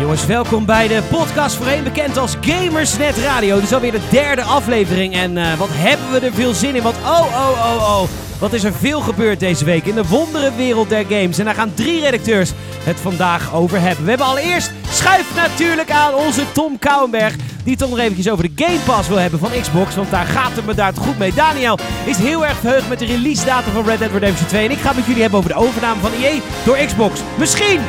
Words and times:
jongens, 0.00 0.26
welkom 0.26 0.64
bij 0.64 0.88
de 0.88 1.02
podcast 1.10 1.56
voorheen 1.56 1.84
bekend 1.84 2.16
als 2.16 2.36
Gamersnet 2.40 3.16
Radio. 3.16 3.54
Dit 3.54 3.64
is 3.64 3.72
alweer 3.72 3.92
de 3.92 4.08
derde 4.10 4.42
aflevering 4.42 5.14
en 5.14 5.36
eh, 5.36 5.58
wat 5.58 5.68
hebben 5.70 6.10
we 6.12 6.26
er 6.26 6.32
veel 6.32 6.54
zin 6.54 6.74
in. 6.74 6.82
Want 6.82 6.96
oh, 6.96 7.20
oh, 7.20 7.50
oh, 7.50 8.00
oh, 8.00 8.08
wat 8.38 8.52
is 8.52 8.64
er 8.64 8.72
veel 8.72 9.00
gebeurd 9.00 9.40
deze 9.40 9.64
week 9.64 9.86
in 9.86 9.94
de 9.94 10.08
wonderenwereld 10.08 10.88
der 10.88 11.04
games. 11.08 11.38
En 11.38 11.44
daar 11.44 11.54
gaan 11.54 11.74
drie 11.74 12.00
redacteurs 12.00 12.52
het 12.84 13.00
vandaag 13.00 13.54
over 13.54 13.80
hebben. 13.80 14.04
We 14.04 14.08
hebben 14.08 14.26
allereerst 14.26 14.70
schuif 14.90 15.34
natuurlijk 15.36 15.90
aan 15.90 16.14
onze 16.14 16.52
Tom 16.52 16.78
Kouwenberg. 16.78 17.34
Die 17.64 17.76
toch 17.76 17.90
nog 17.90 17.98
eventjes 17.98 18.30
over 18.30 18.44
de 18.44 18.64
Game 18.64 18.78
Pass 18.84 19.08
wil 19.08 19.18
hebben 19.18 19.38
van 19.38 19.50
Xbox. 19.60 19.94
Want 19.94 20.10
daar 20.10 20.26
gaat 20.26 20.56
het 20.56 20.66
me 20.66 20.74
daar 20.74 20.92
goed 20.94 21.18
mee. 21.18 21.34
Daniel 21.34 21.78
is 22.04 22.16
heel 22.16 22.46
erg 22.46 22.58
verheugd 22.58 22.88
met 22.88 22.98
de 22.98 23.06
release 23.06 23.44
datum 23.44 23.72
van 23.72 23.86
Red 23.86 23.98
Dead 23.98 24.12
Redemption 24.12 24.48
2. 24.48 24.64
En 24.64 24.70
ik 24.70 24.78
ga 24.78 24.88
het 24.88 24.96
met 24.96 25.06
jullie 25.06 25.22
hebben 25.22 25.38
over 25.38 25.50
de 25.50 25.58
overname 25.58 26.00
van 26.00 26.12
EA 26.12 26.40
door 26.64 26.76
Xbox. 26.76 27.20
Misschien 27.38 27.80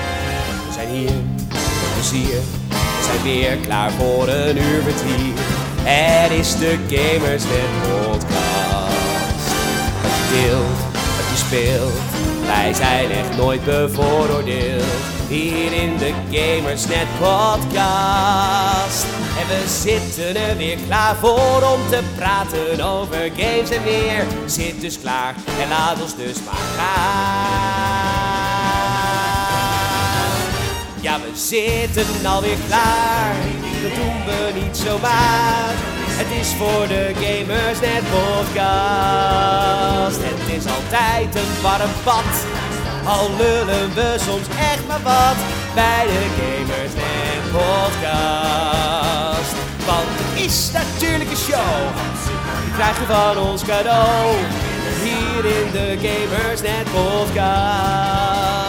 We 0.67 0.73
zijn 0.73 0.89
hier, 0.89 1.09
We 1.98 2.04
zijn 2.04 3.24
weer 3.24 3.58
klaar 3.58 3.92
voor 3.92 4.28
een 4.28 4.58
uur 4.58 4.82
vertier. 4.82 5.34
Het 5.84 6.32
is 6.32 6.58
de 6.58 6.78
Gamersnet 6.90 7.70
podcast. 7.82 9.54
Wat 10.02 10.12
je 10.12 10.28
deelt, 10.34 10.94
wat 10.94 11.30
je 11.30 11.38
speelt. 11.46 12.46
Wij 12.46 12.73
zijn 12.73 13.12
echt 13.12 13.38
nooit 13.38 13.66
bevooroordeeld. 13.66 14.84
Hier 15.28 15.73
in 15.73 15.98
de 15.98 16.14
Gamersnet 16.32 17.08
podcast. 17.20 19.06
En 19.40 19.48
we 19.48 19.64
zitten 19.68 20.42
er 20.42 20.58
weer 20.58 20.78
klaar 20.86 21.16
voor 21.16 21.64
om 21.73 21.90
te 21.90 22.00
praten 22.16 22.86
over 22.86 23.32
games 23.38 23.70
en 23.70 23.84
weer. 23.84 24.26
Zit 24.45 24.82
dus 24.82 25.00
klaar 25.00 25.36
en 25.62 25.70
laat 25.70 26.02
ons 26.02 26.16
dus 26.16 26.38
maar 26.45 26.56
gaan. 26.78 27.97
Ja, 31.08 31.19
we 31.19 31.31
zitten 31.33 32.25
alweer 32.25 32.58
klaar. 32.67 33.36
Dat 33.81 33.95
doen 33.95 34.25
we 34.25 34.52
niet 34.61 34.77
zomaar. 34.77 35.73
Het 36.19 36.30
is 36.41 36.49
voor 36.53 36.88
de 36.88 37.11
Gamers 37.23 37.80
Net 37.80 38.03
podcast. 38.17 38.59
Het 40.30 40.55
is 40.58 40.66
altijd 40.77 41.36
een 41.36 41.61
warm 41.61 41.91
bad. 42.03 42.31
Al 43.05 43.30
lullen 43.38 43.94
we 43.94 44.16
soms 44.27 44.47
echt 44.72 44.88
maar 44.88 45.03
wat 45.03 45.38
bij 45.73 46.03
de 46.11 46.23
Gamers 46.38 46.94
Net 47.02 47.44
podcast. 47.58 49.53
Want 49.86 50.09
het 50.19 50.45
is 50.45 50.71
natuurlijk 50.71 51.30
een 51.30 51.44
show. 51.49 51.77
Die 52.64 52.73
krijg 52.73 52.99
je 52.99 53.05
van 53.05 53.38
ons 53.49 53.64
cadeau. 53.64 54.36
Hier 55.03 55.44
in 55.59 55.71
de 55.71 55.88
Gamers 56.05 56.61
Net 56.61 56.88
podcast. 56.97 58.67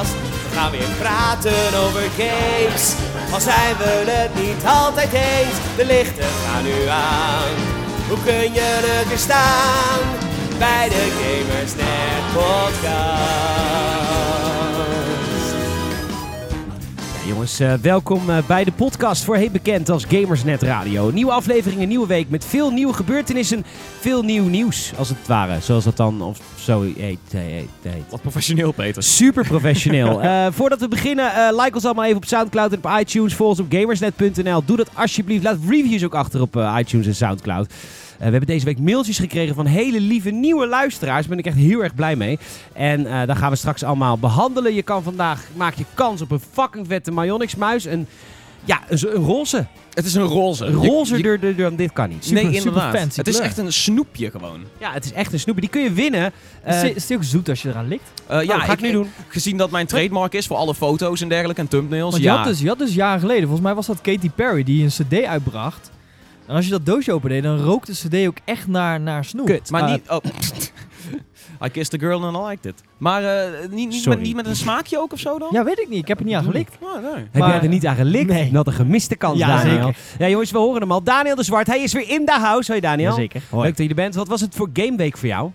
Gaan 0.58 0.70
weer 0.70 0.94
praten 0.98 1.78
over 1.84 2.02
games. 2.16 2.94
Al 3.32 3.40
zijn 3.40 3.76
we 3.76 4.04
het 4.06 4.34
niet 4.34 4.64
altijd 4.64 5.12
eens. 5.12 5.56
De 5.76 5.86
lichten 5.86 6.24
gaan 6.44 6.62
nu 6.62 6.86
aan. 6.88 7.54
Hoe 8.08 8.18
kun 8.24 8.52
je 8.52 8.60
het 8.60 9.08
weer 9.08 9.18
staan? 9.18 9.98
Bij 10.58 10.88
de 10.88 11.06
Gamers 11.20 11.74
Net 11.74 12.32
podcast. 12.32 13.97
Jongens, 17.38 17.60
eh, 17.60 17.74
welkom 17.74 18.30
eh, 18.30 18.38
bij 18.46 18.64
de 18.64 18.72
podcast 18.72 19.24
voorheen 19.24 19.52
bekend 19.52 19.88
als 19.88 20.04
Gamersnet 20.04 20.62
Radio. 20.62 21.10
Nieuwe 21.10 21.32
aflevering, 21.32 21.82
een 21.82 21.88
nieuwe 21.88 22.06
week 22.06 22.30
met 22.30 22.44
veel 22.44 22.70
nieuwe 22.70 22.92
gebeurtenissen, 22.92 23.64
veel 24.00 24.22
nieuw 24.22 24.44
nieuws, 24.44 24.92
als 24.96 25.08
het 25.08 25.26
ware. 25.26 25.60
Zoals 25.60 25.84
dat 25.84 25.96
dan 25.96 26.22
of 26.22 26.38
zo 26.68 26.82
heet. 26.82 26.96
heet, 26.96 27.18
heet, 27.30 27.68
heet. 27.82 28.02
Wat 28.10 28.20
professioneel, 28.20 28.72
Peter. 28.72 29.02
Super 29.02 29.46
professioneel. 29.46 30.06
Eh, 30.28 30.46
voordat 30.50 30.80
we 30.80 30.88
beginnen, 30.88 31.34
eh, 31.34 31.48
like 31.50 31.74
ons 31.74 31.84
allemaal 31.84 32.04
even 32.04 32.16
op 32.16 32.24
Soundcloud 32.24 32.72
en 32.72 32.78
op 32.78 32.98
iTunes. 33.00 33.34
Volg 33.34 33.50
ons 33.50 33.60
op 33.60 33.66
gamersnet.nl. 33.68 34.64
Doe 34.64 34.76
dat 34.76 34.90
alsjeblieft. 34.94 35.44
Laat 35.44 35.56
reviews 35.68 36.04
ook 36.04 36.14
achter 36.14 36.40
op 36.40 36.56
eh, 36.56 36.76
iTunes 36.78 37.06
en 37.06 37.14
Soundcloud. 37.14 37.72
Eh, 38.18 38.24
we 38.24 38.30
hebben 38.30 38.46
deze 38.46 38.64
week 38.64 38.78
mailtjes 38.78 39.18
gekregen 39.18 39.54
van 39.54 39.66
hele 39.66 40.00
lieve 40.00 40.30
nieuwe 40.30 40.66
luisteraars. 40.66 41.26
Daar 41.26 41.36
ben 41.36 41.38
ik 41.38 41.46
echt 41.46 41.56
heel 41.56 41.82
erg 41.82 41.94
blij 41.94 42.16
mee. 42.16 42.38
En 42.72 43.06
eh 43.06 43.26
daar 43.26 43.36
gaan 43.36 43.50
we 43.50 43.56
straks 43.56 43.82
allemaal 43.82 44.18
behandelen. 44.18 44.74
Je 44.74 44.82
kan 44.82 45.02
vandaag, 45.02 45.44
maak 45.56 45.74
je 45.74 45.84
kans 45.94 46.20
op 46.20 46.30
een 46.30 46.40
fucking 46.52 46.86
vette 46.86 47.12
Myonix 47.12 47.54
muis. 47.54 47.84
Een, 47.84 48.06
ja, 48.64 48.80
een, 48.88 48.98
een 49.14 49.24
roze. 49.24 49.66
Het 49.94 50.06
is 50.06 50.14
een 50.14 50.22
roze. 50.22 50.64
Een 50.64 50.74
roze 50.74 51.22
door- 51.56 51.76
dit 51.76 51.92
kan 51.92 52.08
niet. 52.08 52.30
nee, 52.30 52.60
super 52.60 52.90
fancy 52.92 53.18
het 53.18 53.28
is 53.28 53.34
kleur. 53.34 53.46
echt 53.46 53.58
een 53.58 53.72
snoepje 53.72 54.30
gewoon. 54.30 54.60
Ja, 54.80 54.92
het 54.92 55.04
is 55.04 55.12
echt 55.12 55.32
een 55.32 55.40
snoepje. 55.40 55.60
Die 55.60 55.70
kun 55.70 55.82
je 55.82 55.92
winnen. 55.92 56.32
Eh, 56.62 56.84
is, 56.84 56.94
is 56.94 57.08
het 57.08 57.18
ook 57.18 57.24
zoet 57.24 57.48
als 57.48 57.62
je 57.62 57.68
eraan 57.68 57.88
likt? 57.88 58.12
Eh, 58.26 58.42
ja, 58.42 58.56
oh, 58.56 58.64
ga 58.64 58.72
ik 58.72 58.80
nu 58.80 58.92
doen. 58.92 59.10
Gezien 59.28 59.56
dat 59.56 59.70
mijn 59.70 59.86
trademark 59.86 60.34
is 60.34 60.46
voor 60.46 60.56
alle 60.56 60.74
foto's 60.74 61.20
en 61.20 61.28
dergelijke 61.28 61.60
en 61.60 61.68
thumbnails. 61.68 62.10
Want 62.10 62.22
je, 62.22 62.28
ja. 62.28 62.36
had 62.36 62.46
dus, 62.46 62.60
je 62.60 62.68
had 62.68 62.78
dus 62.78 62.94
jaren 62.94 63.20
geleden, 63.20 63.42
volgens 63.42 63.62
mij 63.62 63.74
was 63.74 63.86
dat 63.86 64.00
Katy 64.00 64.30
Perry, 64.30 64.62
die 64.62 64.82
een 64.82 64.88
cd 64.88 65.24
uitbracht. 65.24 65.90
En 66.48 66.54
als 66.54 66.64
je 66.64 66.70
dat 66.70 66.86
doosje 66.86 67.12
opende, 67.12 67.40
dan 67.40 67.58
rookt 67.58 67.86
de 67.86 68.08
cd 68.22 68.26
ook 68.26 68.36
echt 68.44 68.66
naar, 68.66 69.00
naar 69.00 69.24
snoep. 69.24 69.46
Kut. 69.46 69.70
Maar 69.70 69.82
Eh, 69.82 69.90
niet... 69.92 70.10
Oh. 70.10 70.16
I 71.66 71.68
kissed 71.70 71.94
a 72.02 72.06
girl 72.06 72.24
and 72.24 72.36
I 72.36 72.40
liked 72.48 72.64
it. 72.64 72.82
Maar 72.98 73.22
eh, 73.24 73.68
niet, 73.70 73.88
niet, 73.88 74.06
met, 74.06 74.20
niet 74.20 74.34
met 74.34 74.46
een 74.46 74.56
smaakje 74.56 74.98
ook 75.00 75.12
of 75.12 75.18
zo 75.18 75.38
dan? 75.38 75.48
Ja, 75.52 75.64
weet 75.64 75.78
ik 75.78 75.88
niet. 75.88 75.98
Ik 75.98 76.08
heb 76.08 76.18
er 76.18 76.24
niet 76.24 76.34
aan 76.34 76.44
gelikt. 76.44 76.76
Oh, 76.80 76.94
nee. 76.94 77.12
Heb 77.14 77.32
Maar- 77.42 77.48
jij 77.50 77.60
er 77.60 77.68
niet 77.68 77.86
aan 77.86 77.96
gelikt? 77.96 78.30
Nee. 78.32 78.50
Dat 78.52 78.66
een 78.66 78.72
gemiste 78.72 79.16
kans, 79.16 79.38
Ja, 79.38 79.46
Daniel. 79.46 79.82
zeker. 79.82 79.96
Ja, 80.18 80.28
jongens, 80.28 80.50
we 80.50 80.58
horen 80.58 80.80
hem 80.80 80.92
al. 80.92 81.02
Daniel 81.02 81.34
de 81.34 81.42
Zwart, 81.42 81.66
hij 81.66 81.82
is 81.82 81.92
weer 81.92 82.08
in 82.08 82.24
de 82.24 82.32
house. 82.32 82.70
Hoi, 82.70 82.80
Daniel. 82.82 83.10
Jazeker. 83.10 83.42
Leuk 83.52 83.62
dat 83.64 83.78
je 83.78 83.88
er 83.88 83.94
bent. 83.94 84.14
Wat 84.14 84.28
was 84.28 84.40
het 84.40 84.54
voor 84.54 84.68
gameweek 84.72 85.16
voor 85.16 85.28
jou? 85.28 85.50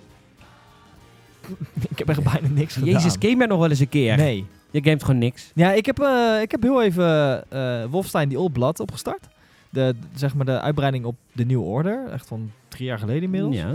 Ik 1.90 1.98
heb 1.98 2.10
echt 2.10 2.24
bijna 2.24 2.48
niks 2.48 2.74
gedaan. 2.74 2.90
Jezus, 2.90 3.16
game 3.20 3.36
jij 3.38 3.46
nog 3.48 3.60
wel 3.60 3.70
eens 3.70 3.80
een 3.80 3.90
keer? 3.90 4.18
Nee. 4.18 4.46
Je 4.72 4.84
gamet 4.84 5.04
gewoon 5.04 5.20
niks. 5.20 5.52
Ja, 5.56 5.72
ik 5.72 5.86
heb, 5.86 6.00
eh, 6.00 6.42
ik 6.42 6.52
heb 6.52 6.62
heel 6.62 6.84
even 6.84 7.44
eh 7.52 7.84
Wolfenstein 7.90 8.30
The 8.30 8.40
Old 8.40 8.54
Blood 8.54 8.80
opgestart. 8.80 9.28
De, 9.74 9.96
zeg 10.16 10.36
maar 10.36 10.46
de 10.46 10.60
uitbreiding 10.62 11.06
op 11.06 11.16
de 11.32 11.46
New 11.46 11.62
Order. 11.68 12.06
Echt 12.12 12.28
van 12.28 12.52
drie 12.68 12.86
jaar 12.86 13.00
geleden 13.00 13.24
inmiddels. 13.24 13.56
Ja. 13.56 13.74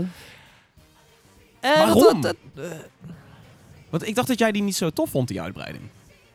En 1.59 1.77
Waarom? 1.85 2.21
dat- 2.21 2.35
dat- 2.53 2.65
eh, 2.65 2.77
Want 3.89 4.07
ik 4.07 4.15
dacht 4.15 4.27
dat 4.27 4.39
jij 4.39 4.51
die 4.51 4.63
niet 4.63 4.75
zo 4.75 4.89
tof 4.89 5.09
vond, 5.09 5.27
die 5.27 5.41
uitbreiding. 5.41 5.83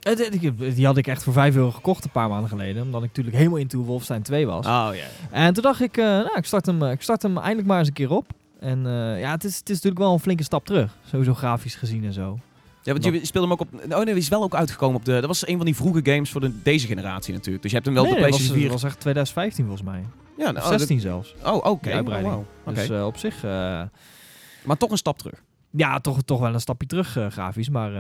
eh, 0.00 0.74
die- 0.74 0.86
had 0.86 0.96
ik 0.96 1.06
echt 1.06 1.22
voor 1.22 1.32
5 1.32 1.56
euro 1.56 1.70
gekocht 1.70 2.04
een 2.04 2.10
paar 2.10 2.28
maanden 2.28 2.48
geleden. 2.48 2.82
Omdat 2.82 3.02
ik 3.02 3.08
natuurlijk 3.08 3.36
helemaal 3.36 3.58
into 3.58 3.78
Wolfenstein 3.78 4.22
2 4.22 4.46
was. 4.46 4.66
Oh 4.66 4.88
ja. 4.92 5.04
En 5.30 5.52
toen 5.54 5.62
dacht 5.62 5.80
ik, 5.80 5.96
eh, 5.96 6.04
nou, 6.04 6.36
ik 6.36 6.44
start, 6.44 6.66
hem, 6.66 6.82
ik 6.82 7.02
start 7.02 7.22
hem 7.22 7.38
eindelijk 7.38 7.66
maar 7.68 7.78
eens 7.78 7.88
een 7.88 7.94
keer 7.94 8.10
op. 8.10 8.26
En 8.60 8.86
eh, 8.86 9.20
ja, 9.20 9.30
het 9.30 9.44
is, 9.44 9.56
het 9.58 9.68
is 9.68 9.74
natuurlijk 9.74 10.02
wel 10.02 10.12
een 10.12 10.20
flinke 10.20 10.42
stap 10.42 10.66
terug. 10.66 10.96
Sowieso 11.06 11.34
grafisch 11.34 11.74
gezien 11.74 12.04
en 12.04 12.12
zo. 12.12 12.38
Ja, 12.84 12.92
want 12.92 13.04
je 13.04 13.26
speelde 13.26 13.48
hem 13.48 13.52
ook 13.52 13.60
op... 13.60 13.92
Oh 13.92 13.96
nee, 13.96 14.04
die 14.04 14.14
is 14.14 14.28
wel 14.28 14.42
ook 14.42 14.54
uitgekomen 14.54 14.96
op 14.96 15.04
de... 15.04 15.12
Dat 15.12 15.26
was 15.26 15.46
een 15.46 15.56
van 15.56 15.66
die 15.66 15.76
vroege 15.76 16.00
games 16.02 16.30
voor 16.30 16.40
de, 16.40 16.62
deze 16.62 16.86
generatie 16.86 17.34
natuurlijk. 17.34 17.62
Dus 17.62 17.70
je 17.70 17.76
hebt 17.76 17.88
hem 17.88 17.94
wel 17.96 18.04
nee, 18.04 18.12
op 18.12 18.18
de 18.18 18.24
PlayStation 18.24 18.58
4... 18.58 18.68
dat 18.70 18.80
was 18.80 18.90
echt 18.90 19.00
2015 19.00 19.64
volgens 19.66 19.88
mij. 19.88 20.04
ja, 20.38 20.44
nou, 20.44 20.56
Of 20.56 20.62
oh, 20.62 20.68
dat- 20.70 20.78
16 20.78 21.00
zelfs. 21.00 21.34
Oh, 21.44 21.54
oké. 21.54 21.92
Uitbreiding. 21.92 22.34
Oh, 22.34 22.40
wow. 22.64 22.74
Dus 22.74 22.88
eh, 22.88 23.06
op 23.06 23.16
zich, 23.16 23.44
eh, 23.44 23.82
Maar 24.64 24.76
toch 24.78 24.90
een 24.90 24.96
stap 24.96 25.18
terug. 25.18 25.42
ja, 25.70 26.00
toch, 26.00 26.22
toch 26.22 26.40
wel 26.40 26.54
een 26.54 26.60
stapje 26.60 26.86
terug 26.86 27.16
eh, 27.16 27.30
grafisch. 27.30 27.68
Maar 27.68 27.90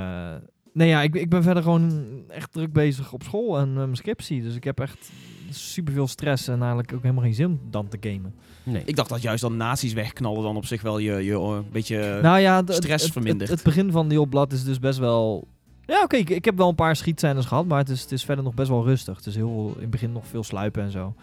nee, 0.72 0.88
ja, 0.88 1.02
ik, 1.02 1.14
ik 1.14 1.28
ben 1.28 1.42
verder 1.42 1.62
gewoon 1.62 2.06
echt 2.28 2.52
druk 2.52 2.72
bezig 2.72 3.12
op 3.12 3.22
school 3.22 3.58
en 3.58 3.72
mijn 3.72 3.96
scriptie. 3.96 4.42
Dus 4.42 4.54
ik 4.54 4.64
heb 4.64 4.80
echt 4.80 5.10
super 5.50 5.92
veel 5.92 6.08
stress 6.08 6.48
en 6.48 6.58
eigenlijk 6.58 6.92
ook 6.94 7.02
helemaal 7.02 7.22
geen 7.24 7.34
zin 7.34 7.46
om 7.46 7.60
dan 7.70 7.88
te 7.88 7.96
gamen. 8.00 8.34
Nee. 8.64 8.82
Ik 8.84 8.96
dacht 8.96 9.08
dat 9.08 9.22
juist 9.22 9.42
dan 9.42 9.56
nazi's 9.56 9.92
wegknallen 9.92 10.42
dan 10.42 10.56
op 10.56 10.66
zich 10.66 10.82
wel 10.82 10.98
je, 10.98 11.24
je 11.24 11.34
eh, 11.34 11.58
beetje... 11.72 12.18
nou 12.22 12.38
ja, 12.38 12.62
stress 12.66 12.84
het, 12.84 13.02
het, 13.02 13.12
vermindert. 13.12 13.50
Het, 13.50 13.62
begin 13.62 13.90
van 13.90 14.08
die 14.08 14.20
opblad 14.20 14.52
is 14.52 14.64
dus 14.64 14.78
best 14.78 14.98
wel... 14.98 15.48
Ja, 15.86 16.02
oké, 16.02 16.16
ik, 16.16 16.30
ik 16.30 16.44
heb 16.44 16.56
wel 16.56 16.68
een 16.68 16.74
paar 16.74 16.96
schietscènes 16.96 17.44
gehad, 17.44 17.66
maar 17.66 17.78
het 17.78 17.88
is, 17.88 18.02
het 18.02 18.12
is 18.12 18.24
verder 18.24 18.44
nog 18.44 18.54
best 18.54 18.68
wel 18.68 18.84
rustig. 18.84 19.16
Het 19.16 19.26
is 19.26 19.34
heel, 19.34 19.72
in 19.74 19.80
het 19.80 19.90
begin 19.90 20.12
nog 20.12 20.26
veel 20.26 20.44
sluipen 20.44 20.82
en 20.82 20.90
zo. 20.90 21.14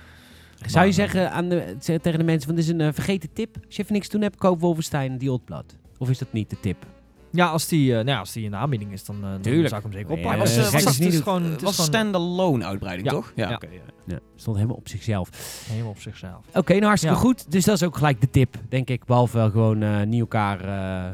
Zou 0.65 0.69
je 0.69 0.73
Maar, 0.73 0.85
eh, 0.85 0.93
zeggen 0.93 1.31
aan 1.31 1.49
de, 1.49 1.75
tegen 1.79 2.19
de 2.19 2.23
mensen 2.23 2.47
van 2.47 2.55
dit 2.55 2.63
is 2.63 2.69
een 2.69 2.81
eh, 2.81 2.93
vergeten 2.93 3.33
tip? 3.33 3.55
Als 3.65 3.75
je 3.75 3.81
even 3.81 3.93
niks 3.93 4.05
te 4.07 4.11
doen 4.11 4.21
hebt, 4.21 4.35
koop 4.35 4.59
Wolfenstein 4.59 5.17
die 5.17 5.31
Old 5.31 5.45
Blood. 5.45 5.75
Of 5.97 6.09
is 6.09 6.17
dat 6.17 6.33
niet 6.33 6.49
de 6.49 6.59
tip? 6.59 6.85
Ja, 7.31 7.47
als 7.47 7.67
die, 7.67 7.89
eh, 7.89 7.95
nou 7.95 8.07
ja, 8.09 8.19
als 8.19 8.31
die 8.31 8.43
in 8.43 8.51
de 8.51 8.57
aanbieding 8.57 8.91
is, 8.91 9.05
dan, 9.05 9.15
eh, 9.15 9.21
dan 9.21 9.43
zou 9.43 9.63
ik 9.63 9.71
hem 9.71 9.91
zeker 9.91 10.09
Ja, 10.09 10.15
oppakken. 10.15 10.39
was, 10.39 10.55
het 10.55 10.73
is 10.73 10.85
is 10.85 10.97
niet- 10.99 11.21
gewoon- 11.23 11.43
Het 11.43 11.61
was 11.61 11.71
gewoon 11.71 11.85
standalone 11.89 12.65
uitbreiding, 12.65 13.07
Ja. 13.09 13.13
toch? 13.15 13.31
Ja, 13.35 13.49
Ja. 13.49 13.55
oké. 13.55 13.67
ja. 13.71 13.79
Ja, 14.05 14.19
stond 14.35 14.55
helemaal 14.57 14.77
op 14.77 14.87
zichzelf. 14.89 15.29
helemaal 15.69 15.91
op 15.91 15.99
zichzelf. 15.99 16.45
Oké, 16.53 16.73
nou 16.73 16.85
hartstikke 16.85 17.15
Ja. 17.15 17.21
goed. 17.21 17.51
Dus 17.51 17.65
dat 17.65 17.75
is 17.75 17.83
ook 17.83 17.97
gelijk 17.97 18.21
de 18.21 18.29
tip, 18.29 18.55
denk 18.69 18.89
ik. 18.89 19.05
Behalve 19.05 19.37
wel 19.37 19.49
gewoon 19.49 19.81
eh, 19.83 20.01
niet 20.03 20.19
elkaar 20.19 20.59
eh, 20.61 21.11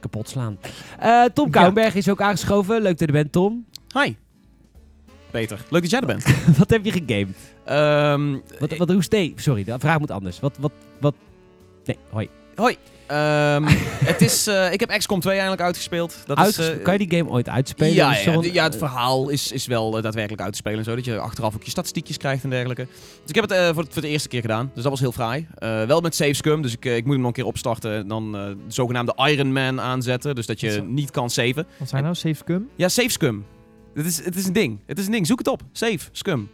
kapot 0.00 0.28
slaan. 0.28 0.58
Eh, 0.98 1.24
Tom 1.24 1.44
Ja. 1.46 1.50
Kouwenberg 1.50 1.94
is 1.94 2.08
ook 2.08 2.20
aangeschoven. 2.20 2.74
Leuk 2.82 2.90
dat 2.90 3.00
je 3.00 3.06
er 3.06 3.12
bent, 3.12 3.32
Tom. 3.32 3.64
Hi. 4.02 4.14
Peter, 5.30 5.64
leuk 5.70 5.80
dat 5.82 5.90
jij 5.90 6.00
er 6.00 6.06
bent. 6.06 6.24
wat 6.58 6.70
heb 6.70 6.84
je 6.84 6.92
gegamed? 6.92 7.36
Ehm, 7.64 8.38
Wat, 8.58 8.76
wat, 8.76 8.88
hoe 8.92 9.02
ste- 9.02 9.32
Sorry, 9.36 9.64
de 9.64 9.78
vraag 9.78 9.98
moet 9.98 10.10
anders. 10.10 10.40
Wat, 10.40 10.56
wat, 10.60 10.72
wat... 11.00 11.14
Nee, 11.84 11.98
hoi. 12.10 12.28
Hoi. 12.56 12.76
Ehm, 13.06 13.64
het 14.10 14.20
is, 14.20 14.46
eh, 14.46 14.72
ik 14.72 14.80
heb 14.80 14.88
XCOM 14.88 15.20
2 15.20 15.34
eindelijk 15.34 15.62
uitgespeeld. 15.62 16.16
Dat 16.26 16.46
is, 16.46 16.58
eh, 16.58 16.82
kan 16.82 16.92
je 16.92 17.06
die 17.06 17.18
game 17.18 17.30
ooit 17.30 17.48
uitspelen? 17.48 17.94
Ja, 17.94 18.16
ja, 18.16 18.40
ja, 18.40 18.64
het 18.64 18.76
verhaal 18.76 19.28
is, 19.28 19.52
is 19.52 19.66
wel 19.66 19.96
eh, 19.96 20.02
daadwerkelijk 20.02 20.42
uit 20.42 20.52
te 20.52 20.58
spelen 20.58 20.78
en 20.78 20.84
zo. 20.84 20.94
Dat 20.94 21.04
je 21.04 21.18
achteraf 21.18 21.54
ook 21.54 21.62
je 21.62 21.70
statistiekjes 21.70 22.16
krijgt 22.16 22.44
en 22.44 22.50
dergelijke. 22.50 22.86
Dus 22.86 23.28
ik 23.28 23.34
heb 23.34 23.48
het 23.48 23.74
voor, 23.74 23.86
voor 23.90 24.02
de 24.02 24.08
eerste 24.08 24.28
keer 24.28 24.40
gedaan. 24.40 24.70
Dus 24.74 24.82
dat 24.82 24.92
was 24.92 25.00
heel 25.00 25.12
fraai. 25.12 25.46
Wel 25.86 26.00
met 26.00 26.14
save 26.14 26.34
scum, 26.34 26.62
dus 26.62 26.72
ik, 26.72 26.84
ik 26.84 27.04
moet 27.04 27.12
hem 27.12 27.20
nog 27.20 27.26
een 27.26 27.32
keer 27.32 27.46
opstarten. 27.46 27.94
En 27.94 28.08
dan 28.08 28.32
de 28.32 28.56
zogenaamde 28.68 29.14
Iron 29.16 29.52
Man 29.52 29.80
aanzetten. 29.80 30.34
Dus 30.34 30.46
dat 30.46 30.60
je 30.60 30.74
dat? 30.74 30.86
niet 30.86 31.10
kan 31.10 31.30
saven. 31.30 31.66
Wat 31.78 31.88
zijn 31.88 32.02
nou? 32.02 32.14
Safe 32.14 32.44
cum? 32.44 32.68
Ja, 32.76 32.88
save 32.88 33.10
scum. 33.10 33.44
Het 33.94 34.06
is, 34.06 34.24
het 34.24 34.36
is 34.36 34.46
een 34.46 34.52
ding. 34.52 34.78
Het 34.86 34.98
is 34.98 35.06
een 35.06 35.12
ding. 35.12 35.26
Zoek 35.26 35.38
het 35.38 35.48
op. 35.48 35.62
Save, 35.72 35.98
scum. 36.12 36.50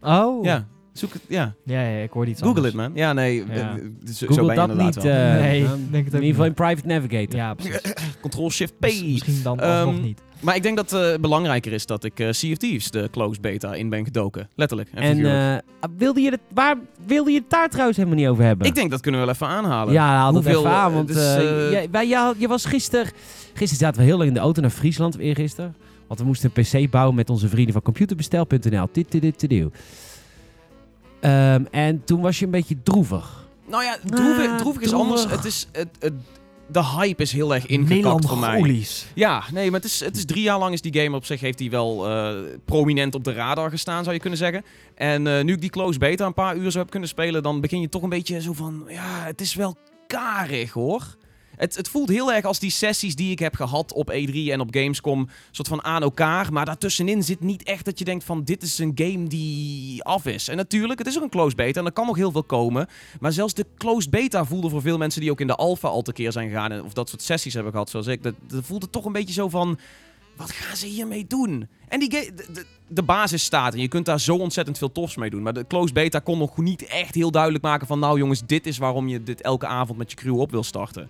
Oh. 0.00 0.44
Ja, 0.44 0.66
zoek 0.98 1.12
het. 1.12 1.22
Ja, 1.28 1.54
Ja, 1.64 1.80
ja, 1.88 2.02
ik 2.02 2.10
hoorde 2.10 2.30
iets 2.30 2.40
Google 2.42 2.56
anders. 2.56 2.74
it, 2.74 2.80
man. 2.80 2.90
Ja, 2.94 3.12
nee. 3.12 3.44
Ja. 3.46 3.52
eh, 3.52 3.74
zo- 4.06 4.12
zo 4.12 4.26
Google 4.26 4.44
ben 4.54 4.60
je 4.60 4.74
dat 4.74 4.76
niet. 4.84 4.94
wel. 5.02 5.12
eh, 5.12 5.40
Nee, 5.40 5.60
denk 5.90 6.04
het 6.04 6.14
in 6.14 6.20
ieder 6.20 6.20
geval 6.28 6.44
in 6.44 6.54
Private 6.54 6.86
Navigator. 6.86 7.36
Ja, 7.36 7.54
precies. 7.60 7.80
Control-Shift-P. 8.20 8.80
Miss- 8.80 9.02
Misschien 9.02 9.40
dan 9.42 9.60
Ehm, 9.60 9.86
alsnog 9.86 10.02
niet. 10.02 10.20
Maar 10.40 10.56
ik 10.56 10.62
denk 10.62 10.76
dat 10.76 10.90
het 10.90 11.20
belangrijker 11.20 11.72
is 11.72 11.86
dat 11.86 12.04
ik 12.04 12.20
eh 12.20 12.28
Sea 12.30 12.50
of 12.52 12.56
Thieves, 12.58 12.90
de 12.90 13.08
closed 13.10 13.40
beta, 13.40 13.74
in 13.74 13.88
ben 13.88 14.04
gedoken. 14.04 14.48
Letterlijk. 14.54 14.88
En, 14.94 15.24
eh, 15.26 15.88
wilde 15.96 16.20
je 16.20 16.30
het, 16.30 16.40
waar 16.54 16.76
wilde 17.06 17.30
je 17.30 17.38
het 17.38 17.50
daar 17.50 17.68
trouwens 17.68 17.96
helemaal 17.98 18.18
niet 18.18 18.28
over 18.28 18.44
hebben? 18.44 18.66
ik 18.66 18.74
denk 18.74 18.90
dat 18.90 19.00
kunnen 19.00 19.20
we 19.20 19.26
wel 19.26 19.34
even 19.34 19.46
aanhalen. 19.46 19.92
Ja, 19.92 20.06
haal 20.06 20.32
dat 20.32 20.42
Hoeveel, 20.44 20.60
even 20.60 20.72
aan, 20.72 20.88
eh, 20.90 20.94
want 20.96 21.06
dus, 21.08 21.16
eh, 21.16 21.64
eh, 21.66 21.70
jij- 21.70 21.88
wij, 21.90 22.08
jou- 22.08 22.34
je 22.38 22.48
was 22.48 22.64
gisteren... 22.64 23.06
Gisteren 23.54 23.76
zaten 23.84 24.00
we 24.00 24.06
heel 24.06 24.16
lang 24.16 24.28
in 24.28 24.34
de 24.34 24.40
auto 24.40 24.60
naar 24.60 24.70
Friesland, 24.70 25.18
eergisteren. 25.18 25.74
Want 26.06 26.20
we 26.20 26.26
moesten 26.26 26.50
een 26.54 26.62
pc 26.84 26.90
bouwen 26.90 27.14
met 27.14 27.30
onze 27.30 27.48
vrienden 27.48 27.72
van 27.72 27.82
computerbestel.nl. 27.82 28.88
Dit, 28.92 29.10
dit, 29.12 29.22
dit, 29.22 29.40
dit, 29.40 29.50
dit. 29.50 29.68
Ehm, 31.24 31.64
en 31.70 32.04
toen 32.04 32.20
was 32.20 32.38
je 32.38 32.44
een 32.44 32.50
beetje 32.50 32.76
droevig. 32.82 33.46
Nou 33.68 33.84
ja, 33.84 33.96
droevig, 34.04 34.50
Ah, 34.50 34.56
droevig 34.56 34.82
is 34.82 34.88
droevig. 34.88 35.08
anders. 35.08 35.30
Het 35.36 35.44
is, 35.44 35.68
het, 35.72 35.88
het, 35.98 36.12
de 36.66 36.84
hype 36.84 37.22
is 37.22 37.32
heel 37.32 37.54
erg 37.54 37.66
ingekapt 37.66 38.26
voor 38.26 38.38
mij. 38.38 38.86
Ja, 39.14 39.42
nee, 39.52 39.70
maar 39.70 39.80
het 39.80 39.88
is, 39.88 40.00
het 40.00 40.16
is 40.16 40.24
drie 40.24 40.42
jaar 40.42 40.58
lang 40.58 40.72
is 40.72 40.80
die 40.80 41.00
game 41.02 41.16
op 41.16 41.24
zich 41.24 41.40
heeft 41.40 41.58
hij 41.58 41.70
wel 41.70 42.08
eh, 42.08 42.34
prominent 42.64 43.14
op 43.14 43.24
de 43.24 43.32
radar 43.32 43.70
gestaan, 43.70 44.02
zou 44.02 44.14
je 44.14 44.20
kunnen 44.20 44.38
zeggen. 44.38 44.64
En 44.94 45.26
eh, 45.26 45.44
nu 45.44 45.52
ik 45.52 45.60
die 45.60 45.70
close 45.70 45.98
beta 45.98 46.26
een 46.26 46.34
paar 46.34 46.56
uur 46.56 46.70
zo 46.70 46.78
heb 46.78 46.90
kunnen 46.90 47.08
spelen, 47.08 47.42
dan 47.42 47.60
begin 47.60 47.80
je 47.80 47.88
toch 47.88 48.02
een 48.02 48.08
beetje 48.08 48.40
zo 48.40 48.52
van, 48.52 48.84
ja, 48.88 49.22
het 49.24 49.40
is 49.40 49.54
wel 49.54 49.76
karig 50.06 50.72
hoor. 50.72 51.16
Het, 51.56 51.76
het 51.76 51.88
voelt 51.88 52.08
heel 52.08 52.32
erg 52.32 52.44
als 52.44 52.58
die 52.58 52.70
sessies 52.70 53.16
die 53.16 53.30
ik 53.30 53.38
heb 53.38 53.54
gehad 53.54 53.92
op 53.92 54.12
E3 54.12 54.34
en 54.34 54.60
op 54.60 54.68
Gamescom, 54.70 55.28
soort 55.50 55.68
van 55.68 55.84
aan 55.84 56.02
elkaar. 56.02 56.52
Maar 56.52 56.64
daartussenin 56.64 57.22
zit 57.22 57.40
niet 57.40 57.62
echt 57.62 57.84
dat 57.84 57.98
je 57.98 58.04
denkt 58.04 58.24
van, 58.24 58.44
dit 58.44 58.62
is 58.62 58.78
een 58.78 58.92
game 58.94 59.26
die 59.26 60.02
af 60.02 60.26
is. 60.26 60.48
En 60.48 60.56
natuurlijk, 60.56 60.98
het 60.98 61.08
is 61.08 61.16
ook 61.16 61.22
een 61.22 61.28
closed 61.28 61.56
beta 61.56 61.80
en 61.80 61.86
er 61.86 61.92
kan 61.92 62.06
nog 62.06 62.16
heel 62.16 62.32
veel 62.32 62.42
komen. 62.42 62.88
Maar 63.20 63.32
zelfs 63.32 63.54
de 63.54 63.66
closed 63.78 64.10
beta 64.10 64.44
voelde 64.44 64.68
voor 64.68 64.82
veel 64.82 64.98
mensen 64.98 65.20
die 65.20 65.30
ook 65.30 65.40
in 65.40 65.46
de 65.46 65.56
alpha 65.56 65.88
al 65.88 66.02
tekeer 66.02 66.32
zijn 66.32 66.48
gegaan, 66.48 66.84
of 66.84 66.92
dat 66.92 67.08
soort 67.08 67.22
sessies 67.22 67.54
hebben 67.54 67.72
gehad 67.72 67.90
zoals 67.90 68.06
ik, 68.06 68.22
dat, 68.22 68.34
dat 68.46 68.64
voelde 68.64 68.90
toch 68.90 69.04
een 69.04 69.12
beetje 69.12 69.34
zo 69.34 69.48
van, 69.48 69.78
wat 70.36 70.50
gaan 70.50 70.76
ze 70.76 70.86
hiermee 70.86 71.26
doen? 71.26 71.68
En 71.88 72.00
die 72.00 72.32
de 72.86 73.02
basis 73.02 73.44
staat 73.44 73.74
en 73.74 73.80
je 73.80 73.88
kunt 73.88 74.06
daar 74.06 74.20
zo 74.20 74.36
ontzettend 74.36 74.78
veel 74.78 74.92
tofs 74.92 75.16
mee 75.16 75.30
doen. 75.30 75.42
Maar 75.42 75.52
de 75.52 75.66
closed 75.66 75.94
beta 75.94 76.18
kon 76.18 76.38
nog 76.38 76.56
niet 76.56 76.86
echt 76.86 77.14
heel 77.14 77.30
duidelijk 77.30 77.64
maken 77.64 77.86
van, 77.86 77.98
nou 77.98 78.18
jongens, 78.18 78.42
dit 78.46 78.66
is 78.66 78.78
waarom 78.78 79.08
je 79.08 79.22
dit 79.22 79.40
elke 79.40 79.66
avond 79.66 79.98
met 79.98 80.10
je 80.10 80.16
crew 80.16 80.40
op 80.40 80.50
wil 80.50 80.62
starten. 80.62 81.08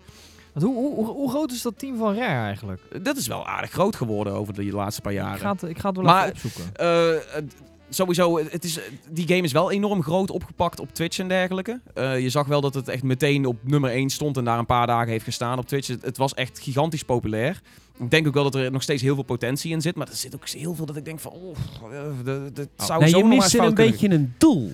Want 0.55 0.67
hoe, 0.67 0.75
hoe, 0.75 0.95
hoe, 0.95 1.07
hoe 1.07 1.31
groot 1.31 1.53
is 1.53 1.63
dat 1.63 1.79
team 1.79 1.97
van 1.97 2.15
Rare 2.15 2.45
eigenlijk? 2.45 2.81
Dat 3.03 3.17
is 3.17 3.27
wel 3.27 3.47
aardig 3.47 3.71
groot 3.71 3.97
geworden 3.97 4.33
over 4.33 4.55
de 4.55 4.65
laatste 4.65 5.01
paar 5.01 5.13
Ik 5.13 5.19
jaren. 5.19 5.39
ga 5.41 5.53
het, 5.53 5.63
ik 5.63 5.79
ga 5.79 5.89
het 5.89 5.97
wel 5.97 6.05
Maar- 6.07 6.23
even 6.23 6.35
opzoeken. 6.35 6.77
Eh, 6.77 7.15
eh, 7.17 7.45
sowieso, 7.89 8.39
het 8.39 8.65
is, 8.65 8.79
die 9.11 9.27
game 9.29 9.43
is 9.43 9.53
wel 9.53 9.71
enorm 9.71 10.03
groot 10.03 10.31
opgepakt 10.31 10.81
op 10.81 10.95
Twitch 10.95 11.19
en 11.19 11.29
dergelijke. 11.29 11.81
Eh, 11.95 12.21
je 12.21 12.31
zag 12.31 12.47
wel 12.47 12.61
dat 12.61 12.75
het 12.75 12.89
echt 12.89 13.03
meteen 13.03 13.47
op 13.47 13.57
nummer 13.63 13.91
1 13.91 14.11
stond 14.11 14.37
en 14.37 14.45
daar 14.45 14.59
een 14.59 14.67
paar 14.67 14.87
dagen 14.87 15.09
heeft 15.11 15.25
gestaan 15.25 15.59
op 15.59 15.67
Twitch. 15.67 15.89
Het, 15.89 16.03
het 16.03 16.17
was 16.17 16.35
echt 16.35 16.59
gigantisch 16.59 17.03
populair. 17.05 17.61
Ik 17.99 18.11
denk 18.11 18.27
ook 18.27 18.35
wel 18.35 18.43
dat 18.43 18.55
er 18.55 18.71
nog 18.71 18.83
steeds 18.83 19.03
heel 19.03 19.15
veel 19.15 19.23
potentie 19.25 19.73
in 19.73 19.81
zit, 19.81 19.95
maar 19.95 20.09
er 20.09 20.17
zit 20.17 20.35
ook 20.35 20.49
heel 20.49 20.75
veel 20.75 20.87
dat 20.87 20.97
ik 20.97 21.05
denk 21.05 21.21
van, 21.21 21.33
oh, 21.33 21.57
eh, 21.93 22.01
dat- 22.25 22.57
dat 22.57 22.69
zou 22.77 23.01
nee, 23.01 23.09
zo 23.09 23.19
je 23.19 23.25
fout 23.43 23.53
een 23.53 23.59
kunnen 23.75 23.75
beetje 23.75 24.09
een 24.11 24.35
doel. 24.39 24.73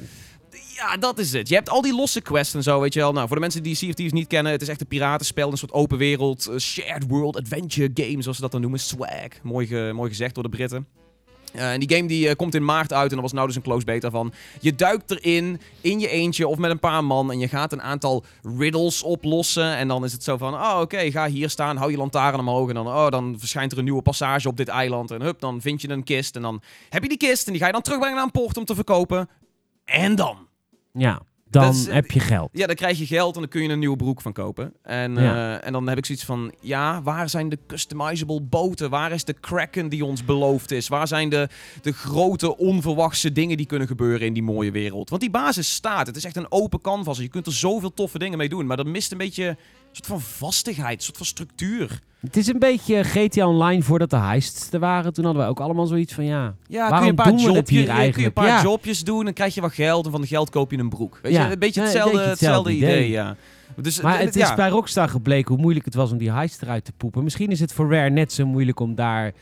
Ja, 0.81 0.97
dat 0.97 1.19
is 1.19 1.33
het. 1.33 1.49
Je 1.49 1.55
hebt 1.55 1.69
al 1.69 1.83
die 1.83 1.95
losse 1.95 2.21
quests 2.21 2.55
en 2.55 2.63
zo, 2.63 2.81
weet 2.81 2.95
je 2.95 3.01
wel. 3.01 3.13
Nou, 3.13 3.27
voor 3.27 3.37
de 3.37 3.43
mensen 3.43 3.63
die 3.63 3.75
Sea 3.75 3.89
of 3.89 3.95
Thieves 3.95 4.15
niet 4.15 4.27
kennen, 4.27 4.53
het 4.53 4.63
is 4.63 4.69
echt 4.69 4.81
een 4.81 4.87
piratenspel, 4.87 5.51
een 5.51 5.59
soort 5.59 5.73
open 5.73 5.99
wereld, 5.99 6.47
eh, 6.47 6.57
shared 6.59 7.05
world 7.09 7.37
adventure 7.37 7.91
game, 7.95 8.23
zoals 8.23 8.37
ze 8.37 8.43
dat 8.43 8.53
dan 8.53 8.61
noemen. 8.61 8.81
Swag. 8.81 9.43
Mooi, 9.43 9.93
mooi 9.93 10.09
gezegd 10.09 10.35
door 10.35 10.43
de 10.43 10.49
Britten. 10.49 10.87
Eh, 11.53 11.73
en 11.73 11.81
die 11.81 11.97
game 11.97 12.09
die 12.09 12.29
eh, 12.29 12.37
komt 12.37 12.55
in 12.55 12.65
maart 12.65 12.93
uit 12.93 13.11
en 13.11 13.17
er 13.17 13.23
was 13.23 13.33
nou 13.33 13.47
dus 13.47 13.57
een 13.57 13.63
close 13.63 13.85
beta 13.85 14.11
van. 14.11 14.33
Je 14.61 14.75
duikt 14.75 15.11
erin, 15.11 15.61
in 15.81 16.01
je 16.01 16.09
eentje 16.09 16.49
of 16.49 16.59
met 16.59 16.71
een 16.71 16.79
paar 16.79 17.05
man 17.05 17.31
en 17.33 17.39
je 17.39 17.49
gaat 17.49 17.73
een 17.73 17.83
aantal 17.83 18.25
riddles 18.57 19.03
oplossen. 19.03 19.77
En 19.77 19.89
dan 19.89 20.05
is 20.05 20.13
het 20.13 20.25
zo 20.25 20.37
van, 20.37 20.55
oh 20.55 20.79
oké, 20.81 21.11
ga 21.11 21.29
hier 21.29 21.51
staan, 21.51 21.77
hou 21.77 21.91
je 21.91 21.97
lantaarn 21.97 22.39
omhoog. 22.39 22.69
En 22.69 22.75
dan, 22.75 22.87
oh, 22.87 23.09
dan 23.09 23.37
verschijnt 23.39 23.73
er 23.73 23.79
een 23.79 23.85
nieuwe 23.85 24.03
passage 24.03 24.49
op 24.49 24.57
dit 24.57 24.69
eiland. 24.69 25.11
En 25.11 25.23
hup, 25.23 25.41
dan 25.41 25.61
vind 25.61 25.83
je 25.83 25.89
een 25.89 26.05
kist. 26.05 26.37
En 26.37 26.43
dan 26.43 26.63
heb 26.89 27.03
je 27.03 27.09
die 27.09 27.19
kist 27.19 27.47
en 27.47 27.53
die 27.53 27.61
ga 27.61 27.67
je 27.67 27.73
dan 27.73 27.83
terugbrengen 27.83 28.17
naar 28.17 28.27
een 28.27 28.41
poort 28.41 28.57
om 28.57 28.65
te 28.65 28.75
verkopen. 28.75 29.29
En 29.85 30.15
dan? 30.15 30.49
Ja, 30.93 31.21
dan 31.51 31.69
is, 31.69 31.87
heb 31.87 32.11
je 32.11 32.21
geld. 32.21 32.49
Ja, 32.53 32.67
dan 32.67 32.77
krijg 32.77 32.99
je 32.99 33.07
geld 33.07 33.35
en 33.35 33.41
dan 33.41 33.51
kun 33.51 33.63
je 33.63 33.69
een 33.69 33.79
nieuwe 33.79 33.97
broek 33.97 34.21
van 34.21 34.33
kopen. 34.33 34.73
En, 34.83 35.15
Ja. 35.15 35.59
eh, 35.59 35.67
en 35.67 35.73
dan 35.73 35.89
heb 35.89 35.99
ik 35.99 36.07
zoiets 36.07 36.25
van, 36.25 36.53
ja, 36.61 37.03
waar 37.03 37.29
zijn 37.29 37.49
de 37.49 37.59
customizable 37.67 38.41
boten? 38.41 38.91
Waar 38.91 39.13
is 39.13 39.25
de 39.25 39.33
Kraken 39.33 39.89
die 39.89 40.05
ons 40.05 40.25
beloofd 40.25 40.71
is? 40.71 40.89
Waar 40.89 41.09
zijn 41.09 41.29
de, 41.29 41.49
de 41.83 41.93
grote 41.93 42.57
onverwachte 42.57 43.33
dingen 43.33 43.57
die 43.57 43.67
kunnen 43.67 43.87
gebeuren 43.89 44.27
in 44.27 44.33
die 44.33 44.43
mooie 44.43 44.71
wereld? 44.71 45.09
Want 45.11 45.21
die 45.21 45.31
basis 45.31 45.75
staat. 45.75 46.07
Het 46.07 46.17
is 46.17 46.25
echt 46.25 46.37
een 46.37 46.53
open 46.53 46.81
canvas. 46.81 47.19
Je 47.19 47.29
kunt 47.29 47.47
er 47.47 47.53
zoveel 47.53 47.95
toffe 47.95 48.19
dingen 48.19 48.39
mee 48.39 48.49
doen. 48.49 48.67
Maar 48.67 48.77
dat 48.77 48.87
mist 48.87 49.13
een 49.13 49.19
beetje 49.19 49.57
soort 49.93 50.07
van 50.07 50.21
vastigheid, 50.21 50.97
een 50.99 51.05
soort 51.05 51.17
van 51.17 51.27
structuur. 51.27 52.01
Het 52.21 52.37
is 52.37 52.47
een 52.47 52.59
beetje 52.59 53.05
GTA 53.05 53.47
Online 53.47 53.83
voordat 53.83 54.11
de 54.11 54.17
heists 54.17 54.73
er 54.73 54.79
waren. 54.81 55.13
Toen 55.13 55.25
hadden 55.25 55.43
we 55.43 55.49
ook 55.49 55.61
allemaal 55.61 55.87
zoiets 55.87 56.13
van, 56.15 56.25
ja... 56.25 56.55
Ja, 56.69 56.79
Waarom 56.79 56.97
kun 56.99 57.05
je 57.05 57.09
een 57.11 57.15
paar, 57.15 57.27
doen 57.27 57.39
hier 57.39 57.53
kun 58.13 58.21
je 58.21 58.27
een 58.27 58.33
paar 58.33 58.47
Ja. 58.47 58.63
jobjes 58.63 59.05
doen, 59.05 59.25
dan 59.25 59.33
krijg 59.33 59.55
je 59.55 59.61
wat 59.61 59.73
geld 59.73 60.05
en 60.05 60.11
van 60.11 60.21
de 60.21 60.27
geld 60.27 60.51
koop 60.51 60.71
je 60.71 60.79
een 60.79 60.89
broek. 60.89 61.19
Weet 61.23 61.33
Ja. 61.33 61.47
je, 61.47 61.53
een 61.53 61.59
beetje 61.59 61.81
Ja, 61.81 61.87
hetzelfde, 61.87 62.11
hetzelfde 62.19 62.31
hetzelfde 62.47 62.73
idee, 62.73 62.97
idee. 62.99 63.11
ja. 63.11 63.37
Dus, 63.77 64.01
Maar 64.01 64.19
d- 64.19 64.23
het 64.25 64.35
ja. 64.35 64.49
is 64.51 64.55
bij 64.55 64.69
Rockstar 64.69 65.09
gebleken 65.09 65.53
hoe 65.55 65.63
moeilijk 65.63 65.85
het 65.85 65.95
was 65.95 66.13
om 66.13 66.19
die 66.19 66.33
heist 66.33 66.63
eruit 66.63 66.85
te 66.85 66.93
poepen. 66.97 67.25
Misschien 67.25 67.51
is 67.51 67.61
het 67.61 67.73
voor 67.73 67.91
Rare 67.93 68.11
net 68.11 68.33
zo 68.33 68.47
moeilijk 68.47 68.81
om 68.81 68.95
daar, 68.95 69.33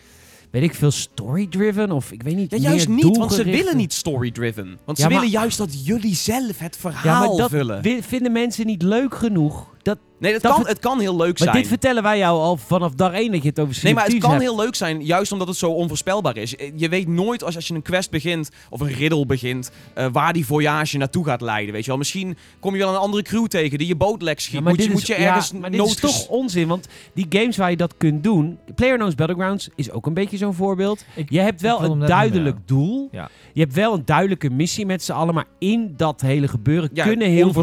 weet 0.50 0.62
ik 0.62 0.74
veel, 0.74 0.90
story-driven 0.90 1.90
of 1.92 2.12
ik 2.12 2.22
weet 2.22 2.36
niet, 2.36 2.50
Ja, 2.50 2.56
juist 2.56 2.88
niet, 2.88 3.16
want 3.16 3.32
ze 3.32 3.44
willen 3.44 3.76
niet 3.76 3.92
story-driven. 3.92 4.78
Want 4.84 4.98
Ja, 4.98 5.04
ze 5.04 5.10
maar- 5.10 5.20
willen 5.20 5.28
juist 5.40 5.58
dat 5.58 5.86
jullie 5.86 6.14
zelf 6.14 6.58
het 6.58 6.74
Ja, 6.74 6.90
verhaal 6.90 7.28
maar 7.28 7.36
dat 7.36 7.50
vullen. 7.50 8.02
vinden 8.02 8.32
mensen 8.32 8.66
niet 8.66 8.82
leuk 8.82 9.14
genoeg. 9.14 9.76
Dat, 9.88 9.98
Nee, 10.20 10.32
het 10.32 10.42
dat 10.42 10.52
kan, 10.54 10.66
het 10.66 10.78
kan 10.78 11.00
heel 11.00 11.16
leuk 11.16 11.38
maar 11.38 11.48
zijn. 11.48 11.56
dit 11.60 11.66
vertellen 11.66 12.02
wij 12.02 12.18
jou 12.18 12.38
al 12.38 12.56
vanaf 12.56 12.92
dag 12.94 13.12
één 13.12 13.32
dat 13.32 13.42
je 13.42 13.48
het 13.48 13.58
over 13.60 13.80
Nee, 13.82 13.94
maar 13.94 14.04
het 14.04 14.18
kan 14.18 14.30
hebt. 14.30 14.42
heel 14.42 14.56
leuk 14.56 14.74
zijn, 14.74 15.04
juist 15.04 15.32
omdat 15.32 15.48
het 15.48 15.56
zo 15.56 15.70
onvoorspelbaar 15.70 16.36
is. 16.36 16.54
Je 16.76 16.88
weet 16.88 17.08
nooit 17.08 17.44
als, 17.44 17.54
als 17.56 17.68
je 17.68 17.74
een 17.74 17.82
quest 17.82 18.10
begint, 18.10 18.50
of 18.70 18.80
een 18.80 18.92
riddle 18.92 19.26
begint, 19.26 19.70
eh, 19.94 20.06
waar 20.12 20.32
die 20.32 20.46
voyage 20.46 20.98
naartoe 20.98 21.24
gaat 21.24 21.40
leiden. 21.40 21.72
Weet 21.72 21.82
je 21.82 21.88
wel? 21.88 21.98
Misschien 21.98 22.36
kom 22.60 22.72
je 22.72 22.78
wel 22.78 22.88
een 22.92 22.96
andere 23.00 23.22
crew 23.22 23.46
tegen 23.46 23.78
die 23.78 23.86
je 23.86 23.96
boot 23.96 24.22
lek 24.22 24.40
schiet. 24.40 24.52
Ja, 24.54 24.60
maar 24.60 24.68
moet, 24.72 24.80
je, 24.82 24.86
dit 24.88 24.96
moet 24.96 25.06
je 25.06 25.14
is- 25.14 25.20
ja, 25.20 25.26
ergens 25.28 25.52
maar 25.52 25.70
dit 25.70 25.86
is 25.86 25.94
toch 25.94 26.26
onzin, 26.28 26.68
want 26.68 26.86
die 27.14 27.26
games 27.28 27.56
waar 27.56 27.70
je 27.70 27.76
dat 27.76 27.94
kunt 27.96 28.22
doen... 28.24 28.58
PlayerUnknown's 28.74 29.14
Battlegrounds 29.16 29.68
is 29.74 29.90
ook 29.90 30.06
een 30.06 30.14
beetje 30.14 30.36
zo'n 30.36 30.54
voorbeeld. 30.54 31.04
Ik- 31.14 31.30
Je 31.30 31.40
hebt 31.40 31.60
wel 31.60 31.82
een 31.82 31.98
duidelijk 31.98 32.56
doel. 32.64 33.08
Ja. 33.12 33.28
Je 33.58 33.64
hebt 33.64 33.76
wel 33.76 33.94
een 33.94 34.04
duidelijke 34.04 34.50
missie 34.50 34.86
met 34.86 35.02
z'n 35.02 35.12
allen, 35.12 35.34
maar 35.34 35.44
in 35.58 35.94
dat 35.96 36.20
hele 36.20 36.48
gebeuren 36.48 36.90
Ja, 36.92 37.04
kunnen 37.04 37.28
heel 37.28 37.52
veel 37.52 37.62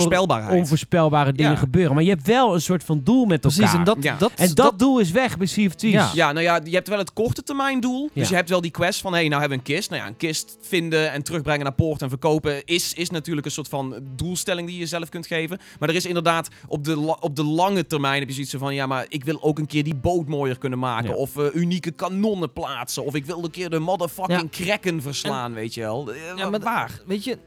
onvoorspelbare 0.51 1.31
dingen 1.33 1.51
Ja. 1.51 1.57
gebeuren. 1.57 1.93
Maar 1.95 2.03
je 2.03 2.09
hebt 2.09 2.27
wel 2.27 2.53
een 2.53 2.61
soort 2.61 2.83
van 2.83 3.01
doel 3.03 3.25
met 3.25 3.41
Precies, 3.41 3.59
elkaar. 3.61 3.77
en 3.77 3.83
dat, 3.83 3.97
Ja. 4.03 4.15
dat, 4.17 4.31
En 4.35 4.53
dat, 4.53 4.79
doel 4.79 4.99
is 4.99 5.11
weg 5.11 5.37
bij 5.37 5.47
Sea 5.47 5.65
of 5.65 5.73
Thieves. 5.75 6.01
Ja. 6.01 6.27
Ja, 6.27 6.31
nou 6.31 6.45
ja, 6.45 6.59
je 6.63 6.75
hebt 6.75 6.87
wel 6.87 6.97
het 6.97 7.13
korte 7.13 7.43
termijn 7.43 7.79
doel. 7.79 8.09
Dus 8.13 8.23
Ja. 8.23 8.29
je 8.29 8.35
hebt 8.35 8.49
wel 8.49 8.61
die 8.61 8.71
quest 8.71 9.01
van, 9.01 9.11
hé, 9.13 9.19
hey, 9.19 9.27
nou 9.27 9.39
hebben 9.41 9.59
we 9.59 9.63
een 9.69 9.75
kist. 9.75 9.89
Nou 9.89 10.01
ja, 10.01 10.07
een 10.07 10.17
kist 10.17 10.57
vinden 10.61 11.11
en 11.11 11.23
terugbrengen 11.23 11.63
naar 11.63 11.73
poort 11.73 12.01
en 12.01 12.09
verkopen 12.09 12.65
is, 12.65 12.93
is 12.93 13.09
natuurlijk 13.09 13.45
een 13.45 13.51
soort 13.51 13.67
van 13.67 13.95
doelstelling 14.15 14.67
die 14.67 14.79
je 14.79 14.85
zelf 14.85 15.09
kunt 15.09 15.27
geven. 15.27 15.59
Maar 15.79 15.89
er 15.89 15.95
is 15.95 16.05
inderdaad, 16.05 16.47
op 16.67 16.83
de, 16.83 17.15
op 17.19 17.35
de 17.35 17.43
lange 17.43 17.87
termijn 17.87 18.19
heb 18.19 18.27
je 18.27 18.33
zoiets 18.33 18.53
van, 18.57 18.73
ja, 18.75 18.85
maar 18.85 19.05
ik 19.09 19.23
wil 19.23 19.43
ook 19.43 19.59
een 19.59 19.67
keer 19.67 19.83
die 19.83 19.95
boot 19.95 20.27
mooier 20.27 20.57
kunnen 20.57 20.79
maken. 20.79 21.09
Ja. 21.09 21.15
Of 21.15 21.37
eh, 21.37 21.45
unieke 21.53 21.91
kanonnen 21.91 22.53
plaatsen. 22.53 23.05
Of 23.05 23.15
ik 23.15 23.25
wil 23.25 23.43
een 23.43 23.51
keer 23.51 23.69
de 23.69 23.79
motherfucking 23.79 24.49
kraken 24.49 25.01
verslaan, 25.01 25.53
weet 25.53 25.73
je 25.73 25.83
Eh, 25.91 26.37
Ja, 26.37 26.49
maar 26.49 26.59
waar? 26.59 27.01
Weet 27.05 27.23
je, 27.23 27.37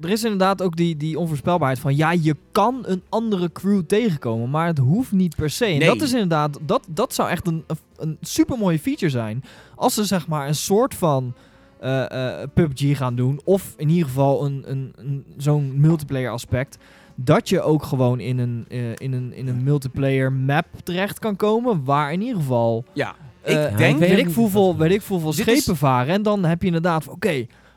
er 0.00 0.10
is 0.10 0.22
inderdaad 0.24 0.62
ook 0.62 0.76
die, 0.76 0.96
die 0.96 1.18
onvoorspelbaarheid 1.18 1.78
van... 1.80 1.96
Ja, 1.96 2.12
je 2.12 2.36
kan 2.52 2.82
een 2.86 3.02
andere 3.08 3.52
crew 3.52 3.82
tegenkomen, 3.86 4.50
maar 4.50 4.66
het 4.66 4.78
hoeft 4.78 5.12
niet 5.12 5.36
per 5.36 5.50
se. 5.50 5.64
En 5.64 5.78
Nee. 5.78 5.88
dat 5.88 6.02
is 6.02 6.12
inderdaad... 6.12 6.58
Dat, 6.62 6.86
dat 6.88 7.14
zou 7.14 7.28
echt 7.28 7.46
een, 7.46 7.64
een, 7.96 8.16
supermooie 8.20 8.78
feature 8.78 9.10
zijn. 9.10 9.42
Als 9.76 9.94
ze 9.94 10.04
zeg 10.04 10.26
maar 10.28 10.48
een 10.48 10.54
soort 10.54 10.94
van 10.94 11.34
eh, 11.80 12.40
eh, 12.42 12.48
PUBG 12.54 12.96
gaan 12.96 13.14
doen. 13.14 13.40
Of 13.44 13.74
in 13.76 13.88
ieder 13.88 14.06
geval 14.06 14.44
een, 14.44 14.62
een, 14.66 14.92
een, 14.96 15.24
zo'n 15.36 15.80
multiplayer 15.80 16.30
aspect. 16.30 16.78
Dat 17.14 17.48
je 17.48 17.60
ook 17.62 17.82
gewoon 17.82 18.20
in 18.20 18.38
een, 18.38 18.64
eh, 18.68 18.92
in, 18.96 19.12
een, 19.12 19.32
in 19.32 19.48
een 19.48 19.62
multiplayer 19.62 20.32
map 20.32 20.66
terecht 20.84 21.18
kan 21.18 21.36
komen. 21.36 21.84
Waar 21.84 22.12
in 22.12 22.20
ieder 22.20 22.36
geval... 22.36 22.84
Ja, 22.92 23.14
ik 23.44 23.76
denk... 23.76 23.98
weet 23.98 24.18
ik 24.18 24.34
hoeveel, 24.34 24.76
weet 24.76 24.92
ik 24.92 25.02
hoeveel 25.02 25.32
schepen 25.32 25.54
is- 25.54 25.78
varen. 25.78 26.14
En 26.14 26.22
dan 26.22 26.44
heb 26.44 26.60
je 26.60 26.66
inderdaad 26.66 27.04
van, 27.04 27.14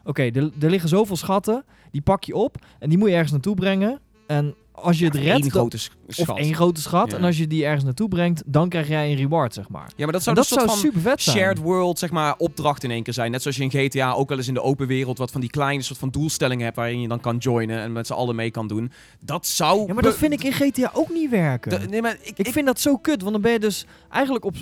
oké, 0.03 0.21
er, 0.21 0.51
er 0.59 0.69
liggen 0.69 0.89
zoveel 0.89 1.15
schatten. 1.15 1.63
Die 1.91 2.01
pak 2.01 2.23
je 2.23 2.35
op 2.35 2.55
en 2.79 2.89
die 2.89 2.97
moet 2.97 3.07
je 3.07 3.13
ergens 3.13 3.31
naartoe 3.31 3.55
brengen. 3.55 3.99
En 4.27 4.55
als 4.75 4.99
je 4.99 5.05
het 5.05 5.15
redt, 5.15 5.41
dan- 5.41 5.49
grote 5.49 5.77
s- 5.77 5.89
of 6.07 6.13
schat. 6.15 6.37
één 6.37 6.53
grote 6.55 6.81
schat, 6.81 7.11
Ja. 7.11 7.17
en 7.17 7.23
als 7.23 7.37
je 7.37 7.47
die 7.47 7.65
ergens 7.65 7.83
naartoe 7.83 8.07
brengt, 8.07 8.43
dan 8.45 8.69
krijg 8.69 8.87
jij 8.87 9.09
een 9.11 9.15
reward, 9.17 9.53
zeg 9.53 9.69
maar. 9.69 9.87
Ja, 9.95 10.03
maar 10.03 10.13
dat 10.13 10.23
zou 10.23 10.35
dat 10.35 10.45
soort 10.47 10.61
zou 10.69 10.77
super 10.77 11.01
vet 11.01 11.21
zijn. 11.21 11.37
shared 11.37 11.57
world, 11.57 11.99
zeg 11.99 12.11
maar, 12.11 12.35
opdracht 12.37 12.83
in 12.83 12.91
één 12.91 13.03
keer 13.03 13.13
zijn. 13.13 13.31
Net 13.31 13.41
zoals 13.41 13.57
je 13.57 13.63
in 13.63 13.71
GTA 13.71 14.11
ook 14.13 14.29
wel 14.29 14.37
eens 14.37 14.47
in 14.47 14.53
de 14.53 14.61
open 14.61 14.87
wereld 14.87 15.17
wat 15.17 15.31
van 15.31 15.41
die 15.41 15.49
kleine 15.49 15.83
soort 15.83 15.99
van 15.99 16.09
doelstellingen 16.09 16.63
hebt 16.63 16.75
waarin 16.75 17.01
je 17.01 17.07
dan 17.07 17.19
kan 17.19 17.37
joinen 17.37 17.79
en 17.79 17.91
met 17.91 18.07
z'n 18.07 18.13
allen 18.13 18.35
mee 18.35 18.51
kan 18.51 18.67
doen. 18.67 18.91
Dat 19.19 19.47
zou... 19.47 19.87
Ja, 19.87 19.93
maar 19.93 20.03
dat 20.03 20.17
vind 20.17 20.33
ik 20.33 20.43
in 20.43 20.53
GTA 20.53 20.91
ook 20.93 21.09
niet 21.09 21.29
werken. 21.29 21.89
Nee, 21.89 22.01
maar 22.01 22.17
ik, 22.21 22.37
Ik 22.37 22.47
vind 22.51 22.65
dat 22.65 22.79
zo 22.79 22.97
kut, 22.97 23.21
want 23.21 23.33
dan 23.33 23.41
ben 23.41 23.51
je 23.51 23.59
dus 23.59 23.85
eigenlijk 24.09 24.45
op, 24.45 24.53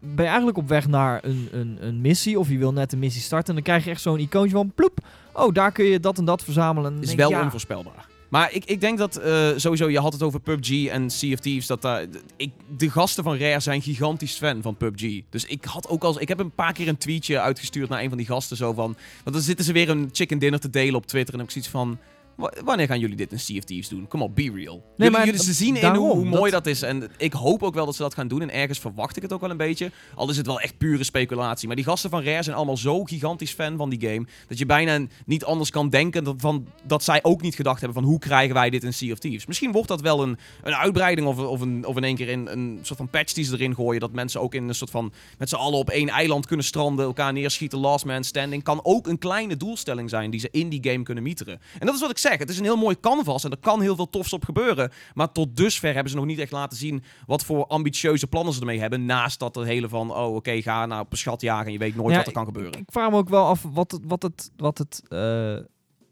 ben 0.00 0.24
je 0.24 0.30
eigenlijk 0.30 0.56
op 0.56 0.68
weg 0.68 0.88
naar 0.88 1.24
een, 1.24 1.48
een, 1.52 1.78
een 1.80 2.00
missie. 2.00 2.38
Of 2.38 2.48
je 2.48 2.58
wil 2.58 2.72
net 2.72 2.92
een 2.92 2.98
missie 2.98 3.22
starten. 3.22 3.48
En 3.48 3.54
dan 3.54 3.62
krijg 3.62 3.84
je 3.84 3.90
echt 3.90 4.00
zo'n 4.00 4.18
icoontje 4.18 4.56
van 4.56 4.72
ploep. 4.74 4.98
Oh, 5.32 5.52
daar 5.54 5.72
kun 5.72 5.84
je 5.84 6.00
dat 6.00 6.18
en 6.18 6.24
dat 6.24 6.42
verzamelen. 6.44 6.90
En 6.90 6.94
dan 7.00 7.08
is 7.08 7.14
wel 7.14 7.30
ja, 7.30 7.42
onvoorspelbaar. 7.42 8.10
Maar 8.32 8.52
ik, 8.52 8.64
ik 8.64 8.80
denk 8.80 8.98
dat 8.98 9.16
eh, 9.16 9.48
sowieso, 9.56 9.88
je 9.88 9.98
had 9.98 10.12
het 10.12 10.22
over 10.22 10.40
PUBG 10.40 10.86
en 10.86 11.10
Sea 11.10 11.32
of 11.32 11.38
Thieves. 11.38 11.66
Dat, 11.66 11.88
ik, 12.36 12.50
de 12.76 12.90
gasten 12.90 13.24
van 13.24 13.36
Rare 13.36 13.60
zijn 13.60 13.82
gigantisch 13.82 14.36
fan 14.36 14.62
van 14.62 14.76
PUBG. 14.76 15.20
Dus 15.30 15.44
ik 15.44 15.64
had 15.64 15.88
ook 15.88 16.04
al. 16.04 16.20
Ik 16.20 16.28
heb 16.28 16.38
een 16.38 16.50
paar 16.50 16.72
keer 16.72 16.88
een 16.88 16.98
tweetje 16.98 17.40
uitgestuurd 17.40 17.88
naar 17.88 18.02
een 18.02 18.08
van 18.08 18.18
die 18.18 18.26
gasten. 18.26 18.56
Zo 18.56 18.72
van. 18.72 18.96
Want 19.24 19.36
dan 19.36 19.44
zitten 19.44 19.64
ze 19.64 19.72
weer 19.72 19.88
een 19.88 20.08
chicken 20.12 20.38
dinner 20.38 20.60
te 20.60 20.70
delen 20.70 20.94
op 20.94 21.06
Twitter. 21.06 21.34
En 21.34 21.38
dan 21.38 21.48
heb 21.48 21.56
ik 21.56 21.62
zoiets 21.62 21.70
van. 21.70 21.98
"Wa- 22.42 22.52
Wanneer 22.64 22.86
gaan 22.86 22.98
jullie 22.98 23.16
dit 23.16 23.32
in 23.32 23.40
Sea 23.40 23.56
of 23.58 23.64
Thieves 23.64 23.88
doen? 23.88 24.08
Kom 24.08 24.22
op, 24.22 24.34
be 24.34 24.42
real. 24.42 24.84
jullie, 24.96 25.12
maar 25.12 25.24
jullie, 25.24 25.42
ze 25.42 25.52
zien 25.52 25.76
in 25.76 25.94
hoe, 25.94 26.12
hoe 26.14 26.24
mooi 26.24 26.50
dat- 26.50 26.64
dat... 26.64 26.66
is. 26.72 26.82
En 26.82 27.10
ik 27.16 27.32
hoop 27.32 27.62
ook 27.62 27.74
wel 27.74 27.84
dat 27.86 27.94
ze 27.96 28.02
dat 28.02 28.14
gaan 28.14 28.28
doen. 28.28 28.40
En 28.42 28.50
ergens 28.52 28.78
verwacht 28.78 29.16
ik 29.16 29.22
het 29.22 29.32
ook 29.32 29.40
wel 29.40 29.50
een 29.50 29.56
beetje. 29.56 29.90
Al 30.14 30.30
is 30.30 30.36
het 30.36 30.46
wel 30.46 30.60
echt 30.60 30.78
pure 30.78 31.04
speculatie. 31.04 31.66
Maar 31.66 31.76
die 31.76 31.84
gasten 31.84 32.10
van 32.10 32.22
Rare 32.22 32.42
zijn 32.42 32.56
allemaal 32.56 32.76
zo 32.76 33.04
gigantisch 33.04 33.52
fan 33.52 33.76
van 33.76 33.90
die 33.90 34.00
game. 34.08 34.26
Dat 34.48 34.58
je 34.58 34.66
bijna 34.66 35.06
niet 35.26 35.44
anders 35.44 35.70
kan 35.70 35.88
denken 35.88 36.24
dat, 36.24 36.34
van, 36.38 36.66
dat 36.86 37.04
zij 37.04 37.18
ook 37.22 37.42
niet 37.42 37.54
gedacht 37.54 37.80
hebben 37.80 38.02
van 38.02 38.10
hoe 38.10 38.18
krijgen 38.18 38.54
wij 38.54 38.70
dit 38.70 38.84
in 38.84 38.94
Sea 38.94 39.12
of 39.12 39.18
Thieves. 39.18 39.46
Misschien 39.46 39.72
wordt 39.72 39.88
dat 39.88 40.00
wel 40.00 40.22
een, 40.22 40.38
een 40.62 40.74
uitbreiding 40.74 41.26
of, 41.28 41.38
of, 41.38 41.60
een, 41.60 41.86
of 41.86 41.96
in 41.96 42.04
één 42.04 42.16
keer 42.16 42.28
in 42.28 42.46
een 42.46 42.78
soort 42.82 42.98
van 42.98 43.08
patch 43.10 43.32
die 43.32 43.44
ze 43.44 43.52
erin 43.54 43.74
gooien. 43.74 44.00
Dat 44.00 44.12
mensen 44.12 44.40
ook 44.40 44.54
in 44.54 44.68
een 44.68 44.74
soort 44.74 44.90
van 44.90 45.12
met 45.38 45.48
z'n 45.48 45.54
allen 45.54 45.78
op 45.78 45.90
één 45.90 46.08
eiland 46.08 46.46
kunnen 46.46 46.66
stranden, 46.66 47.04
elkaar 47.04 47.32
neerschieten, 47.32 47.78
last 47.78 48.04
man 48.04 48.24
standing. 48.24 48.62
Kan 48.62 48.80
ook 48.82 49.06
een 49.06 49.18
kleine 49.18 49.56
doelstelling 49.56 50.10
zijn 50.10 50.30
die 50.30 50.40
ze 50.40 50.48
in 50.50 50.68
die 50.68 50.80
game 50.90 51.02
kunnen 51.02 51.22
mieteren. 51.24 51.60
En 51.78 51.86
dat 51.86 51.94
is 51.94 52.00
wat 52.00 52.10
ik 52.10 52.18
zeg. 52.18 52.31
Het 52.38 52.50
is 52.50 52.58
een 52.58 52.64
heel 52.64 52.76
mooi 52.76 53.00
canvas 53.00 53.44
en 53.44 53.50
er 53.50 53.56
kan 53.60 53.80
heel 53.80 53.96
veel 53.96 54.10
tofs 54.10 54.32
op 54.32 54.44
gebeuren. 54.44 54.90
Maar 55.14 55.32
tot 55.32 55.56
dusver 55.56 55.92
hebben 55.92 56.10
ze 56.10 56.16
nog 56.16 56.26
niet 56.26 56.38
echt 56.38 56.52
laten 56.52 56.78
zien 56.78 57.02
wat 57.26 57.44
voor 57.44 57.66
ambitieuze 57.66 58.26
plannen 58.26 58.52
ze 58.54 58.60
ermee 58.60 58.80
hebben. 58.80 59.04
Naast 59.06 59.38
dat 59.38 59.54
het 59.54 59.66
hele 59.66 59.88
van, 59.88 60.10
oh 60.14 60.34
oké, 60.34 60.62
ga 60.62 60.86
nou 60.86 61.00
op 61.00 61.12
een 61.12 61.18
schat 61.18 61.40
jagen 61.40 61.66
en 61.66 61.72
je 61.72 61.78
weet 61.78 61.96
nooit 61.96 62.10
Ja, 62.10 62.16
wat 62.16 62.26
er 62.26 62.32
kan 62.32 62.44
gebeuren. 62.44 62.72
Ik 62.80 62.84
vraag 62.92 63.10
me 63.10 63.16
ook 63.16 63.28
wel 63.28 63.44
af 63.46 63.64
wat 63.72 63.90
het, 63.90 64.00
wat 64.06 64.22
het, 64.22 64.50
wat 64.56 64.78
het, 64.78 65.02
eh, 65.08 65.56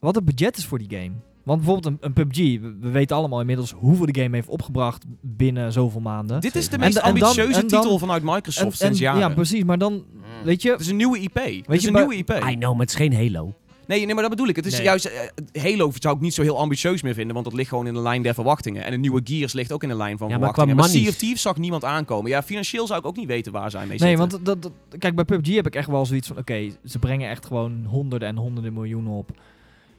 wat 0.00 0.14
het 0.14 0.24
budget 0.24 0.56
is 0.56 0.66
voor 0.66 0.78
die 0.78 0.98
game. 0.98 1.10
Want 1.44 1.62
bijvoorbeeld 1.62 1.86
een, 1.94 1.98
een 2.00 2.12
PUBG, 2.12 2.36
we, 2.60 2.76
we 2.80 2.90
weten 2.90 3.16
allemaal 3.16 3.40
inmiddels 3.40 3.72
hoeveel 3.72 4.06
de 4.06 4.20
game 4.22 4.36
heeft 4.36 4.48
opgebracht 4.48 5.04
binnen 5.20 5.72
zoveel 5.72 6.00
maanden. 6.00 6.40
Dit 6.40 6.54
is 6.56 6.68
de 6.68 6.74
En 6.74 6.80
meest 6.80 6.94
da- 6.94 7.00
en 7.02 7.14
dan- 7.14 7.22
ambitieuze 7.28 7.60
en 7.60 7.66
dan- 7.68 7.80
titel 7.80 7.98
vanuit 7.98 8.22
Microsoft 8.22 8.78
sinds 8.78 8.98
jaren. 8.98 9.20
Ja, 9.20 9.28
precies. 9.28 9.64
Maar 9.64 9.78
dan, 9.78 10.04
weet 10.44 10.62
je, 10.62 10.70
Het 10.70 10.80
is 10.80 10.86
een 10.88 10.96
nieuwe 10.96 11.18
IP. 11.18 11.34
Het 11.34 11.44
is 11.68 11.80
je, 11.80 11.86
een 11.86 11.92
maar- 11.92 12.06
nieuwe 12.06 12.16
IP. 12.16 12.30
I 12.30 12.54
know, 12.56 12.70
maar 12.72 12.80
het 12.80 12.88
is 12.90 12.94
geen 12.94 13.14
Halo. 13.14 13.54
Nee, 13.90 14.04
nee, 14.04 14.14
maar 14.14 14.22
dat 14.22 14.30
bedoel 14.30 14.48
ik. 14.48 14.56
Het 14.56 14.66
is 14.66 14.72
Nee. 14.72 14.82
juist... 14.82 15.04
eh, 15.04 15.62
Halo 15.62 15.90
zou 15.94 16.14
ik 16.16 16.20
niet 16.20 16.34
zo 16.34 16.42
heel 16.42 16.58
ambitieus 16.58 17.02
meer 17.02 17.14
vinden, 17.14 17.32
want 17.34 17.46
dat 17.46 17.54
ligt 17.54 17.68
gewoon 17.68 17.86
in 17.86 17.94
de 17.94 18.00
lijn 18.00 18.22
der 18.22 18.34
verwachtingen. 18.34 18.84
En 18.84 18.92
een 18.92 19.00
nieuwe 19.00 19.20
Gears 19.24 19.52
ligt 19.52 19.72
ook 19.72 19.82
in 19.82 19.88
de 19.88 19.94
lijn 19.96 20.18
van 20.18 20.28
Ja, 20.28 20.38
maar 20.38 20.48
verwachtingen. 20.48 20.68
qua 20.74 20.80
Maar, 20.80 20.90
Sea 20.90 20.98
monies- 21.00 21.14
of 21.14 21.20
Thieves 21.20 21.42
zag 21.42 21.56
niemand 21.56 21.84
aankomen. 21.84 22.30
Ja, 22.30 22.42
financieel 22.42 22.86
zou 22.86 22.98
ik 23.00 23.06
ook 23.06 23.16
niet 23.16 23.26
weten 23.26 23.52
waar 23.52 23.70
zij 23.70 23.86
mee 23.86 23.98
Nee, 23.98 24.16
zitten. 24.16 24.18
want 24.28 24.44
dat, 24.44 24.62
dat, 24.62 24.72
kijk, 24.98 25.14
bij 25.14 25.24
PUBG 25.24 25.54
heb 25.54 25.66
ik 25.66 25.74
echt 25.74 25.88
wel 25.88 26.06
zoiets 26.06 26.28
van... 26.28 26.38
Oké, 26.38 26.68
ze 26.84 26.98
brengen 26.98 27.30
echt 27.30 27.46
gewoon 27.46 27.84
honderden 27.88 28.28
en 28.28 28.36
honderden 28.36 28.72
miljoenen 28.72 29.12
op. 29.12 29.30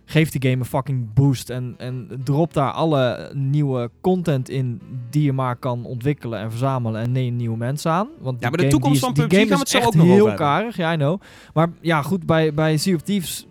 Geef 0.06 0.30
die 0.30 0.42
game 0.50 0.64
een 0.64 0.70
fucking 0.70 1.14
boost 1.14 1.50
en, 1.50 1.76
en 1.78 2.22
drop 2.24 2.54
daar 2.54 2.72
alle 2.72 3.32
nieuwe 3.34 3.90
content 4.02 4.50
in 4.50 4.82
die 5.10 5.24
je 5.24 5.34
maar 5.34 5.56
kan 5.56 5.86
ontwikkelen 5.86 6.40
en 6.40 6.50
verzamelen 6.50 7.02
en 7.02 7.12
neem 7.12 7.36
nieuwe 7.36 7.58
mensen 7.58 7.92
aan. 7.92 8.08
Want 8.20 8.42
Ja, 8.42 8.50
maar 8.50 8.58
de 8.58 8.68
toekomst 8.68 9.02
die 9.02 9.10
is- 9.10 9.16
van 9.20 9.28
die 9.30 9.38
PUBG 9.38 9.38
game 9.38 9.48
gaan 9.48 9.56
we 9.56 9.60
het 9.64 9.70
zo 9.70 9.88
ook 9.88 9.96
nog 9.96 10.06
heel 10.06 10.34
karig, 10.34 10.76
ja, 10.78 10.94
I 10.94 10.96
know. 10.96 11.22
Maar 11.54 11.70
ja, 11.82 12.02
goed, 12.02 12.26
bij, 12.26 12.54
bij 12.54 12.78
Sea 12.78 12.96
of 12.96 13.02
Thieves... 13.02 13.46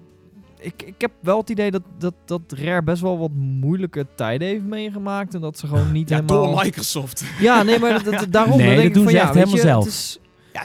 Ik, 0.60 0.82
ik 0.82 0.94
heb 0.98 1.10
wel 1.20 1.38
het 1.38 1.50
idee 1.50 1.70
dat, 1.70 1.82
dat, 1.98 2.14
dat 2.24 2.40
Rare 2.48 2.82
best 2.82 3.02
wel 3.02 3.18
wat 3.18 3.30
moeilijke 3.34 4.06
tijden 4.16 4.48
heeft 4.48 4.64
meegemaakt. 4.64 5.34
En 5.34 5.40
dat 5.40 5.58
ze 5.58 5.66
gewoon 5.66 5.92
niet 5.98 6.08
Ja, 6.08 6.14
helemaal... 6.20 6.46
door 6.54 6.62
Microsoft. 6.64 7.24
Ja, 7.40 7.62
nee, 7.62 7.78
maar 7.78 8.04
dat, 8.04 8.14
dat- 8.18 8.32
daarom 8.32 8.56
Nee, 8.56 8.66
dan 8.66 8.74
dat 8.74 8.76
denk 8.76 8.88
ik 8.88 8.94
doen 8.94 9.02
van, 9.02 9.12
ze 9.12 9.18
ja, 9.18 9.24
echt 9.24 9.34
helemaal 9.34 9.54
je, 9.54 9.60
zelf. 9.60 9.86
is- 9.86 10.18
Ja, 10.52 10.62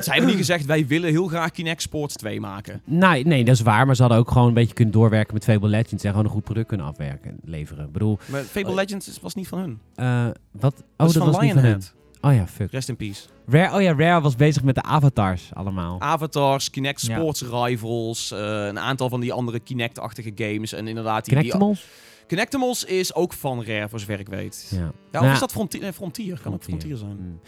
zij 0.00 0.12
hebben 0.14 0.26
niet 0.26 0.36
gezegd, 0.36 0.64
wij 0.64 0.86
willen 0.86 1.10
heel 1.10 1.26
graag 1.26 1.50
Kinect 1.50 1.82
Sports 1.82 2.14
2 2.14 2.40
maken. 2.40 2.80
Nee, 2.84 3.24
nee, 3.26 3.44
dat 3.44 3.54
is 3.54 3.60
waar. 3.60 3.86
Maar 3.86 3.94
ze 3.96 4.02
hadden 4.02 4.20
ook 4.20 4.30
gewoon 4.30 4.48
een 4.48 4.54
beetje 4.54 4.74
kunnen 4.74 4.94
doorwerken 4.94 5.34
met 5.34 5.44
Fable 5.44 5.68
Legends. 5.68 6.04
En 6.04 6.10
gewoon 6.10 6.24
een 6.24 6.30
goed 6.30 6.44
product 6.44 6.68
kunnen 6.68 6.86
afwerken 6.86 7.30
en 7.30 7.38
leveren. 7.44 7.84
Ik 7.86 7.92
bedoel, 7.92 8.18
Maar 8.26 8.42
Fable 8.42 8.68
Oh. 8.70 8.74
Legends 8.74 9.18
was 9.22 9.34
niet 9.34 9.48
van 9.48 9.58
hun. 9.58 9.78
eh, 9.94 10.26
wat? 10.50 10.74
Oh, 10.96 11.06
Dat 11.06 11.14
was 11.16 11.40
niet 11.40 11.52
van 11.52 11.62
hun. 11.62 11.82
Oh 12.24 12.34
ja, 12.34 12.46
fuck. 12.46 12.70
Rest 12.70 12.88
in 12.88 12.96
peace. 12.96 13.22
Rare, 13.46 13.74
oh 13.76 13.82
ja, 13.82 13.94
Rare 13.94 14.20
was 14.20 14.36
bezig 14.36 14.62
met 14.62 14.74
de 14.74 14.82
avatars 14.82 15.50
allemaal. 15.54 16.00
Avatars, 16.00 16.70
Kinect 16.70 17.06
Ja. 17.06 17.16
Sports 17.16 17.42
Rivals, 17.42 18.30
eh, 18.32 18.38
een 18.66 18.78
aantal 18.78 19.08
van 19.08 19.20
die 19.20 19.32
andere 19.32 19.60
Kinect-achtige 19.60 20.32
games. 20.34 20.72
En 20.72 20.88
inderdaad, 20.88 21.24
die, 21.24 21.34
die 21.34 21.42
Kinectimals? 21.42 21.86
Kinectimals 22.26 22.84
is 22.84 23.14
ook 23.14 23.32
van 23.32 23.64
Rare, 23.64 23.88
voor 23.88 24.00
zover 24.00 24.20
ik 24.20 24.28
weet. 24.28 24.68
Ja, 24.70 24.78
Ja. 24.78 24.86
of 24.88 25.20
Nou, 25.20 25.32
is 25.32 25.38
dat 25.40 25.52
Frontier? 25.52 25.80
Nee, 25.80 25.92
Frontier. 25.92 26.40
Kan 26.42 26.52
ook 26.52 26.62
Frontier. 26.62 26.96
Zijn. 26.96 27.10
Hmm. 27.16 27.40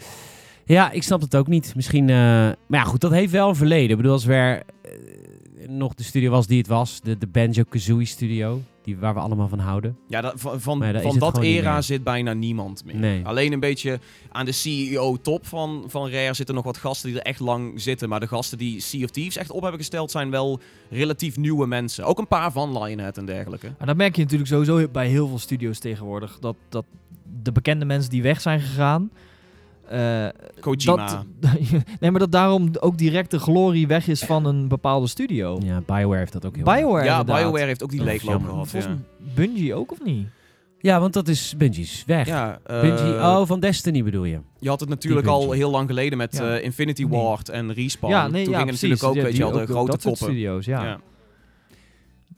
Ja, 0.65 0.91
ik 0.91 1.03
snap 1.03 1.21
het 1.21 1.35
ook 1.35 1.47
niet. 1.47 1.75
Misschien... 1.75 2.09
eh, 2.09 2.15
maar 2.15 2.55
ja, 2.69 2.83
goed, 2.83 3.01
dat 3.01 3.11
heeft 3.11 3.31
wel 3.31 3.49
een 3.49 3.55
verleden. 3.55 3.89
Ik 3.89 3.97
bedoel, 3.97 4.11
als 4.11 4.25
Rare 4.25 4.63
eh, 4.81 5.67
nog 5.69 5.93
de 5.93 6.03
studio 6.03 6.31
was 6.31 6.47
die 6.47 6.57
het 6.57 6.67
was. 6.67 7.01
De, 7.01 7.17
de 7.17 7.27
Banjo-Kazooie 7.27 8.05
studio. 8.05 8.61
Die, 8.85 8.97
waar 8.97 9.13
we 9.13 9.19
allemaal 9.19 9.47
van 9.47 9.59
houden. 9.59 9.97
Ja, 10.07 10.21
dat, 10.21 10.33
van, 10.35 10.61
van, 10.61 11.19
dat 11.19 11.37
era 11.37 11.81
zit 11.81 12.03
bijna 12.03 12.33
niemand 12.33 12.85
meer. 12.85 12.95
Nee. 12.95 13.25
Alleen 13.25 13.53
een 13.53 13.59
beetje 13.59 13.99
aan 14.31 14.45
de 14.45 14.51
CEO-top 14.51 15.45
van, 15.45 15.83
van 15.87 16.09
Rare 16.09 16.33
zitten 16.33 16.55
nog 16.55 16.63
wat 16.63 16.77
gasten 16.77 17.09
die 17.09 17.19
er 17.19 17.25
echt 17.25 17.39
lang 17.39 17.81
zitten. 17.81 18.09
Maar 18.09 18.19
de 18.19 18.27
gasten 18.27 18.57
die 18.57 18.79
Sea 18.79 19.03
of 19.03 19.09
Thieves 19.09 19.37
echt 19.37 19.51
op 19.51 19.61
hebben 19.61 19.79
gesteld 19.79 20.11
zijn 20.11 20.29
wel 20.29 20.59
relatief 20.89 21.37
nieuwe 21.37 21.67
mensen. 21.67 22.05
Ook 22.05 22.19
een 22.19 22.27
paar 22.27 22.51
van 22.51 22.83
Lionhead 22.83 23.17
en 23.17 23.25
dergelijke. 23.25 23.73
Maar 23.77 23.87
dat 23.87 23.97
merk 23.97 24.15
je 24.15 24.21
natuurlijk 24.21 24.49
sowieso 24.49 24.87
bij 24.87 25.07
heel 25.07 25.27
veel 25.27 25.39
studio's 25.39 25.79
tegenwoordig. 25.79 26.37
Dat, 26.39 26.55
dat 26.69 26.85
de 27.43 27.51
bekende 27.51 27.85
mensen 27.85 28.09
die 28.09 28.21
weg 28.21 28.41
zijn 28.41 28.59
gegaan. 28.59 29.09
Eh, 29.89 30.27
Kojima. 30.59 31.23
Dat, 31.39 31.51
nee, 31.99 32.11
maar 32.11 32.19
dat 32.19 32.31
daarom 32.31 32.69
ook 32.79 32.97
direct 32.97 33.31
de 33.31 33.39
glorie 33.39 33.87
weg 33.87 34.07
is 34.07 34.23
van 34.23 34.45
een 34.45 34.67
bepaalde 34.67 35.07
studio. 35.07 35.59
Ja, 35.63 35.81
Bioware 35.85 36.17
heeft 36.19 36.33
dat 36.33 36.45
ook 36.45 36.55
heel 36.55 36.63
Bioware 36.63 37.05
ja, 37.05 37.19
inderdaad. 37.19 37.41
BioWare 37.43 37.65
heeft 37.65 37.83
ook 37.83 37.89
die 37.91 38.03
leegloop 38.03 38.41
gehad. 38.43 38.67
Volgens 38.67 38.83
Ja, 38.85 38.89
mij 38.89 39.33
Bungie 39.35 39.73
ook 39.73 39.91
of 39.91 40.03
niet? 40.03 40.27
Ja, 40.79 40.99
want 40.99 41.13
dat 41.13 41.27
is 41.27 41.53
Bungie's 41.57 42.03
weg. 42.07 42.27
ja 42.27 42.59
eh, 42.65 42.81
Bungie, 42.81 43.13
oh, 43.13 43.41
van 43.45 43.59
Destiny 43.59 44.03
bedoel 44.03 44.23
je? 44.23 44.39
je 44.59 44.69
had 44.69 44.79
het 44.79 44.89
natuurlijk 44.89 45.27
al 45.27 45.51
heel 45.51 45.71
lang 45.71 45.87
geleden 45.87 46.17
met 46.17 46.35
Ja. 46.37 46.55
eh, 46.57 46.63
Infinity 46.63 47.03
Nee. 47.03 47.19
Ward 47.21 47.49
en 47.49 47.73
Respawn. 47.73 48.11
ja, 48.13 48.27
nee, 48.27 48.43
Toen 48.43 48.53
ja, 48.53 48.59
gingen 48.59 48.75
precies. 48.75 48.81
natuurlijk 48.89 49.09
ook, 49.09 49.15
Ja, 49.15 49.21
weet 49.21 49.31
je 49.37 49.43
die 49.43 49.51
wel, 49.51 49.59
de 49.65 49.71
grote 49.73 49.91
dat 49.91 50.01
koppen. 50.03 50.21
studio's, 50.25 50.65
ja. 50.65 50.99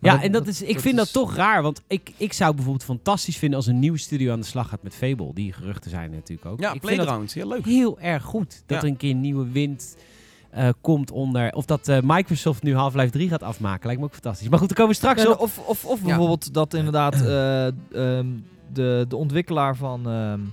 Ja. 0.01 0.21
En 0.23 0.31
dat 0.31 0.47
is, 0.47 0.61
ik 0.61 0.73
dat 0.73 0.81
vind 0.81 0.93
is- 0.97 1.03
dat 1.03 1.13
toch 1.13 1.35
raar, 1.35 1.61
want 1.61 1.81
ik, 1.87 2.11
ik 2.17 2.33
zou 2.33 2.47
het 2.47 2.55
bijvoorbeeld 2.55 2.85
fantastisch 2.89 3.37
vinden 3.37 3.57
als 3.57 3.67
een 3.67 3.79
nieuwe 3.79 3.97
studio 3.97 4.31
aan 4.31 4.39
de 4.39 4.45
slag 4.45 4.69
gaat 4.69 4.83
met 4.83 4.95
Fable. 4.95 5.31
Die 5.33 5.53
geruchten 5.53 5.89
zijn 5.91 6.11
natuurlijk 6.11 6.47
ook. 6.47 6.59
Ja, 6.59 6.65
ik 6.73 6.81
vind 6.83 6.95
dat 6.95 7.05
Playground. 7.05 7.33
Heel 7.33 7.47
leuk. 7.47 7.65
heel 7.65 7.99
erg 7.99 8.23
goed 8.23 8.49
dat 8.65 8.77
Ja. 8.77 8.83
er 8.83 8.89
een 8.91 8.97
keer 8.97 9.13
nieuwe 9.15 9.49
wind 9.51 9.97
eh, 10.49 10.69
komt 10.81 11.11
onder. 11.11 11.53
Of 11.53 11.65
dat 11.65 11.87
eh, 11.87 11.97
Microsoft 12.03 12.63
nu 12.63 12.75
Half-Life 12.75 13.09
3 13.09 13.29
gaat 13.29 13.43
afmaken, 13.43 13.85
lijkt 13.85 13.99
me 14.01 14.07
ook 14.07 14.13
fantastisch. 14.13 14.49
Maar 14.49 14.59
goed, 14.59 14.67
daar 14.67 14.77
komen 14.77 14.91
we 14.91 14.97
straks 14.99 15.21
Ja, 15.23 15.29
op. 15.31 15.39
of, 15.39 15.57
of, 15.57 15.85
of 15.85 15.99
Ja. 15.99 16.05
bijvoorbeeld 16.05 16.53
dat 16.53 16.73
inderdaad 16.73 17.21
eh, 17.25 17.67
ehm, 17.67 18.25
de, 18.73 19.05
de 19.07 19.15
ontwikkelaar 19.15 19.75
van 19.75 20.09
ehm, 20.09 20.13
eh, 20.33 20.47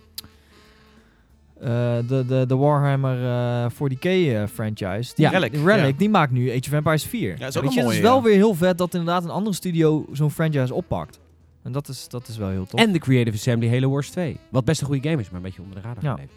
de, 2.06 2.25
de, 2.26 2.44
de 2.47 2.56
Warhammer 2.56 3.25
eh 3.25 3.71
40k 3.73 4.00
eh, 4.04 4.42
franchise, 4.52 5.14
die, 5.14 5.25
Ja. 5.25 5.30
Relic, 5.30 5.52
die, 5.52 5.64
Relic 5.64 5.90
ja. 5.92 5.99
die 5.99 6.09
maakt 6.09 6.33
nu 6.33 6.49
Age 6.50 6.59
of 6.66 6.73
Empires 6.73 7.04
4. 7.04 7.28
Ja, 7.30 7.37
dat 7.37 7.49
is 7.49 7.56
ook 7.56 7.62
Weet 7.62 7.71
een 7.73 7.78
je, 7.78 7.85
het 7.85 7.94
is 7.97 8.00
wel 8.00 8.16
ja. 8.16 8.23
weer 8.23 8.35
heel 8.35 8.54
vet 8.54 8.78
dat 8.78 8.94
inderdaad 8.94 9.25
een 9.25 9.30
andere 9.30 9.54
studio 9.56 10.06
zo'n 10.12 10.30
franchise 10.30 10.75
oppakt. 10.75 11.21
En 11.62 11.73
dat 11.73 11.88
is, 11.88 12.09
dat 12.09 12.28
is 12.28 12.37
wel 12.37 12.49
heel 12.49 12.66
tof. 12.66 12.80
En 12.80 12.92
de 12.92 12.99
Creative 12.99 13.37
Assembly 13.37 13.68
Halo 13.71 13.90
Wars 13.90 14.11
2. 14.11 14.37
Wat 14.50 14.64
best 14.64 14.80
een 14.80 14.87
goede 14.87 15.09
game 15.09 15.21
is, 15.23 15.26
maar 15.26 15.37
een 15.37 15.42
beetje 15.42 15.62
onder 15.62 15.76
de 15.83 15.88
radar 15.88 16.04
Ja. 16.04 16.11
gebleven. 16.11 16.35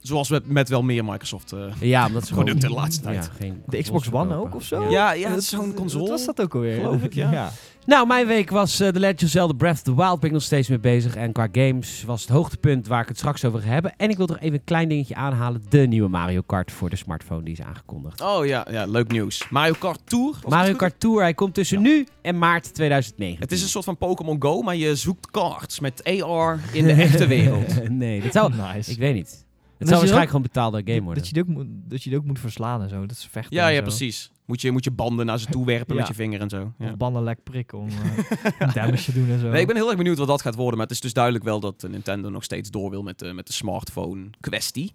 Zoals 0.00 0.28
met, 0.30 0.48
met 0.48 0.68
wel 0.68 0.82
meer 0.82 1.04
Microsoft. 1.04 1.52
eh. 1.52 1.58
Ja, 1.80 2.06
omdat 2.06 2.26
ze 2.26 2.32
Producten 2.32 2.60
gewoon- 2.62 2.76
de 2.76 2.82
laatste 2.82 3.02
tijd. 3.02 3.24
Ja, 3.24 3.30
geen 3.38 3.62
de 3.66 3.82
Xbox 3.82 4.10
One 4.12 4.34
ook 4.36 4.54
of 4.54 4.62
zo? 4.64 4.82
Ja. 4.82 4.88
Ja, 4.90 5.12
ja, 5.12 5.30
Dat- 5.34 5.44
zo'n 5.44 5.66
dat- 5.66 5.74
console. 5.74 6.00
Wat 6.02 6.10
was 6.10 6.24
dat 6.26 6.40
ook 6.40 6.54
alweer? 6.54 6.74
Geloof 6.74 7.02
ik, 7.02 7.12
ja. 7.14 7.50
Nou, 7.88 8.06
mijn 8.06 8.26
week 8.26 8.50
was 8.50 8.80
eh 8.80 8.88
The 8.88 8.98
Legend 9.00 9.22
of 9.22 9.28
Zelda 9.28 9.52
Breath 9.52 9.74
of 9.74 9.82
the 9.82 9.94
Wild. 9.94 10.20
Ben 10.20 10.28
ik 10.28 10.32
nog 10.34 10.42
steeds 10.42 10.68
mee 10.68 10.78
bezig. 10.78 11.16
En 11.16 11.32
qua 11.32 11.48
games 11.52 12.04
was 12.06 12.20
het 12.20 12.30
hoogtepunt 12.30 12.86
waar 12.86 13.02
ik 13.02 13.08
het 13.08 13.16
straks 13.16 13.44
over 13.44 13.60
ga 13.60 13.68
hebben. 13.68 13.94
En 13.96 14.10
ik 14.10 14.16
wil 14.16 14.26
toch 14.26 14.38
even 14.38 14.54
een 14.54 14.64
klein 14.64 14.88
dingetje 14.88 15.14
aanhalen. 15.14 15.62
De 15.68 15.78
nieuwe 15.78 16.08
Mario 16.08 16.40
Kart 16.40 16.72
voor 16.72 16.90
de 16.90 16.96
smartphone 16.96 17.42
die 17.42 17.52
is 17.52 17.62
aangekondigd. 17.62 18.20
Oh 18.20 18.46
ja, 18.46 18.66
ja, 18.70 18.86
leuk 18.86 19.12
nieuws. 19.12 19.48
Mario 19.50 19.74
Kart 19.78 20.00
Tour. 20.04 20.34
het 20.40 20.48
Mario? 20.48 20.74
Kart 20.76 21.00
Tour, 21.00 21.20
hij 21.20 21.34
komt 21.34 21.54
tussen 21.54 21.82
nu 21.82 22.06
en 22.22 22.38
maart 22.38 22.74
2009. 22.74 23.40
Het 23.40 23.52
is 23.52 23.62
een 23.62 23.68
soort 23.68 23.84
van 23.84 23.96
Pokémon 23.96 24.36
Go, 24.42 24.62
maar 24.62 24.76
je 24.76 24.96
zoekt 24.96 25.30
cards 25.30 25.80
met 25.80 26.04
AR 26.04 26.60
in 26.72 26.84
de 26.84 26.92
echte 26.92 27.26
wereld. 27.36 27.88
nee, 27.90 28.20
dat 28.22 28.32
zou... 28.32 28.52
Nice. 28.54 28.90
Ik 28.90 28.98
weet 28.98 29.14
niet. 29.14 29.28
Het 29.30 29.38
dat 29.78 29.88
zou 29.88 29.98
waarschijnlijk 30.00 30.30
gewoon 30.30 30.42
betaalde 30.42 30.82
game 30.84 31.00
worden. 31.02 31.22
Dat 31.22 31.26
je, 31.26 31.32
die 31.32 31.42
ook 31.42 31.48
moet, 31.48 31.66
dat 31.68 32.02
je 32.02 32.10
die 32.10 32.18
ook 32.18 32.24
moet 32.24 32.40
verslaan 32.40 32.82
en 32.82 32.88
zo. 32.88 33.00
Dat 33.00 33.16
is 33.16 33.28
vechten 33.30 33.56
Ja, 33.56 33.66
en 33.66 33.70
ja, 33.72 33.76
zo. 33.78 33.82
precies. 33.82 34.30
Moet 34.48 34.60
je, 34.60 34.70
moet 34.70 34.84
je 34.84 34.90
banden 34.90 35.26
naar 35.26 35.38
ze 35.38 35.46
toe 35.46 35.66
werpen 35.66 35.94
Ja. 35.94 36.00
met 36.00 36.08
je 36.08 36.14
vinger 36.14 36.40
en 36.40 36.48
zo. 36.48 36.72
Ja. 36.78 36.90
Of 36.90 36.96
banden 36.96 37.22
lek 37.22 37.42
prikken 37.42 37.78
om 37.78 37.88
eh, 37.88 38.74
damage 38.74 39.04
te 39.04 39.12
doen 39.12 39.30
en 39.30 39.38
zo. 39.40 39.48
Nee, 39.48 39.60
ik 39.60 39.66
ben 39.66 39.76
heel 39.76 39.88
erg 39.88 39.96
benieuwd 39.96 40.18
wat 40.18 40.26
dat 40.26 40.42
gaat 40.42 40.54
worden. 40.54 40.76
Maar 40.78 40.86
het 40.86 40.94
is 40.94 41.00
dus 41.00 41.12
duidelijk 41.12 41.44
wel 41.44 41.60
dat 41.60 41.84
Nintendo 41.88 42.28
nog 42.28 42.44
steeds 42.44 42.70
door 42.70 42.90
wil 42.90 43.02
met, 43.02 43.18
de 43.18 43.32
met 43.32 43.46
de 43.46 43.52
smartphone 43.52 44.30
kwestie. 44.40 44.92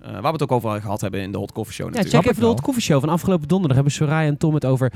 Eh, 0.00 0.12
waar 0.12 0.22
we 0.22 0.28
het 0.28 0.42
ook 0.42 0.52
over 0.52 0.80
gehad 0.80 1.00
hebben 1.00 1.20
in 1.20 1.32
de 1.32 1.38
Hot 1.38 1.52
Coffee 1.52 1.74
Show 1.74 1.86
Ja, 1.86 1.90
natuurlijk. 1.92 2.14
check 2.14 2.24
ik 2.24 2.30
even 2.30 2.42
de. 2.42 2.48
Hot 2.54 2.60
Coffee 2.64 2.82
Show 2.82 3.00
van 3.00 3.08
afgelopen 3.08 3.48
donderdag. 3.48 3.76
Hebben 3.76 3.94
Soraya 3.94 4.28
en 4.28 4.36
Tom 4.36 4.54
het 4.54 4.64
over... 4.64 4.92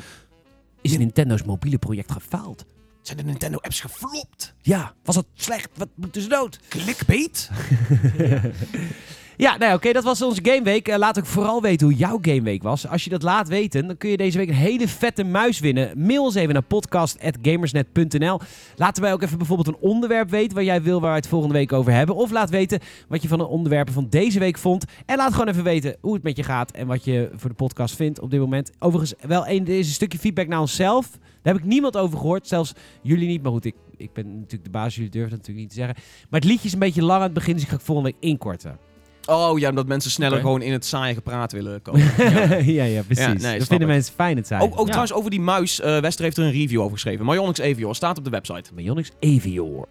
Is 0.80 0.98
Nintendo's 0.98 1.42
mobiele 1.42 1.78
project 1.78 2.12
gefaald? 2.12 2.64
Zijn 3.02 3.18
de 3.18 3.24
Nintendo 3.24 3.56
apps 3.60 3.80
geflopt? 3.80 4.54
Ja, 4.62 4.94
was 5.04 5.16
het 5.16 5.26
slecht? 5.34 5.68
Wat 5.76 5.88
moet 5.94 6.14
dus 6.14 6.28
dood? 6.28 6.60
Clickbait? 6.68 7.50
Ja, 9.38 9.57
nou 9.57 9.75
oké, 9.75 9.92
dat 9.92 10.04
was 10.04 10.23
onze 10.23 10.40
gameweek. 10.42 10.88
Eh, 10.88 10.99
laat 10.99 11.18
ook 11.18 11.26
vooral 11.26 11.62
weten 11.62 11.87
hoe 11.87 11.97
jouw 11.97 12.18
gameweek 12.23 12.62
was. 12.62 12.88
Als 12.88 13.04
je 13.04 13.11
dat 13.11 13.23
laat 13.23 13.49
weten, 13.49 13.87
dan 13.87 13.97
kun 13.97 14.11
je 14.11 14.16
deze 14.16 14.38
week 14.38 14.49
een 14.49 14.54
hele 14.54 14.88
vette 14.88 15.25
muis 15.25 15.61
winnen. 15.61 16.07
Mail 16.07 16.25
ons 16.25 16.35
even 16.35 16.52
naar 16.52 16.62
podcast.gamersnet.nl. 16.62 18.40
Laten 18.76 19.02
wij 19.02 19.12
ook 19.12 19.23
even 19.23 19.38
bijvoorbeeld 19.38 19.68
een 19.68 19.88
onderwerp 19.88 20.30
weten 20.30 20.54
waar 20.54 20.64
jij 20.64 20.83
wil 20.83 21.00
waar 21.00 21.11
we 21.11 21.16
het 21.16 21.28
volgende 21.28 21.54
week 21.54 21.73
over 21.73 21.92
hebben. 21.92 22.14
Of 22.16 22.30
laat 22.30 22.50
weten 22.50 22.80
wat 23.09 23.23
je 23.23 23.28
van 23.28 23.38
de 23.38 23.47
onderwerpen 23.47 23.95
van 23.95 24.07
deze 24.09 24.38
week 24.38 24.59
vond. 24.59 24.85
En 25.07 25.16
laat 25.16 25.33
gewoon 25.33 25.49
even 25.49 25.64
weten 25.64 25.97
hoe 26.00 26.14
het 26.14 26.23
met 26.23 26.37
je 26.37 26.42
gaat 26.42 26.71
en 26.71 26.87
wat 26.87 27.04
je 27.04 27.30
voor 27.35 27.50
de 27.50 27.57
podcast 27.57 27.97
vindt 27.97 28.21
op 28.21 28.30
dit 28.30 28.40
moment. 28.40 28.71
Overigens, 28.78 29.14
wel 29.26 29.49
een, 29.49 29.66
is 29.66 29.87
een 29.87 29.92
stukje 29.92 30.18
feedback 30.18 30.47
naar 30.47 30.61
onszelf. 30.61 31.11
Daar 31.42 31.54
heb 31.54 31.62
ik 31.62 31.68
niemand 31.68 31.97
over 31.97 32.18
gehoord, 32.18 32.49
zelfs 32.49 32.73
jullie 33.02 33.28
niet. 33.28 33.42
Maar 33.42 33.52
goed, 33.52 33.64
ik, 33.64 33.75
ik 33.97 34.12
ben 34.12 34.35
natuurlijk 34.35 34.64
de 34.64 34.71
baas, 34.71 34.95
jullie 34.95 35.11
durven 35.11 35.30
natuurlijk 35.30 35.59
niet 35.59 35.68
te 35.68 35.75
zeggen. 35.75 35.97
Maar 36.30 36.40
het 36.40 36.49
liedje 36.49 36.66
is 36.66 36.73
een 36.73 36.78
beetje 36.78 37.02
lang 37.02 37.18
aan 37.18 37.25
het 37.25 37.35
begin, 37.35 37.54
dus 37.54 37.62
ik 37.62 37.68
ga 37.68 37.75
het 37.75 37.85
volgende 37.85 38.11
week 38.11 38.30
inkorten. 38.30 38.88
Oh 39.30 39.58
ja, 39.58 39.68
omdat 39.68 39.87
mensen 39.87 40.11
sneller 40.11 40.40
gewoon 40.40 40.62
in 40.62 40.73
het 40.73 40.85
saaie 40.85 41.14
gepraat 41.14 41.52
willen 41.52 41.82
komen. 41.82 42.00
ja. 42.73 42.85
ja, 42.85 43.02
precies. 43.02 43.25
Ja, 43.25 43.32
nee, 43.32 43.58
dat 43.58 43.66
vinden 43.68 43.88
ik. 43.88 43.94
mensen 43.94 44.14
fijn 44.14 44.37
het 44.37 44.47
zijn. 44.47 44.61
ook 44.61 44.73
ook 44.73 44.78
Ja. 44.78 44.85
trouwens 44.85 45.12
over 45.12 45.30
die 45.30 45.40
muis. 45.40 45.80
eh 45.80 45.99
Wester 46.00 46.25
heeft 46.25 46.37
er 46.37 46.44
een 46.44 46.50
review 46.52 46.80
over 46.80 46.92
geschreven. 46.92 47.26
Myonix 47.26 47.61
Avior 47.61 47.94
staat 47.94 48.18
op 48.18 48.25
de 48.25 48.30
website. 48.30 48.70
Myonix 48.75 49.11
Avior. 49.20 49.88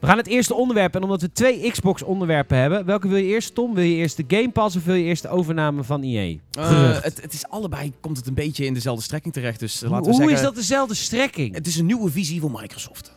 We 0.00 0.06
gaan 0.10 0.16
het 0.18 0.26
eerste 0.26 0.54
onderwerp. 0.54 0.94
En 0.94 1.02
omdat 1.02 1.20
we 1.20 1.32
twee 1.32 1.70
Xbox 1.70 2.02
onderwerpen 2.02 2.56
hebben. 2.58 2.84
Welke 2.86 3.08
wil 3.08 3.16
je 3.16 3.24
eerst, 3.24 3.54
Tom? 3.54 3.74
Wil 3.74 3.84
je 3.84 3.94
eerst 3.94 4.16
de 4.16 4.24
Game 4.36 4.50
Pass 4.50 4.76
of 4.76 4.84
wil 4.84 4.94
je 4.94 5.04
eerst 5.04 5.22
de 5.22 5.28
overname 5.28 5.84
van 5.84 6.02
EA? 6.02 6.36
Eh, 6.50 7.02
het, 7.02 7.22
het 7.22 7.32
is 7.32 7.48
allebei, 7.48 7.92
komt 8.00 8.16
het 8.16 8.26
een 8.26 8.34
beetje 8.34 8.64
in 8.64 8.74
dezelfde 8.74 9.02
strekking 9.02 9.34
terecht. 9.34 9.60
Dus 9.60 9.74
eh, 9.74 9.80
Hoe, 9.80 9.88
laten 9.90 10.04
we 10.04 10.10
hoe 10.10 10.18
zeggen, 10.20 10.36
is 10.38 10.42
dat 10.46 10.54
dezelfde 10.54 10.94
strekking? 10.94 11.54
Het 11.54 11.66
is 11.66 11.76
een 11.78 11.86
nieuwe 11.86 12.10
visie 12.10 12.40
van 12.40 12.52
Microsoft. 12.60 13.16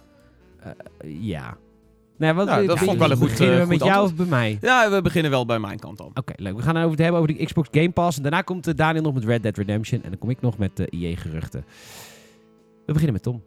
ja. 1.05 1.57
Nee, 2.17 2.33
wat, 2.33 2.45
Nou, 2.45 2.65
dat 2.67 2.77
vond 2.79 2.91
ik 2.91 2.97
wel 2.99 3.11
een 3.11 3.17
goed, 3.17 3.29
Beginnen 3.29 3.55
we 3.55 3.61
eh, 3.61 3.67
met 3.67 3.79
jou 3.79 3.89
antwoord. 3.91 4.11
of 4.11 4.17
bij 4.17 4.25
mij? 4.39 4.57
Ja, 4.61 4.89
we 4.91 5.01
beginnen 5.01 5.31
wel 5.31 5.45
bij 5.45 5.59
mijn 5.59 5.79
kant 5.79 5.97
dan. 5.97 6.11
Oké, 6.13 6.33
leuk. 6.35 6.55
We 6.55 6.61
gaan 6.61 6.75
het 6.75 6.77
over 6.85 6.91
het 6.95 6.99
hebben 7.03 7.21
over 7.21 7.35
de 7.37 7.45
Xbox 7.45 7.67
Game 7.71 7.89
Pass. 7.91 8.17
En 8.17 8.23
daarna 8.23 8.41
komt 8.41 8.67
eh, 8.67 8.73
Daniel 8.75 9.03
nog 9.03 9.13
met 9.13 9.23
Red 9.23 9.43
Dead 9.43 9.57
Redemption. 9.57 10.03
En 10.03 10.09
dan 10.09 10.19
kom 10.19 10.29
ik 10.29 10.41
nog 10.41 10.57
met 10.57 10.71
de 10.77 10.87
EA-geruchten. 10.89 11.65
We 12.85 12.93
beginnen 12.93 13.13
met 13.13 13.23
Tom. 13.23 13.41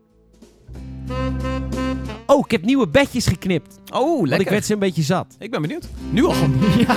Oh, 2.27 2.39
ik 2.45 2.51
heb 2.51 2.65
nieuwe 2.65 2.89
bedjes 2.89 3.27
geknipt. 3.27 3.79
Oh, 3.93 4.01
Want 4.09 4.23
ik 4.23 4.29
lekker. 4.29 4.51
werd 4.51 4.65
ze 4.65 4.73
een 4.73 4.79
beetje 4.79 5.03
zat. 5.03 5.37
Ik 5.39 5.51
ben 5.51 5.63
benieuwd. 5.63 5.89
Nu 6.11 6.25
al. 6.25 6.35
ja. 6.87 6.97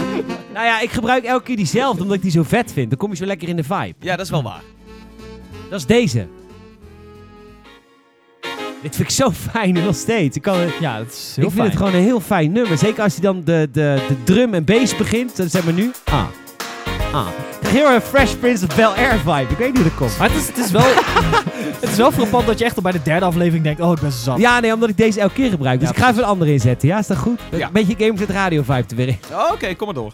Nou 0.54 0.66
ja, 0.66 0.80
ik 0.82 0.90
gebruik 0.92 1.24
elke 1.24 1.44
keer 1.44 1.56
diezelfde 1.56 2.02
omdat 2.02 2.16
ik 2.16 2.22
die 2.22 2.32
zo 2.32 2.44
vet 2.44 2.74
vind. 2.74 2.90
Dan 2.90 2.98
kom 3.00 3.10
je 3.10 3.16
zo 3.16 3.26
lekker 3.26 3.48
in 3.48 3.56
de 3.56 3.64
vibe. 3.64 3.94
Ja, 4.00 4.16
dat 4.16 4.26
is 4.26 4.32
wel 4.32 4.44
waar. 4.44 4.62
Dat 5.70 5.80
is 5.80 5.86
deze. 5.86 6.28
Dit 8.84 8.96
vind 8.96 9.10
ik 9.10 9.16
zo 9.16 9.32
fijn 9.52 9.74
nog 9.74 9.96
steeds. 9.96 10.36
Ik, 10.36 10.42
kan, 10.42 10.58
Ja, 10.80 10.98
dat 10.98 11.08
is 11.08 11.34
heel 11.36 11.46
ik 11.46 11.52
vind 11.52 11.54
fijn. 11.54 11.68
het 11.68 11.78
gewoon 11.78 11.94
een 11.94 12.02
heel 12.04 12.20
fijn 12.20 12.52
nummer. 12.52 12.78
Zeker 12.78 13.04
als 13.04 13.14
hij 13.14 13.22
dan 13.22 13.42
de, 13.44 13.70
de, 13.72 14.02
de 14.08 14.24
drum 14.24 14.54
en 14.54 14.64
bass 14.64 14.96
begint. 14.96 15.38
Dan 15.38 15.50
zeg 15.50 15.64
maar 15.64 15.74
nu. 15.74 15.92
Ah. 16.04 16.24
Ah. 17.14 17.28
Heel 17.68 17.90
erg 17.90 18.04
Fresh 18.04 18.34
Prince 18.34 18.66
of 18.68 18.76
Bel-Air 18.76 19.18
vibe. 19.20 19.46
Ik 19.50 19.58
weet 19.58 19.68
niet 19.68 19.76
hoe 19.78 19.84
dat 19.84 19.96
komt. 19.96 20.18
Maar 20.18 20.30
het 20.32 20.38
is, 20.42 20.48
het, 20.48 20.58
is 20.58 20.72
wel, 20.72 20.82
het 21.82 21.90
is 21.90 21.96
wel 21.96 22.12
frappant 22.12 22.46
dat 22.48 22.60
je 22.60 22.66
echt 22.66 22.76
al 22.76 22.82
bij 22.82 22.92
de 22.92 23.02
derde 23.04 23.26
aflevering 23.26 23.64
denkt, 23.64 23.82
oh, 23.82 23.92
ik 23.92 24.00
ben 24.00 24.12
zat. 24.12 24.38
Ja, 24.40 24.60
nee, 24.60 24.74
omdat 24.74 24.90
ik 24.90 24.98
deze 24.98 25.20
elke 25.20 25.34
keer 25.34 25.50
gebruik. 25.50 25.80
Dus 25.80 25.90
Ja, 25.90 25.96
ik 25.96 26.02
ga 26.02 26.10
even 26.10 26.22
een 26.24 26.30
andere 26.30 26.52
inzetten. 26.52 26.88
Ja, 26.88 26.98
is 27.00 27.08
dat 27.08 27.18
goed? 27.18 27.40
Ja. 27.52 27.66
Een 27.68 27.74
beetje 27.74 27.96
Games 27.98 28.20
met 28.20 28.30
Radio 28.30 28.62
vibe 28.64 28.86
te 28.86 28.96
weer 28.96 29.08
in. 29.08 29.18
Oké, 29.52 29.76
kom 29.76 29.86
maar 29.86 29.96
door. 29.96 30.14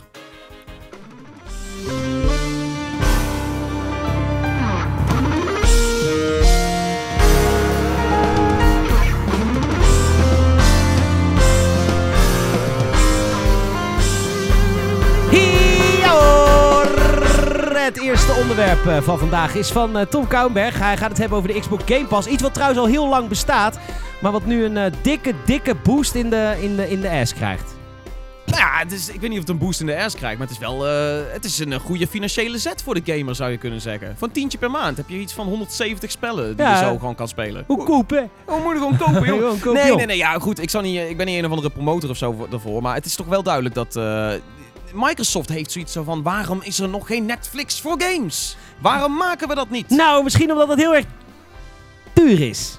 Het 17.89 18.01
eerste 18.01 18.33
onderwerp 18.41 18.85
eh, 18.87 19.01
van 19.01 19.19
vandaag 19.19 19.55
is 19.55 19.69
van 19.71 19.97
eh, 19.97 20.05
Tom 20.05 20.27
Kouwenberg. 20.27 20.79
Hij 20.79 20.97
gaat 20.97 21.09
het 21.09 21.17
hebben 21.17 21.37
over 21.37 21.53
de 21.53 21.59
Xbox 21.59 21.83
Game 21.85 22.05
Pass. 22.05 22.27
Iets 22.27 22.41
wat 22.41 22.53
trouwens 22.53 22.79
al 22.79 22.87
heel 22.87 23.07
lang 23.09 23.27
bestaat. 23.27 23.79
Maar 24.21 24.31
wat 24.31 24.45
nu 24.45 24.63
een 24.63 24.77
eh, 24.77 24.91
dikke, 25.01 25.33
dikke 25.45 25.75
boost 25.83 26.15
in 26.15 26.29
de, 26.29 26.57
in 26.61 26.75
de, 26.75 26.89
in 26.89 27.01
de 27.01 27.09
ass 27.09 27.33
krijgt. 27.33 27.75
Nou 28.45 28.59
ja, 28.61 28.69
het 28.79 28.91
is, 28.91 29.09
ik 29.09 29.19
weet 29.21 29.29
niet 29.29 29.39
of 29.39 29.45
het 29.45 29.49
een 29.53 29.57
boost 29.65 29.79
in 29.79 29.85
de 29.85 30.03
ass 30.03 30.15
krijgt, 30.15 30.37
maar 30.37 30.47
het 30.47 30.55
is 30.55 30.61
wel 30.61 30.81
het 31.33 31.45
is 31.45 31.59
een 31.59 31.79
goede 31.79 32.07
financiële 32.07 32.57
zet 32.57 32.83
voor 32.83 33.01
de 33.01 33.13
gamer, 33.13 33.35
zou 33.35 33.51
je 33.51 33.57
kunnen 33.57 33.81
zeggen. 33.81 34.15
Van 34.17 34.31
tientje 34.31 34.57
per 34.57 34.71
maand 34.71 34.97
heb 34.97 35.09
je 35.09 35.17
iets 35.17 35.33
van 35.33 35.47
170 35.47 36.11
spellen 36.11 36.55
die 36.57 36.65
Ja. 36.65 36.79
je 36.79 36.85
zo 36.85 36.97
gewoon 36.97 37.15
kan 37.15 37.27
spelen. 37.27 37.63
Hoe 37.67 37.83
kopen? 37.83 38.29
Hoe 38.45 38.59
moet 38.63 38.71
je 38.73 38.77
gewoon 38.77 38.97
kopen, 38.97 39.25
joh? 39.25 39.37
Gewoon 39.43 39.59
kopen, 39.59 39.73
Nee, 39.73 39.87
joh. 39.87 39.97
nee, 39.97 40.05
nee. 40.05 40.17
Ja, 40.17 40.39
goed. 40.39 40.61
Ik, 40.61 40.69
zal 40.69 40.81
niet, 40.81 41.09
ik 41.09 41.17
ben 41.17 41.25
niet 41.25 41.37
een 41.37 41.45
of 41.45 41.51
andere 41.51 41.69
promotor 41.69 42.09
of 42.09 42.17
zo 42.17 42.31
voor- 42.31 42.49
daarvoor. 42.49 42.81
Maar 42.81 42.95
het 42.95 43.05
is 43.05 43.15
toch 43.15 43.27
wel 43.27 43.43
duidelijk 43.43 43.75
dat... 43.75 43.95
Microsoft 44.93 45.49
heeft 45.49 45.71
zoiets 45.71 45.93
zo 45.93 46.03
van... 46.03 46.23
Waarom 46.23 46.61
is 46.61 46.79
er 46.79 46.89
nog 46.89 47.07
geen 47.07 47.25
Netflix 47.25 47.81
voor 47.81 48.01
games? 48.01 48.57
Waarom 48.79 49.17
maken 49.17 49.47
we 49.47 49.55
dat 49.55 49.69
niet? 49.69 49.89
Nou, 49.89 50.23
misschien 50.23 50.51
omdat 50.51 50.67
het 50.67 50.79
heel 50.79 50.95
erg 50.95 51.05
duur 52.13 52.41
is. 52.41 52.78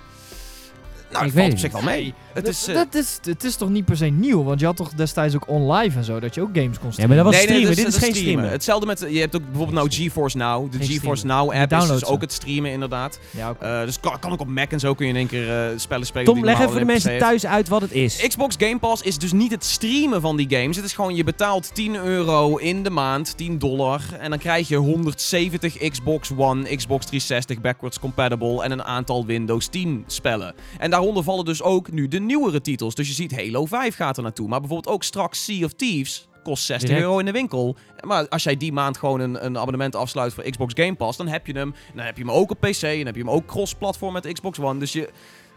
Nou, 1.12 1.24
ik 1.26 1.32
valt 1.32 1.34
weet 1.34 1.44
op 1.44 1.50
het 1.50 1.60
zich 1.60 1.72
wel 1.72 1.82
mee. 1.82 2.14
Het 2.32 2.48
is... 2.48 2.66
eh, 2.66 2.74
dat 2.74 2.94
is, 2.94 3.18
het 3.22 3.44
is 3.44 3.56
toch 3.56 3.68
niet 3.68 3.84
per 3.84 3.96
se 3.96 4.06
nieuw? 4.06 4.42
Want 4.44 4.60
je 4.60 4.66
had 4.66 4.76
toch 4.76 4.92
destijds 4.92 5.34
ook 5.34 5.48
online 5.48 5.94
en 5.94 6.04
zo, 6.04 6.20
dat 6.20 6.34
je 6.34 6.40
ook 6.40 6.50
games 6.52 6.78
kon 6.78 6.86
Ja, 6.86 6.92
streamen? 6.92 7.16
maar 7.16 7.24
dat 7.24 7.34
was 7.34 7.44
nee, 7.44 7.46
nee, 7.46 7.72
streamen. 7.72 7.84
Dit 7.84 7.94
is 7.94 8.08
geen 8.08 8.14
streamen. 8.14 8.50
Hetzelfde 8.50 8.86
met... 8.86 9.06
Je 9.08 9.18
hebt 9.20 9.36
ook 9.36 9.42
bijvoorbeeld 9.44 9.76
nou 9.76 9.90
GeForce 9.90 10.36
Now. 10.36 10.72
De 10.72 10.78
Geen 10.78 10.86
GeForce 10.86 11.20
streamen. 11.22 11.46
Now 11.46 11.62
app 11.62 11.72
is 11.82 11.88
dus 11.88 11.98
ze. 11.98 12.06
ook 12.06 12.20
het 12.20 12.32
streamen 12.32 12.70
inderdaad. 12.70 13.18
Ja. 13.30 13.54
Eh, 13.60 13.84
dus 13.84 14.00
kan, 14.00 14.18
kan 14.18 14.32
ook 14.32 14.40
op 14.40 14.48
Mac 14.48 14.70
en 14.72 14.80
zo 14.80 14.94
kun 14.94 15.06
je 15.06 15.12
in 15.12 15.18
één 15.18 15.26
keer 15.26 15.70
eh, 15.70 15.78
spellen 15.78 16.06
spelen. 16.06 16.34
Tom, 16.34 16.44
leg 16.44 16.58
even 16.58 16.70
voor 16.70 16.78
de 16.78 16.84
mensen 16.84 17.18
thuis 17.18 17.46
uit 17.46 17.68
wat 17.68 17.80
het 17.80 17.92
is. 17.92 18.26
Xbox 18.28 18.54
Game 18.58 18.78
Pass 18.78 19.02
is 19.02 19.18
dus 19.18 19.32
niet 19.32 19.50
het 19.50 19.64
streamen 19.64 20.20
van 20.20 20.36
die 20.36 20.46
games. 20.50 20.76
Het 20.76 20.84
is 20.84 20.92
gewoon, 20.92 21.14
je 21.14 21.24
betaalt 21.24 21.74
10 21.74 21.96
euro 21.96 22.56
in 22.56 22.82
de 22.82 22.90
maand, 22.90 23.36
10 23.36 23.58
dollar. 23.58 24.00
En 24.18 24.30
dan 24.30 24.38
krijg 24.38 24.68
je 24.68 24.76
170 24.76 25.88
Xbox 25.90 26.30
One, 26.36 26.76
Xbox 26.76 27.06
360 27.06 27.60
backwards 27.60 27.98
compatible 27.98 28.62
en 28.62 28.70
een 28.70 28.84
aantal 28.84 29.26
Windows 29.26 29.66
10 29.66 30.04
spellen. 30.06 30.54
En 30.78 30.90
daaronder 31.00 31.24
vallen 31.24 31.44
dus 31.44 31.62
ook 31.62 31.90
nu 31.92 32.08
de 32.08 32.20
nieuwere 32.20 32.60
titels. 32.60 32.94
Dus 32.94 33.08
je 33.08 33.14
ziet 33.14 33.36
Halo 33.36 33.64
5 33.64 33.94
gaat 33.94 34.16
er 34.16 34.22
naartoe. 34.22 34.48
Maar 34.48 34.60
bijvoorbeeld 34.60 34.94
ook 34.94 35.02
straks 35.02 35.44
Sea 35.44 35.64
of 35.64 35.72
Thieves. 35.72 36.28
Kost 36.42 36.64
60 36.64 36.88
Direct. 36.88 37.06
euro 37.06 37.18
in 37.18 37.24
de 37.24 37.32
winkel. 37.32 37.76
Maar 38.00 38.28
als 38.28 38.42
jij 38.42 38.56
die 38.56 38.72
maand 38.72 38.96
gewoon 38.98 39.20
een, 39.20 39.44
een 39.44 39.58
abonnement 39.58 39.96
afsluit 39.96 40.34
voor 40.34 40.44
Xbox 40.50 40.72
Game 40.76 40.94
Pass, 40.94 41.18
dan 41.18 41.28
heb 41.28 41.46
je 41.46 41.52
hem. 41.52 41.74
Dan 41.94 42.04
heb 42.04 42.16
je 42.16 42.22
hem 42.22 42.32
ook 42.32 42.50
op 42.50 42.60
PC 42.60 42.82
en 42.82 42.96
dan 42.96 43.06
heb 43.06 43.14
je 43.14 43.22
hem 43.22 43.30
ook 43.30 43.46
cross-platform 43.46 44.12
met 44.12 44.32
Xbox 44.32 44.58
One. 44.58 44.78
Dus 44.78 44.92
je, 44.92 45.10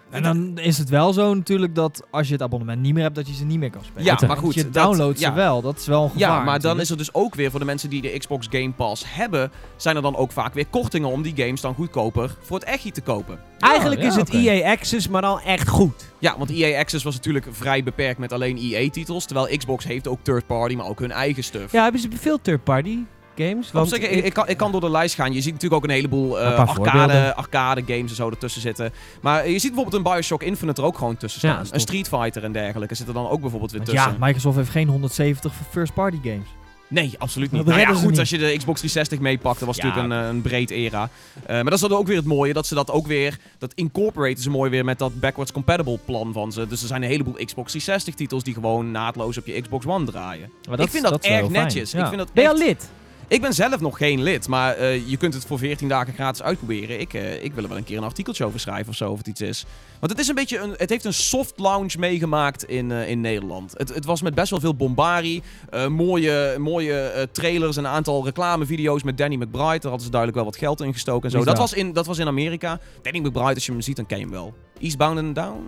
En 0.10 0.24
dan 0.24 0.58
is 0.58 0.78
het 0.78 0.90
wel 0.90 1.14
zo 1.14 1.34
natuurlijk 1.34 1.76
dat 1.76 2.04
als 2.12 2.28
je 2.28 2.34
het 2.34 2.42
abonnement 2.42 2.82
niet 2.82 2.94
meer 2.94 3.04
hebt, 3.04 3.16
dat 3.16 3.28
je 3.28 3.34
ze 3.34 3.46
niet 3.46 3.60
meer 3.60 3.70
kan 3.70 3.84
spelen. 3.84 4.04
Ja, 4.06 4.28
maar 4.28 4.38
goed, 4.38 4.54
Je 4.54 4.64
dat- 4.64 4.74
downloadt 4.74 5.20
ja. 5.20 5.30
ze 5.30 5.36
wel, 5.36 5.62
dat 5.62 5.78
is 5.80 5.86
wel 5.86 6.04
een 6.04 6.10
gevaar. 6.10 6.38
Ja, 6.38 6.44
maar 6.44 6.60
dan 6.60 6.80
is 6.80 6.90
er 6.90 6.98
dus 6.98 7.14
ook 7.14 7.36
weer 7.36 7.52
voor 7.52 7.60
de 7.60 7.66
mensen 7.66 7.90
die 7.90 8.02
de 8.02 8.18
Xbox 8.18 8.48
Game 8.50 8.72
Pass 8.72 9.04
hebben, 9.08 9.52
zijn 9.76 9.96
er 9.96 10.02
dan 10.02 10.16
ook 10.16 10.32
vaak 10.32 10.54
weer 10.54 10.66
kortingen 10.68 11.10
om 11.10 11.22
die 11.22 11.34
games 11.36 11.62
dan 11.62 11.74
goedkoper 11.74 12.36
voor 12.42 12.60
het 12.60 12.68
echtje 12.68 12.92
te 12.92 13.02
kopen. 13.02 13.40
Eigenlijk 13.60 14.02
ja, 14.02 14.08
is 14.08 14.16
het. 14.16 14.30
EA 14.34 14.72
Access, 14.72 15.08
maar 15.08 15.22
dan 15.22 15.40
echt 15.40 15.68
goed. 15.68 16.06
Ja, 16.20 16.38
want 16.38 16.50
EA 16.50 16.80
Access 16.80 17.04
was 17.04 17.16
natuurlijk 17.16 17.48
vrij 17.52 17.84
beperkt 17.84 18.20
met 18.20 18.32
alleen 18.34 18.58
EA-titels, 18.58 19.26
terwijl 19.26 19.58
Xbox 19.58 19.86
heeft 19.86 20.08
ook 20.08 20.20
third 20.22 20.46
party, 20.48 20.76
maar 20.76 20.88
ook 20.88 21.00
hun 21.00 21.12
eigen 21.12 21.44
stuff. 21.44 21.72
Ja, 21.72 21.84
hebben 21.84 22.02
ze 22.02 22.08
veel 22.20 22.42
third-party 22.42 22.98
games? 23.36 23.72
Zich, 23.90 23.98
ik, 24.00 24.26
ik, 24.26 24.34
kan, 24.34 24.48
ik 24.48 24.58
kan 24.58 24.72
door 24.72 24.82
de 24.82 24.90
lijst 24.90 25.16
gaan. 25.16 25.34
Je 25.34 25.42
ziet 25.42 25.54
natuurlijk 25.54 25.84
ook 25.84 25.90
een 25.90 25.96
heleboel 25.96 26.40
eh, 26.40 26.46
Een 26.46 27.34
arcade, 27.36 27.84
games 27.88 28.10
en 28.10 28.16
zo 28.16 28.30
ertussen 28.30 28.62
zitten. 28.62 28.92
Maar 29.22 29.50
je 29.50 29.60
ziet 29.60 29.74
bijvoorbeeld 29.74 30.06
een 30.06 30.12
Bioshock 30.12 30.44
Infinite 30.44 30.82
er 30.82 30.88
ook 30.88 30.98
gewoon 30.98 31.18
tussen 31.18 31.40
staan. 31.40 31.66
een. 31.72 31.80
Street 31.80 32.08
Fighter 32.08 32.44
en 32.44 32.52
dergelijke 32.52 32.96
zit 32.96 33.08
er 33.08 33.14
dan 33.14 33.30
ook 33.30 33.42
bijvoorbeeld 33.42 33.72
weer 33.72 33.80
Want 33.82 33.92
tussen. 33.92 34.12
ja, 34.12 34.26
Microsoft 34.26 34.58
heeft 34.58 34.70
geen 34.70 34.88
170 34.88 35.54
first-party 35.72 36.18
games. 36.24 36.48
Nee, 36.88 37.14
absoluut 37.18 37.52
niet. 37.52 37.66
Nou 37.66 37.80
ja, 37.80 37.94
goed, 37.94 38.20
als 38.20 38.30
je 38.30 38.38
de 38.38 38.46
Xbox 38.58 38.80
360 38.80 39.20
meepakt, 39.20 39.60
dat 39.60 39.68
was 39.68 39.78
Ja. 39.78 39.86
natuurlijk 39.86 40.14
een, 40.14 40.20
eh, 40.22 40.28
een 40.28 40.42
breed 40.42 40.70
era. 40.70 41.10
Eh, 41.46 41.54
maar 41.56 41.64
dat 41.64 41.74
is 41.74 41.80
dan 41.80 41.92
ook 41.94 42.08
weer 42.08 42.16
het 42.16 42.26
mooie, 42.26 42.54
dat 42.54 42.68
ze 42.68 42.76
dat 42.76 42.92
ook 42.92 43.08
weer, 43.08 43.38
dat 43.58 43.72
incorporaten 43.74 44.44
ze 44.44 44.50
mooi 44.50 44.70
weer 44.70 44.86
met 44.86 45.00
dat 45.00 45.20
backwards 45.20 45.52
compatible 45.52 46.00
plan 46.06 46.34
van 46.34 46.52
ze. 46.52 46.68
Dus 46.68 46.82
er 46.82 46.88
zijn 46.88 47.02
een 47.04 47.10
heleboel 47.10 47.34
Xbox 47.34 47.72
360 47.72 48.16
titels 48.16 48.44
die 48.44 48.54
gewoon 48.54 48.92
naadloos 48.92 49.38
op 49.38 49.46
je 49.46 49.62
Xbox 49.62 49.86
One 49.86 50.06
draaien. 50.06 50.50
Maar 50.68 50.78
dat 50.78 50.86
ik 50.86 50.92
vind 50.92 51.04
dat, 51.04 51.24
erg 51.26 51.50
netjes. 51.50 51.92
Ja. 51.92 52.00
Ik 52.00 52.06
vind 52.06 52.18
dat 52.18 52.34
Ben 52.34 52.44
je 52.44 52.50
al 52.50 52.58
lid? 52.58 52.90
Ik 53.34 53.42
ben 53.42 53.54
zelf 53.54 53.80
nog 53.80 53.98
geen 53.98 54.22
lid, 54.24 54.48
maar 54.48 54.76
eh, 54.76 55.10
je 55.10 55.18
kunt 55.18 55.34
het 55.34 55.46
voor 55.46 55.58
14 55.58 55.88
dagen 55.88 56.14
gratis 56.14 56.42
uitproberen. 56.44 57.00
Ik, 57.00 57.14
eh, 57.14 57.44
ik 57.44 57.54
wil 57.54 57.64
er 57.64 57.70
wel 57.70 57.78
een 57.78 57.84
keer 57.84 57.98
een 57.98 58.04
artikeltje 58.04 58.46
over 58.46 58.60
schrijven 58.60 58.90
of 58.90 58.96
zo, 58.96 59.12
of 59.12 59.18
het 59.18 59.28
iets 59.28 59.42
is. 59.42 59.66
Want 60.00 60.12
het 60.12 60.22
is 60.22 60.28
een 60.28 60.36
beetje 60.36 60.60
een, 60.60 60.74
het 60.78 60.90
heeft 60.90 61.06
een 61.06 61.14
soft 61.14 61.60
launch 61.60 61.98
meegemaakt 61.98 62.64
in, 62.64 62.92
eh, 62.92 63.10
in 63.10 63.22
Nederland. 63.22 63.74
Het, 63.78 63.94
het 63.94 64.06
was 64.06 64.22
met 64.22 64.36
best 64.36 64.50
wel 64.50 64.60
veel 64.60 64.76
bombarie, 64.76 65.44
eh, 65.70 65.88
mooie, 65.88 66.56
mooie 66.60 67.00
eh, 67.00 67.24
trailers 67.32 67.78
en 67.78 67.84
een 67.84 67.92
aantal 67.92 68.26
reclamevideo's 68.26 69.04
met 69.04 69.18
Danny 69.18 69.36
McBride. 69.36 69.62
Daar 69.80 69.82
hadden 69.82 70.02
ze 70.02 70.10
duidelijk 70.10 70.36
wel 70.36 70.46
wat 70.50 70.58
geld 70.58 70.82
in 70.82 70.94
gestoken 70.94 71.24
en 71.24 71.32
zo. 71.40 71.44
Dat 71.46 71.58
was, 71.58 71.74
in, 71.74 71.94
dat 71.94 72.06
was 72.06 72.18
in 72.18 72.28
Amerika. 72.28 72.80
Danny 73.02 73.20
McBride, 73.20 73.54
als 73.54 73.66
je 73.66 73.72
hem 73.72 73.82
ziet, 73.82 73.96
dan 73.96 74.06
ken 74.06 74.18
je 74.18 74.24
hem 74.24 74.34
wel. 74.34 74.54
Eastbound 74.80 75.20
and 75.20 75.36
Down, 75.36 75.62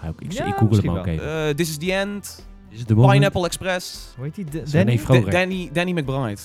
Ga 0.00 0.06
ik, 0.08 0.14
ik, 0.18 0.32
Ja, 0.32 0.44
ik 0.44 0.54
google 0.54 0.80
hem 0.80 0.96
ook 0.98 1.06
even. 1.06 1.48
eh, 1.48 1.54
This 1.54 1.68
is 1.68 1.76
the 1.76 1.92
End, 1.92 2.46
Is? 2.70 2.82
Pineapple 2.84 3.44
Express. 3.44 4.12
Hoe 4.16 4.24
heet 4.24 4.34
die? 4.34 4.62
Danny? 4.70 5.30
Danny, 5.30 5.70
Danny 5.72 5.92
McBride. 5.92 6.40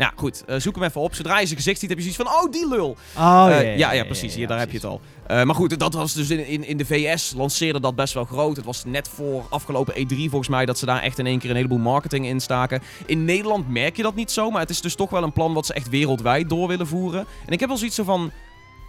Nou 0.00 0.12
goed, 0.16 0.44
eh, 0.46 0.58
zoek 0.58 0.74
hem 0.74 0.84
even 0.84 1.00
op. 1.00 1.14
Zodra 1.14 1.38
je 1.38 1.46
zijn 1.46 1.58
gezicht 1.58 1.80
ziet, 1.80 1.88
heb 1.88 1.98
je 1.98 2.04
zoiets 2.10 2.22
van, 2.22 2.42
oh, 2.42 2.52
die 2.52 2.68
lul. 2.68 2.96
Oh, 3.16 3.46
Eh, 3.50 3.78
ja, 3.78 3.92
ja, 3.92 4.04
precies. 4.04 4.34
Hier, 4.34 4.46
daar 4.46 4.58
heb 4.58 4.70
je 4.70 4.76
het 4.76 4.86
al. 4.86 5.00
Eh, 5.26 5.42
maar 5.42 5.54
goed, 5.54 5.78
dat 5.78 5.94
was 5.94 6.12
dus 6.12 6.30
in, 6.30 6.46
in, 6.46 6.64
in 6.64 6.76
de 6.76 6.84
VS 6.84 7.32
lanceerde 7.36 7.80
dat 7.80 7.94
best 7.94 8.14
wel 8.14 8.24
groot. 8.24 8.56
Het 8.56 8.64
was 8.64 8.84
net 8.84 9.08
voor 9.08 9.46
afgelopen 9.50 9.94
E3 9.94 10.16
volgens 10.16 10.48
mij 10.48 10.66
dat 10.66 10.78
ze 10.78 10.86
daar 10.86 11.02
echt 11.02 11.18
in 11.18 11.26
één 11.26 11.38
keer 11.38 11.50
een 11.50 11.56
heleboel 11.56 11.78
marketing 11.78 12.26
in 12.26 12.40
staken. 12.40 12.82
In 13.06 13.24
Nederland 13.24 13.68
merk 13.68 13.96
je 13.96 14.02
dat 14.02 14.14
niet 14.14 14.30
zo, 14.30 14.50
maar 14.50 14.60
het 14.60 14.70
is 14.70 14.80
dus 14.80 14.94
toch 14.94 15.10
wel 15.10 15.22
een 15.22 15.32
plan 15.32 15.54
wat 15.54 15.66
ze 15.66 15.74
echt 15.74 15.88
wereldwijd 15.88 16.48
door 16.48 16.68
willen 16.68 16.86
voeren. 16.86 17.26
En 17.46 17.52
ik 17.52 17.60
heb 17.60 17.68
wel 17.68 17.78
zoiets 17.78 17.96
zo 17.96 18.04
van, 18.04 18.30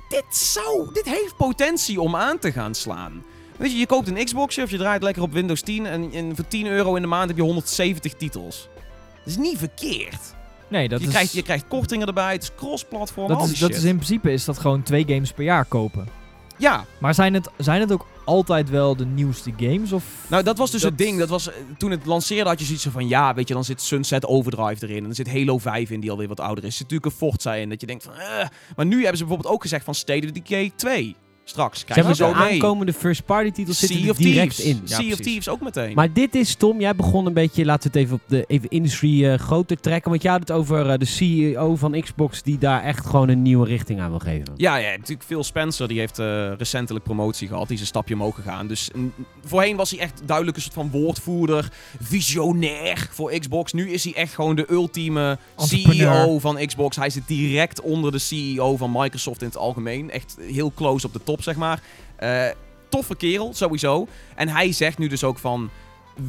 dit 0.10 0.26
zou, 0.30 0.90
dit 0.94 1.06
heeft 1.06 1.38
potentie 1.38 2.02
om 2.02 2.16
aan 2.16 2.40
te 2.40 2.52
gaan 2.52 2.76
slaan. 2.76 3.24
Weet 3.58 3.72
je, 3.72 3.78
je 3.78 3.86
koopt 3.86 4.08
een 4.08 4.26
Xboxje 4.26 4.64
of 4.64 4.70
je 4.72 4.78
draait 4.78 5.04
lekker 5.04 5.24
op 5.24 5.34
Windows 5.34 5.62
10 5.62 5.86
en, 5.86 6.12
en 6.14 6.36
voor 6.36 6.48
10 6.48 6.68
euro 6.68 6.96
in 6.96 7.02
de 7.02 7.08
maand 7.08 7.28
heb 7.28 7.38
je 7.38 7.44
170 7.44 8.14
titels. 8.14 8.68
Dat 9.18 9.26
is 9.26 9.38
niet 9.38 9.58
verkeerd. 9.58 10.40
Nee, 10.72 10.88
dat 10.90 11.00
je, 11.00 11.06
is... 11.06 11.12
krijgt, 11.12 11.34
je 11.34 11.42
krijgt 11.42 11.66
kortingen 11.68 12.08
erbij, 12.08 12.34
het 12.34 12.44
is 12.44 12.52
cross-platform, 12.56 13.28
dat, 13.28 13.50
is, 13.50 13.60
dat 13.60 13.70
is 13.70 13.84
in 13.84 13.96
principe 13.96 14.32
is 14.32 14.46
dat 14.46 14.58
gewoon 14.60 14.84
twee 14.84 15.04
games 15.08 15.32
per 15.32 15.44
jaar 15.44 15.66
kopen. 15.66 16.08
Ja, 16.58 16.86
Maar 17.00 17.14
zijn 17.14 17.34
het, 17.34 17.50
zijn 17.58 17.80
het 17.82 17.92
ook 17.92 18.06
altijd 18.26 18.70
wel 18.70 18.96
de 18.96 19.06
nieuwste 19.06 19.52
games? 19.58 19.92
Of 19.92 20.04
Nou, 20.28 20.44
dat 20.44 20.58
was 20.58 20.72
dus 20.72 20.82
Dat- 20.82 20.90
het 20.90 21.00
ding. 21.00 21.20
Dat 21.20 21.30
was, 21.30 21.48
eh, 21.50 21.54
toen 21.78 21.92
het 21.92 22.06
lanceerde 22.06 22.50
had 22.50 22.60
je 22.60 22.66
zoiets 22.66 22.86
van... 22.92 23.08
Ja, 23.08 23.34
weet 23.34 23.48
je, 23.48 23.54
dan 23.54 23.64
zit 23.64 23.82
Sunset 23.82 24.26
Overdrive 24.26 24.88
erin. 24.88 25.04
En 25.04 25.10
er 25.10 25.16
zit 25.16 25.32
Halo 25.32 25.58
5 25.58 25.90
in, 25.90 26.00
die 26.00 26.12
alweer 26.12 26.28
wat 26.28 26.40
ouder 26.40 26.64
is. 26.64 26.70
Er 26.70 26.76
zit 26.78 26.90
natuurlijk 26.92 27.12
een 27.12 27.28
Forza 27.28 27.54
in. 27.54 27.70
Dat 27.70 27.82
je 27.82 27.88
denkt 27.88 28.04
van... 28.04 28.14
eh. 28.14 28.48
Maar 28.76 28.86
nu 28.86 28.96
hebben 28.98 29.18
ze 29.18 29.24
bijvoorbeeld 29.24 29.54
ook 29.54 29.62
gezegd 29.62 29.86
van 29.86 29.96
State 29.96 30.26
of 30.26 30.32
Decay 30.32 30.72
2. 30.76 31.16
Straks 31.44 31.80
Zeg 31.80 31.88
maar, 31.88 31.98
je 31.98 32.10
de 32.10 32.16
zo 32.16 32.34
mee. 32.34 32.52
aankomende 32.52 32.94
first 32.94 33.26
party 33.26 33.52
titels 33.52 33.80
zitten 33.80 34.04
er 34.04 34.10
of 34.10 34.18
direct 34.18 34.56
Thieves. 34.56 34.76
in. 34.76 34.82
Ja, 34.86 34.96
sea 35.00 35.12
of. 35.12 35.20
Thieves 35.20 35.50
ook 35.50 35.62
meteen. 35.62 35.94
Maar 35.94 36.14
dit 36.14 36.36
is, 36.36 36.56
Tom, 36.56 36.80
jij 36.80 36.96
begon 36.96 37.26
een 37.26 37.34
beetje, 37.34 37.66
laten 37.66 37.92
we 37.92 37.98
het 37.98 38.08
even 38.08 38.20
op 38.24 38.30
de 38.30 38.44
even 38.48 38.70
industrie 38.70 39.32
eh, 39.32 39.40
groter 39.40 39.80
trekken. 39.80 40.10
Want 40.10 40.22
jij 40.24 40.32
had 40.32 40.40
het 40.40 40.52
over 40.52 40.90
eh, 40.90 40.98
de 40.98 41.06
CEO 41.06 41.76
van 41.76 42.02
Xbox 42.02 42.44
die 42.44 42.58
daar 42.58 42.84
echt 42.84 43.06
gewoon 43.06 43.30
een 43.30 43.42
nieuwe 43.42 43.66
richting 43.68 44.00
aan 44.00 44.10
wil 44.10 44.20
geven. 44.20 44.54
Ja, 44.56 44.76
ja, 44.76 44.90
natuurlijk 44.90 45.24
Phil 45.24 45.44
Spencer, 45.44 45.88
die 45.88 46.00
heeft 46.00 46.20
eh, 46.20 46.52
recentelijk 46.58 47.06
promotie 47.06 47.48
gehad. 47.48 47.66
Die 47.68 47.76
is 47.76 47.82
een 47.82 47.88
stapje 47.88 48.14
omhoog 48.14 48.36
gegaan. 48.36 48.68
Dus 48.68 48.90
mm, 48.96 49.14
voorheen 49.46 49.76
was 49.76 49.90
hij 49.90 50.00
echt 50.00 50.22
duidelijk 50.26 50.58
een 50.58 50.64
soort 50.64 50.76
van 50.76 50.90
woordvoerder, 50.92 51.72
visionair 52.02 53.08
voor 53.12 53.32
Xbox. 53.40 53.74
Nu 53.74 53.92
is 53.92 54.04
hij 54.04 54.14
echt 54.14 54.34
gewoon 54.34 54.56
de 54.56 54.72
ultieme. 54.72 55.38
CEO 55.56 56.40
van 56.40 56.66
Xbox. 56.66 56.96
Hij 56.96 57.10
zit 57.10 57.28
direct 57.28 57.82
onder 57.82 58.12
de 58.12 58.20
CEO 58.20 58.78
van 58.78 58.92
Microsoft 58.92 59.42
in 59.42 59.48
het 59.48 59.58
algemeen. 59.58 60.12
Echt 60.12 60.38
heel 60.42 60.72
close 60.76 61.06
op 61.06 61.14
de 61.14 61.24
top, 61.24 61.31
zeg 61.40 61.56
maar. 61.56 61.82
Eh, 62.16 62.46
toffe 62.90 63.16
kerel, 63.16 63.54
sowieso. 63.54 64.08
En 64.36 64.48
hij 64.48 64.72
zegt 64.72 64.98
nu 64.98 65.08
dus 65.08 65.24
ook 65.24 65.38
van... 65.38 65.70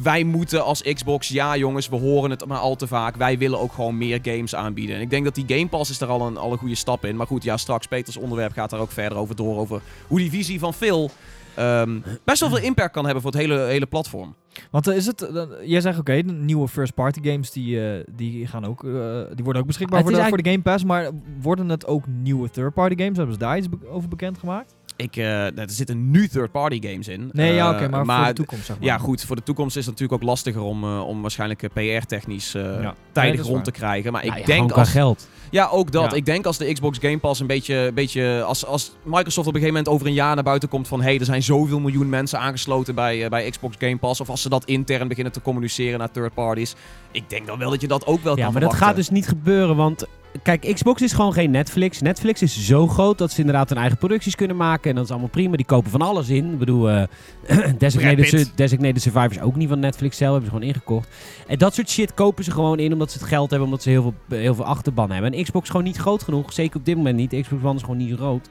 Wij 0.01 0.23
moeten 0.23 0.63
als 0.63 0.81
Xbox, 0.81 1.27
ja 1.27 1.57
jongens, 1.57 1.89
we 1.89 1.95
horen 1.95 2.29
het 2.29 2.45
maar 2.45 2.57
al 2.57 2.75
te 2.75 2.87
vaak. 2.87 3.15
Wij 3.15 3.37
willen 3.37 3.59
ook 3.59 3.73
gewoon 3.73 3.97
meer 3.97 4.19
games 4.21 4.55
aanbieden. 4.55 4.95
En 4.95 5.01
ik 5.01 5.09
denk 5.09 5.23
dat 5.23 5.35
die 5.35 5.43
Game 5.47 5.67
Pass 5.67 5.89
is 5.91 5.97
daar 5.97 6.09
al 6.09 6.27
een, 6.27 6.37
al 6.37 6.51
een 6.51 6.57
goede 6.57 6.75
stap 6.75 7.05
in. 7.05 7.15
Maar 7.15 7.27
goed, 7.27 7.43
ja, 7.43 7.57
straks 7.57 7.87
Peters 7.87 8.17
onderwerp 8.17 8.51
gaat 8.51 8.69
daar 8.69 8.79
ook 8.79 8.91
verder 8.91 9.17
over 9.17 9.35
door. 9.35 9.57
Over 9.57 9.81
hoe 10.07 10.19
die 10.19 10.29
visie 10.29 10.59
van 10.59 10.73
Phil 10.73 11.09
ehm, 11.55 11.99
best 12.23 12.39
wel 12.39 12.49
veel 12.49 12.61
impact 12.71 12.91
kan 12.93 13.03
hebben 13.05 13.21
voor 13.23 13.31
het 13.31 13.39
hele, 13.41 13.59
hele 13.59 13.85
platform. 13.85 14.35
Want 14.71 14.87
eh, 14.87 14.95
is 14.95 15.05
het, 15.05 15.21
eh, 15.21 15.43
jij 15.63 15.81
zegt 15.81 15.99
oké, 15.99 16.23
de 16.23 16.31
nieuwe 16.31 16.67
first 16.67 16.93
party 16.93 17.19
games 17.23 17.51
die, 17.51 17.87
eh, 17.91 18.03
die, 18.11 18.47
gaan 18.47 18.65
ook, 18.65 18.83
eh, 18.83 18.91
die 19.33 19.43
worden 19.43 19.61
ook 19.61 19.67
beschikbaar 19.67 20.01
voor 20.01 20.11
de, 20.11 20.17
voor 20.29 20.43
de 20.43 20.49
Game 20.49 20.61
Pass. 20.63 20.83
Maar 20.83 21.09
worden 21.41 21.69
het 21.69 21.85
ook 21.87 22.07
nieuwe 22.07 22.49
third 22.49 22.73
party 22.73 22.95
games? 22.97 23.17
Hebben 23.17 23.33
ze 23.35 23.39
daar 23.41 23.57
iets 23.57 23.69
be- 23.69 23.87
over 23.89 24.09
bekendgemaakt? 24.09 24.75
Ik, 24.95 25.15
eh, 25.15 25.57
er 25.57 25.69
zitten 25.69 26.11
nu 26.11 26.27
third-party 26.27 26.87
games 26.87 27.07
in. 27.07 27.29
Nee, 27.31 27.53
ja, 27.53 27.69
Eh, 27.69 27.75
oké, 27.75 28.03
maar, 28.03 28.17
voor 28.17 28.25
de 28.25 28.33
toekomst 28.33 28.65
zeg 28.65 28.79
maar. 28.79 28.87
Ja, 28.87 28.97
goed. 28.97 29.25
Voor 29.25 29.35
de 29.35 29.43
toekomst 29.43 29.77
is 29.77 29.85
het 29.85 29.93
natuurlijk 29.93 30.21
ook 30.21 30.29
lastiger 30.29 30.61
om, 30.61 30.83
eh, 30.83 31.07
om 31.07 31.21
waarschijnlijk 31.21 31.69
PR-technisch 31.73 32.51
Ja. 32.51 32.95
Tijdig 33.11 33.41
rond 33.45 33.63
te 33.63 33.71
krijgen. 33.71 34.11
Maar 34.11 34.23
ik 34.23 34.37
ja, 34.37 34.43
gewoon 34.43 34.67
denk 34.67 34.71
als... 34.71 34.89
geld. 34.89 35.27
Ja, 35.49 35.67
ook 35.67 35.91
dat. 35.91 36.11
Ja. 36.11 36.17
Ik 36.17 36.25
denk 36.25 36.45
als 36.45 36.57
de 36.57 36.73
Xbox 36.73 36.97
Game 37.01 37.17
Pass 37.17 37.39
een 37.39 37.47
beetje... 37.47 37.91
beetje 37.93 38.43
als, 38.43 38.65
als 38.65 38.91
Microsoft 39.03 39.47
op 39.47 39.53
een 39.53 39.59
gegeven 39.59 39.67
moment 39.67 39.87
over 39.87 40.07
een 40.07 40.13
jaar 40.13 40.35
naar 40.35 40.43
buiten 40.43 40.69
komt 40.69 40.87
van... 40.87 41.01
hey, 41.01 41.19
er 41.19 41.25
zijn 41.25 41.43
zoveel 41.43 41.79
miljoen 41.79 42.09
mensen 42.09 42.39
aangesloten 42.39 42.95
bij, 42.95 43.29
bij 43.29 43.49
Xbox 43.49 43.75
Game 43.79 43.97
Pass. 43.97 44.21
Of 44.21 44.29
als 44.29 44.41
ze 44.41 44.49
dat 44.49 44.65
intern 44.65 45.07
beginnen 45.07 45.33
te 45.33 45.41
communiceren 45.41 45.99
naar 45.99 46.11
third 46.11 46.33
parties. 46.33 46.75
Ik 47.11 47.29
denk 47.29 47.47
dan 47.47 47.59
wel 47.59 47.69
dat 47.69 47.81
je 47.81 47.87
dat 47.87 48.05
ook 48.05 48.23
wel 48.23 48.37
Ja, 48.37 48.43
kan 48.43 48.53
maar 48.53 48.61
dat 48.61 48.73
gaat 48.73 48.95
dus 48.95 49.09
niet 49.09 49.27
gebeuren, 49.27 49.75
want 49.75 50.05
kijk, 50.43 50.71
Xbox 50.73 51.01
is 51.01 51.13
gewoon 51.13 51.33
geen 51.33 51.51
Netflix. 51.51 52.01
Netflix 52.01 52.41
is 52.41 52.65
zo 52.65 52.87
groot 52.87 53.17
dat 53.17 53.31
ze 53.31 53.39
inderdaad 53.39 53.69
hun 53.69 53.77
eigen 53.77 53.97
producties 53.97 54.35
kunnen 54.35 54.55
maken 54.57 54.89
en 54.89 54.95
dat 54.95 55.05
is 55.05 55.11
allemaal 55.11 55.29
prima. 55.29 55.55
Die 55.55 55.65
kopen 55.65 55.91
van 55.91 56.01
alles 56.01 56.29
in. 56.29 56.51
Ik 56.51 56.57
bedoel, 56.59 56.89
eh 56.89 57.03
Designated, 57.77 58.51
Designated 58.55 59.01
Survivor 59.01 59.31
is 59.31 59.39
ook 59.41 59.55
niet 59.55 59.69
van 59.69 59.79
Netflix 59.79 60.17
zelf, 60.17 60.31
hebben 60.31 60.49
ze 60.51 60.55
gewoon 60.57 60.73
ingekocht. 60.73 61.07
En 61.47 61.57
dat 61.57 61.73
soort 61.73 61.89
shit 61.89 62.13
kopen 62.13 62.43
ze 62.43 62.51
gewoon 62.51 62.79
in 62.79 62.93
omdat 62.93 63.11
ze 63.11 63.17
het 63.17 63.27
geld 63.27 63.49
hebben, 63.49 63.67
omdat 63.67 63.83
ze 63.83 63.89
heel 63.89 64.01
veel, 64.01 64.37
heel 64.37 64.55
veel 64.55 64.65
achterban 64.65 65.11
hebben. 65.11 65.33
En 65.33 65.43
Xbox 65.43 65.63
is 65.65 65.69
gewoon 65.71 65.85
niet 65.85 65.97
groot 65.97 66.23
genoeg, 66.23 66.53
zeker 66.53 66.77
op 66.79 66.85
dit 66.85 66.95
moment 66.95 67.15
niet. 67.15 67.41
Xbox 67.41 67.63
One 67.63 67.75
is 67.75 67.81
gewoon 67.81 67.97
niet 67.97 68.15
groot, 68.15 68.47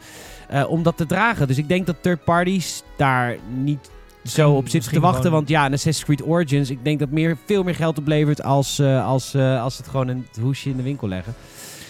eh, 0.49 0.65
om 0.71 0.83
dat 0.83 0.97
te 0.97 1.07
dragen. 1.07 1.47
Dus 1.47 1.59
ik 1.59 1.69
denk 1.69 1.87
dat 1.87 1.97
third 2.01 2.25
parties 2.25 2.83
daar 2.97 3.37
niet 3.63 3.91
zo 4.25 4.51
op 4.53 4.69
zitten 4.69 4.93
te 4.93 5.01
wachten. 5.01 5.23
gewoon- 5.23 5.37
Want 5.37 5.49
ja, 5.49 5.67
een 5.67 5.73
Assassin's 5.73 6.05
Creed 6.05 6.23
Origins, 6.29 6.71
ik 6.71 6.85
denk 6.85 6.99
dat 6.99 7.11
meer, 7.11 7.37
veel 7.47 7.63
meer 7.63 7.75
geld 7.75 7.99
oplevert 7.99 8.43
als, 8.43 8.79
eh, 8.79 9.07
als, 9.07 9.35
eh, 9.35 9.63
als 9.63 9.77
het 9.77 9.89
gewoon 9.89 10.09
een 10.09 10.27
hoesje 10.41 10.69
in 10.71 10.77
de 10.77 10.83
winkel 10.83 11.09
leggen. 11.09 11.35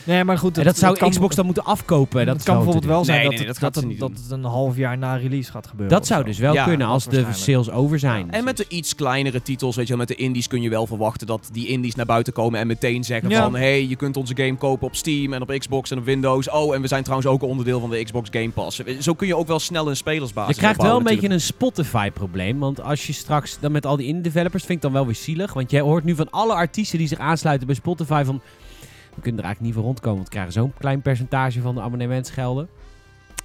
Nee, 0.04 0.24
maar 0.24 0.38
goed. 0.38 0.58
en 0.58 0.64
dat 0.64 0.78
zou 0.78 0.96
kan, 0.96 1.10
Xbox 1.10 1.34
dan 1.34 1.44
moeten 1.44 1.64
afkopen. 1.64 2.26
Dat, 2.26 2.36
Dat, 2.36 2.44
kan 2.44 2.54
bijvoorbeeld 2.54 2.84
wel 2.84 3.04
zijn 3.04 3.18
Nee, 3.18 3.28
dat, 3.28 3.36
nee, 3.38 3.46
dat 3.46 3.58
dat, 3.58 3.74
het, 3.74 3.98
dat 3.98 4.10
het 4.10 4.30
een 4.30 4.44
half 4.44 4.76
jaar 4.76 4.98
na 4.98 5.16
release 5.16 5.50
gaat 5.50 5.66
gebeuren. 5.66 5.96
Dat 5.96 6.06
zou 6.06 6.20
zo. 6.20 6.26
dus 6.26 6.38
wel 6.38 6.52
Ja, 6.54 6.64
kunnen 6.64 6.86
dat 6.86 6.94
als 6.94 7.04
de 7.06 7.26
sales 7.30 7.70
over 7.70 7.98
zijn. 7.98 8.30
En 8.30 8.44
met 8.44 8.56
de 8.56 8.64
iets 8.68 8.94
kleinere 8.94 9.42
titels, 9.42 9.76
weet 9.76 9.84
je 9.86 9.90
wel, 9.96 10.06
met 10.06 10.16
de 10.16 10.22
indies 10.22 10.46
kun 10.46 10.62
je 10.62 10.68
wel 10.68 10.86
verwachten 10.86 11.26
dat 11.26 11.48
die 11.52 11.66
indies 11.66 11.94
naar 11.94 12.06
buiten 12.06 12.32
komen 12.32 12.60
en 12.60 12.66
meteen 12.66 13.04
zeggen 13.04 13.28
Ja. 13.30 13.42
van, 13.42 13.54
hey, 13.54 13.86
je 13.86 13.96
kunt 13.96 14.16
onze 14.16 14.36
game 14.36 14.56
kopen 14.56 14.86
op 14.86 14.94
Steam 14.94 15.32
en 15.32 15.42
op 15.42 15.54
Xbox 15.58 15.90
en 15.90 15.98
op 15.98 16.04
Windows. 16.04 16.50
Oh, 16.50 16.74
en 16.74 16.80
we 16.80 16.88
zijn 16.88 17.02
trouwens 17.02 17.30
ook 17.30 17.42
een 17.42 17.48
onderdeel 17.48 17.80
van 17.80 17.90
de 17.90 18.04
Xbox 18.04 18.28
Game 18.32 18.50
Pass. 18.50 18.80
Zo 19.00 19.14
kun 19.14 19.26
je 19.26 19.36
ook 19.36 19.46
wel 19.46 19.58
snel 19.58 19.88
een 19.88 19.96
spelersbasis 19.96 20.54
Je 20.54 20.60
krijgt 20.60 20.82
wel 20.82 20.96
een 20.96 21.02
beetje 21.02 21.28
een 21.30 21.40
Spotify-probleem. 21.40 22.58
Want 22.58 22.82
als 22.82 23.06
je 23.06 23.12
straks 23.12 23.58
dan 23.60 23.72
met 23.72 23.86
al 23.86 23.96
die 23.96 24.06
indie 24.06 24.22
developers, 24.22 24.64
vind 24.64 24.76
ik 24.76 24.82
dan 24.82 24.92
wel 24.92 25.06
weer 25.06 25.14
zielig. 25.14 25.52
Want 25.52 25.70
jij 25.70 25.80
hoort 25.80 26.04
nu 26.04 26.14
van 26.14 26.30
alle 26.30 26.54
artiesten 26.54 26.98
die 26.98 27.08
zich 27.08 27.18
aansluiten 27.18 27.66
bij 27.66 27.76
Spotify 27.76 28.22
van... 28.24 28.40
We 29.14 29.20
kunnen 29.20 29.40
er 29.40 29.46
eigenlijk 29.46 29.60
niet 29.60 29.74
voor 29.74 29.82
rondkomen, 29.82 30.14
want 30.14 30.24
we 30.28 30.32
krijgen 30.34 30.52
zo'n 30.52 30.72
klein 30.78 31.02
percentage 31.02 31.60
van 31.60 31.74
de 31.74 31.80
abonnementsgelden. 31.80 32.68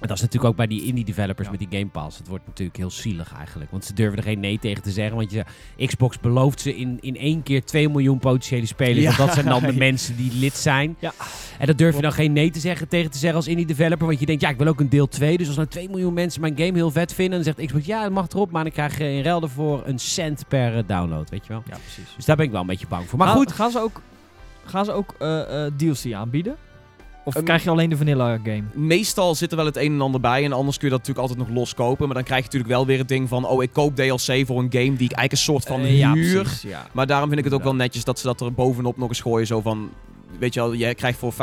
En 0.00 0.08
dat 0.08 0.16
is 0.16 0.22
natuurlijk 0.22 0.50
ook 0.50 0.56
bij 0.56 0.66
die 0.66 0.82
indie 0.84 1.04
developers 1.04 1.46
Ja. 1.46 1.50
met 1.58 1.70
die 1.70 1.78
Game 1.78 1.90
Pass. 1.90 2.18
Het 2.18 2.28
wordt 2.28 2.46
natuurlijk 2.46 2.76
heel 2.78 2.90
zielig 2.90 3.34
eigenlijk. 3.36 3.70
Want 3.70 3.84
ze 3.84 3.92
durven 3.94 4.18
er 4.18 4.24
geen 4.24 4.40
nee 4.40 4.58
tegen 4.58 4.82
te 4.82 4.90
zeggen. 4.90 5.16
Want 5.16 5.30
je, 5.30 5.44
Xbox 5.86 6.20
belooft 6.20 6.60
ze 6.60 6.76
in, 6.76 6.98
in 7.00 7.16
één 7.16 7.42
keer 7.42 7.64
2 7.64 7.88
miljoen 7.88 8.18
potentiële 8.18 8.66
spelers. 8.66 8.98
Ja. 8.98 9.04
Want 9.04 9.18
dat 9.18 9.32
zijn 9.32 9.46
dan 9.46 9.62
de 9.70 9.78
mensen 9.88 10.16
die 10.16 10.32
lid 10.34 10.54
zijn. 10.54 10.96
Ja. 10.98 11.12
En 11.58 11.66
dat 11.66 11.78
durf 11.78 11.94
je 11.96 12.02
dan 12.02 12.12
geen 12.12 12.32
nee 12.32 12.50
te 12.50 12.60
zeggen, 12.60 12.88
tegen 12.88 13.10
te 13.10 13.18
zeggen 13.18 13.38
als 13.38 13.48
indie 13.48 13.66
developer. 13.66 14.06
Want 14.06 14.20
je 14.20 14.26
denkt, 14.26 14.42
ja, 14.42 14.48
ik 14.48 14.58
wil 14.58 14.66
ook 14.66 14.80
een 14.80 14.88
deel 14.88 15.08
2. 15.08 15.36
Dus 15.38 15.46
als 15.46 15.56
nou 15.56 15.68
2 15.68 15.88
miljoen 15.88 16.12
mensen 16.14 16.40
mijn 16.40 16.56
game 16.56 16.72
heel 16.72 16.90
vet 16.90 17.14
vinden... 17.14 17.42
dan 17.42 17.54
zegt 17.54 17.66
Xbox, 17.68 17.86
ja, 17.86 18.02
dat 18.02 18.12
mag 18.12 18.28
erop. 18.28 18.50
Maar 18.50 18.62
dan 18.62 18.72
krijg 18.72 18.98
je 18.98 19.12
in 19.12 19.22
ruil 19.22 19.42
ervoor 19.42 19.82
een 19.86 19.98
cent 19.98 20.44
per 20.48 20.76
eh, 20.76 20.82
download, 20.86 21.30
weet 21.30 21.46
je 21.46 21.52
wel. 21.52 21.62
Ja, 21.70 21.76
precies. 21.76 22.14
Dus 22.16 22.24
daar 22.24 22.36
ben 22.36 22.44
ik 22.44 22.50
wel 22.50 22.60
een 22.60 22.66
beetje 22.66 22.86
bang 22.88 23.08
voor. 23.08 23.18
Maar 23.18 23.28
goed, 23.28 23.52
Gaan 23.52 23.70
ze 23.70 23.80
ook, 23.80 24.00
gaan 24.68 24.84
ze 24.84 24.92
ook 24.92 25.14
eh, 25.18 25.64
eh, 25.66 25.72
DLC 25.76 26.12
aanbieden? 26.12 26.56
Of 27.24 27.34
Ehm, 27.34 27.44
krijg 27.44 27.62
je 27.64 27.70
alleen 27.70 27.90
de 27.90 27.96
vanilla 27.96 28.38
game? 28.44 28.62
Meestal 28.74 29.34
zit 29.34 29.50
er 29.50 29.56
wel 29.56 29.66
het 29.66 29.76
een 29.76 29.92
en 29.92 30.00
ander 30.00 30.20
bij. 30.20 30.44
En 30.44 30.52
anders 30.52 30.76
kun 30.78 30.88
je 30.88 30.94
dat 30.94 31.06
natuurlijk 31.06 31.28
altijd 31.28 31.48
nog 31.48 31.58
los 31.58 31.74
kopen. 31.74 32.06
Maar 32.06 32.14
dan 32.14 32.24
krijg 32.24 32.40
je 32.40 32.46
natuurlijk 32.46 32.72
wel 32.72 32.86
weer 32.86 32.98
het 32.98 33.08
ding 33.08 33.28
van... 33.28 33.46
Oh, 33.46 33.62
ik 33.62 33.72
koop 33.72 33.96
DLC 33.96 34.46
voor 34.46 34.58
een 34.58 34.72
game 34.72 34.96
die 34.96 35.10
ik 35.10 35.12
eigenlijk 35.12 35.32
een 35.32 35.36
soort 35.38 35.64
van 35.64 35.80
Eh, 35.80 35.98
ja, 35.98 36.12
huur. 36.12 36.42
precies, 36.42 36.62
ja. 36.70 36.86
Maar 36.92 37.06
daarom 37.06 37.28
vind 37.28 37.38
ik 37.38 37.44
het 37.44 37.54
ook 37.54 37.62
wel 37.62 37.74
netjes 37.74 38.04
dat 38.04 38.18
ze 38.18 38.26
dat 38.26 38.40
er 38.40 38.52
bovenop 38.52 38.96
nog 38.96 39.08
eens 39.08 39.20
gooien. 39.20 39.46
Zo 39.46 39.60
van... 39.60 39.90
Weet 40.38 40.54
je 40.54 40.60
wel, 40.60 40.74
jij 40.74 40.94
krijgt 40.94 41.18
voor 41.18 41.32
50% 41.32 41.36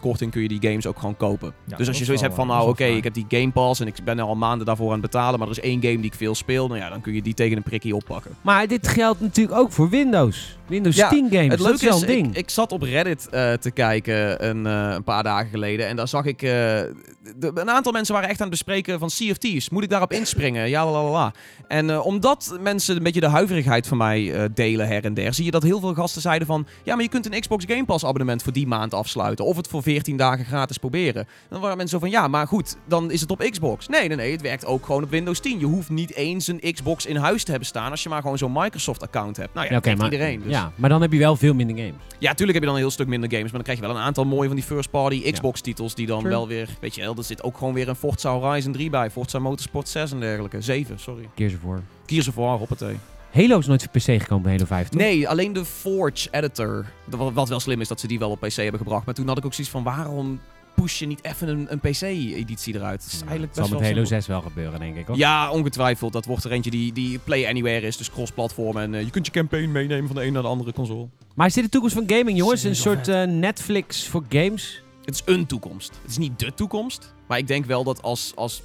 korting 0.00 0.30
kun 0.30 0.42
je 0.42 0.48
die 0.48 0.58
games 0.62 0.86
ook 0.86 0.98
gewoon 0.98 1.16
kopen. 1.16 1.52
Ja, 1.66 1.76
dus 1.76 1.88
als 1.88 1.98
je 1.98 2.04
zoiets 2.04 2.22
hebt 2.22 2.34
van, 2.34 2.46
nou 2.46 2.68
oké, 2.68 2.84
ik 2.84 3.04
heb 3.04 3.14
die 3.14 3.24
Game 3.28 3.50
Pass 3.50 3.80
en 3.80 3.86
ik 3.86 3.94
ben 4.04 4.18
er 4.18 4.24
al 4.24 4.34
maanden 4.36 4.66
daarvoor 4.66 4.86
aan 4.86 4.92
het 4.92 5.00
betalen, 5.00 5.38
maar 5.38 5.48
er 5.48 5.56
is 5.56 5.62
één 5.62 5.82
game 5.82 5.96
die 5.96 6.04
ik 6.04 6.14
veel 6.14 6.34
speel, 6.34 6.66
nou 6.66 6.80
ja, 6.80 6.88
dan 6.88 7.00
kun 7.00 7.14
je 7.14 7.22
die 7.22 7.34
tegen 7.34 7.56
een 7.56 7.62
prikkie 7.62 7.94
oppakken. 7.94 8.30
maar 8.40 8.66
dit 8.66 8.88
geldt 8.88 9.20
natuurlijk 9.20 9.58
ook 9.58 9.72
voor 9.72 9.88
Windows. 9.88 10.58
Windows 10.70 10.96
Ja, 10.96 11.08
10 11.08 11.28
games, 11.30 11.48
Het 11.48 11.58
dat 11.58 11.74
is 11.74 11.82
wel 11.82 12.00
een 12.00 12.06
ding. 12.06 12.30
ik, 12.30 12.36
ik 12.36 12.50
zat 12.50 12.72
op 12.72 12.82
Reddit 12.82 13.28
eh, 13.28 13.52
te 13.52 13.70
kijken 13.70 14.48
een, 14.48 14.66
eh, 14.66 14.94
een 14.94 15.04
paar 15.04 15.22
dagen 15.22 15.50
geleden 15.50 15.86
en 15.88 15.96
daar 15.96 16.08
zag 16.08 16.24
ik, 16.24 16.42
eh, 16.42 16.50
de- 16.50 17.50
een 17.54 17.70
aantal 17.70 17.92
mensen 17.92 18.14
waren 18.14 18.28
echt 18.28 18.40
aan 18.40 18.46
het 18.48 18.56
bespreken 18.56 18.98
van 18.98 19.08
Thieves, 19.08 19.70
moet 19.70 19.82
ik 19.82 19.90
daarop 19.90 20.12
inspringen? 20.12 20.68
Ja, 20.68 20.84
la, 20.90 21.02
la, 21.02 21.10
la. 21.10 21.32
En 21.68 22.00
omdat 22.00 22.56
mensen 22.60 22.96
een 22.96 23.02
beetje 23.02 23.20
de 23.20 23.28
huiverigheid 23.28 23.86
van 23.86 23.96
mij 23.96 24.48
delen 24.54 24.86
her 24.86 25.04
en 25.04 25.14
der, 25.14 25.34
zie 25.34 25.44
je 25.44 25.50
dat 25.50 25.62
heel 25.62 25.80
veel 25.80 25.94
gasten 25.94 26.22
zeiden 26.22 26.46
van, 26.46 26.66
ja, 26.82 26.94
maar 26.94 27.02
je 27.04 27.10
kunt 27.10 27.32
een 27.34 27.40
Xbox 27.40 27.64
Game 27.68 27.84
Pass 27.84 28.04
abonnement 28.04 28.42
voor 28.42 28.52
die 28.52 28.66
maand 28.66 28.94
afsluiten. 28.94 29.44
Of 29.44 29.56
het 29.56 29.68
voor 29.68 29.82
14 29.82 30.16
dagen 30.16 30.44
gratis 30.44 30.78
proberen. 30.78 31.26
Dan 31.48 31.60
waren 31.60 31.76
mensen 31.76 31.98
zo 32.00 32.06
van, 32.06 32.14
ja, 32.20 32.28
maar 32.28 32.46
goed, 32.46 32.76
dan 32.88 33.10
is 33.10 33.20
het 33.20 33.30
op 33.30 33.46
Xbox. 33.50 33.88
Nee, 33.88 34.08
nee, 34.08 34.16
nee, 34.16 34.32
het 34.32 34.40
werkt 34.40 34.66
ook 34.66 34.86
gewoon 34.86 35.02
op 35.02 35.10
Windows 35.10 35.40
10. 35.40 35.58
Je 35.58 35.66
hoeft 35.66 35.88
niet 35.90 36.14
eens 36.14 36.46
een 36.46 36.60
Xbox 36.72 37.06
in 37.06 37.16
huis 37.16 37.44
te 37.44 37.50
hebben 37.50 37.68
staan 37.68 37.90
als 37.90 38.02
je 38.02 38.08
maar 38.08 38.20
gewoon 38.22 38.38
zo'n 38.38 38.52
Microsoft-account 38.52 39.36
hebt. 39.36 39.54
Nou 39.54 39.66
ja, 39.66 39.72
dat 39.72 39.84
heeft 39.84 39.96
maar, 39.98 40.12
iedereen. 40.12 40.40
Dus. 40.42 40.50
ja, 40.52 40.59
maar 40.74 40.88
dan 40.90 41.00
heb 41.00 41.12
je 41.12 41.18
wel 41.18 41.36
veel 41.36 41.54
minder 41.54 41.76
games. 41.76 42.02
Ja, 42.18 42.34
tuurlijk 42.34 42.52
heb 42.52 42.62
je 42.62 42.66
dan 42.66 42.74
een 42.74 42.80
heel 42.80 42.90
stuk 42.90 43.06
minder 43.06 43.30
games, 43.30 43.44
maar 43.44 43.52
dan 43.52 43.62
krijg 43.62 43.78
je 43.78 43.86
wel 43.86 43.94
een 43.96 44.02
aantal 44.02 44.24
mooie 44.24 44.46
van 44.46 44.56
die 44.56 44.64
first-party 44.64 45.32
Xbox-titels 45.32 45.94
die 45.94 46.06
dan 46.06 46.18
True. 46.18 46.30
wel 46.30 46.48
weer, 46.48 46.68
weet 46.80 46.94
je 46.94 47.00
wel, 47.00 47.16
er 47.16 47.24
zit 47.24 47.42
ook 47.42 47.56
gewoon 47.56 47.74
weer 47.74 47.88
een 47.88 47.96
Forza 47.96 48.30
Horizon 48.30 48.72
3 48.72 48.90
bij, 48.90 49.10
Forza 49.10 49.38
Motorsport 49.38 49.88
6 49.88 50.12
en 50.12 50.20
dergelijke. 50.20 50.60
7, 50.60 50.98
sorry. 50.98 51.28
Gears 51.34 51.54
of 51.54 51.62
War. 51.62 51.82
Gears 52.06 52.28
of 52.28 52.34
War, 52.34 52.58
hoppatee. 52.58 52.96
Halo 53.30 53.58
is 53.58 53.66
nooit 53.66 53.82
voor 53.82 53.90
PC 53.90 54.20
gekomen 54.22 54.42
bij 54.42 54.52
Halo 54.52 54.64
5, 54.64 54.88
toch? 54.88 55.00
Nee, 55.00 55.28
alleen 55.28 55.52
de 55.52 55.64
Forge 55.64 56.28
Editor. 56.30 56.86
Wat 57.04 57.32
wat 57.32 57.48
wel 57.48 57.60
slim 57.60 57.80
is 57.80 57.88
dat 57.88 58.00
ze 58.00 58.06
die 58.06 58.18
wel 58.18 58.30
op 58.30 58.40
PC 58.40 58.52
hebben 58.54 58.80
gebracht. 58.80 59.06
Maar 59.06 59.14
toen 59.14 59.28
had 59.28 59.38
ik 59.38 59.44
ook 59.44 59.54
zoiets 59.54 59.72
van, 59.72 59.82
waarom 59.82 60.40
push 60.80 60.98
je 60.98 61.06
niet 61.06 61.24
even 61.24 61.48
een, 61.48 61.66
een 61.68 61.78
PC-editie 61.78 62.74
eruit? 62.74 63.00
Dat 63.02 63.12
is 63.12 63.20
eigenlijk 63.20 63.54
Dat 63.54 63.54
zal 63.54 63.64
best 63.64 63.70
met 63.70 63.80
wel 63.80 63.88
Halo 63.88 64.04
simpel. 64.04 64.20
6 64.20 64.26
wel 64.26 64.40
gebeuren, 64.40 64.80
denk 64.80 64.96
ik, 64.96 65.06
hoor. 65.06 65.16
Ja, 65.16 65.50
ongetwijfeld. 65.50 66.12
Dat 66.12 66.24
wordt 66.24 66.44
er 66.44 66.52
eentje 66.52 66.70
die, 66.70 66.92
die 66.92 67.18
Play 67.18 67.48
Anywhere 67.48 67.86
is, 67.86 67.96
dus 67.96 68.10
cross-platform. 68.10 68.76
En 68.76 68.94
eh, 68.94 69.02
je 69.02 69.10
kunt 69.10 69.26
je 69.26 69.32
campaign 69.32 69.72
meenemen 69.72 70.06
van 70.06 70.16
de 70.16 70.24
een 70.24 70.32
naar 70.32 70.42
de 70.42 70.48
andere 70.48 70.72
console. 70.72 71.08
Maar 71.34 71.46
is 71.46 71.54
dit 71.54 71.64
de 71.64 71.70
toekomst 71.70 71.94
van 71.96 72.04
gaming, 72.06 72.38
jongens? 72.38 72.62
Een 72.62 72.76
soort 72.76 73.08
eh, 73.08 73.24
Netflix 73.24 74.08
voor 74.08 74.24
games? 74.28 74.82
Het 75.04 75.14
is 75.14 75.22
een 75.24 75.46
toekomst. 75.46 75.98
Het 76.02 76.10
is 76.10 76.18
niet 76.18 76.38
de 76.38 76.54
toekomst. 76.54 77.14
Maar 77.26 77.38
ik 77.38 77.46
denk 77.46 77.64
wel 77.64 77.84
dat 77.84 78.02
als, 78.02 78.32
als... 78.34 78.62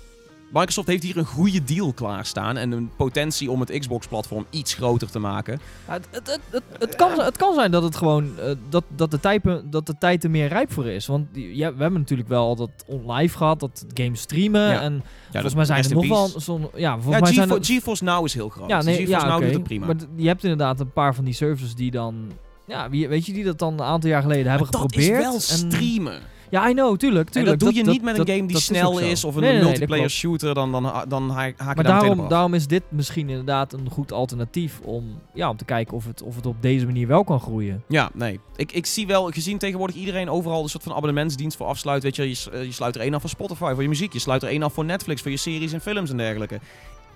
Microsoft 0.52 0.88
heeft 0.88 1.04
hier 1.04 1.18
een 1.18 1.26
goede 1.26 1.64
deal 1.64 1.94
klaarstaan. 1.94 2.58
En 2.58 2.72
een 2.72 2.90
potentie 2.96 3.52
om 3.52 3.60
het 3.60 3.80
Xbox-platform 3.80 4.46
iets 4.50 4.74
groter 4.74 5.10
te 5.12 5.20
maken. 5.20 5.60
Ja, 5.88 5.94
het, 5.94 6.08
het, 6.12 6.40
het, 6.50 6.64
het, 6.80 6.96
kan, 6.96 7.20
het 7.20 7.38
kan 7.38 7.54
zijn 7.54 7.72
dat 7.72 7.84
het 7.84 7.96
gewoon 7.96 8.40
eh, 8.40 8.52
dat, 8.70 8.84
dat, 8.96 9.12
de 9.12 9.20
tijd, 9.20 9.42
dat 9.66 9.86
de 9.86 9.96
tijd 10.00 10.24
er 10.24 10.30
meer 10.30 10.48
rijp 10.48 10.72
voor 10.72 10.86
is. 10.86 11.06
Want 11.08 11.28
ja, 11.34 11.74
we 11.76 11.82
hebben 11.82 12.00
natuurlijk 12.00 12.30
wel 12.30 12.46
al 12.46 12.56
dat 12.56 12.70
on-live 12.88 13.38
gehad, 13.38 13.60
dat 13.60 13.86
games 13.94 14.22
streamen. 14.22 14.62
Ja. 14.62 14.82
En 14.82 14.94
Ja, 14.94 15.02
volgens 15.32 15.54
mij 15.56 15.66
zijn 15.66 15.84
er 15.84 15.94
nog 15.94 16.08
wel 16.08 16.24
peace. 16.30 16.40
zo'n. 16.40 16.68
Ja, 16.76 16.94
volgens 17.00 17.22
mij 17.22 17.34
zijn 17.34 17.48
GeForce, 17.48 17.74
er, 17.74 17.80
GeForce 17.80 18.04
Now 18.04 18.26
is 18.26 18.34
heel 18.34 18.50
groot. 18.50 18.70
ja, 18.70 18.82
nee, 18.82 18.96
GeForce 18.96 19.26
ja, 19.26 19.28
Now 19.28 19.42
doet 19.42 19.54
het 19.54 19.64
prima. 19.64 19.86
Maar 19.86 19.96
je 20.16 20.28
hebt 20.28 20.44
inderdaad 20.44 20.80
een 20.80 20.92
paar 20.92 21.16
van 21.16 21.24
die 21.26 21.34
services 21.34 21.76
die 21.76 21.92
dan. 21.92 22.32
Ja, 22.68 22.90
weet 22.90 23.26
je, 23.26 23.34
die 23.34 23.44
dat 23.44 23.60
dan 23.60 23.74
een 23.74 23.82
aantal 23.82 24.10
jaar 24.10 24.22
geleden 24.22 24.50
hebben 24.52 24.72
dat 24.72 24.82
geprobeerd. 24.82 25.18
is 25.18 25.24
wel 25.24 25.34
en- 25.34 25.72
streamen. 25.72 26.20
Ja, 26.56 26.70
I 26.70 26.74
know, 26.74 26.98
tuurlijk. 26.98 27.26
En 27.28 27.32
tuurlijk. 27.32 27.60
dat 27.60 27.70
doe 27.70 27.78
je 27.78 27.90
niet 27.92 28.02
met 28.02 28.18
een 28.18 28.28
game 28.28 28.48
die 28.48 28.58
is 28.58 28.66
snel 28.66 29.00
is, 29.00 29.24
of 29.24 29.36
een 29.36 29.42
Nee, 29.42 29.52
nee, 29.54 29.64
multiplayer 29.64 30.10
shooter, 30.10 30.54
dan, 30.54 30.72
dan, 30.72 30.92
dan 31.08 31.30
ha- 31.30 31.36
haak 31.36 31.58
je 31.58 31.64
Maar 31.76 31.84
daarom, 31.84 32.28
daarom 32.30 32.54
is 32.54 32.68
dit 32.68 32.84
misschien 32.90 33.30
inderdaad 33.30 33.74
een 33.74 33.90
goed 33.92 34.12
alternatief 34.12 34.80
om, 34.84 35.22
ja, 35.34 35.50
om 35.50 35.58
te 35.58 35.66
kijken 35.66 35.94
of 35.98 36.06
het, 36.06 36.22
of 36.22 36.36
het 36.36 36.46
op 36.46 36.62
deze 36.62 36.86
manier 36.86 37.08
wel 37.08 37.24
kan 37.24 37.40
groeien. 37.40 37.84
Ja, 37.88 38.10
nee. 38.14 38.40
Ik, 38.56 38.72
ik 38.72 38.86
zie 38.86 39.08
wel, 39.08 39.30
gezien 39.32 39.58
tegenwoordig 39.58 39.96
iedereen 39.96 40.30
overal 40.30 40.64
een 40.64 40.70
soort 40.70 40.84
van 40.84 40.92
abonnementsdienst 40.94 41.58
voor 41.58 41.68
afsluit. 41.68 42.04
Weet 42.04 42.16
je, 42.16 42.30
je, 42.30 42.38
eh, 42.52 42.64
je 42.64 42.72
sluit 42.72 42.96
er 42.96 43.02
één 43.02 43.14
af 43.14 43.22
voor 43.22 43.30
Spotify, 43.30 43.72
voor 43.74 43.82
je 43.82 43.88
muziek. 43.90 44.14
Je 44.14 44.20
sluit 44.20 44.44
er 44.44 44.50
één 44.50 44.64
af 44.64 44.74
voor 44.74 44.86
Netflix, 44.86 45.22
voor 45.22 45.32
je 45.32 45.38
series 45.38 45.74
en 45.74 45.82
films 45.82 46.10
en 46.10 46.18
dergelijke. 46.18 46.60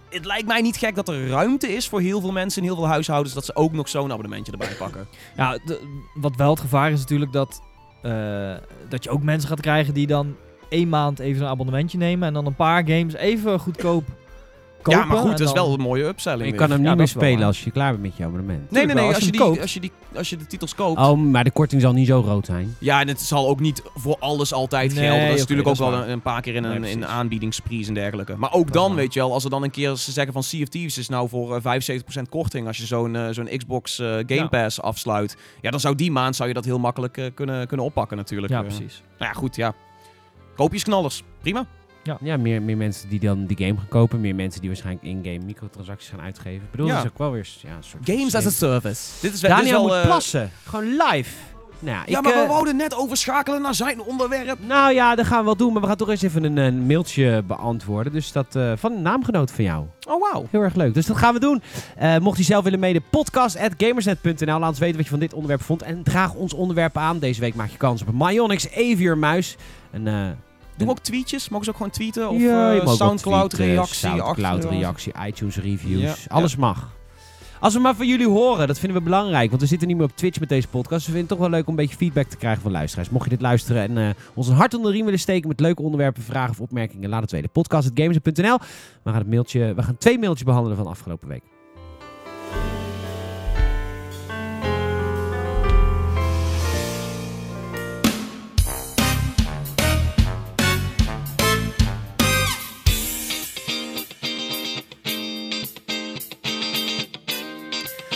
Het 0.09 0.25
lijkt 0.25 0.47
mij 0.47 0.61
niet 0.61 0.77
gek 0.77 0.95
dat 0.95 1.09
er 1.09 1.27
ruimte 1.27 1.67
is 1.75 1.87
voor 1.87 2.01
heel 2.01 2.21
veel 2.21 2.31
mensen 2.31 2.61
in 2.61 2.67
heel 2.67 2.77
veel 2.77 2.87
huishoudens 2.87 3.33
dat 3.33 3.45
ze 3.45 3.55
ook 3.55 3.71
nog 3.71 3.89
zo'n 3.89 4.11
abonnementje 4.11 4.51
erbij 4.51 4.75
pakken. 4.79 5.07
Ja, 5.37 5.59
de- 5.65 6.01
wat 6.13 6.35
wel 6.35 6.49
het 6.49 6.59
gevaar 6.59 6.91
is 6.91 6.99
natuurlijk 6.99 7.31
dat, 7.31 7.61
eh, 8.01 8.55
dat 8.89 9.03
je 9.03 9.09
ook 9.09 9.23
mensen 9.23 9.49
gaat 9.49 9.61
krijgen 9.61 9.93
die 9.93 10.07
dan 10.07 10.35
één 10.69 10.89
maand 10.89 11.19
even 11.19 11.41
een 11.41 11.49
abonnementje 11.49 11.97
nemen 11.97 12.27
en 12.27 12.33
dan 12.33 12.45
een 12.45 12.55
paar 12.55 12.87
games 12.87 13.13
even 13.13 13.59
goedkoop 13.59 14.03
kopen. 14.81 14.99
ja, 14.99 15.05
maar 15.05 15.17
goed, 15.17 15.29
dat 15.37 15.39
is 15.47 15.51
wel 15.51 15.73
een 15.73 15.79
mooie 15.81 16.03
upselling. 16.05 16.43
Je 16.43 16.49
weer. 16.49 16.59
kan 16.59 16.71
hem 16.71 16.81
niet 16.81 16.95
meer 16.97 17.07
spelen 17.07 17.45
als 17.45 17.63
je 17.63 17.71
klaar 17.71 17.91
bent 17.91 18.03
met 18.03 18.17
je 18.17 18.23
abonnement. 18.23 18.71
Nee, 18.71 18.85
nee, 18.85 18.95
nee. 18.95 19.03
Als 19.05 19.09
je, 19.11 19.15
als 19.15 19.25
je 19.25 19.31
die, 19.31 19.39
koopt. 19.41 19.61
als, 19.61 19.73
je 19.73 19.79
die, 19.79 19.91
als 20.15 20.29
je 20.29 20.37
de 20.37 20.45
titels 20.47 20.75
koopt. 20.75 20.99
Oh, 20.99 21.17
maar 21.17 21.43
de 21.43 21.51
korting 21.51 21.81
zal 21.81 21.93
niet 21.93 22.07
zo 22.07 22.23
groot 22.23 22.45
zijn. 22.45 22.75
Ja, 22.79 22.99
en 23.01 23.07
het 23.07 23.21
zal 23.21 23.47
ook 23.47 23.59
niet 23.59 23.81
voor 23.95 24.15
alles 24.19 24.53
altijd 24.53 24.93
Nee, 24.95 25.03
gelden. 25.05 25.25
Dat 25.25 25.33
is 25.35 25.39
natuurlijk 25.39 25.67
dat 25.67 25.79
ook 25.79 25.87
is 25.87 25.95
wel 25.97 26.03
een, 26.03 26.11
een 26.11 26.21
paar 26.21 26.41
keer 26.41 26.55
in 26.55 26.61
Nee, 26.61 26.71
een, 26.71 26.83
in 26.83 26.99
precies. 26.99 27.15
aanbiedingsprijs 27.15 27.87
en 27.87 27.93
dergelijke. 27.93 28.35
Maar 28.37 28.53
ook 28.53 28.73
dan, 28.73 28.95
weet 28.95 29.13
je 29.13 29.19
wel, 29.19 29.33
als 29.33 29.43
er 29.43 29.49
dan 29.49 29.63
een 29.63 29.71
keer 29.71 29.95
ze 29.95 30.11
zeggen 30.11 30.33
van 30.33 30.43
Sea 30.43 30.61
of 30.61 30.67
Thieves 30.67 30.97
is 30.97 31.09
nou 31.09 31.29
voor 31.29 31.55
eh, 31.55 31.99
75% 31.99 32.21
korting 32.29 32.67
als 32.67 32.77
je 32.77 32.85
zo'n 32.85 33.15
eh, 33.15 33.27
zo'n 33.31 33.49
Xbox 33.57 33.99
eh, 33.99 34.07
Game 34.07 34.23
Ja. 34.35 34.47
Pass 34.47 34.81
afsluit. 34.81 35.37
Ja, 35.61 35.71
dan 35.71 35.79
zou 35.79 35.95
die 35.95 36.11
maand 36.11 36.35
zou 36.35 36.47
je 36.47 36.53
dat 36.55 36.65
heel 36.65 36.79
makkelijk 36.79 37.17
eh, 37.17 37.25
kunnen, 37.33 37.67
kunnen 37.67 37.85
oppakken 37.85 38.17
natuurlijk. 38.17 38.51
Ja, 38.53 38.59
Eh, 38.59 38.65
precies. 38.65 39.01
nou 39.17 39.31
ja, 39.33 39.39
goed, 39.39 39.55
ja. 39.55 39.73
Koopjesknallers. 40.55 41.23
Prima. 41.41 41.65
Ja, 42.21 42.37
meer, 42.37 42.61
meer 42.61 42.77
mensen 42.77 43.09
die 43.09 43.19
dan 43.19 43.45
die 43.45 43.57
game 43.57 43.77
gaan 43.77 43.87
kopen. 43.87 44.21
Meer 44.21 44.35
mensen 44.35 44.59
die 44.61 44.69
waarschijnlijk 44.69 45.05
in-game 45.05 45.45
microtransacties 45.45 46.09
gaan 46.09 46.21
uitgeven. 46.21 46.63
Ik 46.63 46.71
bedoel, 46.71 46.87
Ja. 46.87 46.93
dat 46.95 47.03
is 47.03 47.09
ook 47.11 47.17
wel 47.17 47.31
weer 47.31 47.47
ja, 47.61 47.75
een 47.75 47.83
soort... 47.83 48.09
Games 48.09 48.35
as 48.35 48.45
a 48.45 48.49
service. 48.49 49.01
Dit 49.21 49.33
is 49.33 49.41
wel, 49.41 49.55
dit 49.55 49.65
is 49.65 49.71
wel, 49.71 49.81
moet 49.81 49.91
eh, 49.91 50.05
plassen. 50.05 50.51
Gewoon 50.65 50.85
live. 50.85 51.29
Nou, 51.81 51.95
ja, 51.97 52.03
Ja, 52.05 52.17
ik, 52.17 52.23
maar 52.23 52.33
we 52.33 52.39
eh, 52.39 52.47
wouden 52.47 52.75
net 52.75 52.95
overschakelen 52.95 53.61
naar 53.61 53.75
zijn 53.75 54.01
onderwerp. 54.01 54.57
Nou 54.67 54.93
ja, 54.93 55.15
dat 55.15 55.25
gaan 55.25 55.39
we 55.39 55.45
wel 55.45 55.55
doen. 55.55 55.73
Maar 55.73 55.81
we 55.81 55.87
gaan 55.87 55.97
toch 55.97 56.09
eens 56.09 56.21
even 56.21 56.43
een, 56.43 56.57
een 56.57 56.85
mailtje 56.85 57.43
beantwoorden. 57.47 58.13
Dus 58.13 58.31
dat 58.31 58.55
eh, 58.55 58.71
van 58.75 58.91
een 58.91 59.01
naamgenoot 59.01 59.51
van 59.51 59.63
jou. 59.63 59.85
Oh, 60.07 60.21
wauw. 60.31 60.47
Heel 60.49 60.61
erg 60.61 60.75
leuk. 60.75 60.93
Dus 60.93 61.05
dat 61.05 61.17
gaan 61.17 61.33
we 61.33 61.39
doen. 61.39 61.61
Eh, 61.95 62.17
mocht 62.17 62.37
je 62.37 62.43
zelf 62.43 62.63
willen 62.63 62.79
mede, 62.79 63.01
podcast.gamersnet.nl. 63.09 64.59
Laat 64.59 64.69
ons 64.69 64.79
weten 64.79 64.95
wat 64.95 65.03
je 65.05 65.11
van 65.11 65.19
dit 65.19 65.33
onderwerp 65.33 65.61
vond. 65.61 65.81
En 65.81 66.03
draag 66.03 66.33
ons 66.33 66.53
onderwerp 66.53 66.97
aan. 66.97 67.19
Deze 67.19 67.41
week 67.41 67.55
maak 67.55 67.69
je 67.69 67.77
kans 67.77 68.01
op 68.01 68.07
een 68.07 68.17
Myonix 68.17 68.71
Avior 68.71 69.17
muis. 69.17 69.55
En, 69.91 70.07
eh, 70.79 70.85
Doen 70.85 70.87
we 70.87 70.93
ook 70.93 70.99
tweetjes? 70.99 71.49
Mogen 71.49 71.65
ze 71.65 71.71
ook 71.71 71.77
gewoon 71.77 71.91
tweeten? 71.91 72.29
Of 72.29 72.41
ja, 72.41 72.71
eh, 72.73 72.83
mag 72.83 72.89
ook 72.91 72.97
Soundcloud 72.97 73.49
tweeten, 73.49 73.75
reactie? 73.75 73.95
Soundcloud 73.95 74.55
achter- 74.63 74.69
reactie, 74.77 75.13
iTunes 75.27 75.55
reviews. 75.57 76.01
Ja, 76.01 76.15
Alles 76.27 76.55
mag. 76.55 76.97
Als 77.59 77.73
we 77.73 77.79
maar 77.79 77.95
van 77.95 78.07
jullie 78.07 78.27
horen, 78.27 78.67
dat 78.67 78.79
vinden 78.79 78.97
we 78.97 79.03
belangrijk. 79.03 79.49
Want 79.49 79.61
we 79.61 79.67
zitten 79.67 79.87
niet 79.87 79.97
meer 79.97 80.05
op 80.05 80.15
Twitch 80.15 80.39
met 80.39 80.49
deze 80.49 80.67
podcast. 80.67 80.89
Dus 81.05 81.05
we 81.05 81.11
vinden 81.11 81.19
het 81.29 81.29
toch 81.29 81.39
wel 81.39 81.49
leuk 81.49 81.67
om 81.67 81.69
een 81.73 81.79
beetje 81.85 81.97
feedback 81.97 82.27
te 82.27 82.37
krijgen 82.37 82.61
van 82.61 82.71
luisteraars. 82.71 83.09
Mocht 83.09 83.23
je 83.23 83.29
dit 83.29 83.41
luisteren 83.41 83.81
en 83.81 83.97
eh, 83.97 84.15
ons 84.33 84.47
een 84.47 84.55
hart 84.55 84.73
onder 84.73 84.87
de 84.89 84.95
riem 84.95 85.05
willen 85.05 85.19
steken 85.19 85.47
met 85.47 85.59
leuke 85.59 85.81
onderwerpen, 85.81 86.23
vragen 86.23 86.49
of 86.51 86.59
opmerkingen, 86.59 87.09
laat 87.09 87.21
het 87.21 87.31
weten. 87.31 87.49
Podcast.gamers.nl. 87.49 88.57
We 89.03 89.09
gaan, 89.09 89.15
het 89.15 89.29
mailtje, 89.29 89.73
we 89.73 89.83
gaan 89.83 89.97
twee 89.97 90.19
mailtjes 90.19 90.43
behandelen 90.45 90.77
van 90.77 90.87
afgelopen 90.87 91.27
week. 91.27 91.43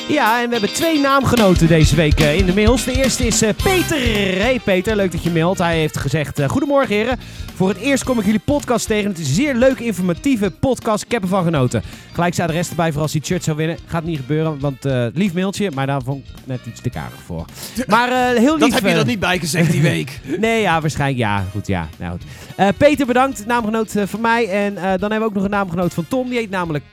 Ja, 0.08 0.42
en 0.42 0.46
we 0.46 0.52
hebben 0.52 0.74
twee 0.74 1.00
naamgenoten 1.00 1.68
deze 1.68 1.96
week 1.96 2.20
eh, 2.20 2.38
in 2.38 2.46
de 2.46 2.54
mails. 2.54 2.84
De 2.84 3.04
eerste 3.04 3.26
is 3.26 3.42
eh, 3.42 3.50
Peter. 3.64 3.98
Hey 4.42 4.60
Peter, 4.64 4.96
leuk 4.96 5.12
dat 5.12 5.24
je 5.24 5.32
mailt. 5.32 5.58
Hij 5.58 5.78
heeft 5.78 5.98
gezegd, 5.98 6.40
eh, 6.40 6.50
goedemorgen 6.50 6.96
heren. 6.96 7.20
Voor 7.56 7.70
het 7.70 7.78
eerst 7.78 8.04
kom 8.04 8.20
ik 8.20 8.26
jullie 8.26 8.40
podcast 8.40 8.88
tegen. 8.88 9.10
Het 9.10 9.20
is 9.20 9.28
een 9.28 9.34
zeer 9.34 9.56
leuke, 9.56 9.86
informatieve 9.86 10.52
podcast. 10.52 11.04
Ik 11.04 11.12
heb 11.12 11.22
ervan 11.22 11.44
genoten. 11.44 11.84
Gelijk 12.12 12.34
zijn 12.34 12.48
adres 12.48 12.70
erbij 12.70 12.92
voor 12.92 13.02
als 13.02 13.12
hij 13.12 13.20
het 13.20 13.30
shirt 13.30 13.44
zou 13.44 13.58
winnen. 13.58 13.78
Gaat 13.86 14.04
niet 14.04 14.18
gebeuren, 14.20 14.60
want 14.60 14.86
eh, 14.86 15.06
lief 15.14 15.34
mailtje. 15.34 15.72
Maar 15.72 15.88
daar 15.88 16.02
vond 16.02 16.26
ik 16.28 16.34
net 16.46 16.60
iets 16.66 16.82
te 16.82 16.90
karig 16.90 17.20
voor. 17.26 17.46
Maar 17.88 18.10
heel 18.36 18.58
lief. 18.58 18.70
Dat 18.70 18.74
heb 18.82 18.84
je 18.92 19.00
er 19.00 19.06
niet 19.06 19.20
bij 19.20 19.40
gezegd 19.40 19.72
die 19.72 19.82
week. 19.82 20.20
Nee, 20.40 20.62
ja, 20.62 20.82
waarschijnlijk. 20.82 21.20
Ja, 21.20 21.46
goed, 21.52 21.68
ja. 21.68 21.88
Nou, 21.98 22.12
goed. 22.12 22.78
Peter, 22.78 23.06
bedankt. 23.06 23.46
Naamgenoot 23.46 23.94
van 24.06 24.22
mij. 24.22 24.50
En 24.50 24.74
dan 24.74 24.84
hebben 24.84 25.20
we 25.20 25.26
ook 25.26 25.34
nog 25.34 25.44
een 25.44 25.50
naamgenoot 25.50 25.94
van 25.94 26.08
Tom. 26.08 26.30
Die 26.30 26.38
heet 26.38 26.50
namelijk 26.50 26.84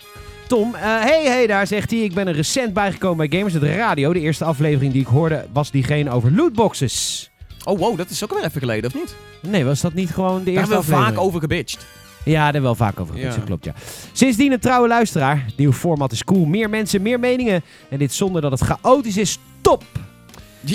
Tom. 0.50 0.74
Eh, 0.74 0.80
hey, 0.82 1.24
hey, 1.24 1.46
daar 1.46 1.66
zegt 1.66 1.90
hij. 1.90 2.00
Ik 2.00 2.14
ben 2.14 2.28
er 2.28 2.34
recent 2.34 2.72
bijgekomen 2.72 3.28
bij 3.28 3.38
Gamers 3.38 3.54
het 3.54 3.62
Radio. 3.62 4.12
De 4.12 4.20
eerste 4.20 4.44
aflevering 4.44 4.92
die 4.92 5.00
ik 5.00 5.06
hoorde 5.06 5.46
was 5.52 5.70
diegene 5.70 6.10
over 6.10 6.32
lootboxes. 6.32 7.30
Oh, 7.64 7.78
wow, 7.78 7.96
dat 7.96 8.10
is 8.10 8.24
ook 8.24 8.30
alweer 8.30 8.46
even 8.46 8.60
geleden, 8.60 8.90
of 8.90 8.94
niet? 9.00 9.14
Nee, 9.42 9.64
was 9.64 9.80
dat 9.80 9.94
niet 9.94 10.10
gewoon 10.10 10.38
de 10.38 10.44
Daar 10.44 10.54
eerste 10.54 10.60
hebben 10.60 10.76
we 10.88 10.94
aflevering? 10.94 11.16
vaak 11.16 11.26
over 11.26 11.40
gebitcht. 11.40 11.86
Ja, 12.24 12.32
daar 12.32 12.42
hebben 12.42 12.60
we 12.60 12.66
wel 12.66 12.74
vaak 12.74 13.00
over. 13.00 13.18
Ja. 13.18 13.34
Dat 13.34 13.44
klopt, 13.44 13.64
ja. 13.64 13.74
Sindsdien 14.12 14.52
een 14.52 14.60
trouwe 14.60 14.88
luisteraar. 14.88 15.42
Het 15.46 15.56
nieuwe 15.56 15.74
format 15.74 16.12
is 16.12 16.24
cool. 16.24 16.44
Meer 16.44 16.70
mensen, 16.70 17.02
meer 17.02 17.20
meningen. 17.20 17.62
En 17.88 17.98
dit 17.98 18.12
zonder 18.12 18.42
dat 18.42 18.50
het 18.50 18.60
chaotisch 18.60 19.16
is. 19.16 19.38
Top! 19.60 19.84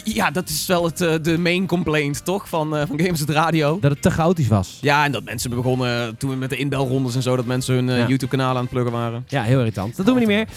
Ja, 0.03 0.31
dat 0.31 0.49
is 0.49 0.65
wel 0.65 0.85
het, 0.85 1.01
eh, 1.01 1.13
de 1.21 1.37
main 1.37 1.65
complaint, 1.67 2.25
toch? 2.25 2.49
Van, 2.49 2.75
eh, 2.77 2.83
van 2.87 2.99
Games 2.99 3.19
het 3.19 3.29
Radio. 3.29 3.77
Dat 3.81 3.91
het 3.91 4.01
te 4.01 4.09
chaotisch 4.11 4.47
was. 4.47 4.77
Ja, 4.81 5.05
en 5.05 5.11
dat 5.11 5.23
mensen 5.23 5.49
begonnen 5.49 6.17
toen 6.17 6.29
we 6.29 6.35
met 6.35 6.49
de 6.49 6.57
inbelrondes 6.57 7.15
en 7.15 7.21
zo, 7.21 7.35
dat 7.35 7.45
mensen 7.45 7.73
hun 7.75 7.89
eh, 7.89 7.97
Ja. 7.97 8.07
YouTube-kanaal 8.07 8.55
aan 8.55 8.61
het 8.61 8.69
pluggen 8.69 8.91
waren. 8.91 9.25
Ja, 9.27 9.43
heel 9.43 9.57
irritant. 9.59 9.95
Dat 9.95 10.05
doen 10.05 10.13
we 10.15 10.19
niet 10.19 10.29
meer. 10.29 10.47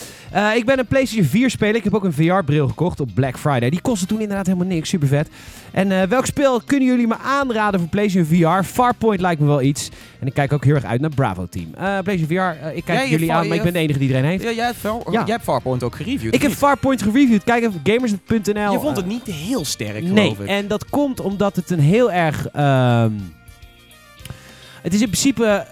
Ik 0.56 0.64
ben 0.66 0.78
een 0.78 0.86
PlayStation 0.86 1.26
4 1.26 1.50
speler. 1.50 1.74
Ik 1.76 1.84
heb 1.84 1.94
ook 1.94 2.04
een 2.04 2.12
VR-bril 2.12 2.68
gekocht 2.68 3.00
op 3.00 3.10
Black 3.14 3.38
Friday. 3.38 3.70
Die 3.70 3.80
kostte 3.80 4.06
toen 4.06 4.20
inderdaad 4.20 4.46
helemaal 4.46 4.66
niks. 4.66 4.88
Super 4.88 5.08
vet. 5.08 5.28
En 5.70 6.08
welk 6.08 6.26
spel 6.26 6.60
kunnen 6.60 6.88
jullie 6.88 7.06
me 7.06 7.16
aanraden 7.18 7.80
voor 7.80 7.88
PlayStation 7.88 8.38
VR? 8.60 8.64
Farpoint 8.64 9.20
lijkt 9.20 9.40
me 9.40 9.46
wel 9.46 9.62
iets. 9.62 9.88
En 10.20 10.26
ik 10.26 10.34
kijk 10.34 10.52
ook 10.52 10.64
heel 10.64 10.74
erg 10.74 10.84
uit 10.84 11.00
naar 11.00 11.10
Bravo 11.10 11.46
Team. 11.46 11.66
Eh, 11.74 11.98
PlayStation 12.02 12.26
VR, 12.26 12.66
ik 12.76 12.84
kijk 12.84 13.08
jullie 13.08 13.32
aan, 13.32 13.48
maar 13.48 13.56
ik 13.56 13.62
ben 13.62 13.72
de 13.72 13.78
enige 13.78 13.98
die 13.98 14.08
iedereen 14.08 14.28
heeft. 14.30 14.42
Ja, 14.42 14.50
jij 14.52 14.64
hebt, 14.64 14.82
jij 15.12 15.22
hebt 15.26 15.42
Farpoint 15.44 15.82
ook 15.82 15.94
gereviewd. 15.96 16.34
Ik 16.34 16.42
heb? 16.42 16.52
Farpoint 16.52 17.02
gereviewd. 17.02 17.44
Kijk 17.44 17.64
even 17.64 17.80
gamers.nl. 17.84 18.72
Je 18.72 18.78
vond 18.80 18.96
het 18.96 19.06
eh, 19.06 19.12
niet 19.12 19.24
heel 19.24 19.64
sterk, 19.64 20.02
Nee, 20.02 20.12
geloof 20.12 20.40
ik. 20.40 20.46
en 20.46 20.68
dat 20.68 20.88
komt 20.90 21.20
omdat 21.20 21.56
het 21.56 21.70
een 21.70 21.80
heel 21.80 22.12
erg... 22.12 22.48
ehm, 22.48 23.12
het 24.82 24.94
is 24.94 25.00
in 25.00 25.06
principe 25.10 25.66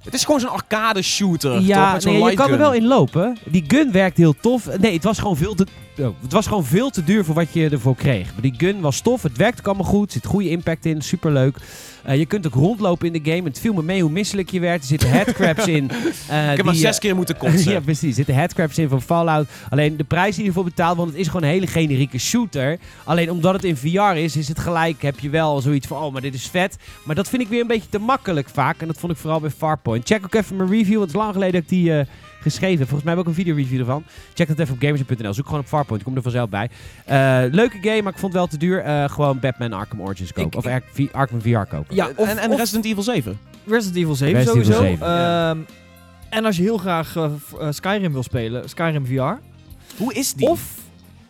Het 0.00 0.14
is 0.14 0.24
gewoon 0.24 0.40
zo'n 0.40 0.50
arcade 0.50 1.02
shooter, 1.02 1.54
toch? 1.56 1.66
Ja, 1.66 1.92
Met 1.92 2.02
zo'n 2.02 2.12
nee, 2.12 2.30
je 2.30 2.34
kan 2.36 2.50
er 2.50 2.58
wel 2.58 2.74
in 2.74 2.86
lopen. 2.86 3.36
Die 3.44 3.64
gun 3.68 3.92
werkt 3.92 4.16
heel 4.16 4.34
tof. 4.40 4.78
Nee, 4.78 4.92
het 4.94 5.04
was 5.04 5.18
gewoon 5.18 5.36
veel 5.36 5.54
te 5.54 5.66
het 5.96 6.32
was 6.32 6.46
gewoon 6.46 6.64
veel 6.64 6.90
te 6.90 7.04
duur 7.04 7.24
voor 7.24 7.34
wat 7.34 7.52
je 7.52 7.68
ervoor 7.68 7.94
kreeg. 7.96 8.32
Maar 8.32 8.42
die 8.42 8.54
gun 8.56 8.80
was 8.80 9.00
tof, 9.00 9.22
het 9.22 9.36
werkt 9.36 9.58
ook 9.58 9.66
allemaal 9.66 9.84
goed, 9.86 10.12
zit 10.12 10.26
goede 10.26 10.48
impact 10.48 10.86
in, 10.86 11.02
superleuk. 11.02 11.56
Eh, 12.02 12.18
je 12.18 12.26
kunt 12.26 12.46
ook 12.46 12.54
rondlopen 12.54 13.12
in 13.12 13.22
de 13.22 13.30
game. 13.30 13.42
Het 13.48 13.58
viel 13.60 13.72
me 13.72 13.82
mee 13.82 14.02
hoe 14.02 14.10
misselijk 14.10 14.50
je 14.50 14.60
werd. 14.60 14.80
Er 14.82 14.86
zitten 14.88 15.10
headcrabs 15.18 15.66
in. 15.66 15.90
eh, 15.90 16.50
Ik 16.50 16.56
heb 16.56 16.64
maar 16.64 16.72
die, 16.74 16.82
zes 16.82 16.94
eh, 16.94 17.00
keer 17.00 17.16
moeten 17.16 17.36
kotsen. 17.42 17.72
ja, 17.72 17.80
precies. 17.80 18.08
Er 18.08 18.14
zitten 18.14 18.34
headcrabs 18.34 18.78
in 18.78 18.88
van 18.88 19.02
Fallout. 19.02 19.48
Alleen 19.70 19.96
de 19.96 20.04
prijs 20.04 20.34
die 20.34 20.42
je 20.42 20.48
ervoor 20.48 20.64
betaalt, 20.64 20.96
want 20.96 21.10
het 21.10 21.18
is 21.18 21.26
gewoon 21.26 21.42
een 21.42 21.48
hele 21.48 21.66
generieke 21.66 22.18
shooter. 22.18 22.78
Alleen 23.04 23.30
omdat 23.30 23.52
het 23.54 23.64
in 23.64 23.76
VR 23.76 24.16
is, 24.16 24.36
is 24.36 24.48
het 24.48 24.58
gelijk, 24.58 25.02
heb 25.02 25.18
je 25.18 25.30
wel 25.30 25.60
zoiets 25.60 25.86
van, 25.86 26.02
oh, 26.02 26.12
maar 26.12 26.22
dit 26.22 26.34
is 26.34 26.46
vet. 26.46 26.76
Maar 27.02 27.14
dat 27.14 27.28
vind 27.28 27.42
ik 27.42 27.48
weer 27.48 27.60
een 27.60 27.66
beetje 27.66 27.88
te 27.88 27.98
makkelijk 27.98 28.48
vaak. 28.52 28.80
En 28.80 28.86
dat 28.86 28.98
vond 28.98 29.12
ik 29.12 29.18
vooral 29.18 29.40
bij 29.40 29.50
Farpoint. 29.50 30.06
Check 30.06 30.24
ook 30.24 30.34
even 30.34 30.56
mijn 30.56 30.68
review, 30.70 30.96
want 30.98 31.00
het 31.06 31.10
is 31.10 31.22
lang 31.22 31.32
geleden 31.32 31.52
dat 31.52 31.62
ik 31.62 31.68
die 31.68 31.98
eh, 31.98 32.06
geschreven. 32.42 32.78
Volgens 32.86 33.02
mij 33.02 33.12
heb 33.12 33.22
ik 33.22 33.28
ook 33.28 33.36
een 33.36 33.42
video 33.44 33.54
review 33.56 33.78
ervan. 33.78 34.04
Check 34.34 34.48
dat 34.48 34.58
even 34.58 34.74
op 34.74 34.80
gamers.nl. 34.82 35.34
Zoek 35.34 35.44
gewoon 35.46 35.60
op 35.60 35.66
Farpoint, 35.66 36.00
ik 36.00 36.06
kom 36.06 36.16
er 36.16 36.22
vanzelf 36.22 36.48
bij. 36.48 36.68
Eh, 37.04 37.42
leuke 37.52 37.78
game, 37.80 38.02
maar 38.02 38.12
ik 38.12 38.18
vond 38.18 38.32
het 38.32 38.42
wel 38.42 38.46
te 38.46 38.56
duur. 38.56 38.80
Eh, 38.80 39.08
gewoon 39.08 39.38
Batman 39.40 39.72
Arkham 39.72 40.00
Origins 40.00 40.32
kopen. 40.32 40.50
Ik- 40.50 40.56
of 40.66 40.66
Ar- 40.72 40.82
V- 40.92 41.06
Arkham 41.12 41.40
VR 41.42 41.58
kopen. 41.68 41.94
Ja, 41.94 42.10
of, 42.16 42.28
en, 42.28 42.38
en 42.38 42.50
of 42.50 42.56
Resident 42.58 42.84
Evil 42.84 43.02
7. 43.02 43.38
Resident 43.66 43.96
Evil 43.96 44.14
7 44.14 44.34
Resident 44.34 44.64
Evil 44.64 44.74
sowieso. 44.74 44.96
7, 45.06 45.06
Ehm, 45.06 45.58
en 46.28 46.44
als 46.44 46.56
je 46.56 46.62
heel 46.62 46.78
graag 46.78 47.16
eh, 47.16 47.30
Skyrim 47.70 48.12
wil 48.12 48.22
spelen, 48.22 48.68
Skyrim 48.68 49.06
VR. 49.06 49.38
Hoe 49.96 50.14
is 50.14 50.34
die? 50.34 50.48
Of, 50.48 50.60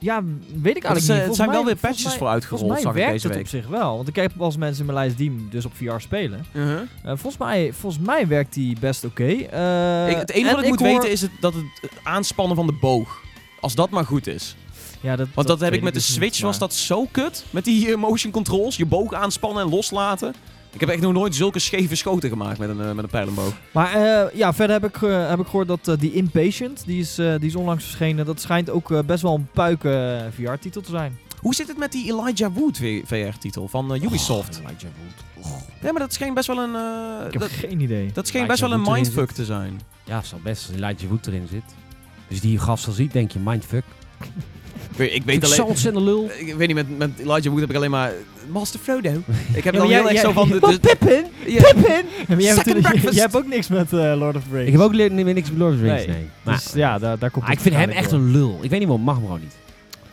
ja, 0.03 0.23
weet 0.63 0.77
ik 0.77 0.85
eigenlijk 0.85 0.97
niet. 0.99 1.07
Volgens 1.17 1.37
zijn 1.37 1.51
wel 1.51 1.65
weer 1.65 1.77
patches 1.77 2.05
mij- 2.05 2.17
voor 2.17 2.29
uitgerold, 2.29 2.61
Volgens 2.61 2.83
mij 2.85 2.93
zag 2.93 3.03
ik 3.07 3.13
deze 3.13 3.27
het 3.27 3.37
week. 3.37 3.45
op 3.45 3.51
zich 3.51 3.67
wel. 3.69 3.97
Want 3.97 4.09
ik 4.09 4.17
heb 4.17 4.33
als 4.39 4.57
mensen 4.57 4.81
in 4.87 4.93
mijn 4.93 4.99
lijst 5.05 5.17
die 5.19 5.49
dus 5.51 5.65
op 5.65 5.73
VR 5.75 5.99
spelen. 5.99 6.47
Uh-huh. 6.53 6.81
Eh, 6.81 6.87
volgens, 7.05 7.37
mij, 7.37 7.73
volgens 7.73 8.07
mij 8.07 8.27
werkt 8.27 8.55
die 8.55 8.77
best 8.81 9.05
oké. 9.05 9.25
Eh, 9.25 10.19
het 10.19 10.31
enige 10.31 10.49
en 10.51 10.55
wat 10.55 10.65
ik 10.65 10.69
moet 10.71 10.79
hoor- 10.81 10.89
weten 10.89 11.11
is 11.11 11.21
het, 11.21 11.31
dat 11.41 11.55
het, 11.55 11.65
het 11.81 11.93
aanspannen 12.03 12.57
van 12.57 12.67
de 12.67 12.77
boog. 12.81 13.21
Als 13.61 13.75
dat 13.75 13.91
maar 13.91 14.05
goed 14.05 14.27
is. 14.27 14.57
Ja, 15.01 15.17
dat, 15.17 15.29
Want 15.35 15.47
dat, 15.49 15.61
heb 15.61 15.73
ik 15.73 15.83
met 15.83 15.93
de 15.93 15.99
dus 15.99 16.09
niet, 16.09 16.17
Switch, 16.19 16.41
was 16.41 16.59
dat 16.59 16.75
zo 16.75 17.09
kut. 17.11 17.45
Met 17.51 17.65
die 17.65 17.93
eh, 17.93 17.97
motion 17.99 18.33
controls, 18.33 18.77
je 18.77 18.87
boog 18.87 19.15
aanspannen 19.15 19.63
en 19.63 19.69
loslaten. 19.71 20.35
Ik 20.73 20.81
heb 20.81 20.89
echt 20.89 21.01
nog 21.01 21.13
nooit 21.13 21.35
zulke 21.35 21.59
scheve 21.59 21.95
schoten 21.95 22.29
gemaakt 22.29 22.59
met 22.59 22.69
een, 22.69 22.81
eh, 22.81 22.93
met 22.93 23.05
een 23.05 23.11
pijlenboog. 23.11 23.53
Maar 23.73 23.93
eh, 23.93 24.37
ja, 24.37 24.53
verder 24.55 24.81
heb 24.81 24.95
ik, 24.95 25.01
heb 25.29 25.39
ik 25.39 25.47
gehoord 25.47 25.69
dat 25.69 25.89
eh, 25.89 25.95
die 25.99 26.13
Impatient, 26.13 26.83
die 26.87 27.01
is, 27.01 27.15
die 27.15 27.39
is 27.41 27.57
onlangs 27.57 27.85
verschenen. 27.85 28.27
Dat 28.27 28.41
schijnt 28.41 28.71
ook 28.71 29.07
best 29.07 29.23
wel 29.23 29.35
een 29.35 29.49
puiken 29.53 30.33
VR-titel 30.33 30.81
te 30.81 30.91
zijn. 30.91 31.19
Hoe 31.41 31.55
zit 31.55 31.69
het 31.69 31.79
met 31.79 31.93
die 31.93 32.13
Elijah 32.13 32.55
Wood 32.55 32.81
VR-titel 33.05 33.69
van 33.69 33.95
Ubisoft? 34.03 34.61
Ja, 35.83 35.93
maar 35.93 36.01
dat 36.01 36.13
scheen 36.13 36.35
best 36.35 36.47
wel 36.47 36.59
een... 36.59 36.75
Ik 37.27 37.33
heb 37.33 37.41
dat, 37.41 37.51
geen 37.51 37.81
idee. 37.81 38.11
dat 38.13 38.27
scheen 38.27 38.43
Elijah 38.43 38.49
best 38.49 38.61
wel 38.61 38.73
een 38.73 38.85
Wood 38.85 38.95
mindfuck 38.95 39.31
te 39.31 39.45
zijn. 39.45 39.81
Ja, 40.05 40.17
het 40.17 40.27
zal 40.27 40.39
best 40.43 40.67
als 40.67 40.77
Elijah 40.77 41.09
Wood 41.09 41.27
erin 41.27 41.47
zit. 41.51 41.63
Dus 42.29 42.41
die 42.41 42.59
gast 42.59 42.87
al 42.87 42.93
ziet, 42.93 43.13
denk 43.13 43.31
je, 43.31 43.39
mindfuck. 43.39 43.85
Ik 44.97 45.23
weet, 45.25 45.45
alleen... 45.45 46.05
lul. 46.05 46.31
Ik 46.39 46.55
weet 46.55 46.67
niet, 46.67 46.77
met, 46.77 46.99
met 46.99 47.11
Elijah 47.19 47.45
Wood 47.51 47.61
heb 47.61 47.71
ik 47.71 47.77
alleen 47.77 47.91
maar... 47.91 48.13
Master 48.49 48.81
Frodo. 48.81 49.11
Ik 49.55 49.65
heb 49.65 49.75
Ja, 49.75 49.81
dan 49.81 49.91
heel 49.91 50.03
jij- 50.03 50.11
erg 50.11 50.21
zo 50.21 50.33
van... 50.33 50.49
De, 50.71 50.79
Pippin? 50.81 51.25
ja, 51.47 51.63
Pippin! 51.63 51.85
Jij, 51.85 52.03
hebt, 52.27 52.43
Second 52.43 52.57
natuurlijk- 52.57 52.87
breakfast. 52.87 53.15
jij 53.19 53.23
hebt 53.23 53.37
ook 53.37 53.47
niks 53.47 53.69
met 53.69 53.93
eh, 53.93 53.99
Lord 54.17 54.37
of 54.37 54.43
the 54.43 54.49
Rings. 54.53 54.67
Ik 54.67 54.73
heb 54.73 54.81
ook 54.83 54.93
li- 54.95 55.09
niet 55.09 55.25
meer 55.25 55.35
niks 55.35 55.51
met 55.51 55.59
Lord 55.59 55.73
of 55.75 55.79
the 55.81 55.85
Rings, 55.85 56.07
Nee. 56.07 56.17
nee. 56.17 56.27
Maar, 56.43 56.55
Dus 56.55 56.73
ja, 56.75 56.99
daar, 56.99 57.19
daar 57.19 57.31
komt 57.31 57.45
maar 57.45 57.55
ik 57.55 57.61
vind 57.61 57.75
hem 57.75 57.89
echt 57.91 58.11
door. 58.11 58.19
een 58.19 58.31
lul. 58.31 58.59
Ik 58.61 58.71
weet 58.71 58.79
niet 58.79 58.89
waarom, 58.89 59.05
mag 59.05 59.15
hem 59.15 59.25
gewoon 59.25 59.41
niet. 59.41 59.55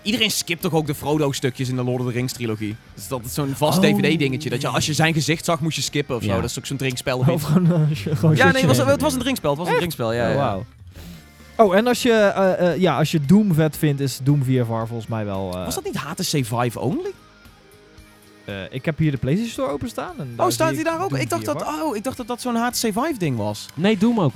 Iedereen 0.02 0.32
skipt 0.32 0.62
toch 0.62 0.74
ook 0.74 0.88
de 0.88 0.96
Frodo-stukjes 0.96 1.70
in 1.70 1.76
de 1.76 1.84
Lord 1.84 2.00
of 2.02 2.08
the 2.08 2.14
Rings 2.14 2.34
trilogie. 2.34 2.76
Dus 2.94 3.08
dat 3.08 3.22
is 3.26 3.34
zo'n 3.34 3.54
vast 3.56 3.78
Oh. 3.78 3.84
DVD-dingetje. 3.84 4.50
Dat 4.50 4.62
je 4.62 4.68
als 4.68 4.86
je 4.86 4.94
zijn 4.94 5.14
gezicht 5.14 5.46
zag, 5.46 5.60
moest 5.60 5.76
je 5.76 5.82
skippen 5.82 6.16
of 6.16 6.24
zo. 6.24 6.30
Ja. 6.30 6.36
Dat 6.42 6.50
is 6.50 6.58
ook 6.58 6.66
zo'n 6.66 6.78
drinkspel. 6.78 7.18
Of 7.28 7.42
gewoon, 7.44 7.68
gewoon 8.20 8.36
Ja, 8.36 8.52
nee, 8.52 8.66
het 8.66 8.78
was, 8.78 8.88
het 8.88 9.02
was 9.02 9.14
een 9.14 9.20
drinkspel. 9.20 9.50
Het 9.50 9.60
was 9.60 9.70
een 9.70 9.76
drinkspel, 9.76 10.14
ja. 10.14 10.30
Oh, 10.30 10.36
ja. 10.36 10.58
Oh, 11.60 11.76
en 11.76 11.88
als 11.88 12.02
je, 12.02 12.12
eh, 12.14 12.72
eh, 12.72 12.80
ja, 12.82 12.98
als 12.98 13.12
je 13.12 13.20
Doom 13.26 13.54
vet 13.54 13.78
vindt, 13.78 14.02
is 14.02 14.20
Doom 14.24 14.44
VFR 14.44 14.64
volgens 14.88 15.08
mij 15.08 15.26
wel... 15.26 15.52
eh, 15.58 15.66
Was 15.66 15.76
dat 15.76 15.84
niet 15.84 15.96
HTC 15.98 16.46
Vive 16.46 16.80
only? 16.80 17.12
eh, 18.46 18.56
ik 18.70 18.86
heb 18.86 18.98
hier 18.98 19.12
de 19.12 19.18
PlayStation 19.18 19.54
Store 19.54 19.72
openstaan. 19.72 20.14
En 20.18 20.34
daar 20.36 20.46
Oh, 20.46 20.52
staat 20.52 20.74
hij 20.74 20.84
daar 20.84 21.04
ook? 21.04 21.10
Doom 21.10 21.20
Ik 21.20 21.30
dacht, 21.30 21.46
dat, 21.46 21.62
oh, 21.84 21.96
ik 21.96 22.04
dacht 22.04 22.18
dat 22.18 22.28
dat 22.28 22.42
zo'n 22.42 22.56
HTC 22.56 22.76
Vive 22.78 23.14
ding 23.18 23.38
was. 23.38 23.66
Nee, 23.74 23.98
Doom 23.98 24.20
ook. 24.20 24.32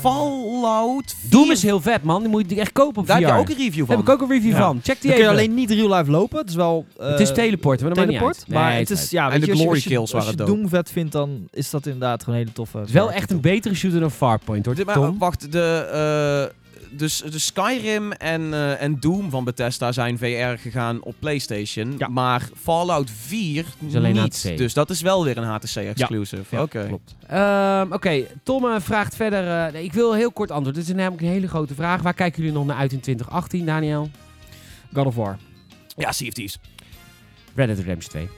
Fallout 0.00 1.14
4. 1.20 1.30
Doom 1.30 1.50
is 1.50 1.62
heel 1.62 1.80
vet, 1.80 2.02
man. 2.02 2.20
Die 2.20 2.30
moet 2.30 2.50
je 2.50 2.60
echt 2.60 2.72
kopen 2.72 3.00
op 3.00 3.06
Daar 3.06 3.16
VR. 3.20 3.24
heb 3.26 3.34
je 3.34 3.40
ook 3.40 3.48
een 3.48 3.56
review 3.56 3.76
Daar 3.76 3.86
van. 3.86 3.96
heb 3.96 4.04
ik 4.04 4.10
ook 4.10 4.20
een 4.30 4.34
review 4.36 4.50
Ja. 4.52 4.58
van. 4.58 4.80
Check 4.82 5.00
die 5.00 5.10
Dan 5.10 5.18
kun 5.20 5.28
je 5.28 5.32
even. 5.32 5.44
alleen 5.44 5.54
niet 5.54 5.70
real 5.70 5.96
life 5.98 6.10
lopen. 6.10 6.38
Het 6.38 6.48
is 6.48 6.54
wel... 6.54 6.86
eh, 6.98 7.08
het 7.10 7.20
is 7.20 7.32
teleporten, 7.32 7.86
maar 7.86 7.94
teleport. 7.94 8.20
niet 8.36 8.36
uit. 8.38 8.48
maar 8.48 8.70
Nee, 8.70 8.78
het 8.80 8.90
is, 8.90 9.10
ja, 9.10 9.24
En 9.24 9.30
weet 9.30 9.40
de 9.40 9.46
je, 9.46 9.50
als 9.52 9.60
je- 9.60 9.64
glory 9.64 9.76
als 9.76 9.84
je, 9.84 9.90
kills 9.90 10.14
als 10.14 10.24
je 10.30 10.36
waren 10.36 10.46
Doom 10.54 10.68
vet 10.68 10.90
vindt, 10.90 11.12
dan 11.12 11.48
is 11.52 11.70
dat 11.70 11.86
inderdaad 11.86 12.22
gewoon 12.22 12.34
een 12.38 12.40
hele 12.44 12.54
toffe... 12.56 12.78
Het 12.78 12.86
is 12.88 12.92
wel 12.94 13.12
echt 13.12 13.30
een 13.30 13.40
betere 13.40 13.74
shooter 13.74 14.00
dan 14.00 14.10
Farpoint, 14.10 14.66
hoor. 14.66 15.14
Wacht, 15.18 15.52
de, 15.52 16.52
dus, 16.90 17.18
de 17.30 17.38
Skyrim 17.38 18.12
en, 18.12 18.54
eh, 18.54 18.82
en 18.82 19.00
Doom 19.00 19.30
van 19.30 19.44
Bethesda 19.44 19.92
zijn 19.92 20.18
VR 20.18 20.58
gegaan 20.60 21.02
op 21.02 21.14
PlayStation. 21.18 21.94
Ja. 21.98 22.08
Maar 22.08 22.48
Fallout 22.62 23.10
4 23.10 23.64
Is 23.86 23.94
alleen 23.94 24.14
niet. 24.14 24.42
HTC. 24.44 24.56
Dus 24.56 24.74
dat 24.74 24.90
is 24.90 25.00
wel 25.02 25.24
weer 25.24 25.36
een 25.38 25.44
HTC-exclusive. 25.44 26.56
Ja, 26.56 26.62
Oké. 26.62 26.84
Klopt. 26.86 27.14
Ehm, 27.26 27.92
Oké, 27.92 28.26
Tom 28.42 28.64
eh, 28.66 28.80
vraagt 28.80 29.16
verder... 29.16 29.66
eh, 29.66 29.72
nee, 29.72 29.84
ik 29.84 29.92
wil 29.92 30.14
heel 30.14 30.32
kort 30.32 30.50
antwoord. 30.50 30.74
Dit 30.76 30.88
is 30.88 30.94
namelijk 30.94 31.22
een 31.22 31.28
hele 31.28 31.48
grote 31.48 31.74
vraag. 31.74 32.02
Waar 32.02 32.14
kijken 32.14 32.42
jullie 32.42 32.56
nog 32.58 32.66
naar 32.66 32.76
uit 32.76 32.92
in 32.92 33.00
2018, 33.00 33.66
Daniel? 33.66 34.10
God 34.92 35.06
of 35.06 35.14
War. 35.14 35.38
Ja, 35.96 36.12
Sea 36.12 36.28
of 36.28 36.32
Thieves. 36.34 36.58
Red 37.54 37.66
Dead 37.66 37.78
Redemption 37.78 38.10
2. 38.10 38.28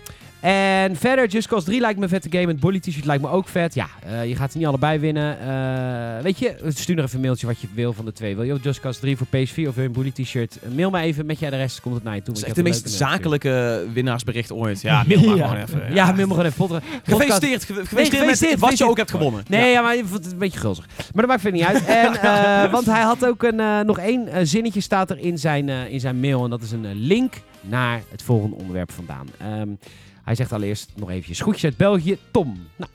En 0.42 0.96
verder, 0.96 1.26
Just 1.28 1.48
Cause 1.48 1.64
3 1.66 1.80
lijkt 1.80 1.96
me 1.98 2.02
een 2.04 2.08
vette 2.08 2.28
game. 2.30 2.46
Het 2.46 2.60
Bolly 2.60 2.80
t-shirt 2.80 3.04
lijkt 3.04 3.22
me 3.22 3.28
ook 3.28 3.48
vet. 3.48 3.74
Ja, 3.74 3.86
eh, 4.06 4.28
je 4.28 4.36
gaat 4.36 4.52
ze 4.52 4.58
niet 4.58 4.66
allebei 4.66 4.98
winnen. 4.98 5.38
Eh, 5.40 6.22
weet 6.22 6.38
je, 6.38 6.56
stuur 6.68 6.96
nog 6.96 7.04
even 7.04 7.16
een 7.16 7.24
mailtje 7.24 7.46
wat 7.46 7.60
je 7.60 7.66
wil 7.74 7.92
van 7.92 8.04
de 8.04 8.12
twee. 8.12 8.34
Wil 8.36 8.44
je 8.44 8.58
Just 8.62 8.80
Cause 8.80 9.00
3 9.00 9.16
voor 9.16 9.26
PS4 9.26 9.68
of 9.68 9.74
wil 9.74 9.82
je 9.82 9.82
een 9.82 9.92
Bully 9.92 10.10
t-shirt? 10.10 10.58
Mail 10.74 10.90
me 10.90 11.00
even 11.00 11.26
met 11.26 11.38
je 11.38 11.46
adres, 11.46 11.80
komt 11.80 11.94
het 11.94 12.04
naar 12.04 12.14
je 12.14 12.22
toe. 12.22 12.34
Dat 12.34 12.42
is 12.42 12.48
echt 12.48 12.56
de 12.56 12.62
meest 12.62 12.90
zakelijke 12.90 13.86
winnaarsbericht 13.92 14.52
ooit. 14.52 14.80
Ja, 14.80 15.04
mail 15.06 15.20
maar 15.26 15.36
Ja. 15.36 15.46
gewoon 15.46 15.62
even. 15.62 15.94
Ja, 15.94 16.04
mail 16.12 16.26
me 16.26 16.34
gewoon 16.34 16.44
even. 16.44 16.56
Podcast- 16.66 16.84
Gefeliciteerd, 17.04 17.64
ge- 17.64 17.74
gefeliciteerd, 17.74 18.50
met 18.50 18.58
wat 18.60 18.78
je 18.78 18.84
ook 18.88 18.96
hebt 18.96 19.10
gewonnen. 19.10 19.44
Nee, 19.48 19.70
ja. 19.70 19.82
maar 19.82 19.96
je 19.96 20.04
vond 20.04 20.24
het 20.24 20.32
een 20.32 20.38
beetje 20.38 20.58
gulzig. 20.58 20.86
Maar 20.96 21.26
dat 21.26 21.26
maakt 21.26 21.40
verder 21.40 21.60
niet 21.60 21.68
uit. 21.68 21.84
En, 21.84 22.20
eh, 22.64 22.72
want 22.72 22.86
hij 22.86 23.02
had 23.02 23.26
ook 23.26 23.42
een, 23.42 23.86
nog 23.86 23.98
één 23.98 24.46
zinnetje 24.46 24.80
staat 24.80 25.10
er 25.10 25.18
in 25.18 25.38
zijn, 25.38 25.68
in 25.68 26.00
zijn 26.00 26.20
mail. 26.20 26.44
En 26.44 26.50
dat 26.50 26.62
is 26.62 26.72
een 26.72 26.94
link 26.94 27.34
naar 27.60 28.02
het 28.10 28.22
volgende 28.22 28.56
onderwerp 28.56 28.92
vandaan. 28.92 29.26
Ehm, 29.38 29.68
hij 30.24 30.34
zegt 30.34 30.52
allereerst 30.52 30.90
nog 30.96 31.10
eventjes 31.10 31.40
groetjes 31.40 31.64
uit 31.64 31.76
België. 31.76 32.18
Tom. 32.30 32.66
Nou, 32.76 32.90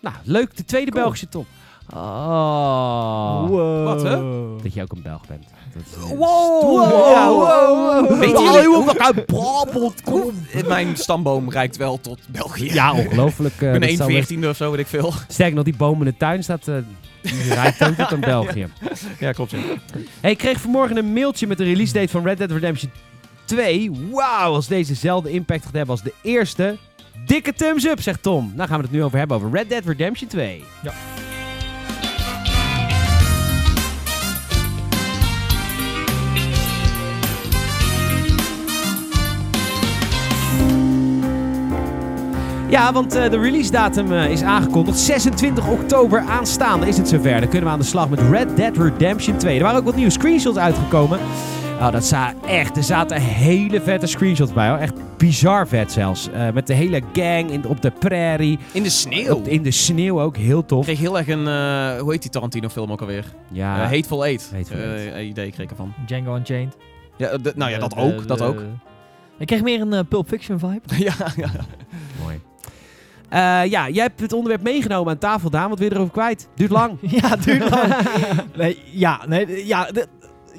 nou 0.00 0.14
leuk. 0.24 0.56
De 0.56 0.64
tweede 0.64 0.90
Cool. 0.90 1.02
Belgische 1.02 1.28
Tom. 1.28 1.46
Oh. 1.94 3.48
Wow. 3.48 3.84
Wat, 3.84 4.02
hè? 4.02 4.16
Dat 4.62 4.74
je 4.74 4.82
ook 4.82 4.92
een 4.92 5.02
Belg 5.02 5.26
bent. 5.26 5.44
Dat 5.74 5.82
is, 5.86 6.08
Wow! 6.08 6.18
Wow, 6.62 6.90
wow, 6.90 8.08
wow. 8.08 8.18
Weet 8.18 8.30
jullie 8.30 9.00
uit 9.00 9.26
Brabant 9.26 10.02
kom? 10.02 10.32
Mijn 10.68 10.96
stamboom 10.96 11.50
reikt 11.50 11.76
wel 11.76 12.00
tot 12.00 12.18
België. 12.28 12.72
Ja, 12.72 12.92
ongelooflijk. 12.92 13.54
eh, 13.60 13.66
ik 13.66 13.70
ben 13.72 13.80
dat 13.80 13.88
1 13.88 13.96
zou 13.96 14.14
echt- 14.14 14.26
14 14.26 14.48
of 14.48 14.56
zo, 14.56 14.70
weet 14.70 14.80
ik 14.80 14.86
veel. 14.86 15.12
Sterker 15.28 15.54
nog, 15.54 15.64
die 15.64 15.76
boom 15.76 15.98
in 15.98 16.04
de 16.04 16.16
tuin 16.16 16.42
staat... 16.42 16.68
eh 16.68 16.74
die 17.22 17.54
rijdt 17.54 17.84
ook 17.84 17.94
tot 17.94 18.12
aan 18.12 18.20
België. 18.36 18.66
Ja, 19.18 19.32
klopt. 19.32 19.50
Ja. 19.50 19.58
Hey, 20.20 20.30
ik 20.30 20.38
kreeg 20.38 20.60
vanmorgen 20.60 20.96
een 20.96 21.12
mailtje 21.12 21.46
met 21.46 21.58
de 21.58 21.64
release 21.64 21.92
date 21.92 22.08
van 22.08 22.22
Red 22.24 22.38
Dead 22.38 22.50
Redemption 22.50 22.90
2. 23.50 23.90
Wauw, 24.10 24.54
als 24.54 24.66
deze 24.66 24.92
dezelfde 24.92 25.30
impact 25.30 25.64
gaat 25.64 25.72
hebben 25.72 25.90
als 25.90 26.02
de 26.02 26.12
eerste. 26.22 26.76
Dikke 27.26 27.52
thumbs 27.52 27.84
up, 27.84 28.00
zegt 28.00 28.22
Tom. 28.22 28.52
Nou 28.54 28.68
gaan 28.68 28.78
we 28.78 28.84
het 28.84 28.92
nu 28.92 29.02
over 29.02 29.18
hebben, 29.18 29.36
over 29.36 29.50
Red 29.50 29.68
Dead 29.68 29.84
Redemption 29.84 30.28
2. 30.28 30.64
Ja. 30.82 30.92
Ja, 42.68 42.92
want 42.92 43.14
eh, 43.14 43.30
de 43.30 43.38
release 43.38 43.70
datum 43.70 44.12
eh, 44.12 44.30
is 44.30 44.42
aangekondigd. 44.42 44.98
26 44.98 45.68
oktober 45.68 46.20
aanstaande 46.20 46.88
is 46.88 46.96
het 46.96 47.08
zover. 47.08 47.40
Dan 47.40 47.48
kunnen 47.48 47.64
we 47.68 47.72
aan 47.72 47.78
de 47.78 47.84
slag 47.84 48.08
met 48.08 48.20
Red 48.30 48.56
Dead 48.56 48.76
Redemption 48.76 49.36
2. 49.36 49.56
Er 49.56 49.62
waren 49.62 49.78
ook 49.78 49.84
wat 49.84 49.94
nieuwe 49.94 50.10
screenshots 50.10 50.58
uitgekomen. 50.58 51.18
Oh, 51.80 51.92
dat 51.92 52.04
za 52.04 52.34
echt, 52.46 52.76
er 52.76 52.82
zaten 52.82 53.20
hele 53.20 53.80
vette 53.80 54.06
screenshots 54.06 54.52
bij 54.52 54.68
hoor. 54.68 54.78
Echt 54.78 54.94
bizar 55.16 55.68
vet 55.68 55.92
zelfs. 55.92 56.28
Eh, 56.30 56.50
met 56.50 56.66
de 56.66 56.74
hele 56.74 57.02
gang 57.12 57.50
in, 57.50 57.64
op 57.66 57.80
de 57.82 57.90
prairie. 57.90 58.58
In 58.72 58.82
de 58.82 58.88
sneeuw. 58.90 59.34
Op, 59.34 59.46
in 59.46 59.62
de 59.62 59.70
sneeuw 59.70 60.20
ook, 60.20 60.36
heel 60.36 60.58
Ik 60.60 60.66
tof. 60.66 60.84
kreeg 60.84 60.98
heel 60.98 61.18
erg 61.18 61.28
een, 61.28 61.46
eh, 61.48 62.00
hoe 62.00 62.12
heet 62.12 62.22
die 62.22 62.30
Tarantino 62.30 62.68
film 62.68 62.92
ook 62.92 63.00
alweer? 63.00 63.24
Ja, 63.52 63.74
Eh, 63.82 63.82
Hateful 63.90 64.24
Eight. 64.24 64.50
Hateful 64.54 64.76
Eight. 64.78 65.14
Eh, 65.14 65.26
idee 65.28 65.50
kreeg 65.50 65.64
ik 65.64 65.70
ervan. 65.70 65.92
Django 66.06 66.34
Unchained. 66.36 66.76
Ja, 67.16 67.36
de- 67.36 67.52
nou 67.56 67.70
ja, 67.70 67.78
dat 67.78 67.96
ook, 67.96 68.18
de- 68.18 68.26
dat 68.26 68.38
de- 68.38 68.44
ook. 68.44 68.62
Ik 69.38 69.46
kreeg 69.46 69.62
meer 69.62 69.80
een 69.80 70.06
Pulp 70.06 70.28
Fiction 70.28 70.58
vibe. 70.58 70.80
ja, 71.08 71.14
ja. 71.36 71.50
mooi. 72.22 72.40
Eh, 73.28 73.40
ja, 73.70 73.88
jij 73.88 74.02
hebt 74.02 74.20
het 74.20 74.32
onderwerp 74.32 74.62
meegenomen 74.62 75.12
aan 75.12 75.18
tafel, 75.18 75.50
Daan. 75.50 75.68
Wat 75.68 75.78
wil 75.78 75.88
je 75.88 75.94
erover 75.94 76.12
kwijt? 76.12 76.48
Duurt 76.54 76.70
lang. 76.70 76.98
ja, 77.20 77.36
duurt 77.36 77.70
lang. 77.70 77.94
nee, 78.56 78.78
ja, 78.92 79.20
nee, 79.28 79.66
ja, 79.66 79.84
de- 79.92 80.06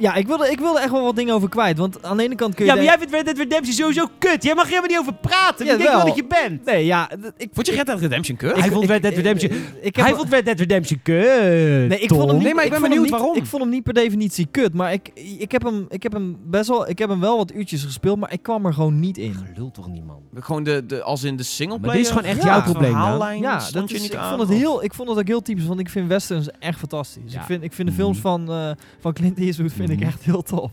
ja, 0.02 0.16
ik 0.16 0.28
wilde, 0.28 0.52
ik 0.52 0.60
wilde 0.60 0.80
echt 0.80 0.92
wel 0.92 1.04
wat 1.04 1.16
dingen 1.16 1.34
over 1.34 1.50
kwijt. 1.50 1.78
Want 1.78 2.04
aan 2.04 2.18
de 2.18 2.24
ene 2.24 2.36
kant 2.36 2.56
kun 2.56 2.66
je 2.66 2.72
Ja, 2.72 2.78
maar 2.78 2.86
jij 2.86 2.98
vindt 2.98 3.14
Red 3.14 3.26
Dead 3.26 3.38
Redemption 3.38 3.74
sowieso 3.76 4.06
kut. 4.20 4.44
Jij 4.44 4.56
mag 4.56 4.64
er 4.64 4.70
helemaal 4.70 4.90
niet 4.90 5.00
over 5.00 5.14
praten. 5.14 5.66
Ja, 5.66 5.72
denk 5.78 5.90
je 5.90 5.96
wel 5.96 6.06
dat 6.06 6.16
je 6.16 6.26
bent? 6.28 6.66
Nee, 6.66 6.86
ja, 6.86 7.10
ik... 7.38 7.50
Vond 7.54 7.68
je 7.68 7.74
Red 7.74 7.86
Dead 7.86 8.00
Redemption 8.00 8.38
kut? 8.38 8.56
Hij 8.56 8.66
ik- 8.66 8.72
vond 8.72 8.84
ik- 8.84 8.90
Red 8.90 9.02
Dead 9.02 9.12
ik- 9.12 9.18
Redemption- 9.18 9.52
ik 9.82 9.96
heb 9.96 10.06
Hij 10.06 10.16
vond 10.16 10.30
Red 10.30 10.46
Dead 10.46 10.60
Redemption 10.60 11.00
kut. 11.04 11.24
Nee, 11.88 12.00
ik 12.00 12.10
vond 12.10 12.22
hem 12.28 12.34
niet, 12.36 12.44
Nee, 12.44 12.54
maar 12.54 12.64
ik 12.66 12.72
ben 12.72 12.82
benieuwd 12.82 13.02
niet- 13.02 13.12
waarom. 13.12 13.36
Ik 13.36 13.46
vond 13.46 13.62
hem 13.62 13.72
niet 13.72 13.84
per 13.84 13.94
definitie 13.94 14.48
kut, 14.52 14.74
maar 14.74 14.94
ik, 14.94 15.10
ik, 15.38 15.52
heb 15.52 15.64
hem, 15.64 15.86
ik 15.90 16.04
heb 16.04 16.12
hem 16.14 16.38
best 16.46 16.68
wel, 16.70 16.90
ik 16.90 17.00
heb 17.00 17.10
hem 17.10 17.20
wel 17.20 17.38
wat 17.38 17.54
uurtjes 17.54 17.84
gespeeld, 17.84 18.20
maar 18.20 18.34
ik 18.34 18.44
kwam 18.44 18.66
er 18.66 18.74
gewoon 18.74 19.00
niet 19.00 19.18
in. 19.18 19.36
Gelul 19.54 19.72
toch 19.72 19.88
niet, 19.88 20.06
man. 20.06 20.20
Gewoon 20.40 20.64
de, 20.64 20.86
de, 20.86 21.02
als 21.04 21.24
in 21.24 21.36
de 21.36 21.44
singleplayer. 21.44 21.86
Maar 21.88 21.96
dit 21.96 22.06
is 22.06 22.12
gewoon 22.12 22.30
echt 22.36 22.44
Ja, 22.44 22.50
jouw 22.50 22.62
probleem, 22.64 22.92
Ja, 23.42 23.60
dat 23.72 23.90
je 23.90 23.96
is, 23.96 24.02
niet 24.02 24.14
ik, 24.14 24.18
aan, 24.20 24.38
vond 24.38 24.50
het 24.50 24.58
heel, 24.58 24.84
ik 24.84 24.94
vond 24.94 25.10
het 25.10 25.18
ook 25.18 25.28
heel 25.28 25.42
typisch, 25.42 25.66
want 25.66 25.80
ik 25.80 25.90
vind 25.90 26.08
westerns 26.08 26.48
echt 26.60 26.80
fantastisch. 26.80 27.34
Ja. 27.34 27.40
Ik, 27.40 27.46
vind, 27.46 27.64
ik 27.64 27.74
vind 27.74 27.88
de 27.88 27.94
films 27.94 28.18
Mhm. 28.18 28.28
van, 28.28 28.50
eh, 28.52 28.72
van 29.00 29.14
Clint 29.14 29.38
Eastwood 29.40 29.72
vind 29.98 30.02
ik 30.02 30.08
Mhm. 30.08 30.16
echt 30.16 30.24
heel 30.26 30.42
tof. 30.42 30.72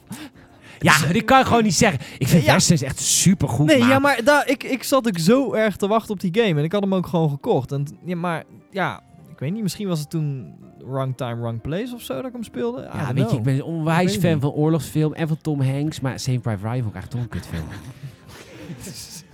Ja, 0.78 0.98
maar 0.98 1.12
dit 1.12 1.24
kan 1.24 1.38
je 1.38 1.44
gewoon 1.44 1.62
niet 1.62 1.74
zeggen. 1.74 2.00
Ik 2.18 2.28
vind 2.28 2.44
Ja. 2.44 2.52
Westerns 2.52 2.82
echt 2.82 2.98
super 3.00 3.48
goed. 3.48 3.66
Nee, 3.66 3.78
ja, 3.78 3.98
maar 3.98 4.24
daar, 4.24 4.48
ik, 4.48 4.62
ik 4.64 4.82
zat 4.82 5.06
ook 5.08 5.18
zo 5.18 5.52
erg 5.52 5.76
te 5.76 5.86
wachten 5.88 6.10
op 6.14 6.20
die 6.20 6.30
game 6.42 6.58
en 6.58 6.64
ik 6.64 6.72
had 6.72 6.82
hem 6.82 6.94
ook 6.94 7.06
gewoon 7.06 7.30
gekocht. 7.30 7.72
En, 7.72 7.86
ja, 8.04 8.16
maar 8.16 8.44
ja, 8.70 9.00
ik 9.32 9.38
weet 9.38 9.52
niet, 9.52 9.62
misschien 9.62 9.88
was 9.88 9.98
het 9.98 10.10
toen 10.10 10.54
Wrong 10.84 11.16
Time, 11.16 11.36
Wrong 11.40 11.60
Place 11.60 11.94
of 11.94 12.02
zo 12.02 12.14
dat 12.14 12.24
ik 12.26 12.32
hem 12.32 12.42
speelde. 12.42 12.82
I 12.94 12.96
Ja, 12.98 13.12
weet 13.14 13.30
je, 13.30 13.36
ik 13.36 13.42
ben 13.42 13.54
een 13.54 13.62
onwijs 13.62 14.14
Ik 14.14 14.20
fan 14.20 14.32
niet. 14.32 14.40
van 14.40 14.50
oorlogsfilm 14.50 15.14
en 15.14 15.28
van 15.28 15.38
Tom 15.42 15.60
Hanks. 15.60 16.00
Maar 16.00 16.18
Saving 16.20 16.42
Private 16.42 16.68
Ryan 16.68 16.82
vond 16.82 16.94
ik 16.94 17.00
echt 17.00 17.10
toch 17.10 17.20
een 17.20 17.28
kutfilm. 17.28 17.64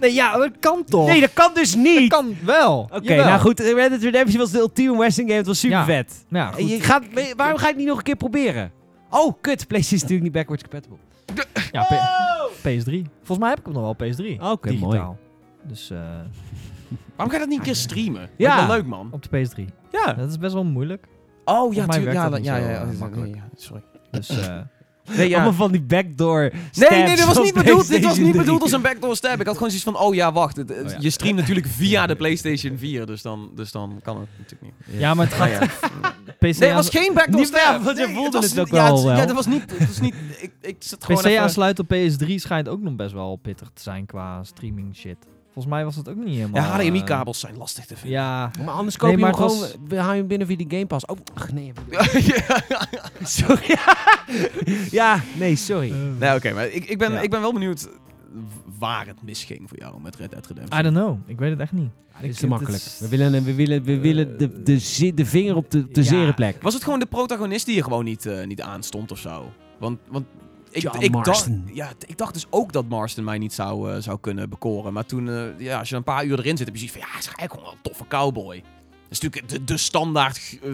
Nee, 0.01 0.12
ja, 0.14 0.37
dat 0.39 0.51
kan 0.61 0.85
toch? 0.85 1.07
Nee, 1.07 1.20
dat 1.20 1.32
kan 1.32 1.51
dus 1.55 1.70
dat 1.72 1.80
niet. 1.82 2.09
kan 2.09 2.37
wel. 2.45 2.89
Oké, 2.93 3.14
nou 3.16 3.41
goed. 3.41 3.61
Red 3.61 3.91
Dead 3.91 4.03
Redemption 4.03 4.39
was 4.41 4.51
de 4.51 4.59
ultieme 4.59 4.99
western 4.99 5.26
game. 5.26 5.39
Het 5.39 5.47
was 5.47 5.59
super 5.59 5.76
Ja. 5.78 5.85
vet. 5.85 6.24
Ja, 6.28 6.53
En 6.57 6.66
je 6.66 6.74
goed. 6.74 6.85
gaat, 6.85 7.03
waarom 7.37 7.57
ga 7.59 7.62
je 7.62 7.68
het 7.68 7.76
niet 7.76 7.87
nog 7.87 7.97
een 7.97 8.03
keer 8.03 8.16
proberen? 8.16 8.72
Oh, 9.14 9.32
kut. 9.40 9.66
PlayStation 9.66 9.96
is 9.96 10.02
natuurlijk 10.02 10.22
niet 10.22 10.32
backwards 10.32 10.62
compatible. 10.62 10.96
Ja, 11.72 11.82
P- 11.82 12.56
PS3. 12.58 13.10
Volgens 13.16 13.38
mij 13.38 13.48
heb 13.48 13.58
ik 13.58 13.64
hem 13.64 13.74
nog 13.74 13.96
wel 13.96 14.08
PS3. 14.10 14.40
Oké, 14.40 14.72
mooi. 14.72 15.02
Dus 15.62 15.90
eh, 15.90 15.98
Waarom 17.16 17.28
ga 17.28 17.32
je 17.32 17.38
dat 17.38 17.48
niet 17.48 17.58
een 17.58 17.64
keer 17.64 17.74
streamen? 17.74 18.30
Ja. 18.36 18.56
Ja. 18.58 18.66
wel 18.66 18.76
leuk, 18.76 18.86
man. 18.86 19.08
op 19.12 19.22
de 19.22 19.46
PS3. 19.48 19.64
Ja. 19.90 20.12
Dat 20.12 20.28
is 20.30 20.38
best 20.38 20.54
wel 20.54 20.64
moeilijk. 20.64 21.06
Oh, 21.44 21.74
ja, 21.74 21.86
mij 21.86 21.98
werkt 22.00 22.14
ja, 22.14 22.22
dat 22.22 22.30
dat- 22.30 22.40
niet 22.40 22.48
ja, 22.48 22.56
zo, 22.56 22.62
ja, 22.62 22.68
eh, 22.68 22.74
ja, 22.74 22.92
ja, 22.92 22.98
makkelijk. 22.98 23.30
nee, 23.32 23.40
ja, 23.40 23.48
sorry. 23.56 23.82
Dus 24.10 24.28
eh, 24.28 24.60
Nee, 25.16 25.28
ja. 25.28 25.34
Allemaal 25.34 25.52
van 25.52 25.72
die 25.72 25.82
backdoor 25.82 26.50
Nee, 26.72 26.88
nee, 26.90 27.16
dit 27.16 27.24
was 27.24 27.38
niet 27.42 27.55
bedoeld, 27.55 27.88
dit 27.88 28.05
was 28.05 28.16
niet 28.18 28.28
3. 28.32 28.38
bedoeld 28.40 28.62
als 28.62 28.72
een 28.72 28.80
backdoor 28.82 29.16
stab. 29.16 29.40
Ik 29.40 29.46
had 29.46 29.55
gewoon 29.55 29.70
zoiets 29.70 29.84
van, 29.90 29.98
oh 29.98 30.14
ja, 30.14 30.32
wacht. 30.32 30.57
het- 30.57 30.68
het- 30.68 30.84
Oh 30.84 30.90
ja. 30.90 30.96
Je 31.00 31.11
streamt 31.11 31.36
natuurlijk 31.38 31.66
via 31.78 32.07
de 32.07 32.16
PlayStation 32.16 32.78
4, 32.78 33.07
dus 33.07 33.22
dan, 33.22 33.50
dus 33.55 33.72
dan 33.72 34.00
kan 34.02 34.20
het 34.20 34.28
natuurlijk 34.38 34.72
niet. 34.86 35.00
ja, 35.00 35.14
maar 35.14 35.26
het 35.26 35.34
gaat. 35.34 35.61
PC 36.38 36.40
Nee, 36.40 36.52
het 36.52 36.62
aan- 36.64 36.74
was 36.74 36.88
geen 36.88 37.14
backdoor 37.14 37.40
Niet 37.40 37.48
stab. 37.48 37.82
want 37.82 37.98
je 37.98 38.07
Nee, 38.07 38.14
voelde 38.14 38.40
was- 38.40 38.50
het 38.50 38.59
ook 38.61 38.68
ja, 38.68 38.84
wel. 38.92 39.11
Ja, 39.16 39.26
dat 39.26 39.34
was 39.36 39.46
niet... 39.46 39.70
Het 39.78 39.86
was 39.88 40.00
niet 40.00 40.14
ik, 40.40 40.50
ik 40.61 40.76
zat 40.78 41.05
gewoon 41.05 41.20
PC 41.22 41.26
even... 41.26 41.42
aansluiten 41.42 41.84
op 41.88 41.96
PS3 41.96 42.34
schijnt 42.34 42.68
ook 42.68 42.80
nog 42.80 42.94
best 42.96 43.12
wel 43.12 43.36
pittig 43.36 43.70
te 43.74 43.82
zijn 43.82 44.07
qua 44.07 44.44
streaming 44.44 44.96
shit. 44.96 45.16
Volgens 45.55 45.74
mij 45.74 45.84
was 45.84 45.96
het 45.96 46.09
ook 46.09 46.16
niet 46.16 46.36
helemaal... 46.36 46.62
Ja, 46.62 46.68
eh, 46.80 46.84
HDMI-kabels 46.86 47.40
zijn 47.40 47.57
lastig 47.57 47.84
te 47.86 47.96
vinden. 47.96 48.18
Ja, 48.20 48.50
Maar 48.64 48.74
anders 48.74 48.96
koop 48.96 49.09
Nee, 49.09 49.18
je 49.18 49.24
maar 49.24 49.34
hem 49.34 49.42
gewoon, 49.48 49.61
was- 49.61 49.98
hou 49.98 50.12
je 50.12 50.18
hem 50.18 50.26
binnen 50.26 50.46
via 50.46 50.57
die 50.57 50.66
Game 50.70 50.86
Pass. 50.86 51.07
Oh, 51.07 51.16
ach, 51.34 51.52
nee. 51.52 51.72
ja. 52.20 52.46
Sorry. 53.22 53.76
ja, 55.00 55.20
nee, 55.38 55.57
sorry. 55.57 55.92
Nee, 56.18 56.34
oké, 56.34 56.52
maar 56.52 56.66
ik, 56.66 56.84
ik, 56.84 56.98
ben, 56.98 57.12
Ja. 57.12 57.20
ik 57.20 57.30
ben 57.30 57.40
wel 57.40 57.52
benieuwd 57.52 57.88
waar 58.78 59.07
het 59.07 59.22
misging 59.22 59.68
voor 59.68 59.78
jou 59.78 60.00
met 60.00 60.16
Red 60.16 60.30
Dead 60.30 60.46
Redemption. 60.46 60.80
I 60.80 60.82
don't 60.82 60.96
know. 60.96 61.18
Ik 61.26 61.38
weet 61.38 61.50
het 61.50 61.61
echt 61.61 61.72
niet. 61.72 61.90
Dit 62.20 62.30
is 62.30 62.36
te 62.38 62.46
makkelijk. 62.46 62.82
is- 62.82 62.98
We 63.00 63.09
willen, 63.09 63.44
we 63.44 63.55
willen, 63.55 63.82
we 63.82 63.98
willen 63.98 64.38
de, 64.38 64.62
de, 64.62 65.14
de 65.14 65.26
vinger 65.26 65.57
op 65.57 65.70
de, 65.70 65.86
de 65.88 66.00
Ja. 66.02 66.07
zere 66.07 66.32
plek. 66.34 66.62
Was 66.62 66.74
het 66.74 66.84
gewoon 66.84 66.98
de 66.98 67.07
protagonist 67.07 67.66
die 67.66 67.76
er 67.76 67.82
gewoon 67.84 68.05
niet, 68.05 68.26
eh, 68.26 68.46
niet 68.46 68.61
aanstond 68.62 69.12
of 69.12 69.18
zo? 69.18 69.52
Want, 69.78 69.98
want 70.09 70.24
ik, 70.75 70.83
John 70.83 71.03
ik, 71.03 71.25
dacht, 71.25 71.49
ja, 71.72 71.93
ik 72.07 72.18
dacht 72.18 72.35
dus 72.35 72.47
ook 72.51 72.72
dat 72.72 72.89
Marston 72.89 73.25
mij 73.25 73.39
niet 73.39 73.53
zou, 73.53 73.93
eh, 73.93 74.03
zou 74.03 74.18
kunnen 74.20 74.51
bekoren. 74.51 74.93
Maar 74.93 75.07
toen, 75.07 75.29
eh, 75.29 75.43
ja, 75.59 75.79
als 75.79 75.89
je 75.89 75.97
een 75.97 76.05
paar 76.05 76.25
uur 76.25 76.39
erin 76.39 76.57
zit, 76.57 76.66
heb 76.66 76.77
je 76.77 76.89
zoiets 76.89 76.97
van, 76.97 77.07
ja, 77.07 77.11
hij 77.11 77.20
is 77.20 77.27
eigenlijk 77.27 77.53
gewoon 77.53 77.64
wel 77.64 77.75
een 77.75 77.83
toffe 77.83 78.07
cowboy. 78.09 78.62
Dat 79.03 79.12
is 79.12 79.20
natuurlijk 79.20 79.49
de, 79.49 79.64
de 79.64 79.77
standaard 79.77 80.59
eh, 80.62 80.70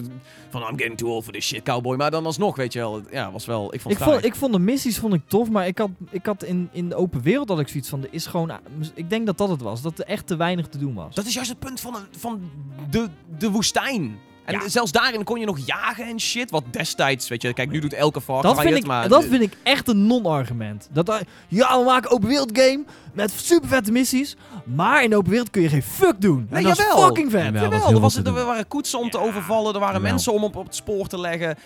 van 0.50 0.62
I'm 0.62 0.78
getting 0.78 0.96
too 0.96 1.08
old 1.08 1.24
for 1.24 1.32
this 1.32 1.46
shit 1.46 1.62
cowboy. 1.62 1.96
Maar 1.96 2.10
dan 2.10 2.26
alsnog, 2.26 2.56
weet 2.56 2.72
je 2.72 2.78
wel, 2.78 3.02
ja, 3.10 3.32
was 3.32 3.46
wel, 3.46 3.74
ik 3.74 3.80
vond 3.80 3.94
Ik 3.94 4.02
vond, 4.02 4.24
ik 4.24 4.34
vond 4.34 4.52
de 4.52 4.58
missies 4.58 4.98
vond 4.98 5.14
ik 5.14 5.22
tof, 5.26 5.50
maar 5.50 5.66
ik 5.66 5.78
had, 5.78 5.90
ik 6.10 6.26
had 6.26 6.44
in, 6.44 6.68
in 6.72 6.88
de 6.88 6.94
open 6.94 7.20
wereld 7.22 7.48
had 7.48 7.60
ik 7.60 7.68
zoiets 7.68 7.88
van, 7.88 8.02
er 8.02 8.08
is 8.10 8.26
gewoon, 8.26 8.52
ik 8.94 9.10
denk 9.10 9.26
dat 9.26 9.38
dat 9.38 9.48
het 9.48 9.62
was, 9.62 9.82
dat 9.82 9.98
er 9.98 10.04
echt 10.04 10.26
te 10.26 10.36
weinig 10.36 10.68
te 10.68 10.78
doen 10.78 10.94
was. 10.94 11.14
Dat 11.14 11.26
is 11.26 11.34
juist 11.34 11.50
het 11.50 11.58
punt 11.58 11.80
van, 11.80 11.96
van 12.10 12.50
de, 12.90 13.08
de 13.38 13.50
woestijn. 13.50 14.18
En 14.52 14.60
Ja. 14.60 14.68
zelfs 14.68 14.92
daarin 14.92 15.24
kon 15.24 15.40
je 15.40 15.46
nog 15.46 15.58
jagen 15.66 16.04
en 16.06 16.20
shit. 16.20 16.50
Wat 16.50 16.64
destijds, 16.70 17.28
weet 17.28 17.42
je, 17.42 17.52
kijk, 17.52 17.70
nu 17.70 17.78
doet 17.80 17.92
elke 17.92 18.20
Far 18.20 18.42
Dat 18.42 18.52
Cry 18.52 18.62
vind, 18.62 18.74
het, 18.74 18.82
ik, 18.82 18.88
maar... 18.90 19.08
dat 19.08 19.24
vind 19.24 19.42
ik 19.42 19.52
echt 19.62 19.88
een 19.88 20.06
non-argument. 20.06 20.88
Dat 20.92 21.06
hij- 21.06 21.22
ja, 21.48 21.78
we 21.78 21.84
maken 21.84 22.10
een 22.10 22.16
open 22.16 22.28
wereld 22.28 22.50
game 22.58 22.84
met 23.14 23.30
super 23.30 23.68
vette 23.68 23.92
missies, 23.92 24.36
maar 24.64 25.02
in 25.04 25.10
de 25.10 25.16
open 25.16 25.30
wereld 25.30 25.50
kun 25.50 25.62
je 25.62 25.68
geen 25.68 25.82
fuck 25.82 26.20
doen. 26.20 26.46
Nee, 26.50 26.62
en 26.62 26.68
dat 26.68 26.76
jawel. 26.76 26.96
is 26.98 27.02
fucking 27.04 27.30
vet. 27.30 27.42
Jawel. 27.44 27.62
Jawel, 27.62 27.90
er, 27.90 28.00
was, 28.00 28.16
er 28.16 28.32
waren 28.32 28.68
koetsen 28.68 28.98
om 28.98 29.10
te 29.10 29.18
overvallen, 29.20 29.74
er 29.74 29.80
waren 29.80 29.94
Jawel. 29.94 30.10
mensen 30.10 30.32
om 30.32 30.44
op, 30.44 30.56
op 30.56 30.64
het 30.66 30.74
spoor 30.74 31.06
te 31.06 31.20
leggen. 31.20 31.56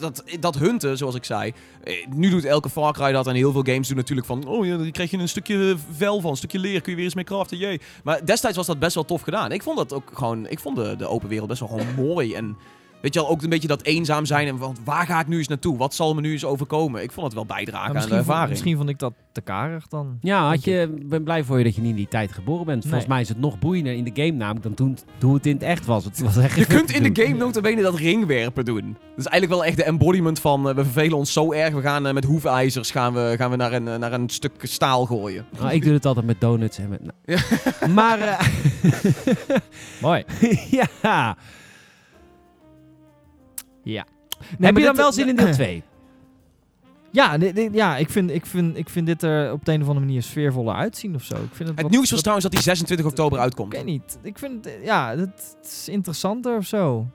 Dat, 0.00 0.22
dat 0.40 0.54
hunten, 0.58 0.96
zoals 0.96 1.14
ik 1.14 1.24
zei. 1.24 1.52
Eh, 1.84 2.06
Nu 2.14 2.30
doet 2.30 2.44
elke 2.44 2.70
Far 2.70 2.92
Cry 2.92 3.12
dat 3.12 3.26
en 3.26 3.34
heel 3.34 3.52
veel 3.52 3.62
games 3.64 3.88
doen 3.88 3.96
natuurlijk 3.96 4.26
van... 4.26 4.46
Oh 4.46 4.66
ja, 4.66 4.76
dan 4.76 4.90
krijg 4.90 5.10
je 5.10 5.18
een 5.18 5.28
stukje 5.28 5.76
vel 5.96 6.20
van, 6.20 6.30
een 6.30 6.36
stukje 6.36 6.58
leer, 6.58 6.80
kun 6.80 6.90
je 6.90 6.96
weer 6.96 7.04
eens 7.04 7.14
mee 7.14 7.24
craften, 7.24 7.58
jee. 7.58 7.80
Maar 8.04 8.24
destijds 8.24 8.56
was 8.56 8.66
dat 8.66 8.78
best 8.78 8.94
wel 8.94 9.04
tof 9.04 9.22
gedaan. 9.22 9.52
Ik 9.52 9.62
vond 9.62 9.76
dat 9.76 9.92
ook 9.92 10.10
gewoon... 10.14 10.46
Ik 10.48 10.58
vond 10.60 10.76
de, 10.76 10.94
de 10.98 11.06
open 11.06 11.28
wereld 11.28 11.48
best 11.48 11.60
wel 11.60 11.68
gewoon 11.68 11.94
mooi 12.06 12.25
en... 12.34 12.56
Weet 13.02 13.14
je 13.14 13.20
wel, 13.20 13.30
ook 13.30 13.42
een 13.42 13.48
beetje 13.48 13.68
dat 13.68 13.82
eenzaam 13.82 14.24
zijn 14.26 14.48
en 14.48 14.58
van, 14.58 14.76
waar 14.84 15.06
ga 15.06 15.20
ik 15.20 15.26
nu 15.26 15.38
eens 15.38 15.48
naartoe? 15.48 15.76
Wat 15.76 15.94
zal 15.94 16.14
me 16.14 16.20
nu 16.20 16.32
eens 16.32 16.44
overkomen? 16.44 17.02
Ik 17.02 17.12
vond 17.12 17.26
het 17.26 17.34
wel 17.34 17.46
bijdragen 17.46 17.72
Maar 17.78 17.86
aan 17.86 17.92
de 17.92 17.94
misschien, 17.98 18.16
vond, 18.16 18.26
ervaring. 18.28 18.50
misschien 18.50 18.76
vond 18.76 18.88
ik 18.88 18.98
dat 18.98 19.12
te 19.32 19.40
karig 19.40 19.86
dan. 19.88 20.18
Ja, 20.20 20.48
had 20.48 20.64
je, 20.64 20.92
ik 20.96 21.08
ben 21.08 21.22
blij 21.24 21.44
voor 21.44 21.58
je 21.58 21.64
dat 21.64 21.74
je 21.74 21.80
niet 21.80 21.90
in 21.90 21.96
die 21.96 22.08
tijd 22.08 22.32
geboren 22.32 22.66
bent. 22.66 22.82
Volgens 22.82 23.02
Nee. 23.04 23.12
mij 23.12 23.20
is 23.22 23.28
het 23.28 23.38
nog 23.40 23.58
boeiender 23.58 23.92
in 23.92 24.04
de 24.04 24.10
game 24.14 24.30
namelijk 24.36 24.62
dan 24.62 24.74
toen, 24.74 24.98
toen 25.18 25.34
het 25.34 25.46
in 25.46 25.52
het 25.52 25.62
echt 25.62 25.86
was. 25.86 26.04
Het 26.04 26.20
was 26.20 26.36
echt 26.36 26.56
Je 26.56 26.66
kunt 26.66 26.90
in 26.90 27.12
de 27.12 27.22
game 27.22 27.36
notabene 27.36 27.82
dat 27.82 27.94
ringwerpen 27.98 28.64
doen. 28.64 28.84
Dat 29.10 29.18
is 29.18 29.26
eigenlijk 29.26 29.60
wel 29.60 29.64
echt 29.64 29.76
de 29.76 29.84
embodiment 29.84 30.40
van... 30.40 30.68
eh, 30.68 30.74
we 30.74 30.82
vervelen 30.84 31.16
ons 31.18 31.32
zo 31.32 31.52
erg, 31.52 31.74
we 31.74 31.80
gaan 31.80 32.06
eh, 32.06 32.12
met 32.14 32.24
hoefijzers 32.24 32.90
gaan 32.90 33.12
we, 33.14 33.34
gaan 33.36 33.50
we 33.50 33.56
naar, 33.56 33.72
een, 33.72 33.88
eh, 33.88 33.96
naar 33.98 34.12
een 34.12 34.28
stuk 34.28 34.52
staal 34.62 35.04
gooien. 35.06 35.44
Nou, 35.58 35.72
ik 35.72 35.82
doe 35.84 35.92
het 35.92 36.06
altijd 36.06 36.26
met 36.26 36.40
donuts 36.40 36.78
en 36.78 36.88
met... 36.88 37.00
nou. 37.02 37.92
Maar, 37.92 38.18
eh, 38.20 38.40
Mooi. 40.02 40.24
ja. 41.02 41.36
Ja. 43.92 44.04
Heb 44.60 44.76
je 44.76 44.82
dan 44.84 44.96
wel 44.96 45.12
zin 45.12 45.28
in 45.28 45.36
deel 45.36 45.52
2? 45.62 45.82
Ja, 47.10 47.36
ja 47.72 47.96
ik, 47.96 48.10
vind, 48.10 48.30
ik, 48.30 48.46
vind, 48.46 48.76
ik 48.76 48.88
vind 48.88 49.06
dit 49.06 49.22
er 49.22 49.52
op 49.52 49.64
de 49.64 49.72
een 49.72 49.80
of 49.82 49.88
andere 49.88 50.06
manier 50.06 50.22
sfeervoller 50.22 50.74
uitzien 50.74 51.14
of 51.14 51.22
zo. 51.22 51.34
Ik 51.34 51.40
vind 51.40 51.58
het 51.58 51.68
Het 51.68 51.80
wat- 51.82 51.90
nieuws 51.90 52.00
was 52.02 52.10
wat- 52.10 52.18
trouwens 52.20 52.46
dat 52.46 52.54
die 52.54 52.62
26 52.64 53.06
oktober 53.06 53.38
Ik 53.38 53.44
uitkomt. 53.44 53.72
weet 53.72 53.84
niet. 53.84 54.18
Ik 54.22 54.38
vind 54.38 54.64
het, 54.64 54.78
ja, 54.82 55.16
het 55.16 55.56
is 55.62 55.88
interessanter 55.88 56.56
of 56.56 56.66
zo. 56.66 57.06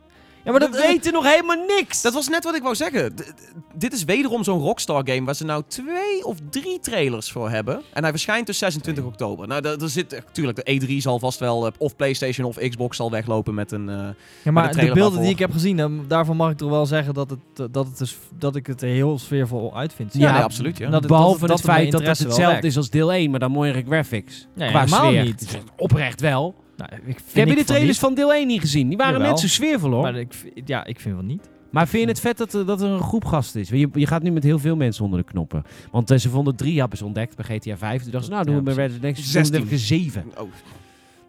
Ja, 0.44 0.52
maar 0.52 0.60
we 0.60 0.68
dat 0.70 0.76
weet 0.80 0.88
weten 0.88 1.14
nog 1.14 1.32
helemaal 1.32 1.66
niks. 1.68 2.02
Dat 2.02 2.14
was 2.14 2.28
net 2.30 2.44
wat 2.44 2.56
ik 2.56 2.62
wou 2.62 2.76
zeggen. 2.76 3.16
D- 3.16 3.34
dit 3.74 3.94
is 3.94 4.04
wederom 4.04 4.44
zo'n 4.44 4.60
Rockstar 4.60 5.02
game 5.06 5.24
waar 5.26 5.36
ze 5.36 5.46
nou 5.46 5.64
twee 5.68 6.26
of 6.26 6.38
drie 6.50 6.80
trailers 6.80 7.32
voor 7.32 7.50
hebben. 7.50 7.82
En 7.94 8.02
hij 8.02 8.12
verschijnt 8.12 8.46
dus 8.46 8.58
26 8.58 9.04
oktober. 9.04 9.48
Nou, 9.48 9.68
er 9.68 9.90
zit 9.90 10.12
natuurlijk 10.12 10.66
de 10.66 10.82
E3 10.88 10.98
zal 10.98 11.20
vast 11.20 11.40
wel 11.40 11.66
eh, 11.66 11.72
of 11.78 11.96
PlayStation 11.96 12.48
of 12.48 12.58
Xbox 12.58 12.98
zal 12.98 13.12
weglopen 13.12 13.54
met 13.54 13.72
een. 13.72 13.90
eh, 13.90 13.96
Ja, 13.96 14.14
de 14.44 14.52
maar 14.52 14.76
de, 14.76 14.92
beelden 14.94 15.22
die 15.22 15.30
ik 15.30 15.40
heb 15.40 15.52
gezien, 15.52 16.04
daarvan 16.08 16.36
mag 16.36 16.52
ik 16.52 16.58
toch 16.58 16.70
wel 16.70 16.86
zeggen 16.86 17.14
dat, 17.14 17.30
het, 17.30 17.40
eh, 17.60 17.66
dat, 17.72 17.86
het 17.86 17.98
dus, 17.98 18.18
dat 18.38 18.56
ik 18.56 18.68
het 18.68 18.82
heel 18.82 19.20
sfeervol 19.20 19.76
uit 19.78 19.94
vind. 19.94 20.14
Ja, 20.14 20.20
Ja, 20.28 20.34
nee, 20.34 20.42
absoluut. 20.44 20.78
Ja. 20.78 20.90
dat- 20.90 21.08
Behalve 21.08 21.48
dat 21.48 21.58
het 21.58 21.66
feit 21.68 21.92
dat 21.92 22.02
het 22.06 22.20
hetzelfde 22.20 22.68
is 22.68 22.78
als 22.78 22.90
deel 22.90 23.14
1, 23.14 23.30
maar 23.32 23.40
dan 23.40 23.52
mooiere 23.52 23.84
graphics. 23.88 24.48
Nee, 24.56 24.70
Qua 24.70 24.80
helemaal 24.80 25.10
sfeer. 25.10 25.24
niet. 25.24 25.40
Het 25.40 25.50
is 25.50 25.58
Oprecht 25.78 26.22
wel. 26.22 26.56
Nou, 26.90 27.02
ik 27.06 27.20
vind 27.26 27.34
Heb 27.34 27.48
je 27.48 27.56
de 27.56 27.64
trailers 27.64 28.00
van 28.00 28.14
deel 28.14 28.34
1 28.34 28.48
niet 28.48 28.60
gezien? 28.62 28.88
Die 28.88 28.98
waren 28.98 29.14
Jawel. 29.14 29.30
net 29.30 29.40
zo 29.40 29.48
sfeervol 29.48 29.92
hoor. 29.92 30.02
Maar 30.02 30.16
ik, 30.16 30.34
ja, 30.66 30.86
ik 30.86 31.00
vind 31.00 31.16
wel 31.16 31.24
niet. 31.24 31.50
Maar 31.70 31.88
vind 31.88 32.04
je 32.04 32.10
het 32.10 32.20
vet 32.20 32.38
dat, 32.38 32.54
er- 32.54 32.66
dat 32.66 32.82
er 32.82 32.90
een 32.90 33.02
groep 33.02 33.26
gasten 33.26 33.62
is? 33.62 33.70
Je, 33.70 33.90
je 33.94 34.08
gaat 34.08 34.24
nu 34.24 34.32
met 34.32 34.44
heel 34.44 34.60
veel 34.60 34.76
mensen 34.76 35.04
onder 35.04 35.20
de 35.20 35.26
knoppen. 35.26 35.64
Want 35.92 36.12
eh, 36.12 36.18
ze 36.18 36.30
vonden 36.30 36.56
drie 36.56 36.84
ze 36.94 37.06
ontdekt 37.06 37.36
bij 37.36 37.46
GTA 37.58 37.78
5. 37.78 38.02
Toen 38.02 38.12
dachten 38.12 38.30
ze, 38.30 38.32
nou 38.32 38.46
doen 38.46 38.56
we 38.56 38.62
bij 38.62 38.74
Red 38.74 38.90
Dead 38.90 39.02
Redemption 39.02 39.28
16. 39.28 39.62
even 39.62 39.78
7. 39.78 40.26
Oh, 40.30 40.36
Dan 40.38 40.50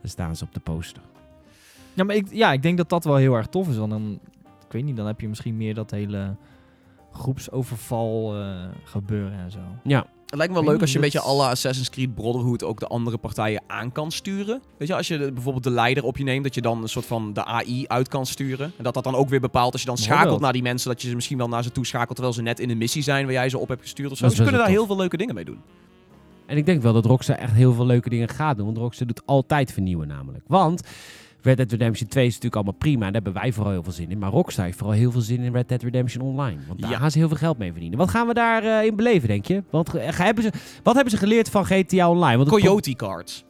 staan 0.02 0.36
ze 0.36 0.44
op 0.44 0.54
de 0.54 0.60
poster. 0.60 1.02
Ja, 1.94 2.04
maar 2.04 2.16
ik, 2.16 2.26
ja, 2.30 2.52
ik 2.52 2.62
denk 2.62 2.76
dat 2.76 2.88
dat 2.88 3.04
wel 3.04 3.16
heel 3.16 3.34
erg 3.34 3.46
tof 3.46 3.68
is. 3.68 3.76
Want 3.76 3.90
dan, 3.90 4.18
ik 4.66 4.72
weet 4.72 4.84
niet, 4.84 4.96
dan 4.96 5.06
heb 5.06 5.20
je 5.20 5.28
misschien 5.28 5.56
meer 5.56 5.74
dat 5.74 5.90
hele 5.90 6.34
groepsoverval 7.12 8.36
eh, 8.40 8.64
gebeuren 8.84 9.38
en 9.38 9.50
zo. 9.50 9.58
Ja. 9.84 10.06
Het 10.32 10.40
lijkt 10.40 10.56
me 10.56 10.62
wel 10.62 10.70
leuk 10.72 10.80
als 10.80 10.90
je 10.90 10.96
een 10.96 11.02
beetje 11.02 11.20
alle 11.20 11.46
Assassin's 11.46 11.90
Creed 11.90 12.14
Brotherhood 12.14 12.64
ook 12.64 12.80
de 12.80 12.86
andere 12.86 13.16
partijen 13.18 13.62
aan 13.66 13.92
kan 13.92 14.10
sturen. 14.10 14.62
Weet 14.78 14.88
je, 14.88 14.94
als 14.96 15.08
je 15.08 15.18
de- 15.18 15.32
bijvoorbeeld 15.32 15.64
de 15.64 15.70
leider 15.70 16.04
op 16.04 16.16
je 16.16 16.24
neemt, 16.24 16.44
dat 16.44 16.54
je 16.54 16.60
dan 16.60 16.82
een 16.82 16.88
soort 16.88 17.06
van 17.06 17.32
de 17.32 17.44
AI 17.44 17.84
uit 17.86 18.08
kan 18.08 18.26
sturen. 18.26 18.72
En 18.76 18.84
dat 18.84 18.94
dat 18.94 19.04
dan 19.04 19.14
ook 19.14 19.28
weer 19.28 19.40
bepaalt 19.40 19.72
als 19.72 19.80
je 19.80 19.86
dan 19.86 19.96
schakelt 19.98 20.40
naar 20.40 20.52
die 20.52 20.62
mensen, 20.62 20.88
dat 20.90 21.02
je 21.02 21.08
ze 21.08 21.14
misschien 21.14 21.38
wel 21.38 21.48
naar 21.48 21.62
ze 21.62 21.72
toe 21.72 21.86
schakelt 21.86 22.14
terwijl 22.14 22.34
ze 22.34 22.42
net 22.42 22.60
in 22.60 22.70
een 22.70 22.78
missie 22.78 23.02
zijn 23.02 23.24
waar 23.24 23.32
jij 23.34 23.48
ze 23.48 23.58
op 23.58 23.68
hebt 23.68 23.80
gestuurd 23.82 24.10
of 24.10 24.16
zo. 24.18 24.28
Ze 24.28 24.42
kunnen 24.42 24.60
daar 24.60 24.68
heel 24.70 24.86
veel 24.86 24.96
leuke 24.96 25.16
dingen 25.16 25.34
mee 25.34 25.44
doen. 25.44 25.60
En 26.46 26.56
ik 26.56 26.66
denk 26.66 26.82
wel 26.82 26.92
dat 26.92 27.04
Rockstar 27.04 27.36
echt 27.36 27.52
heel 27.52 27.72
veel 27.72 27.86
leuke 27.86 28.08
dingen 28.08 28.28
gaat 28.28 28.56
doen. 28.56 28.66
Want 28.66 28.78
Rockstar 28.78 29.06
doet 29.06 29.22
altijd 29.26 29.72
vernieuwen 29.72 30.08
namelijk. 30.08 30.44
Want 30.46 30.82
Red 31.42 31.56
Dead 31.56 31.70
Redemption 31.70 32.08
2 32.08 32.22
is 32.26 32.28
natuurlijk 32.34 32.54
allemaal 32.54 32.78
prima. 32.78 33.06
En 33.06 33.12
daar 33.12 33.22
hebben 33.22 33.42
wij 33.42 33.52
vooral 33.52 33.72
heel 33.72 33.82
veel 33.82 33.92
zin 33.92 34.10
in. 34.10 34.18
Maar 34.18 34.30
Rockstar 34.30 34.64
heeft 34.64 34.78
vooral 34.78 34.96
heel 34.96 35.10
veel 35.10 35.20
zin 35.20 35.40
in 35.40 35.52
Red 35.52 35.68
Dead 35.68 35.82
Redemption 35.82 36.24
Online. 36.24 36.58
Want 36.66 36.80
daar 36.80 36.90
Ja. 36.90 36.98
gaan 36.98 37.10
ze 37.10 37.18
heel 37.18 37.28
veel 37.28 37.36
geld 37.36 37.58
mee 37.58 37.70
verdienen. 37.72 37.98
Wat 37.98 38.10
gaan 38.10 38.26
we 38.26 38.34
daarin 38.34 38.86
in 38.86 38.96
beleven, 38.96 39.28
denk 39.28 39.46
je? 39.46 39.62
Want 39.70 39.94
eh, 39.94 40.18
hebben 40.18 40.44
ze, 40.44 40.50
wat 40.82 40.94
hebben 40.94 41.12
ze 41.12 41.18
geleerd 41.18 41.48
van 41.50 41.64
GTA 41.66 42.10
Online? 42.10 42.36
Want 42.36 42.48
Coyote 42.48 42.94
cards. 42.94 43.44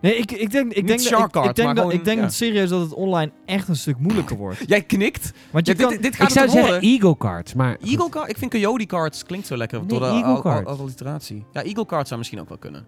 Nee, 0.00 0.16
ik, 0.16 0.30
ik 0.32 0.50
denk, 0.50 0.72
ik 0.72 0.86
denk, 0.86 1.02
dat- 1.10 1.20
ik, 1.34 1.44
ik 1.44 1.54
denk, 1.54 1.68
dat, 1.68 1.78
gewoon, 1.78 1.92
ik 1.92 2.04
denk 2.04 2.16
ja. 2.18 2.22
dat 2.24 2.32
serieus 2.32 2.68
dat 2.68 2.80
het 2.80 2.94
online 2.94 3.32
echt 3.44 3.68
een 3.68 3.76
stuk 3.76 3.98
moeilijker 3.98 4.36
wordt. 4.36 4.64
Jij 4.72 4.82
knikt. 4.82 5.32
Want 5.50 5.66
je 5.66 5.72
Ja, 5.72 5.78
kan, 5.78 5.90
dit, 5.90 6.02
dit 6.02 6.12
Ik 6.20 6.28
zou 6.28 6.48
zeggen 6.48 6.60
horen. 6.60 6.80
Eagle 6.80 7.16
Cards, 7.16 7.54
maar... 7.54 7.76
Eagle 7.84 8.28
ik 8.28 8.38
vind 8.38 8.50
Coyote 8.50 8.86
cards 8.86 9.24
klinkt 9.24 9.46
zo 9.46 9.56
lekker 9.56 9.78
Nee, 9.78 9.88
door 9.88 10.00
de 10.00 10.64
alliteratie. 10.64 11.44
Ja, 11.52 11.62
Eagle 11.62 11.86
cards 11.86 12.06
zou 12.08 12.18
misschien 12.18 12.40
ook 12.40 12.48
wel 12.48 12.58
kunnen. 12.58 12.86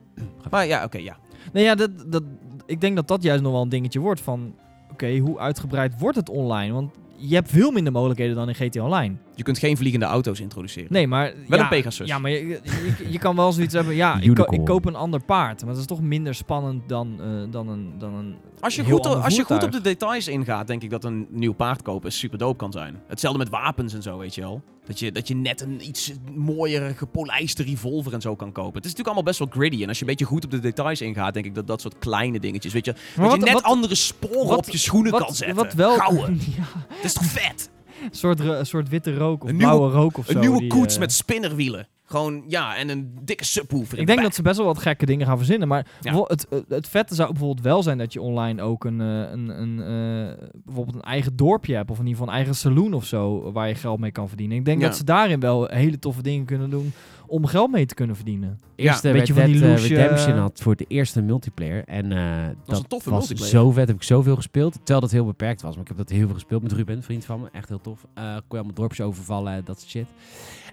Maar 0.51 0.67
ja, 0.67 0.85
oké, 0.85 0.99
ja. 0.99 1.17
Nee, 1.53 1.65
ja, 1.65 1.75
dat, 1.75 1.91
dat, 2.07 2.23
ik 2.67 2.81
denk 2.81 2.97
dat 2.97 3.09
dat 3.09 3.23
juist 3.23 3.43
nog 3.43 3.53
wel 3.53 3.63
een 3.63 3.69
dingetje 3.69 4.01
wordt 4.01 4.21
van... 4.21 4.55
Oké, 4.93 5.19
hoe 5.19 5.39
uitgebreid 5.39 5.99
wordt 5.99 6.17
het 6.17 6.29
online? 6.29 6.73
Want 6.73 6.95
je 7.17 7.35
hebt 7.35 7.51
veel 7.51 7.71
minder 7.71 7.93
mogelijkheden 7.93 8.35
dan 8.35 8.49
in 8.49 8.55
GTA 8.55 8.83
Online. 8.85 9.15
Je 9.35 9.43
kunt 9.43 9.59
geen 9.59 9.77
vliegende 9.77 10.07
auto's 10.07 10.41
introduceren. 10.41 10.93
Nee, 10.93 11.07
maar... 11.07 11.33
Wel 11.49 11.59
ja, 11.59 11.65
een 11.65 11.71
Pegasus. 11.71 12.09
Ja, 12.09 12.19
maar 12.19 12.31
je, 12.31 12.47
je, 12.49 13.07
je 13.11 13.19
kan 13.19 13.37
wel 13.37 13.53
zoiets 13.53 13.75
hebben... 13.75 13.95
Ja, 13.95 14.21
ik, 14.21 14.35
ko- 14.35 14.47
ik 14.51 14.65
koop 14.65 14.85
een 14.85 14.95
ander 14.95 15.21
paard. 15.25 15.61
Maar 15.61 15.71
dat 15.71 15.81
is 15.81 15.87
toch 15.87 16.01
minder 16.01 16.35
spannend 16.35 16.89
dan, 16.89 17.17
eh, 17.21 17.27
dan, 17.51 17.69
een, 17.69 17.93
dan 17.99 18.15
een 18.15 18.37
Als 18.61 18.75
je, 18.75 18.83
heel 18.83 18.97
goed, 18.97 19.07
ander 19.07 19.23
als 19.23 19.37
je 19.37 19.45
goed 19.45 19.63
op 19.63 19.73
de 19.73 19.81
details 19.81 20.29
ingaat, 20.29 20.67
denk 20.67 20.83
ik 20.83 20.91
dat 20.91 21.05
een 21.05 21.27
nieuw 21.31 21.53
paard 21.53 21.83
kopen 21.83 22.13
super 22.13 22.39
dope 22.39 22.57
kan 22.57 22.73
zijn. 22.73 22.97
Hetzelfde 23.07 23.39
met 23.39 23.49
wapens 23.49 23.95
en 23.95 24.03
zo, 24.03 24.19
weet 24.19 24.35
je 24.35 24.41
wel. 24.41 24.63
Dat 24.87 24.99
je, 24.99 25.13
dat 25.13 25.29
je 25.29 25.35
net 25.35 25.61
een 25.61 25.87
iets 25.89 26.13
mooiere, 26.35 26.95
gepolijste 26.95 27.63
revolver 27.63 28.13
en 28.13 28.21
zo 28.21 28.37
kan 28.37 28.53
kopen. 28.53 28.75
Het 28.75 28.85
is 28.85 28.91
natuurlijk 28.91 29.07
allemaal 29.07 29.23
best 29.23 29.39
wel 29.39 29.49
gritty. 29.51 29.83
En 29.83 29.89
als 29.89 29.97
je 29.99 30.05
een 30.05 30.11
beetje 30.11 30.25
goed 30.25 30.45
op 30.45 30.51
de 30.51 30.61
details 30.61 31.01
ingaat, 31.01 31.35
denk 31.35 31.47
ik 31.47 31.55
dat 31.55 31.67
dat 31.67 31.81
soort 31.81 31.99
kleine 31.99 32.41
dingetjes, 32.41 32.73
weet 32.73 32.85
je, 32.85 32.95
dat 33.17 33.33
je 33.33 33.39
net 33.39 33.53
wat- 33.53 33.63
andere 33.63 33.95
sporen 33.95 34.47
wat- 34.49 34.59
op 34.59 34.69
je 34.69 34.79
schoenen 34.79 35.13
kan 35.13 35.35
zetten. 35.35 35.57
Wat 35.57 35.75
wel... 35.75 35.97
Gouden. 35.97 36.41
ja, 36.57 36.65
Dat 36.89 37.05
is 37.05 37.13
toch 37.13 37.25
vet? 37.25 37.71
Een 38.03 38.09
soort, 38.11 38.41
een 38.41 38.67
soort 38.67 38.89
witte 38.89 39.17
rook 39.17 39.43
of 39.43 39.49
Een 39.49 39.57
nieuwe- 39.57 39.73
blauwe 39.73 39.95
rook 39.97 40.19
of 40.19 40.27
zo. 40.27 40.33
Een 40.33 40.41
nieuwe 40.41 40.59
die, 40.59 40.69
koets 40.69 40.95
eh, 40.95 41.01
met 41.01 41.13
spinnerwielen. 41.13 41.89
Gewoon, 42.07 42.45
ja, 42.49 42.77
en 42.77 42.89
een 42.89 43.19
dikke 43.23 43.45
subwoofer. 43.45 43.99
Ik 43.99 44.07
denk 44.07 44.23
dat 44.23 44.35
ze 44.35 44.43
best 44.43 44.57
wel 44.57 44.67
wat 44.67 44.79
gekke 44.79 45.07
dingen 45.07 45.27
gaan 45.27 45.37
verzinnen. 45.37 45.69
Maar 45.69 45.87
Ja. 46.01 46.23
het, 46.27 46.47
het, 46.69 46.89
vette 46.89 47.15
zou 47.15 47.31
bijvoorbeeld 47.31 47.61
wel 47.67 47.83
zijn 47.83 47.99
dat 47.99 48.13
je 48.13 48.21
online 48.21 48.63
ook 48.63 48.85
een, 48.85 49.01
eh, 49.01 49.07
een, 49.33 49.49
een, 49.63 49.79
eh, 49.81 50.47
bijvoorbeeld 50.65 50.97
een 50.97 51.03
eigen 51.03 51.37
dorpje 51.37 51.75
hebt. 51.75 51.91
Of 51.91 51.99
in 51.99 52.07
ieder 52.07 52.19
geval 52.19 52.33
een 52.33 52.39
eigen 52.39 52.55
saloon 52.61 52.93
of 52.95 53.05
zo. 53.05 53.53
Waar 53.53 53.69
je 53.69 53.75
geld 53.75 53.99
mee 54.01 54.11
kan 54.11 54.29
verdienen. 54.29 54.57
Ik 54.57 54.65
denk 54.65 54.81
Ja. 54.81 54.87
dat 54.87 54.97
ze 54.97 55.05
daarin 55.05 55.41
wel 55.41 55.67
hele 55.67 55.99
toffe 55.99 56.23
dingen 56.23 56.45
kunnen 56.47 56.71
doen. 56.71 56.93
Om 57.27 57.47
geld 57.47 57.71
mee 57.71 57.87
te 57.87 57.95
kunnen 57.95 58.17
verdienen. 58.17 58.61
eerste 58.77 59.07
een 59.09 59.15
Red 59.15 59.21
beetje 59.27 59.35
van 59.43 59.51
Dead 59.51 59.55
die 59.61 59.65
eh, 59.65 59.71
loesje- 59.71 59.95
Redemption 59.95 60.39
had 60.39 60.61
voor 60.63 60.77
de 60.77 60.85
eerste 60.89 61.23
multiplayer. 61.23 61.85
En 61.85 62.13
eh, 62.13 62.47
dat, 62.65 62.79
een 62.79 62.87
toffe 62.87 63.11
was 63.11 63.19
multiplayer. 63.19 63.51
zo 63.57 63.71
vet. 63.71 63.87
Heb 63.87 63.97
ik 63.97 64.03
zoveel 64.03 64.37
gespeeld. 64.37 64.73
Terwijl 64.73 65.01
dat 65.01 65.11
heel 65.11 65.25
beperkt 65.25 65.63
was. 65.63 65.73
Maar 65.73 65.83
ik 65.83 65.89
heb 65.89 65.97
dat 65.97 66.09
heel 66.09 66.25
veel 66.27 66.35
gespeeld 66.35 66.63
met 66.63 66.73
Ruben, 66.73 66.97
een 66.97 67.03
vriend 67.03 67.25
van 67.25 67.41
me. 67.41 67.49
Echt 67.53 67.69
heel 67.69 67.81
tof. 67.81 68.07
Eh 68.15 68.23
kon 68.25 68.33
je 68.49 68.57
allemaal 68.57 68.75
dorpjes 68.75 69.07
overvallen, 69.07 69.65
dat 69.65 69.79
soort 69.79 69.91
shit. 69.91 70.07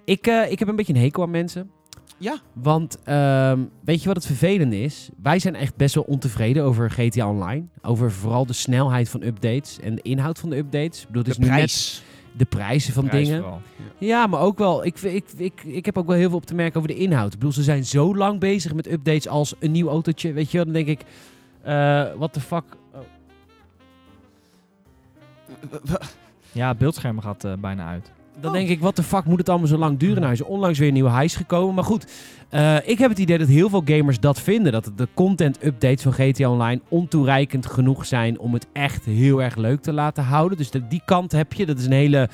Ik, 0.06 0.28
eh, 0.28 0.52
ik 0.52 0.60
heb 0.60 0.68
een 0.68 0.76
beetje 0.76 0.94
een 0.94 1.00
hekel 1.02 1.24
aan 1.24 1.30
mensen. 1.32 1.70
Ja. 2.18 2.38
Want 2.54 2.98
ehm, 3.04 3.60
weet 3.84 4.02
je 4.02 4.08
wat 4.08 4.16
het 4.16 4.26
vervelende 4.26 4.82
is? 4.82 5.10
Wij 5.22 5.40
zijn 5.40 5.56
echt 5.56 5.76
best 5.76 5.96
wel 5.96 6.04
ontevreden 6.04 6.64
over 6.64 6.90
GTA 6.92 7.30
Online. 7.30 7.66
Over 7.82 8.12
vooral 8.12 8.46
de 8.46 8.54
snelheid 8.54 9.10
van 9.10 9.24
updates 9.24 9.80
en 9.80 9.96
de 9.96 10.02
inhoud 10.02 10.40
van 10.40 10.50
de 10.50 10.58
updates. 10.58 11.02
Ik 11.02 11.08
bedoel, 11.08 11.22
het 11.24 11.32
is 11.32 11.38
de 11.38 11.42
nu 11.42 11.48
net 11.48 11.56
prijs. 11.58 12.04
De 12.38 12.46
prijzen 12.46 12.94
van 12.94 13.06
Prijs 13.08 13.26
dingen. 13.28 13.42
vooral. 13.42 13.62
Ja, 13.98 14.28
maar 14.28 14.40
ook 14.40 14.58
wel. 14.58 14.86
Ik, 14.86 15.00
ik, 15.02 15.26
ik, 15.38 15.64
ik 15.64 15.86
heb 15.86 15.98
ook 15.98 16.08
wel 16.08 16.16
heel 16.16 16.30
veel 16.30 16.38
op 16.38 16.46
te 16.46 16.56
merken 16.56 16.78
over 16.78 16.90
de 16.90 17.00
inhoud. 17.00 17.34
Ik 17.34 17.40
bedoel, 17.40 17.54
ze 17.54 17.64
zijn 17.64 17.86
zo 17.86 18.16
lang 18.16 18.40
bezig 18.40 18.74
met 18.74 18.92
updates 18.92 19.28
als 19.28 19.54
een 19.60 19.72
nieuw 19.72 19.90
autootje. 19.90 20.34
Weet 20.34 20.52
je 20.52 20.58
dan 20.64 20.74
denk 20.74 20.88
ik. 20.88 21.02
eh 21.62 22.14
what 22.18 22.34
the 22.34 22.40
fuck. 22.42 22.64
Oh. 22.94 23.00
Ja, 26.52 26.68
het 26.68 26.78
beeldscherm 26.78 27.20
gaat 27.22 27.44
eh, 27.44 27.54
bijna 27.60 27.88
uit. 27.88 28.12
Dan 28.40 28.54
denk 28.54 28.70
ik, 28.70 28.80
wat 28.80 28.96
de 28.96 29.04
fuck 29.04 29.26
moet 29.26 29.38
het 29.40 29.50
allemaal 29.50 29.68
zo 29.68 29.78
lang 29.78 29.98
duren? 30.00 30.22
Nou 30.22 30.34
is 30.34 30.42
onlangs 30.42 30.80
weer 30.80 30.88
een 30.88 30.94
nieuwe 30.94 31.10
hijs 31.10 31.36
gekomen. 31.36 31.76
Maar 31.76 31.84
goed, 31.84 32.06
eh, 32.50 32.76
ik 32.88 32.98
heb 32.98 33.10
het 33.10 33.20
idee 33.20 33.38
dat 33.38 33.48
heel 33.48 33.70
veel 33.70 33.82
gamers 33.86 34.20
dat 34.20 34.42
vinden. 34.42 34.72
Dat 34.72 34.92
de 34.96 35.08
content 35.14 35.66
updates 35.66 36.02
van 36.04 36.14
GTA 36.14 36.50
Online 36.50 36.82
ontoereikend 36.88 37.66
genoeg 37.66 38.06
zijn 38.06 38.40
om 38.40 38.54
het 38.54 38.68
echt 38.74 39.06
heel 39.06 39.42
erg 39.42 39.56
leuk 39.56 39.82
te 39.82 39.94
laten 39.94 40.24
houden. 40.24 40.58
Dus 40.58 40.72
de- 40.72 40.88
die 40.88 41.02
kant 41.06 41.32
heb 41.32 41.54
je. 41.54 41.66
Dat 41.66 41.80
is 41.80 41.86
een 41.86 41.92
hele 41.92 42.30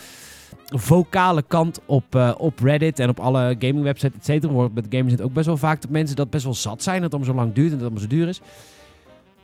vocale 0.65 1.43
kant 1.47 1.79
op, 1.85 2.15
eh, 2.15 2.31
op 2.37 2.59
Reddit 2.59 2.99
en 2.99 3.09
op 3.09 3.19
alle 3.19 3.55
gaming 3.59 3.83
websites, 3.83 4.17
et 4.17 4.25
cetera. 4.25 4.53
Wordt 4.53 4.73
met 4.73 4.85
gamers 4.89 5.19
ook 5.19 5.33
best 5.33 5.45
wel 5.45 5.57
vaak 5.57 5.81
dat 5.81 5.91
mensen 5.91 6.15
dat 6.15 6.29
best 6.29 6.43
wel 6.43 6.53
zat 6.53 6.83
zijn. 6.83 7.01
Dat 7.01 7.11
het 7.11 7.13
allemaal 7.13 7.33
zo 7.35 7.39
lang 7.41 7.53
duurt 7.55 7.71
en 7.71 7.77
dat 7.79 7.89
het 7.91 7.91
allemaal 7.91 8.09
zo 8.09 8.15
duur 8.17 8.27
is. 8.27 8.41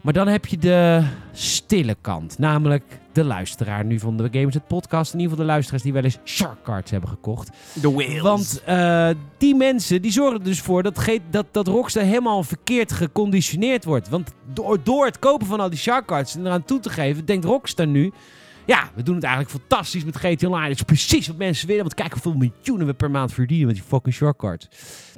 Maar 0.03 0.13
dan 0.13 0.27
heb 0.27 0.45
je 0.45 0.57
de 0.57 1.03
stille 1.31 1.95
kant. 2.01 2.37
Namelijk 2.37 2.83
de 3.11 3.23
luisteraar 3.23 3.85
nu 3.85 3.99
van 3.99 4.17
de 4.17 4.27
Gamers 4.31 4.53
het 4.53 4.67
podcast. 4.67 5.13
In 5.13 5.19
ieder 5.19 5.31
geval 5.31 5.45
de 5.45 5.51
luisteraars 5.51 5.83
die 5.83 5.93
wel 5.93 6.03
eens 6.03 6.17
Shark 6.25 6.63
Cards 6.63 6.91
hebben 6.91 7.09
gekocht. 7.09 7.49
De 7.73 7.91
whales. 7.91 8.21
Want 8.21 8.61
eh, 8.65 9.09
die 9.37 9.55
mensen 9.55 10.01
die 10.01 10.11
zorgen 10.11 10.39
er 10.39 10.45
dus 10.45 10.61
voor 10.61 10.83
dat, 10.83 11.19
dat, 11.29 11.45
dat 11.51 11.67
Rockstar 11.67 12.03
helemaal 12.03 12.43
verkeerd 12.43 12.91
geconditioneerd 12.91 13.83
wordt. 13.85 14.09
Want 14.09 14.33
door, 14.53 14.83
door 14.83 15.05
het 15.05 15.19
kopen 15.19 15.47
van 15.47 15.59
al 15.59 15.69
die 15.69 15.79
Shark 15.79 16.05
Cards 16.05 16.35
en 16.35 16.45
eraan 16.45 16.65
toe 16.65 16.79
te 16.79 16.89
geven, 16.89 17.25
denkt 17.25 17.45
Rockstar 17.45 17.87
nu... 17.87 18.11
Ja, 18.65 18.89
we 18.95 19.03
doen 19.03 19.15
het 19.15 19.23
eigenlijk 19.23 19.53
fantastisch 19.59 20.03
met 20.05 20.15
GTA 20.17 20.47
Online. 20.47 20.67
Het 20.69 20.77
is 20.77 20.83
precies 20.83 21.27
wat 21.27 21.37
mensen 21.37 21.67
willen. 21.67 21.81
Want 21.81 21.93
kijk 21.93 22.11
hoeveel 22.13 22.33
miljoenen 22.33 22.87
we 22.87 22.93
per 22.93 23.11
maand 23.11 23.33
verdienen 23.33 23.65
met 23.67 23.75
die 23.75 23.83
fucking 23.83 24.15
Shark 24.15 24.37
Cards. 24.37 24.67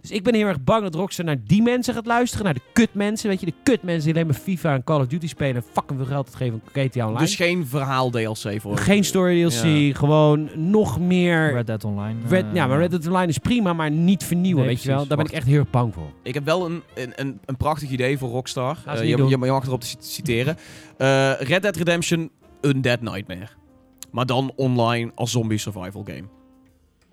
Dus 0.02 0.12
ik 0.12 0.24
ben 0.24 0.34
heel 0.36 0.48
erg 0.48 0.64
bang 0.64 0.84
dat 0.84 0.96
Rockstar 0.96 1.26
naar 1.26 1.38
die 1.46 1.62
mensen 1.62 1.94
gaat 1.94 2.06
luisteren. 2.06 2.46
Naar 2.46 2.54
de 2.54 2.62
kut 2.74 2.94
mensen. 2.94 3.30
Weet 3.30 3.40
je, 3.40 3.46
de 3.46 3.54
kut 3.64 3.84
mensen 3.84 4.04
die 4.04 4.14
alleen 4.14 4.28
maar 4.28 4.36
FIFA 4.42 4.74
en 4.74 4.84
Call 4.84 5.00
of 5.00 5.08
Duty 5.08 5.28
spelen. 5.28 5.56
En 5.56 5.64
fucking 5.74 6.00
veel 6.00 6.08
geld 6.08 6.26
uitgeven 6.26 6.62
aan 6.66 6.84
GTA 6.90 7.04
Online. 7.06 7.20
Dus 7.26 7.36
geen 7.36 7.66
verhaal 7.68 8.10
DLC 8.10 8.62
voor. 8.62 8.78
Geen 8.78 9.04
story 9.04 9.50
DLC. 9.50 9.64
Ja. 9.64 9.94
Gewoon 9.94 10.50
nog 10.56 11.00
meer... 11.00 11.54
Red 11.54 11.68
Dead 11.68 11.84
Online. 11.84 12.20
Red, 12.28 12.46
eh, 12.46 12.54
ja, 12.54 12.68
maar 12.68 12.78
Red 12.80 12.92
Dead 12.92 13.08
Online 13.08 13.28
is 13.28 13.38
prima, 13.38 13.74
maar 13.74 13.92
niet 13.92 14.24
vernieuwen, 14.24 14.66
Nee, 14.66 14.74
weet 14.74 14.84
je 14.84 14.90
wel. 14.90 15.08
Daar 15.08 15.18
ben 15.18 15.26
ik 15.26 15.32
echt 15.32 15.48
heel 15.48 15.60
erg 15.60 15.70
bang 15.70 15.94
voor. 15.94 16.10
Ik 16.24 16.34
heb 16.34 16.46
wel 16.46 16.66
een, 16.66 16.84
een, 16.96 17.12
een, 17.16 17.40
een 17.46 17.58
prachtig 17.58 17.90
idee 17.90 18.18
voor 18.18 18.30
Rockstar. 18.30 18.78
Eh, 18.86 19.00
je, 19.00 19.08
je, 19.18 19.28
je 19.28 19.38
mag 19.38 19.66
erop 19.66 19.82
te 19.82 19.88
cit- 19.88 20.06
citeren. 20.06 20.58
Eh, 20.98 21.32
Red 21.40 21.62
Dead 21.62 21.76
Redemption 21.76 22.30
Undead 22.66 23.02
Nightmare. 23.02 23.48
Maar 24.12 24.26
dan 24.26 24.52
online 24.56 25.12
als 25.16 25.32
zombie 25.32 25.58
survival 25.58 26.04
game. 26.04 26.24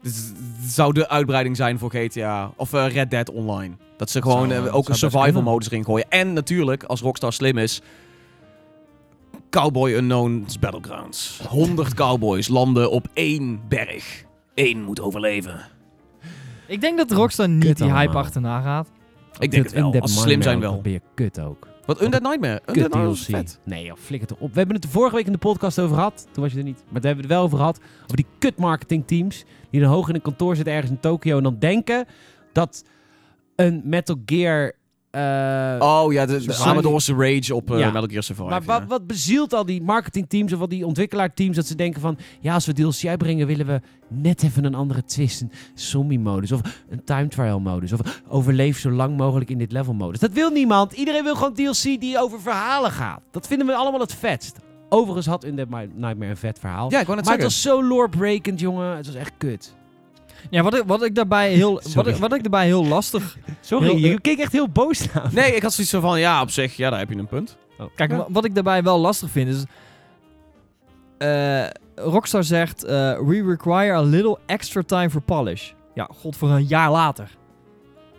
Dus 0.03 0.33
het 0.61 0.71
zou 0.71 0.93
de 0.93 1.09
uitbreiding 1.09 1.57
zijn 1.57 1.79
voor 1.79 1.91
GTA 1.91 2.53
of 2.57 2.73
eh, 2.73 2.87
Red 2.87 3.11
Dead 3.11 3.31
Online. 3.31 3.75
Dat 3.97 4.11
ze 4.11 4.23
gewoon 4.23 4.49
Zou, 4.49 4.67
eh, 4.67 4.75
ook 4.75 4.89
een 4.89 4.95
survival 4.95 5.43
modus 5.43 5.71
erin 5.71 5.85
gooien. 5.85 6.11
En 6.11 6.33
natuurlijk, 6.33 6.83
als 6.85 7.01
Rockstar 7.01 7.33
slim 7.33 7.59
is... 7.59 7.83
Cowboy 9.51 9.93
Unknown's 9.93 10.59
Battlegrounds. 10.59 11.41
100 11.49 11.95
cowboys 11.95 12.49
landen 12.49 12.91
op 12.91 13.09
één 13.13 13.61
berg. 13.69 14.25
Eén 14.55 14.83
moet 14.83 15.01
overleven. 15.01 15.61
Ik 16.67 16.81
denk 16.81 16.99
dat 16.99 17.11
Rockstar 17.11 17.49
niet 17.49 17.65
Kut 17.65 17.77
die 17.77 17.87
hype 17.87 17.99
allemaal. 17.99 18.23
achterna 18.23 18.61
gaat. 18.61 18.89
Ik 19.39 19.51
denk 19.51 19.65
het 19.65 19.73
wel. 19.73 20.01
Als 20.01 20.15
ze 20.15 20.21
slim 20.21 20.43
zijn 20.43 20.61
wel. 20.61 20.73
Dan 20.73 20.83
ben 20.83 20.93
je 20.93 21.01
kut 21.15 21.41
ook. 21.41 21.69
Wat 21.87 22.03
Undead 22.03 22.23
Nightmare? 22.23 22.61
Undead 22.67 22.93
Nightmare 22.93 23.15
DLC. 23.15 23.25
vet. 23.25 23.61
Nee 23.65 23.85
joh, 23.85 23.97
flikker 23.97 24.29
het 24.29 24.39
op. 24.39 24.53
We 24.53 24.59
hebben 24.59 24.77
het 24.77 24.85
er 24.85 24.91
vorige 24.91 25.17
week 25.17 25.27
in 25.27 25.33
de 25.33 25.39
podcast 25.39 25.79
over 25.79 25.97
gehad. 25.97 26.27
Toen 26.33 26.43
was 26.43 26.53
je 26.53 26.59
er 26.59 26.65
niet. 26.65 26.85
Maar 26.89 27.01
daar 27.01 27.13
hebben 27.13 27.29
we 27.29 27.35
het 27.35 27.39
wel 27.39 27.43
over 27.43 27.59
gehad. 27.59 27.81
Over 28.03 28.17
die 28.17 28.27
kut 28.39 28.57
marketing 28.57 29.07
teams. 29.07 29.45
Die 29.71 29.81
dan 29.81 29.91
hoog 29.91 30.09
in 30.09 30.15
een 30.15 30.23
kantoor 30.23 30.57
zitten 30.57 30.75
ergens 30.75 30.93
in 30.93 31.01
Tokio. 31.01 31.37
En 31.37 31.43
dan 31.43 31.59
denken 31.59 32.07
dat 32.53 32.85
een 33.57 33.83
Metal 33.85 34.17
Gear... 34.27 34.73
eh, 35.13 35.77
Oh 35.79 36.13
ja, 36.13 36.27
de, 36.27 36.33
de 36.33 36.41
Survive. 36.41 36.69
Amadeurse 36.69 37.15
Rage 37.15 37.55
op 37.55 37.71
eh 37.73 37.79
Ja. 37.79 37.91
Metal 37.91 38.09
Gear 38.09 38.23
Survive. 38.23 38.49
Maar 38.49 38.61
ja. 38.61 38.67
wat, 38.67 38.83
wat 38.89 39.07
bezielt 39.07 39.53
al 39.53 39.65
die 39.67 39.83
marketingteams 39.83 40.53
of 40.53 40.59
wat 40.59 40.71
die 40.71 40.87
ontwikkelaarteams 40.87 41.57
dat 41.57 41.67
ze 41.67 41.75
denken 41.75 42.01
van... 42.01 42.19
Ja, 42.41 42.55
als 42.55 42.67
we 42.67 42.73
DLC 42.73 43.07
uitbrengen 43.07 43.47
willen 43.47 43.67
we 43.67 43.81
net 44.09 44.43
even 44.43 44.65
een 44.65 44.75
andere 44.75 45.05
twist. 45.05 45.41
Een 45.41 45.53
zombie-modus 45.75 46.53
of 46.53 46.61
een 46.91 47.05
time 47.05 47.29
trial 47.29 47.61
modus. 47.61 47.93
Of 47.93 48.23
overleef 48.29 48.79
zo 48.79 48.91
lang 48.91 49.17
mogelijk 49.17 49.51
in 49.51 49.59
dit 49.59 49.73
level 49.73 49.95
modus. 49.95 50.21
Dat 50.21 50.33
wil 50.33 50.51
niemand. 50.51 50.93
Iedereen 50.93 51.25
wil 51.25 51.35
gewoon 51.35 51.55
DLC 51.55 51.83
die 52.01 52.19
over 52.19 52.41
verhalen 52.41 52.91
gaat. 52.91 53.21
Dat 53.31 53.47
vinden 53.47 53.67
we 53.67 53.75
allemaal 53.75 54.01
het 54.01 54.15
vetst. 54.15 54.59
Overigens 54.89 55.27
had 55.27 55.45
Undead 55.45 55.69
Nightmare 55.69 56.27
een 56.31 56.37
vet 56.37 56.59
verhaal. 56.59 56.91
ja, 56.91 57.01
ik 57.01 57.07
wou 57.07 57.17
net 57.17 57.27
maar 57.27 57.35
het 57.35 57.43
was 57.45 57.63
zo 57.63 57.85
lore-breakend, 57.85 58.61
jongen. 58.61 58.97
Het 58.97 59.07
was 59.07 59.15
echt 59.15 59.33
kut. 59.39 59.75
Ja, 60.51 60.63
wat 60.63 60.75
ik, 60.75 60.83
wat 60.87 61.03
ik 61.05 61.15
daarbij 61.15 61.53
heel, 61.53 61.73
wat 61.75 61.89
Sorry. 61.89 62.11
ik, 62.11 62.17
wat 62.17 62.35
ik 62.35 62.43
daarbij 62.43 62.67
heel 62.67 62.87
lastig... 62.87 63.37
Sorry, 63.61 63.87
Heel- 63.87 63.97
je 64.11 64.21
keek 64.21 64.39
echt 64.39 64.53
heel 64.53 64.69
boos 64.69 65.13
naar 65.13 65.23
me. 65.33 65.41
Nee, 65.41 65.55
ik 65.57 65.63
had 65.63 65.73
zoiets 65.73 65.95
van, 66.09 66.21
ja, 66.21 66.41
op 66.43 66.51
zich, 66.51 66.77
ja, 66.77 66.91
daar 66.91 66.99
heb 66.99 67.09
je 67.11 67.17
een 67.17 67.27
punt. 67.27 67.57
Kijk, 67.95 68.11
Ja. 68.11 68.17
wa- 68.17 68.27
wat 68.29 68.45
ik 68.45 68.55
daarbij 68.55 68.83
wel 68.83 68.99
lastig 68.99 69.31
vind 69.31 69.49
is... 69.49 69.65
eh, 71.19 71.65
Rockstar 71.95 72.45
zegt... 72.45 72.85
eh, 72.85 72.91
we 73.19 73.45
require 73.47 73.93
a 73.93 74.03
little 74.03 74.39
extra 74.47 74.83
time 74.87 75.11
for 75.11 75.21
polish. 75.21 75.71
Ja, 75.95 76.09
god, 76.15 76.37
voor 76.37 76.51
een 76.51 76.65
jaar 76.67 76.91
later. 76.91 77.31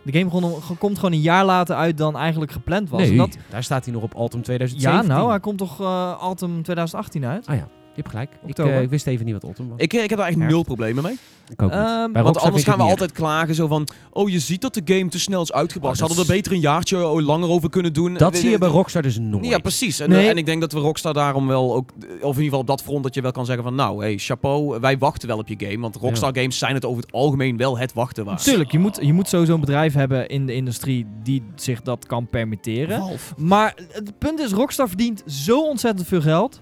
De 0.02 0.18
game 0.18 0.30
gewoon, 0.30 0.60
komt 0.78 0.96
gewoon 0.96 1.12
een 1.12 1.20
jaar 1.20 1.44
later 1.44 1.76
uit 1.76 1.98
dan 1.98 2.16
eigenlijk 2.16 2.52
gepland 2.52 2.90
was. 2.90 3.00
En 3.02 3.08
Nee, 3.08 3.16
dat, 3.16 3.36
daar 3.50 3.62
staat 3.62 3.84
hij 3.84 3.94
nog 3.94 4.02
op 4.02 4.14
Autumn 4.14 4.38
ja, 4.38 4.44
2017. 4.44 5.08
nou, 5.08 5.28
hij 5.30 5.40
komt 5.40 5.58
toch 5.58 5.80
eh 5.80 6.12
Autumn 6.20 6.62
2018 6.62 7.24
uit? 7.24 7.46
Ah 7.46 7.56
ja. 7.56 7.68
Je 7.94 8.00
hebt 8.00 8.08
gelijk. 8.08 8.30
Ik, 8.46 8.58
eh, 8.58 8.80
ik 8.82 8.90
wist 8.90 9.06
even 9.06 9.24
niet 9.24 9.34
wat 9.34 9.42
Autumn 9.42 9.70
was. 9.70 9.78
Ik, 9.80 9.92
ik 9.92 10.10
heb 10.10 10.18
daar 10.18 10.26
echt 10.28 10.36
Herfst. 10.36 10.54
nul 10.54 10.62
problemen 10.62 11.02
mee. 11.02 11.18
Ik 11.48 11.62
ook 11.62 11.70
niet. 11.70 11.78
Ehm, 11.78 12.12
Bij 12.12 12.22
Want 12.22 12.38
anders 12.38 12.64
gaan 12.64 12.76
we 12.78 12.82
altijd 12.82 13.12
klagen 13.12 13.54
zo 13.54 13.66
van... 13.66 13.88
Oh, 14.12 14.28
je 14.30 14.38
ziet 14.38 14.60
dat 14.60 14.74
de 14.74 14.80
game 14.84 15.08
te 15.08 15.18
snel 15.18 15.42
is 15.42 15.52
uitgebracht. 15.52 15.92
Oh, 15.92 15.98
Ze 16.00 16.06
hadden 16.06 16.26
er 16.28 16.34
beter 16.36 16.52
een 16.52 16.60
jaartje 16.60 17.06
oh, 17.06 17.20
langer 17.26 17.48
over 17.48 17.70
kunnen 17.70 17.92
doen. 17.92 18.14
Dat 18.14 18.36
zie 18.36 18.50
je 18.50 18.58
bij 18.58 18.68
Rockstar 18.68 19.02
dus 19.02 19.18
nooit. 19.18 19.44
Ja, 19.46 19.58
precies. 19.58 20.00
En, 20.00 20.08
Nee. 20.10 20.28
en 20.28 20.36
ik 20.36 20.46
denk 20.46 20.60
dat 20.60 20.72
we 20.72 20.78
Rockstar 20.78 21.12
daarom 21.14 21.46
wel 21.46 21.74
ook... 21.74 21.90
Of 22.00 22.06
in 22.10 22.26
ieder 22.26 22.42
geval 22.42 22.58
op 22.60 22.66
dat 22.66 22.82
front 22.82 23.02
dat 23.02 23.14
je 23.14 23.20
wel 23.20 23.30
kan 23.32 23.44
zeggen 23.46 23.64
van... 23.64 23.74
Nou, 23.74 24.02
hey, 24.02 24.18
chapeau, 24.18 24.80
wij 24.80 24.98
wachten 24.98 25.28
wel 25.28 25.38
op 25.38 25.48
je 25.48 25.54
game. 25.58 25.78
Want 25.78 25.96
Rockstar 25.96 26.36
games 26.36 26.58
zijn 26.58 26.74
het 26.74 26.84
over 26.84 27.02
het 27.02 27.12
algemeen 27.12 27.56
wel 27.56 27.78
het 27.78 27.92
wachten 27.92 28.24
waard. 28.24 28.42
Tuurlijk, 28.44 28.72
je 28.72 28.78
moet, 28.78 28.98
je 29.02 29.12
moet 29.12 29.28
sowieso 29.28 29.54
een 29.54 29.60
bedrijf 29.60 29.94
hebben 29.94 30.28
in 30.28 30.46
de 30.46 30.54
industrie 30.54 31.06
die 31.22 31.42
zich 31.54 31.82
dat 31.82 32.06
kan 32.06 32.26
permitteren. 32.26 32.98
Valve. 32.98 33.34
Maar 33.36 33.74
het 33.88 34.18
punt 34.18 34.40
is, 34.40 34.52
Rockstar 34.52 34.88
verdient 34.88 35.22
zo 35.26 35.60
ontzettend 35.68 36.08
veel 36.08 36.20
geld. 36.20 36.60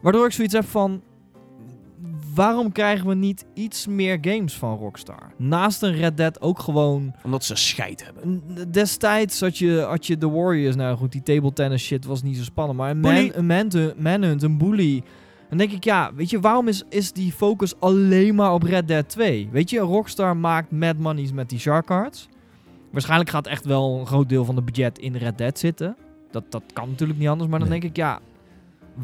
Waardoor 0.00 0.26
ik 0.26 0.32
zoiets 0.32 0.54
heb 0.54 0.64
van... 0.64 1.02
Waarom 2.34 2.72
krijgen 2.72 3.06
we 3.06 3.14
niet 3.14 3.44
iets 3.54 3.86
meer 3.86 4.18
games 4.20 4.54
van 4.54 4.76
Rockstar? 4.78 5.32
Naast 5.36 5.82
een 5.82 5.92
Red 5.94 6.16
Dead 6.16 6.40
ook 6.40 6.58
gewoon... 6.58 7.14
Omdat 7.24 7.44
ze 7.44 7.54
scheid 7.56 8.04
hebben. 8.04 8.42
Destijds 8.70 9.40
had 9.40 9.58
je, 9.58 9.80
had 9.88 10.06
je 10.06 10.18
The 10.18 10.30
Warriors. 10.30 10.76
Nou 10.76 10.96
goed, 10.96 11.12
die 11.12 11.22
table 11.22 11.52
tennis 11.52 11.82
shit 11.84 12.04
was 12.04 12.22
niet 12.22 12.36
zo 12.36 12.42
spannend. 12.42 12.78
Maar 12.78 12.90
een, 12.90 13.00
man, 13.00 13.30
een 13.32 13.46
Manhunt, 13.46 14.00
Manhunt, 14.00 14.42
een 14.42 14.58
Bully... 14.58 15.02
Dan 15.48 15.58
denk 15.58 15.72
ik, 15.72 15.84
ja, 15.84 16.10
weet 16.14 16.30
je, 16.30 16.40
waarom 16.40 16.68
is, 16.68 16.82
is 16.88 17.12
die 17.12 17.32
focus 17.32 17.80
alleen 17.80 18.34
maar 18.34 18.52
op 18.52 18.62
Red 18.62 18.88
Dead 18.88 19.08
2? 19.08 19.48
Weet 19.52 19.70
je, 19.70 19.78
Rockstar 19.78 20.36
maakt 20.36 20.70
mad 20.70 20.96
monies 20.96 21.32
met 21.32 21.48
die 21.48 21.58
Shark 21.58 21.86
Cards. 21.86 22.28
Waarschijnlijk 22.90 23.30
gaat 23.30 23.46
echt 23.46 23.64
wel 23.64 23.98
een 24.00 24.06
groot 24.06 24.28
deel 24.28 24.44
van 24.44 24.54
de 24.54 24.62
budget 24.62 24.98
in 24.98 25.16
Red 25.16 25.38
Dead 25.38 25.58
zitten. 25.58 25.96
Dat, 26.30 26.44
dat 26.48 26.62
kan 26.72 26.88
natuurlijk 26.88 27.18
niet 27.18 27.28
anders. 27.28 27.50
Maar 27.50 27.58
dan 27.58 27.68
Nee. 27.68 27.80
denk 27.80 27.92
ik, 27.92 27.96
ja, 27.96 28.20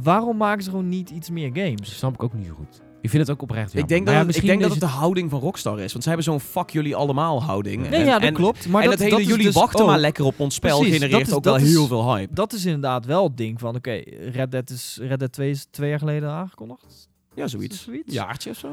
waarom 0.03 0.37
maken 0.37 0.63
ze 0.63 0.71
gewoon 0.71 0.89
niet 0.89 1.11
iets 1.11 1.31
meer 1.31 1.53
Dat 1.53 1.63
games? 1.63 1.97
snap 1.97 2.15
ik 2.15 2.23
ook 2.23 2.33
niet 2.35 2.47
zo 2.47 2.55
goed. 2.55 2.85
Ik 3.01 3.11
vind 3.13 3.27
het 3.27 3.37
ook 3.37 3.43
oprecht 3.43 3.67
Ik 3.69 3.73
jammer. 3.73 3.89
denk, 3.89 4.07
dat, 4.07 4.15
ja, 4.15 4.21
het, 4.21 4.29
ik 4.29 4.35
misschien 4.35 4.59
denk 4.59 4.61
dat 4.73 4.81
het 4.81 4.91
de 4.91 4.97
houding 4.99 5.31
van 5.31 5.41
Rockstar 5.41 5.81
is. 5.81 5.91
Want 5.93 6.03
ze 6.03 6.09
hebben 6.09 6.27
zo'n 6.27 6.41
fuck 6.41 6.71
jullie 6.71 6.97
allemaal 6.97 7.43
houding. 7.43 7.83
Nee, 7.83 7.91
En- 8.01 8.05
ja, 8.07 8.13
dat 8.19 8.29
en, 8.29 8.35
klopt. 8.35 8.69
Maar 8.69 8.83
en 8.83 8.89
dat, 8.91 8.99
het 8.99 9.09
hele 9.09 9.21
dat 9.21 9.31
jullie 9.31 9.45
dus 9.47 9.55
wachten 9.55 9.81
ook- 9.81 9.87
maar 9.87 9.99
lekker 9.99 10.25
op 10.25 10.41
ons 10.41 10.55
spel 10.55 10.79
Precies, 10.79 10.99
genereert 10.99 11.27
is- 11.29 11.35
ook 11.35 11.45
wel 11.45 11.57
is- 11.57 11.63
heel 11.63 11.87
veel 11.87 12.15
hype. 12.15 12.35
Dat 12.35 12.53
is 12.53 12.65
inderdaad 12.65 13.05
wel 13.05 13.25
het 13.25 13.37
ding 13.37 13.61
van, 13.61 13.75
oké, 13.77 13.91
Red 14.33 14.51
Dead 14.51 14.71
is 14.71 14.99
Red 15.03 15.19
Dead 15.19 15.33
2 15.33 15.51
is 15.51 15.67
twee 15.71 15.89
jaar 15.89 15.99
geleden 15.99 16.31
aangekondigd. 16.31 17.09
Ja, 17.35 17.47
zoiets. 17.47 17.83
zoiets? 17.83 18.15
Jaartje 18.15 18.51
of 18.51 18.57
zo. 18.57 18.69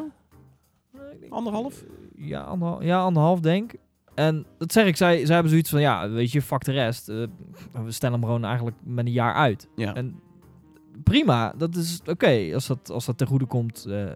Nee, 0.94 1.12
ik 1.14 1.20
denk- 1.20 1.32
Anderhalf? 1.32 1.84
Ja, 2.16 2.42
anderhalf, 2.42 2.84
ja, 2.84 3.00
anderhalf 3.02 3.40
denk. 3.40 3.72
En 4.16 4.46
dat 4.58 4.72
zeg 4.72 4.86
ik, 4.86 4.98
zij, 4.98 5.18
zij 5.26 5.34
hebben 5.34 5.50
zoiets 5.52 5.70
van, 5.70 5.82
ja, 5.82 6.10
weet 6.10 6.32
je, 6.32 6.42
fuck 6.42 6.64
de 6.64 6.72
rest. 6.72 7.10
Eh, 7.10 7.16
we 7.84 7.92
stellen 7.92 8.16
hem 8.20 8.26
gewoon 8.26 8.46
eigenlijk 8.46 8.78
met 8.84 9.06
een 9.06 9.12
jaar 9.12 9.34
uit. 9.34 9.68
Ja. 9.76 9.94
En 9.96 10.20
prima, 11.04 11.54
dat 11.58 11.76
is 11.76 12.02
oké 12.06 12.50
als, 12.54 12.68
dat, 12.68 12.92
als 12.92 13.06
dat 13.06 13.18
ten 13.18 13.28
goede 13.28 13.46
komt 13.46 13.86
eh, 13.86 14.04
eh, 14.04 14.14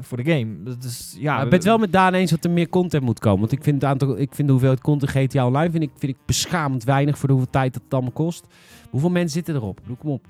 voor 0.00 0.22
de 0.22 0.30
game. 0.32 0.62
Dat 0.62 0.84
is, 0.84 1.16
ja, 1.18 1.36
ik 1.36 1.44
ben 1.44 1.52
het 1.52 1.64
wel 1.64 1.78
met 1.78 1.92
Daan 1.92 2.14
eens 2.14 2.30
dat 2.30 2.44
er 2.44 2.50
meer 2.50 2.68
content 2.68 3.04
moet 3.04 3.18
komen. 3.18 3.40
Want 3.40 3.52
ik 3.52 3.62
vind, 3.62 3.82
het 3.82 3.90
aantal, 3.90 4.18
ik 4.18 4.34
vind 4.34 4.46
de 4.46 4.52
hoeveelheid 4.52 4.82
content 4.82 5.10
GTA 5.10 5.46
Online 5.46 5.70
vind 5.70 5.82
ik, 5.82 5.90
vind 5.98 6.12
ik 6.12 6.18
beschamend 6.24 6.84
weinig 6.84 7.18
voor 7.18 7.28
de 7.28 7.34
hoeveel 7.34 7.52
tijd 7.52 7.72
dat 7.72 7.82
het 7.82 7.92
allemaal 7.92 8.12
kost. 8.12 8.46
Hoeveel 8.90 9.10
mensen 9.10 9.30
zitten 9.30 9.54
erop? 9.54 9.80
Doe 9.86 9.96
kom 9.96 10.10
op. 10.10 10.26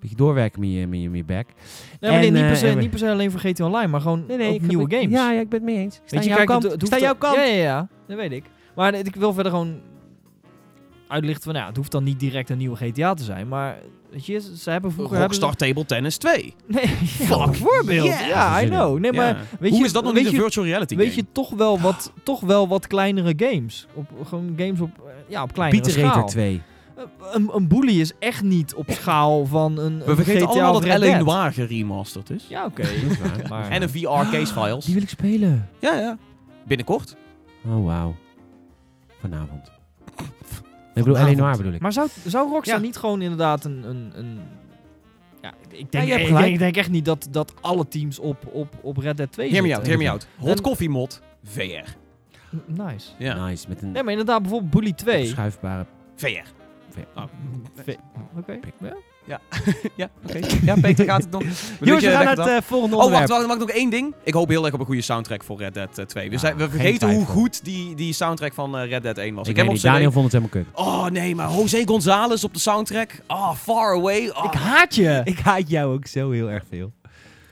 Beetje 0.00 0.16
doorwerken 0.16 0.60
met 0.60 0.70
je, 0.72 0.86
met 0.86 1.00
je, 1.00 1.08
met 1.08 1.18
je 1.18 1.24
back. 1.24 1.46
Nee, 2.00 2.10
maar 2.10 2.22
En, 2.22 2.32
niet, 2.32 2.42
per 2.42 2.50
eh, 2.50 2.56
se, 2.56 2.68
en 2.68 2.78
niet 2.78 2.90
per 2.90 2.98
se 2.98 3.10
alleen 3.10 3.30
voor 3.30 3.40
GTA 3.40 3.64
Online, 3.64 3.86
maar 3.86 4.00
gewoon 4.00 4.24
ook 4.30 4.40
ik 4.40 4.62
nieuwe 4.62 4.90
games. 4.90 5.10
Ja, 5.10 5.32
ja, 5.32 5.40
ik 5.40 5.48
ben 5.48 5.58
het 5.58 5.68
mee 5.68 5.78
eens. 5.78 5.96
Ik 5.96 6.02
sta 6.04 6.20
je, 6.20 6.30
aan 6.30 6.36
jouw 6.36 6.44
kant. 6.44 6.62
het, 6.62 6.72
het 6.72 6.86
sta 6.86 6.98
jouw 6.98 7.14
kant. 7.14 7.36
Ja, 7.36 7.42
ja, 7.42 7.62
ja, 7.62 7.88
dat 8.06 8.16
weet 8.16 8.32
ik. 8.32 8.44
Maar 8.74 8.94
ik 8.94 9.14
wil 9.14 9.32
verder 9.32 9.52
gewoon 9.52 9.80
uitlichten 11.10 11.42
van, 11.52 11.60
ja, 11.60 11.66
het 11.66 11.76
hoeft 11.76 11.90
dan 11.90 12.04
niet 12.04 12.20
direct 12.20 12.50
een 12.50 12.58
nieuwe 12.58 12.76
GTA 12.76 13.14
te 13.14 13.24
zijn, 13.24 13.48
maar 13.48 13.78
weet 14.10 14.26
je, 14.26 14.40
ze 14.56 14.70
hebben 14.70 14.92
vroeger... 14.92 15.18
Rockstar 15.20 15.54
Table 15.56 15.84
Tennis 15.84 16.16
2. 16.16 16.32
Hebben, 16.34 16.54
nee, 16.80 17.28
ja, 17.28 17.44
bijvoorbeeld. 17.44 18.06
yeah. 18.06 18.26
Ja, 18.28 18.62
I 18.62 18.66
know. 18.66 18.98
Nee, 18.98 19.12
maar 19.12 19.36
weet 19.58 19.70
Hoe 19.70 19.78
je, 19.78 19.84
is 19.84 19.92
dat 19.92 20.04
nog 20.04 20.14
niet 20.14 20.26
een 20.26 20.32
virtual 20.34 20.66
reality 20.66 20.96
Weet 20.96 21.06
game? 21.12 21.20
je, 21.20 21.26
toch 21.32 21.50
wel 21.50 21.80
wat, 21.80 22.12
toch 22.22 22.40
wel 22.40 22.68
wat 22.68 22.86
kleinere 22.86 23.32
games. 23.36 23.86
Op, 23.94 24.10
gewoon 24.24 24.54
games 24.56 24.80
op, 24.80 24.90
ja, 25.28 25.42
op 25.42 25.52
kleinere 25.52 25.82
Beat 25.82 25.92
the 25.94 25.98
schaal. 26.00 26.14
Rater 26.14 26.30
2. 26.30 26.62
Eh, 26.96 27.02
Een, 27.32 27.50
een 27.54 27.68
bully 27.68 28.00
is 28.00 28.12
echt 28.18 28.42
niet 28.42 28.74
op 28.74 28.90
schaal 28.90 29.46
van 29.46 29.78
een, 29.78 29.98
We 29.98 30.04
een 30.10 30.16
vergeten 30.16 30.48
GTA 30.48 30.52
allemaal 30.52 30.80
dat 30.80 31.00
L.A. 31.02 31.18
Noir 31.18 31.52
geremasterd 31.52 32.30
is. 32.30 32.46
Ja, 32.48 32.64
oké. 32.64 32.82
maar, 33.48 33.70
En 33.70 33.82
een 33.82 33.90
VR 33.90 34.06
case 34.06 34.52
files. 34.52 34.84
Die 34.84 34.94
wil 34.94 35.02
ik 35.02 35.08
spelen. 35.08 35.68
Ja, 35.80 35.94
ja. 35.94 36.18
Binnenkort. 36.66 37.16
Oh, 37.66 37.84
wauw. 37.84 38.14
Vanavond. 39.20 39.70
Ik 41.00 41.06
bedoel, 41.06 41.14
Vanavond. 41.14 41.38
Eleanor 41.38 41.56
bedoel 41.56 41.72
ik. 41.72 41.80
Maar 41.80 41.92
zou, 41.92 42.08
zou 42.26 42.50
Rockstar 42.50 42.78
Ja. 42.78 42.84
niet 42.84 42.96
gewoon 42.96 43.22
inderdaad 43.22 43.64
een... 43.64 43.82
een, 43.88 44.12
een 44.14 44.38
ja, 45.42 45.52
ik 45.68 45.92
denk, 45.92 46.08
Ja, 46.08 46.16
ik, 46.16 46.26
denk, 46.34 46.46
ik 46.46 46.58
denk 46.58 46.76
echt 46.76 46.90
niet 46.90 47.04
dat, 47.04 47.26
dat 47.30 47.54
alle 47.60 47.88
teams 47.88 48.18
op, 48.18 48.46
op, 48.52 48.74
op 48.82 48.96
Red 48.96 49.16
Dead 49.16 49.32
2 49.32 49.50
Hear 49.50 49.62
me 49.62 49.74
out, 49.74 49.86
hear 49.86 49.98
me 49.98 50.10
out. 50.10 50.26
Hot 50.38 50.60
Coffee 50.60 50.88
mod, 50.88 51.20
VR. 51.44 51.60
Nice. 52.66 53.08
Ja. 53.18 53.46
Nice, 53.46 53.68
met 53.68 53.82
een 53.82 53.92
Nee, 53.92 54.02
maar 54.02 54.12
inderdaad, 54.12 54.40
bijvoorbeeld 54.42 54.70
Bully 54.70 54.92
2. 54.92 55.26
schuifbare... 55.26 55.86
VR. 56.16 56.26
Oh. 57.14 57.24
Oké. 58.36 58.58
Ja. 58.80 58.96
Ja, 59.96 60.10
oké. 60.26 60.38
Ja, 60.64 60.74
Peter 60.80 61.04
gaat 61.04 61.22
het 61.22 61.30
nog. 61.30 61.42
Jongens, 61.80 62.04
we 62.04 62.10
gaan 62.10 62.24
naar 62.24 62.36
het 62.36 62.46
eh, 62.46 62.56
volgende 62.66 62.96
Oh, 62.96 63.02
wacht, 63.02 63.12
onderwerp. 63.14 63.28
wacht, 63.28 63.46
mag 63.46 63.54
ik 63.56 63.60
nog 63.60 63.70
één 63.70 63.90
ding? 63.90 64.14
Ik 64.24 64.34
hoop 64.34 64.48
heel 64.48 64.64
erg 64.64 64.74
op 64.74 64.80
een 64.80 64.86
goede 64.86 65.00
soundtrack 65.02 65.44
voor 65.44 65.58
Red 65.58 65.74
Dead 65.74 65.98
eh, 65.98 66.04
2. 66.04 66.26
We, 66.26 66.32
Ja, 66.34 66.38
zijn, 66.38 66.56
we 66.56 66.70
vergeten 66.70 67.14
hoe 67.14 67.24
goed 67.26 67.64
die, 67.64 67.94
die 67.94 68.12
soundtrack 68.12 68.54
van 68.54 68.78
eh, 68.78 68.88
Red 68.88 69.02
Dead 69.02 69.18
1 69.18 69.34
was. 69.34 69.48
Ik 69.48 69.56
heb 69.56 69.68
niet. 69.68 69.82
Daniel 69.82 70.12
vond 70.12 70.32
het 70.32 70.42
helemaal 70.42 70.64
kut. 70.64 70.84
Oh 70.86 71.06
nee, 71.06 71.34
maar 71.34 71.50
José 71.52 71.82
González 71.86 72.44
op 72.44 72.54
de 72.54 72.60
soundtrack. 72.60 73.10
Oh, 73.26 73.54
Far 73.54 73.94
Away. 73.96 74.28
Oh. 74.28 74.44
Ik 74.44 74.52
haat 74.58 74.94
je. 74.94 75.20
Ik 75.24 75.38
haat 75.38 75.70
jou 75.70 75.94
ook 75.94 76.06
zo 76.06 76.30
heel 76.30 76.50
erg 76.50 76.62
veel. 76.70 76.92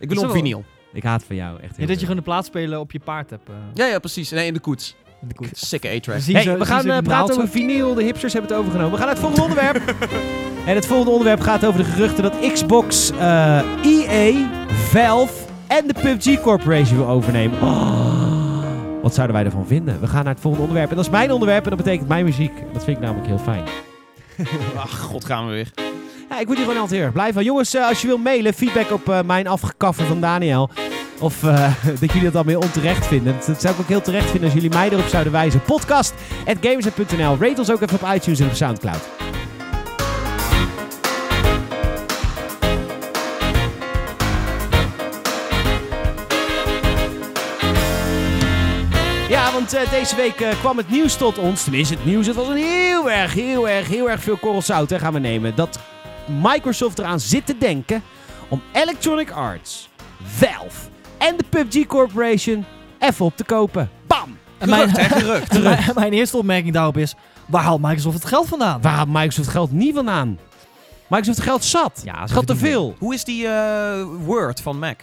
Ik 0.01 0.09
ben 0.09 0.19
op 0.19 0.31
vinyl. 0.31 0.65
Ik 0.93 1.03
haat 1.03 1.25
van 1.25 1.37
jou 1.37 1.61
echt 1.61 1.71
heel 1.77 1.81
Ja, 1.81 1.87
dat 1.87 1.95
je 1.95 2.01
gewoon 2.01 2.17
de 2.17 2.23
plaatsspelen 2.23 2.81
op 2.81 2.93
je 2.93 3.01
paard 3.01 3.31
hebt. 3.31 3.49
eh, 3.49 3.55
Ja, 3.75 3.87
ja, 3.87 3.99
precies. 3.99 4.31
Nee, 4.31 4.47
in 4.47 4.55
de 4.55 4.61
koets. 4.61 4.97
in 5.23 5.29
de 5.29 5.35
koets. 5.35 5.69
Sikke 5.69 5.89
A-track. 5.89 6.21
Hey, 6.23 6.59
we 6.59 6.65
gaan 6.67 6.91
eh, 6.91 6.99
praten 6.99 7.35
over 7.35 7.49
vinyl. 7.49 7.95
De 7.95 8.03
hipsters 8.03 8.33
hebben 8.33 8.51
het 8.51 8.61
overgenomen. 8.61 8.93
We 8.93 8.97
gaan 8.99 9.07
naar 9.07 9.17
het 9.17 9.25
volgende 9.25 9.43
onderwerp. 9.55 9.95
En 10.69 10.75
het 10.75 10.87
volgende 10.87 11.11
onderwerp 11.11 11.41
gaat 11.41 11.65
over 11.65 11.81
de 11.81 11.91
geruchten 11.91 12.23
dat 12.23 12.53
Xbox, 12.53 13.11
eh, 13.11 13.61
EA, 13.83 14.49
Valve 14.69 15.33
en 15.67 15.87
de 15.87 15.95
PUBG 16.03 16.41
Corporation 16.41 16.97
wil 16.97 17.09
overnemen. 17.09 17.63
Oh, 17.63 18.63
wat 19.03 19.15
zouden 19.15 19.37
wij 19.37 19.45
ervan 19.45 19.67
vinden? 19.67 20.01
We 20.01 20.07
gaan 20.07 20.25
naar 20.25 20.33
het 20.33 20.43
volgende 20.43 20.67
onderwerp. 20.67 20.91
En 20.91 20.97
dat 20.97 21.05
is 21.05 21.11
mijn 21.11 21.33
onderwerp 21.33 21.65
en 21.65 21.69
dat 21.69 21.79
betekent 21.79 22.09
mijn 22.09 22.25
muziek. 22.25 22.53
Dat 22.73 22.85
vind 22.85 22.97
ik 22.97 23.03
namelijk 23.03 23.27
heel 23.27 23.39
fijn. 23.39 23.65
Ach, 24.85 24.99
god, 24.99 25.25
gaan 25.25 25.47
we 25.47 25.53
weer. 25.53 25.71
Ja, 26.31 26.39
ik 26.39 26.47
word 26.47 26.59
hier 26.59 26.67
gewoon 26.67 26.81
altijd 26.81 26.91
heel 26.91 27.03
erg 27.03 27.13
blij 27.13 27.33
van. 27.33 27.45
Jongens, 27.45 27.75
eh, 27.75 27.89
als 27.89 28.01
je 28.01 28.07
wil 28.07 28.19
mailen, 28.19 28.55
feedback 28.55 28.91
op 28.91 29.09
eh, 29.09 29.23
mijn 29.23 29.47
afgekaffer 29.47 30.07
van 30.07 30.21
Daniel. 30.21 30.71
Of 31.19 31.41
dat 32.01 32.13
jullie 32.13 32.23
dat 32.23 32.33
dan 32.33 32.47
weer 32.47 32.59
onterecht 32.59 33.07
vinden. 33.07 33.35
Dat, 33.47 33.61
zou 33.61 33.75
ik 33.75 33.81
ook 33.81 33.89
heel 33.89 34.01
terecht 34.01 34.31
vinden 34.31 34.45
als 34.45 34.53
jullie 34.53 34.71
mij 34.71 34.91
erop 34.91 35.07
zouden 35.07 35.33
wijzen. 35.33 35.63
Podcast 35.63 36.15
at. 36.47 36.57
Rate 36.61 37.55
ons 37.57 37.71
ook 37.71 37.81
even 37.81 38.01
op 38.03 38.15
iTunes 38.15 38.41
en 38.41 38.47
op 38.47 38.55
Soundcloud. 38.55 39.01
Want 49.73 49.85
eh, 49.85 49.91
deze 49.91 50.17
week 50.17 50.41
eh, 50.41 50.61
kwam 50.61 50.77
het 50.77 50.91
nieuws 50.91 51.17
tot 51.17 51.39
ons. 51.39 51.63
Tenminste, 51.63 51.95
het 51.95 52.05
nieuws. 52.05 52.27
Het 52.27 52.37
was 52.37 52.49
een 52.49 52.57
heel 52.57 53.11
erg, 53.11 53.33
heel 53.33 53.69
erg, 53.69 53.89
heel 53.89 54.11
erg 54.11 54.23
veel 54.23 54.37
korrel 54.37 54.63
zout. 54.63 54.91
Hè, 54.91 54.99
gaan 54.99 55.13
we 55.13 55.19
nemen. 55.19 55.55
Dat 55.55 55.79
Microsoft 56.43 56.99
eraan 56.99 57.21
zit 57.21 57.47
te 57.47 57.59
denken 57.59 58.03
om 58.49 58.63
Electronic 58.73 59.31
Arts, 59.31 59.89
Valve 60.23 60.89
en 61.19 61.37
de 61.37 61.45
PUBG 61.49 61.87
Corporation 61.87 62.65
even 62.99 63.25
op 63.25 63.37
te 63.37 63.45
kopen. 63.45 63.91
Bam! 64.07 64.39
En 64.59 64.69
mijn, 64.69 64.89
Gerucht, 64.89 65.53
hè, 65.53 65.59
gerucht. 65.61 65.95
mijn, 65.95 66.13
eerste 66.13 66.37
opmerking 66.37 66.75
daarop 66.75 66.97
is... 66.97 67.15
Waar 67.47 67.63
haalt 67.63 67.81
Microsoft 67.81 68.15
het 68.15 68.25
geld 68.25 68.49
vandaan? 68.49 68.81
Waar 68.81 68.93
haalt 68.93 69.09
Microsoft 69.09 69.49
geld 69.49 69.73
niet 69.73 69.95
vandaan? 69.95 70.39
Microsoft 71.07 71.41
geld 71.41 71.65
zat. 71.65 72.01
Ja, 72.05 72.27
geld 72.27 72.47
te 72.47 72.57
veel. 72.57 72.95
Hoe 72.99 73.15
is 73.15 73.25
die 73.25 73.49
eh, 73.49 74.03
Word 74.25 74.61
van 74.61 74.79
Mac? 74.79 75.01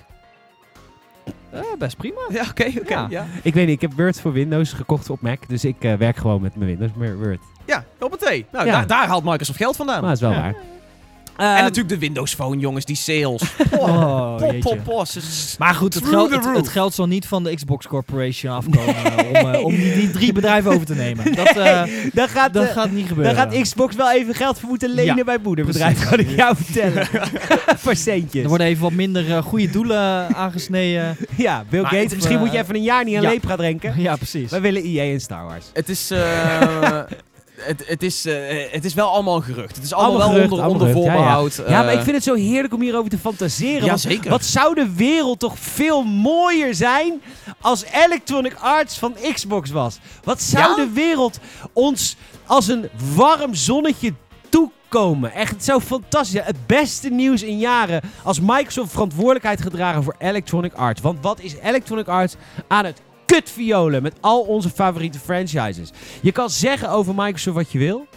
Eh, 1.55 1.77
best 1.77 1.97
prima. 1.97 2.19
Ja, 2.29 2.45
oké, 2.49 2.71
oké. 2.81 2.93
Ja. 2.93 3.07
ja. 3.09 3.25
Ik 3.43 3.53
weet 3.53 3.65
niet, 3.67 3.75
ik 3.75 3.81
heb 3.81 3.93
Word 3.93 4.21
voor 4.21 4.31
Windows 4.33 4.73
gekocht 4.73 5.09
op 5.09 5.21
Mac. 5.21 5.47
Dus 5.47 5.65
ik 5.65 5.75
eh, 5.79 5.93
werk 5.93 6.17
gewoon 6.17 6.41
met 6.41 6.55
mijn 6.55 6.69
Windows 6.69 6.91
maar 6.97 7.17
Word. 7.17 7.39
Ja, 7.65 7.83
hoppatee. 7.99 8.45
Nou, 8.51 8.65
Ja. 8.65 8.71
daar, 8.71 8.87
daar 8.87 9.07
haalt 9.07 9.23
Microsoft 9.23 9.57
geld 9.57 9.75
vandaan. 9.75 9.99
Maar 10.01 10.09
dat 10.09 10.17
is 10.17 10.21
wel 10.27 10.31
Ja. 10.31 10.41
waar. 10.41 10.55
En 11.37 11.45
Ehm, 11.45 11.61
natuurlijk 11.63 11.89
de 11.89 11.97
Windows 11.97 12.33
Phone, 12.33 12.57
jongens, 12.59 12.85
die 12.85 12.95
sales. 12.95 13.41
Oh, 13.79 14.35
pop, 14.37 14.51
jeetje. 14.51 14.59
pop, 14.69 14.83
pop. 14.83 15.05
Ze 15.07 15.21
s- 15.21 15.55
Maar 15.57 15.73
goed, 15.75 15.93
het 15.93 16.05
geld, 16.05 16.45
het, 16.55 16.67
geld 16.67 16.93
zal 16.93 17.05
niet 17.07 17.25
van 17.27 17.43
de 17.43 17.55
Xbox 17.55 17.87
Corporation 17.87 18.53
afkomen 18.53 18.95
eh, 18.95 19.29
om, 19.43 19.53
eh, 19.53 19.63
om 19.65 19.75
die, 19.75 19.93
die 19.93 20.11
drie 20.11 20.33
bedrijven 20.33 20.71
over 20.71 20.85
te 20.85 20.95
nemen. 20.95 21.35
Dat, 21.35 21.47
eh, 21.57 21.83
gaat, 22.15 22.53
dat 22.53 22.69
gaat 22.69 22.89
niet 22.91 22.99
dan 22.99 23.07
gebeuren. 23.07 23.35
gaat 23.35 23.61
Xbox 23.61 23.95
wel 23.95 24.11
even 24.11 24.35
geld 24.35 24.59
voor 24.59 24.69
moeten 24.69 24.89
lenen 24.89 25.15
Ja, 25.15 25.23
bij 25.23 25.37
moederbedrijf, 25.43 25.93
precies. 25.93 26.09
kan 26.09 26.19
ik 26.19 26.29
jou 26.35 26.55
vertellen. 26.55 27.07
Voor 27.83 27.95
centjes. 27.95 28.43
Er 28.43 28.49
worden 28.49 28.67
even 28.67 28.81
wat 28.83 28.91
minder 28.91 29.43
goede 29.43 29.69
doelen 29.69 30.35
aangesneden. 30.35 31.17
Ja, 31.35 31.63
Bill 31.69 31.81
Maar 31.81 31.91
Gates, 31.91 32.15
misschien 32.15 32.39
moet 32.39 32.51
je 32.51 32.57
even 32.57 32.75
een 32.75 32.83
jaar 32.83 33.03
niet 33.03 33.15
aan 33.15 33.21
ja. 33.21 33.29
leep 33.29 33.45
gaan 33.45 33.57
drinken. 33.57 33.93
ja, 34.01 34.15
precies. 34.15 34.49
Wij 34.51 34.61
willen 34.61 34.83
EA 34.83 35.13
en 35.13 35.19
Star 35.21 35.45
Wars. 35.45 35.65
Het 35.73 35.89
is... 35.89 36.11
het, 37.65 37.87
het, 37.87 38.03
is, 38.03 38.25
eh, 38.25 38.35
het 38.71 38.85
is 38.85 38.93
wel 38.93 39.09
allemaal 39.09 39.35
een 39.35 39.43
gerucht. 39.43 39.75
Het 39.75 39.85
is 39.85 39.93
allemaal, 39.93 40.11
Allemaal 40.11 40.27
wel 40.27 40.35
gerucht, 40.35 40.51
onder, 40.51 40.65
allemaal 40.65 40.81
onder 40.81 41.03
gerucht, 41.03 41.15
ja, 41.15 41.29
ja. 41.29 41.35
voorbehoud. 41.35 41.69
Ja, 41.69 41.83
maar 41.83 41.91
eh, 41.91 41.97
ik 41.97 42.03
vind 42.03 42.15
het 42.15 42.23
zo 42.23 42.33
heerlijk 42.33 42.73
om 42.73 42.81
hierover 42.81 43.09
te 43.09 43.17
fantaseren. 43.17 43.81
Ja, 43.81 43.87
want 43.87 43.99
zeker. 43.99 44.29
Wat 44.29 44.45
zou 44.45 44.75
de 44.75 44.93
wereld 44.95 45.39
toch 45.39 45.59
veel 45.59 46.03
mooier 46.03 46.75
zijn 46.75 47.21
als 47.61 47.83
Electronic 48.05 48.55
Arts 48.59 48.97
van 48.97 49.15
Xbox 49.33 49.69
was? 49.69 49.99
Wat 50.23 50.41
zou 50.41 50.75
de 50.75 50.89
wereld 50.93 51.39
ons 51.73 52.15
als 52.45 52.67
een 52.67 52.89
warm 53.15 53.53
zonnetje 53.53 54.13
toekomen? 54.49 55.33
Echt, 55.33 55.51
het 55.51 55.63
zou 55.63 55.81
fantastisch 55.81 56.31
zijn. 56.31 56.45
Het 56.45 56.67
beste 56.67 57.09
nieuws 57.09 57.43
in 57.43 57.57
jaren 57.57 58.01
als 58.23 58.39
Microsoft 58.39 58.91
verantwoordelijkheid 58.91 59.61
gedragen 59.61 60.03
voor 60.03 60.15
Electronic 60.17 60.73
Arts. 60.73 61.01
Want 61.01 61.17
wat 61.21 61.39
is 61.39 61.55
Electronic 61.63 62.07
Arts 62.07 62.35
aan 62.67 62.85
het 62.85 63.01
kutviolen 63.25 64.01
met 64.01 64.13
al 64.19 64.41
onze 64.41 64.69
favoriete 64.69 65.19
franchises? 65.19 65.91
Je 66.21 66.31
kan 66.31 66.49
zeggen 66.49 66.89
over 66.89 67.15
Microsoft 67.15 67.55
wat 67.55 67.71
je 67.71 67.79
wil. 67.79 68.07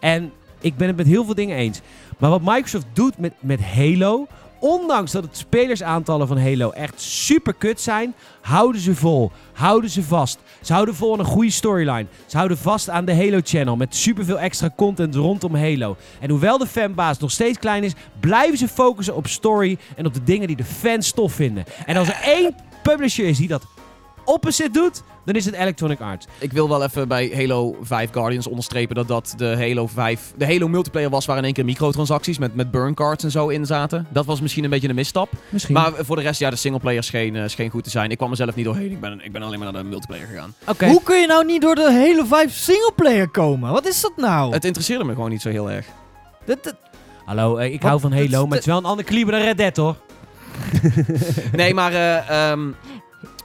En 0.00 0.32
ik 0.60 0.76
ben 0.76 0.86
het 0.86 0.96
met 0.96 1.06
heel 1.06 1.24
veel 1.24 1.34
dingen 1.34 1.56
eens. 1.56 1.80
Maar 2.18 2.30
wat 2.30 2.42
Microsoft 2.42 2.86
doet 2.92 3.18
met, 3.18 3.32
met 3.40 3.60
Halo, 3.60 4.26
ondanks 4.60 5.12
dat 5.12 5.22
het 5.22 5.36
spelersaantallen 5.36 6.26
van 6.26 6.38
Halo 6.38 6.70
echt 6.70 7.00
super 7.00 7.54
kut 7.54 7.80
zijn, 7.80 8.14
houden 8.40 8.80
ze 8.80 8.94
vol. 8.94 9.30
Houden 9.52 9.90
ze 9.90 10.02
vast. 10.02 10.38
Ze 10.62 10.72
houden 10.72 10.94
vol 10.94 11.12
aan 11.12 11.18
een 11.18 11.24
goede 11.24 11.50
storyline. 11.50 12.06
Ze 12.26 12.36
houden 12.36 12.58
vast 12.58 12.90
aan 12.90 13.04
de 13.04 13.14
Halo 13.14 13.40
Channel 13.44 13.76
met 13.76 13.94
superveel 13.94 14.38
extra 14.38 14.70
content 14.76 15.14
rondom 15.14 15.54
Halo. 15.54 15.96
En 16.20 16.30
hoewel 16.30 16.58
de 16.58 16.66
fanbase 16.66 17.20
nog 17.20 17.30
steeds 17.30 17.58
klein 17.58 17.84
is, 17.84 17.92
blijven 18.20 18.58
ze 18.58 18.68
focussen 18.68 19.16
op 19.16 19.26
story 19.26 19.78
en 19.96 20.06
op 20.06 20.14
de 20.14 20.24
dingen 20.24 20.46
die 20.46 20.56
de 20.56 20.64
fans 20.64 21.10
tof 21.10 21.32
vinden. 21.32 21.64
En 21.86 21.96
als 21.96 22.08
er 22.08 22.20
één 22.22 22.54
publisher 22.82 23.26
is 23.26 23.38
die 23.38 23.48
dat 23.48 23.66
opposite 24.28 24.70
doet, 24.70 25.02
dan 25.24 25.34
is 25.34 25.44
het 25.44 25.54
Electronic 25.54 26.00
Arts. 26.00 26.26
Ik 26.38 26.52
wil 26.52 26.68
wel 26.68 26.82
even 26.82 27.08
bij 27.08 27.32
Halo 27.34 27.76
5 27.82 28.10
Guardians 28.12 28.46
onderstrepen 28.46 28.94
dat 28.94 29.08
dat 29.08 29.34
de 29.36 29.56
Halo 29.56 29.86
5... 29.86 30.32
De 30.36 30.46
Halo 30.46 30.68
multiplayer 30.68 31.10
was 31.10 31.26
waar 31.26 31.36
in 31.38 31.44
één 31.44 31.52
keer 31.52 31.64
microtransacties 31.64 32.38
met, 32.38 32.54
met 32.54 32.70
burn 32.70 32.94
cards 32.94 33.24
en 33.24 33.30
zo 33.30 33.48
in 33.48 33.66
zaten. 33.66 34.06
Dat 34.10 34.26
was 34.26 34.40
misschien 34.40 34.64
een 34.64 34.70
beetje 34.70 34.88
een 34.88 34.94
misstap. 34.94 35.28
Misschien. 35.48 35.74
Maar 35.74 35.92
voor 35.98 36.16
de 36.16 36.22
rest, 36.22 36.40
ja, 36.40 36.50
de 36.50 36.56
singleplayer 36.56 37.02
scheen, 37.02 37.36
eh, 37.36 37.42
scheen 37.48 37.70
goed 37.70 37.84
te 37.84 37.90
zijn. 37.90 38.10
Ik 38.10 38.16
kwam 38.16 38.30
mezelf 38.30 38.54
niet 38.54 38.64
doorheen. 38.64 38.90
Ik 38.90 39.00
ben, 39.00 39.20
ik 39.24 39.32
ben 39.32 39.42
alleen 39.42 39.58
maar 39.58 39.72
naar 39.72 39.82
de 39.82 39.88
multiplayer 39.88 40.26
gegaan. 40.26 40.54
Oké. 40.66 40.86
Hoe 40.86 41.02
kun 41.02 41.20
je 41.20 41.26
nou 41.26 41.44
niet 41.44 41.62
door 41.62 41.74
de 41.74 41.92
hele 41.92 42.26
vijf 42.26 42.52
singleplayer 42.54 43.28
komen? 43.28 43.72
Wat 43.72 43.86
is 43.86 44.00
dat 44.00 44.12
nou? 44.16 44.52
Het 44.52 44.64
interesseerde 44.64 45.04
me 45.04 45.14
gewoon 45.14 45.30
niet 45.30 45.42
zo 45.42 45.48
heel 45.50 45.70
erg. 45.70 45.86
Dat- 46.44 46.64
dat- 46.64 46.76
Hallo, 47.24 47.56
eh, 47.56 47.66
ik 47.72 47.80
Wat? 47.80 47.88
hou 47.88 48.00
van 48.00 48.10
Dat- 48.10 48.18
Halo, 48.18 48.42
maar 48.42 48.50
het 48.50 48.60
is 48.60 48.66
wel 48.66 48.78
een 48.78 48.84
ander 48.84 49.04
kaliber 49.04 49.32
dan 49.32 49.42
Red 49.42 49.56
Dead, 49.58 49.76
hoor. 49.76 49.96
Nee, 51.52 51.74
maar... 51.74 51.92
eh, 51.92 52.50
ehm, 52.50 52.60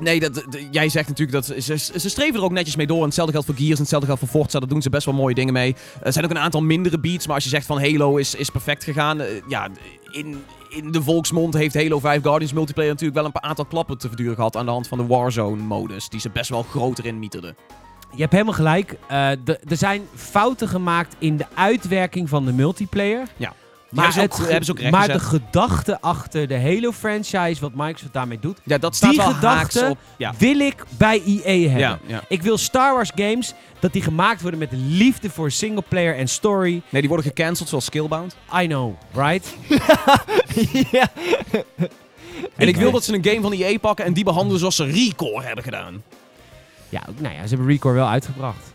nee, 0.03 0.19
dat, 0.19 0.43
jij 0.71 0.89
zegt 0.89 1.07
natuurlijk 1.07 1.45
dat... 1.47 1.63
Ze, 1.63 1.77
ze 1.77 2.09
streven 2.09 2.35
er 2.35 2.43
ook 2.43 2.51
netjes 2.51 2.75
mee 2.75 2.87
door. 2.87 2.97
En 2.99 3.03
hetzelfde 3.05 3.31
geldt 3.33 3.47
voor 3.47 3.55
Gears 3.57 3.73
en 3.73 3.79
hetzelfde 3.79 4.07
geldt 4.07 4.21
voor 4.21 4.29
Forza. 4.41 4.59
Daar 4.59 4.69
doen 4.69 4.81
ze 4.81 4.89
best 4.89 5.05
wel 5.05 5.15
mooie 5.15 5.35
dingen 5.35 5.53
mee. 5.53 5.75
Er 6.01 6.13
zijn 6.13 6.25
ook 6.25 6.31
een 6.31 6.39
aantal 6.39 6.61
mindere 6.61 6.99
beats. 6.99 7.25
Maar 7.25 7.35
als 7.35 7.43
je 7.43 7.49
zegt 7.49 7.65
van 7.65 7.79
Halo 7.81 8.15
is, 8.17 8.35
is 8.35 8.49
perfect 8.49 8.83
gegaan... 8.83 9.21
eh, 9.21 9.27
ja, 9.47 9.67
in, 10.11 10.43
in 10.69 10.91
de 10.91 11.01
volksmond 11.03 11.53
heeft 11.53 11.73
Halo 11.75 11.99
5 11.99 12.21
Guardians 12.23 12.53
multiplayer 12.53 12.89
natuurlijk 12.91 13.17
wel 13.17 13.25
een 13.25 13.31
paar 13.39 13.49
aantal 13.49 13.65
klappen 13.65 13.97
te 13.97 14.07
verduren 14.07 14.35
gehad... 14.35 14.55
aan 14.57 14.65
de 14.65 14.71
hand 14.71 14.87
van 14.87 14.97
de 14.97 15.05
Warzone-modus. 15.05 16.09
Die 16.09 16.19
ze 16.19 16.29
best 16.29 16.49
wel 16.49 16.63
groter 16.63 17.05
in 17.05 17.19
mieterden. 17.19 17.55
Je 18.15 18.19
hebt 18.21 18.31
helemaal 18.31 18.53
gelijk. 18.53 18.97
Eh, 19.07 19.29
de- 19.43 19.59
er 19.69 19.77
zijn 19.77 20.01
fouten 20.15 20.67
gemaakt 20.67 21.15
in 21.19 21.37
de 21.37 21.45
uitwerking 21.55 22.29
van 22.29 22.45
de 22.45 22.53
multiplayer. 22.53 23.27
Ja. 23.37 23.53
Maar, 23.93 24.05
hebben 24.05 24.23
het 24.23 24.33
ge- 24.35 24.45
hebben 24.45 24.65
ze 24.65 24.71
ook 24.71 24.79
recht 24.79 24.91
maar 24.91 25.07
de 25.07 25.19
gedachte 25.19 26.01
achter 26.01 26.47
de 26.47 26.59
Halo-franchise, 26.61 27.61
wat 27.61 27.71
Microsoft 27.73 28.13
daarmee 28.13 28.39
doet, 28.39 28.59
Ja, 28.63 28.77
dat 28.77 28.95
staat 28.95 29.09
Die 29.09 29.19
wel 29.19 29.33
gedachte- 29.33 29.79
haaks 29.79 29.91
op... 29.91 29.97
Ja, 30.17 30.33
wil 30.37 30.59
ik 30.59 30.83
bij 30.97 31.21
EA 31.25 31.59
hebben. 31.69 31.79
ja, 31.79 31.99
ja. 32.05 32.23
Ik 32.27 32.41
wil 32.41 32.57
Star 32.57 32.93
Wars 32.93 33.11
games, 33.15 33.53
dat 33.79 33.93
die 33.93 34.01
gemaakt 34.01 34.41
worden 34.41 34.59
met 34.59 34.69
liefde 34.71 35.29
voor 35.29 35.51
singleplayer 35.51 36.17
en 36.17 36.27
story. 36.27 36.81
Nee, 36.89 37.01
die 37.01 37.09
worden 37.09 37.25
gecanceld 37.27 37.69
zoals 37.69 37.85
Skillbound. 37.85 38.35
I 38.61 38.65
know, 38.67 38.93
right? 39.13 39.55
ja. 40.91 41.07
En 42.55 42.67
ik 42.67 42.75
wil 42.75 42.91
dat 42.91 43.03
ze 43.03 43.13
een 43.13 43.25
game 43.25 43.41
van 43.41 43.51
EA 43.51 43.77
pakken 43.79 44.05
en 44.05 44.13
die 44.13 44.23
behandelen 44.23 44.59
zoals 44.59 44.75
ze 44.75 44.83
Recore 44.85 45.43
hebben 45.45 45.63
gedaan. 45.63 46.03
Ja, 46.89 47.01
nou 47.17 47.33
ja, 47.35 47.41
ze 47.43 47.47
hebben 47.47 47.67
Recore 47.67 47.93
wel 47.93 48.07
uitgebracht. 48.07 48.71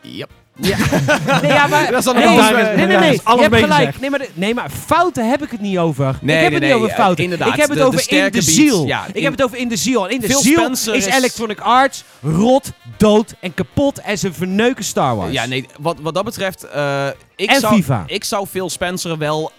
Yep. 0.00 0.30
Ja. 0.56 0.76
nee, 1.42 1.52
ja, 1.52 1.66
maar... 1.66 1.90
Dat 1.90 1.98
is 1.98 2.04
dan 2.04 2.14
nee, 2.14 2.24
een 2.26 2.34
nee, 2.54 2.64
nee, 2.76 2.86
nee, 2.86 2.98
nee. 2.98 3.20
alles 3.24 3.44
je 3.44 3.48
hebt 3.50 3.62
gelijk. 3.62 4.00
Nee 4.00 4.10
maar, 4.10 4.18
de- 4.18 4.28
nee, 4.34 4.54
maar 4.54 4.70
fouten 4.70 5.30
heb 5.30 5.42
ik 5.42 5.50
het 5.50 5.60
niet 5.60 5.78
over. 5.78 6.18
Nee, 6.20 6.36
ik 6.36 6.42
heb 6.42 6.50
nee, 6.52 6.60
het 6.60 6.68
niet 6.68 6.72
over 6.82 6.96
fouten. 6.96 7.24
inderdaad, 7.24 7.48
ik 7.48 7.54
heb 7.54 7.68
het 7.68 7.78
de- 7.78 7.84
de 7.84 7.86
over 7.88 8.12
in 8.12 8.30
de 8.32 8.42
ziel. 8.42 8.86
ja, 8.86 9.04
ik 9.12 9.22
heb 9.22 9.32
het 9.32 9.42
over 9.42 9.58
in 9.58 9.68
de 9.68 9.76
ziel. 9.76 10.04
En 10.08 10.14
in 10.14 10.20
de 10.20 10.26
Phil 10.26 10.40
ziel 10.40 10.58
Spencer 10.58 10.94
is 10.94 11.06
Electronic 11.06 11.60
Arts 11.60 12.04
rot, 12.22 12.72
dood 12.96 13.34
en 13.40 13.54
kapot. 13.54 13.98
En 13.98 14.18
ze 14.18 14.32
verneuken 14.32 14.84
Star 14.84 15.16
Wars. 15.16 15.32
Ja, 15.32 15.46
nee, 15.46 15.66
wat, 15.80 15.96
wat 16.00 16.14
dat 16.14 16.24
betreft, 16.24 16.62
eh, 16.64 17.06
ik, 17.36 17.50
En 17.50 17.60
zou, 17.60 17.74
FIFA. 17.74 18.04
ik 18.06 18.24
zou 18.24 18.46
Phil 18.46 18.70
Spencer 18.70 19.18
wel 19.18 19.52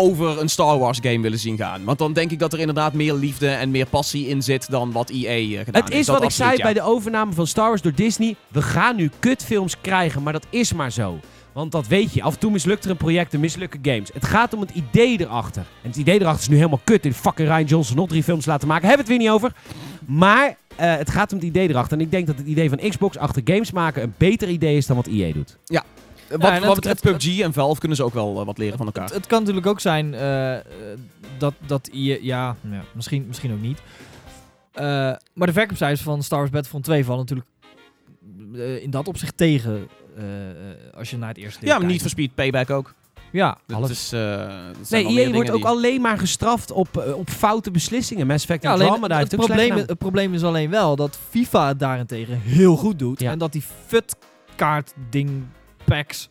over 0.00 0.40
een 0.40 0.48
Star 0.48 0.78
Wars 0.78 0.98
game 1.02 1.20
willen 1.20 1.38
zien 1.38 1.56
gaan. 1.56 1.84
Want 1.84 1.98
dan 1.98 2.12
denk 2.12 2.30
ik 2.30 2.38
dat 2.38 2.52
er 2.52 2.58
inderdaad 2.58 2.92
meer 2.92 3.14
liefde 3.14 3.48
en 3.48 3.70
meer 3.70 3.86
passie 3.86 4.26
in 4.26 4.42
zit 4.42 4.70
dan 4.70 4.92
wat 4.92 5.10
EA 5.10 5.28
eh, 5.28 5.58
gedaan 5.64 5.64
Het 5.64 5.74
heeft. 5.74 6.00
is 6.00 6.06
Dat 6.06 6.18
wat 6.18 6.24
ik 6.24 6.30
zei 6.30 6.56
ja. 6.56 6.62
bij 6.62 6.72
de 6.72 6.82
overname 6.82 7.32
van 7.32 7.46
Star 7.46 7.68
Wars 7.68 7.82
door 7.82 7.94
Disney. 7.94 8.36
We 8.48 8.62
gaan 8.62 8.96
nu 8.96 9.10
kutfilms 9.18 9.80
krijgen, 9.80 10.22
maar 10.22 10.32
dat 10.32 10.46
is 10.50 10.72
maar 10.72 10.92
zo. 10.92 11.18
Want 11.52 11.72
dat 11.72 11.86
weet 11.86 12.12
je, 12.12 12.22
af 12.22 12.34
en 12.34 12.38
toe 12.40 12.50
mislukt 12.50 12.84
er 12.84 12.90
een 12.90 12.96
project 12.96 13.34
en 13.34 13.40
mislukken 13.40 13.80
games. 13.82 14.10
Het 14.12 14.24
gaat 14.24 14.54
om 14.54 14.60
het 14.60 14.70
idee 14.70 15.20
erachter. 15.20 15.62
En 15.82 15.88
het 15.88 15.96
idee 15.96 16.20
erachter 16.20 16.42
is 16.42 16.48
nu 16.48 16.56
helemaal 16.56 16.80
kut. 16.84 17.04
In 17.04 17.14
fucking 17.14 17.48
Ryan 17.48 17.64
Johnson 17.64 17.96
nog 17.96 18.08
drie 18.08 18.22
films 18.22 18.46
laten 18.46 18.68
maken. 18.68 18.88
Hebben 18.88 19.06
we 19.06 19.12
het 19.12 19.20
weer 19.22 19.30
niet 19.30 19.36
over. 19.36 19.52
Maar 20.06 20.56
eh, 20.76 20.96
het 20.96 21.10
gaat 21.10 21.32
om 21.32 21.38
het 21.38 21.46
idee 21.46 21.68
erachter. 21.68 21.98
En 21.98 22.04
ik 22.04 22.10
denk 22.10 22.26
dat 22.26 22.38
het 22.38 22.46
idee 22.46 22.68
van 22.68 22.78
Xbox 22.88 23.18
achter 23.18 23.42
games 23.44 23.70
maken 23.72 24.02
een 24.02 24.14
beter 24.16 24.48
idee 24.48 24.76
is 24.76 24.86
dan 24.86 24.96
wat 24.96 25.06
EA 25.06 25.32
doet. 25.32 25.58
Eh, 25.66 25.80
Wat, 26.30 26.40
Ja, 26.40 26.50
wat 26.60 26.62
het- 26.62 26.74
betreft 26.74 27.02
het- 27.02 27.12
PUBG 27.18 27.40
en 27.40 27.52
Valve 27.52 27.78
kunnen 27.78 27.96
ze 27.96 28.04
ook 28.04 28.14
wel 28.14 28.40
eh, 28.40 28.46
wat 28.46 28.58
leren 28.58 28.76
van 28.76 28.86
elkaar. 28.86 29.04
Het, 29.04 29.14
het 29.14 29.26
kan 29.26 29.38
natuurlijk 29.40 29.66
ook 29.66 29.80
zijn 29.80 30.14
eh, 30.14 30.56
dat, 31.38 31.54
dat 31.66 31.88
je, 31.92 32.18
ja, 32.24 32.56
ja 32.70 32.82
misschien, 32.94 33.24
misschien 33.26 33.52
ook 33.52 33.60
niet. 33.60 33.78
Eh, 34.72 34.84
maar 35.32 35.46
de 35.46 35.52
verkoopcijfers 35.52 36.02
van 36.02 36.22
Star 36.22 36.38
Wars 36.38 36.50
Battlefront 36.50 36.84
2 36.84 37.04
vallen 37.04 37.20
natuurlijk 37.20 37.48
in 38.82 38.90
dat 38.90 39.08
opzicht 39.08 39.36
tegen 39.36 39.88
eh, 40.16 40.50
eh, 40.50 40.56
als 40.96 41.10
je 41.10 41.16
naar 41.18 41.28
het 41.28 41.38
eerste 41.38 41.66
ja, 41.66 41.78
maar 41.78 41.86
niet 41.86 42.00
voor 42.00 42.10
Speed 42.10 42.34
Payback 42.34 42.70
ook. 42.70 42.94
Ja, 43.32 43.58
Dat 43.66 43.76
Alles. 43.76 43.90
is, 43.90 44.12
eh, 44.12 44.20
dat 44.78 44.86
zijn 44.88 45.04
Nee, 45.04 45.26
EA 45.26 45.32
wordt 45.32 45.50
ook 45.50 45.56
die- 45.56 45.66
alleen 45.66 46.00
maar 46.00 46.18
gestraft 46.18 46.70
op, 46.70 47.12
op 47.16 47.30
foute 47.30 47.70
beslissingen. 47.70 48.26
Mass 48.26 48.42
Effect 48.44 48.62
ja 48.62 48.68
en 48.68 48.74
alleen 48.74 48.86
Andromeda 48.88 49.18
het, 49.18 49.36
probleem, 49.36 49.76
het 49.76 49.98
probleem 49.98 50.34
is 50.34 50.42
alleen 50.44 50.70
wel 50.70 50.96
dat 50.96 51.18
FIFA 51.30 51.68
het 51.68 51.78
daarentegen 51.78 52.40
heel 52.40 52.76
goed 52.76 52.98
doet. 52.98 53.20
Ja. 53.20 53.30
En 53.30 53.38
dat 53.38 53.52
die 53.52 53.64
futkaart 53.86 54.92
ding 55.10 55.30
packs, 55.96 56.28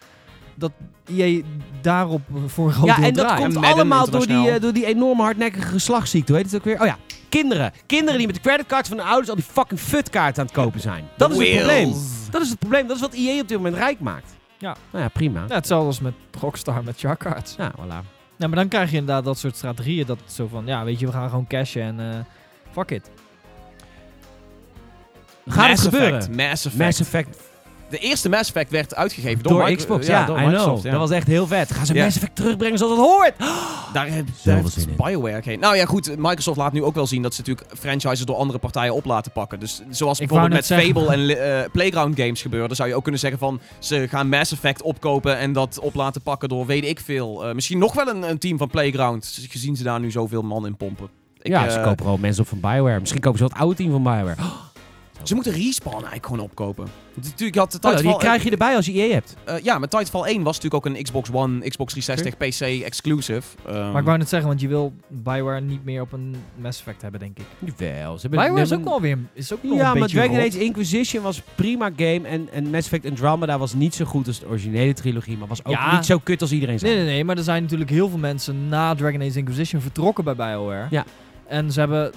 dat 0.55 0.71
EA 1.15 1.41
daarop 1.81 2.21
voor 2.47 2.67
een 2.67 2.73
groot 2.73 2.85
Ja, 2.87 2.95
deel 2.95 3.05
en 3.05 3.13
dat 3.13 3.25
draait. 3.27 3.41
komt 3.41 3.55
En 3.55 3.63
allemaal 3.63 4.09
door 4.09 4.27
die, 4.27 4.49
eh, 4.49 4.61
door 4.61 4.73
die 4.73 4.85
enorme 4.85 5.21
hardnekkige 5.21 5.67
geslachtsziekte. 5.67 6.31
Hoe 6.31 6.41
heet 6.41 6.51
het 6.51 6.59
ook 6.59 6.65
weer? 6.65 6.79
Oh 6.81 6.85
ja, 6.85 6.97
kinderen. 7.29 7.71
Kinderen 7.85 8.17
die 8.17 8.27
met 8.27 8.35
de 8.35 8.41
creditcards 8.41 8.89
van 8.89 8.97
hun 8.97 9.07
ouders 9.07 9.29
al 9.29 9.35
die 9.35 9.43
fucking 9.43 9.79
futkaarten 9.79 10.39
aan 10.41 10.45
het 10.47 10.55
kopen 10.55 10.79
zijn. 10.79 11.05
Dat 11.17 11.31
is 11.31 11.37
het 11.37 11.55
probleem. 11.57 11.93
Dat 12.31 12.41
is 12.41 12.49
het 12.49 12.59
probleem. 12.59 12.87
Dat 12.87 12.95
is 12.95 13.01
wat 13.01 13.13
EA 13.13 13.41
op 13.41 13.47
dit 13.47 13.57
moment 13.57 13.75
rijk 13.75 13.99
maakt. 13.99 14.37
Ja. 14.57 14.75
Nou 14.91 15.03
ja, 15.03 15.09
prima. 15.09 15.45
Ja, 15.47 15.55
hetzelfde 15.55 15.87
als 15.87 15.99
met 15.99 16.13
Rockstar 16.39 16.83
met 16.83 16.99
Shark 16.99 17.19
Cards. 17.19 17.55
Nou, 17.55 17.71
voilà. 17.71 18.17
Ja, 18.35 18.47
maar 18.47 18.55
dan 18.55 18.67
krijg 18.67 18.91
je 18.91 18.97
inderdaad 18.97 19.23
dat 19.23 19.37
soort 19.37 19.55
strategieën. 19.55 20.05
Dat 20.05 20.19
zo 20.25 20.47
van, 20.47 20.65
ja, 20.65 20.83
weet 20.83 20.99
je, 20.99 21.05
we 21.05 21.11
gaan 21.11 21.29
gewoon 21.29 21.47
cashen 21.47 21.81
en 21.81 21.99
eh 21.99 22.19
fuck 22.71 22.91
it. 22.91 23.09
Gaat 25.47 25.69
het 25.69 25.79
gebeuren? 25.79 26.17
Effect, 26.17 26.35
Mass 26.35 26.65
Effect. 26.65 26.77
Mass 26.83 26.99
Effect 26.99 27.37
De 27.89 27.97
eerste 27.97 28.29
Mass 28.29 28.49
Effect 28.49 28.71
werd 28.71 28.95
uitgegeven 28.95 29.43
door, 29.43 29.75
Xbox. 29.75 30.07
Ja, 30.07 30.25
door 30.25 30.35
I 30.35 30.39
know. 30.39 30.51
Microsoft. 30.51 30.83
ja. 30.83 30.91
Dat 30.91 30.99
was 30.99 31.11
echt 31.11 31.27
heel 31.27 31.47
vet. 31.47 31.71
Gaan 31.71 31.85
ze. 31.85 31.93
Mass 31.93 32.15
Effect 32.15 32.35
terugbrengen 32.35 32.77
zoals 32.77 32.97
het 32.97 33.05
hoort? 33.07 33.33
Daar 33.93 34.07
daar 34.43 34.55
heeft. 34.55 34.95
Bioware 34.97 35.41
geen. 35.41 35.59
Nou 35.59 35.75
ja, 35.75 35.85
goed. 35.85 36.17
Microsoft 36.17 36.57
laat 36.57 36.73
nu 36.73 36.83
ook 36.83 36.95
wel 36.95 37.07
zien 37.07 37.21
dat 37.21 37.33
ze 37.33 37.41
natuurlijk 37.41 37.79
franchises 37.79 38.25
door 38.25 38.35
andere 38.35 38.59
partijen 38.59 38.93
op 38.93 39.05
laten 39.05 39.31
pakken. 39.31 39.59
Dus 39.59 39.81
zoals 39.89 40.19
Ik 40.19 40.27
bijvoorbeeld 40.27 40.69
met 40.69 40.79
Fable 40.79 41.13
en 41.13 41.29
eh, 41.63 41.69
Playground 41.71 42.19
Games 42.19 42.41
gebeurde, 42.41 42.75
zou 42.75 42.89
je 42.89 42.95
ook 42.95 43.03
kunnen 43.03 43.19
zeggen 43.19 43.39
van 43.39 43.59
ze 43.79 44.07
gaan 44.09 44.29
Mass 44.29 44.51
Effect 44.51 44.81
opkopen 44.81 45.37
en 45.37 45.53
dat 45.53 45.79
op 45.79 45.95
laten 45.95 46.21
pakken 46.21 46.49
door 46.49 46.65
weet 46.65 46.85
ik 46.85 46.99
veel. 46.99 47.45
Eh, 47.47 47.53
misschien 47.53 47.77
nog 47.77 47.93
wel 47.93 48.07
een, 48.07 48.29
een 48.29 48.37
team 48.39 48.57
van 48.57 48.67
Playground, 48.67 49.47
gezien 49.49 49.75
ze 49.75 49.83
daar 49.83 49.99
nu 49.99 50.11
zoveel 50.11 50.41
man 50.41 50.65
in 50.65 50.75
pompen. 50.77 51.09
Ik, 51.41 51.51
ja, 51.51 51.65
eh, 51.65 51.71
ze 51.71 51.81
kopen 51.81 52.03
gewoon 52.05 52.19
mensen 52.19 52.43
op 52.43 52.49
van 52.49 52.59
Bioware. 52.59 52.99
Misschien 52.99 53.21
kopen 53.21 53.39
ze 53.39 53.43
het 53.43 53.53
oude 53.53 53.75
team 53.75 53.91
van 53.91 54.03
Bioware. 54.03 54.35
Oh, 54.41 54.51
Ze 55.23 55.35
moeten 55.35 55.51
Respawn 55.53 55.93
eigenlijk 55.93 56.25
gewoon 56.25 56.41
opkopen. 56.43 56.87
Want 57.13 57.25
Natuurlijk 57.27 57.57
had 57.57 57.71
de 57.71 57.77
Oh, 57.77 57.83
die 57.83 57.91
Titanfall- 57.95 58.19
krijg 58.21 58.43
je 58.43 58.49
erbij 58.49 58.75
als 58.75 58.85
je 58.85 58.91
EA 58.93 59.13
hebt. 59.13 59.35
eh, 59.43 59.55
ja, 59.63 59.77
maar 59.79 59.87
Titanfall 59.87 60.21
1 60.29 60.43
was 60.43 60.55
natuurlijk 60.59 60.85
ook 60.85 60.93
een 60.95 61.03
Xbox 61.03 61.29
One, 61.31 61.69
Xbox 61.69 61.93
360, 61.93 62.37
PC 62.37 62.83
exclusive. 62.83 63.41
Ehm, 63.67 63.91
Maar 63.91 63.99
ik 63.99 64.05
wou 64.05 64.17
net 64.17 64.29
zeggen, 64.29 64.47
want 64.49 64.61
je 64.61 64.67
wil 64.67 64.93
Bioware 65.07 65.61
niet 65.61 65.83
meer 65.85 66.01
op 66.01 66.11
een 66.11 66.35
Mass 66.55 66.79
Effect 66.79 67.01
hebben, 67.01 67.19
denk 67.19 67.37
ik. 67.39 67.45
Jawel. 67.59 68.13
Ze 68.15 68.21
hebben 68.21 68.39
Bioware 68.39 68.61
is 68.61 68.67
ook 68.67 68.69
hebben- 68.69 68.89
wel 68.89 69.01
weer 69.01 69.17
is 69.33 69.53
ook 69.53 69.63
nog 69.63 69.77
Ja, 69.77 69.91
een 69.91 69.99
maar 69.99 70.07
Dragon 70.07 70.35
rot. 70.39 70.47
Age 70.47 70.63
Inquisition 70.63 71.23
was 71.23 71.41
prima 71.55 71.89
game. 71.95 72.21
En, 72.27 72.47
en 72.51 72.63
Mass 72.69 72.85
Effect 72.91 73.05
Andromeda 73.05 73.57
was 73.57 73.73
niet 73.73 73.93
zo 73.95 74.05
goed 74.05 74.27
als 74.27 74.39
de 74.39 74.47
originele 74.47 74.93
trilogie. 74.93 75.37
Maar 75.37 75.47
was 75.47 75.65
ook 75.65 75.73
Ja. 75.73 75.95
niet 75.95 76.05
zo 76.05 76.17
kut 76.19 76.41
als 76.41 76.51
iedereen 76.51 76.79
zei. 76.79 76.93
Nee, 76.93 77.03
nee, 77.03 77.13
nee, 77.13 77.23
maar 77.23 77.37
er 77.37 77.43
zijn 77.43 77.61
natuurlijk 77.63 77.89
heel 77.89 78.09
veel 78.09 78.17
mensen 78.19 78.67
na 78.69 78.95
Dragon 78.95 79.21
Age 79.21 79.37
Inquisition 79.37 79.81
vertrokken 79.81 80.23
bij 80.23 80.35
BioWare. 80.35 80.87
Ja. 80.89 81.05
En 81.47 81.71
ze 81.71 81.79
hebben 81.79 82.11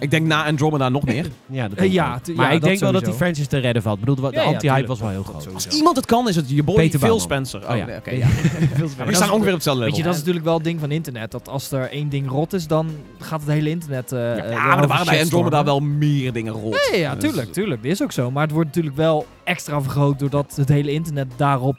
Ik 0.00 0.10
denk 0.10 0.26
na 0.26 0.44
Andromeda 0.46 0.88
nog 0.88 1.04
meer. 1.04 1.26
Ja, 1.46 1.62
dat 1.62 1.70
Eh, 1.70 1.76
denk 1.76 1.88
ik 1.88 1.92
ja, 1.92 2.14
ook. 2.28 2.36
maar 2.36 2.46
ja, 2.46 2.52
ik 2.52 2.60
dat 2.60 2.68
denk 2.68 2.80
wel 2.80 2.92
dat 2.92 3.04
die 3.04 3.12
sowieso. 3.12 3.16
franchise 3.16 3.46
te 3.48 3.58
redden 3.58 3.82
valt. 3.82 3.98
Ik 3.98 4.04
bedoel, 4.04 4.30
de, 4.30 4.36
Ja, 4.36 4.42
ja, 4.42 4.46
anti-hype 4.46 4.60
tuurlijk. 4.66 4.86
was 4.86 5.00
wel 5.00 5.08
heel 5.08 5.22
groot. 5.22 5.54
Als 5.54 5.66
iemand 5.66 5.96
het 5.96 6.06
kan, 6.06 6.28
is 6.28 6.36
het 6.36 6.50
je 6.50 6.62
boy 6.62 6.74
Peter 6.76 6.98
Phil. 7.00 7.20
Spencer. 7.20 7.62
Oh, 7.64 7.70
Oh, 7.70 7.76
ja. 7.76 7.84
nee, 7.86 7.96
oké. 7.96 8.10
Ja. 8.22 8.26
We 9.06 9.14
staan 9.14 9.30
ongeveer 9.30 9.48
op 9.48 9.54
hetzelfde 9.54 9.82
Weet 9.84 9.90
je, 9.90 9.96
level. 9.96 10.02
dat 10.04 10.12
is 10.12 10.18
natuurlijk 10.18 10.44
wel 10.44 10.54
het 10.54 10.64
ding 10.64 10.80
van 10.80 10.90
internet. 10.90 11.30
Dat 11.30 11.48
als 11.48 11.70
er 11.72 11.90
één 11.90 12.08
ding 12.08 12.28
rot 12.28 12.52
is, 12.52 12.66
dan 12.66 12.90
gaat 13.18 13.40
het 13.40 13.48
hele 13.50 13.70
internet. 13.70 14.12
eh 14.12 14.18
Ja, 14.20 14.34
eh, 14.36 14.64
maar 14.64 14.82
er 14.82 14.86
waren 14.88 14.88
bij 14.88 14.96
shitstormen. 15.18 15.22
Andromeda 15.52 15.64
wel 15.64 15.80
meer 15.80 16.32
dingen 16.32 16.52
rot. 16.52 16.88
Ja, 16.92 16.96
ja, 16.98 17.14
Dus- 17.14 17.22
tuurlijk, 17.24 17.52
tuurlijk. 17.52 17.82
Dat 17.82 17.92
is 17.92 18.02
ook 18.02 18.12
zo. 18.12 18.30
Maar 18.30 18.42
het 18.42 18.52
wordt 18.52 18.66
natuurlijk 18.68 18.96
wel 18.96 19.26
extra 19.44 19.82
vergroot 19.82 20.18
doordat 20.18 20.52
het 20.56 20.68
hele 20.68 20.90
internet 20.92 21.26
daarop 21.36 21.76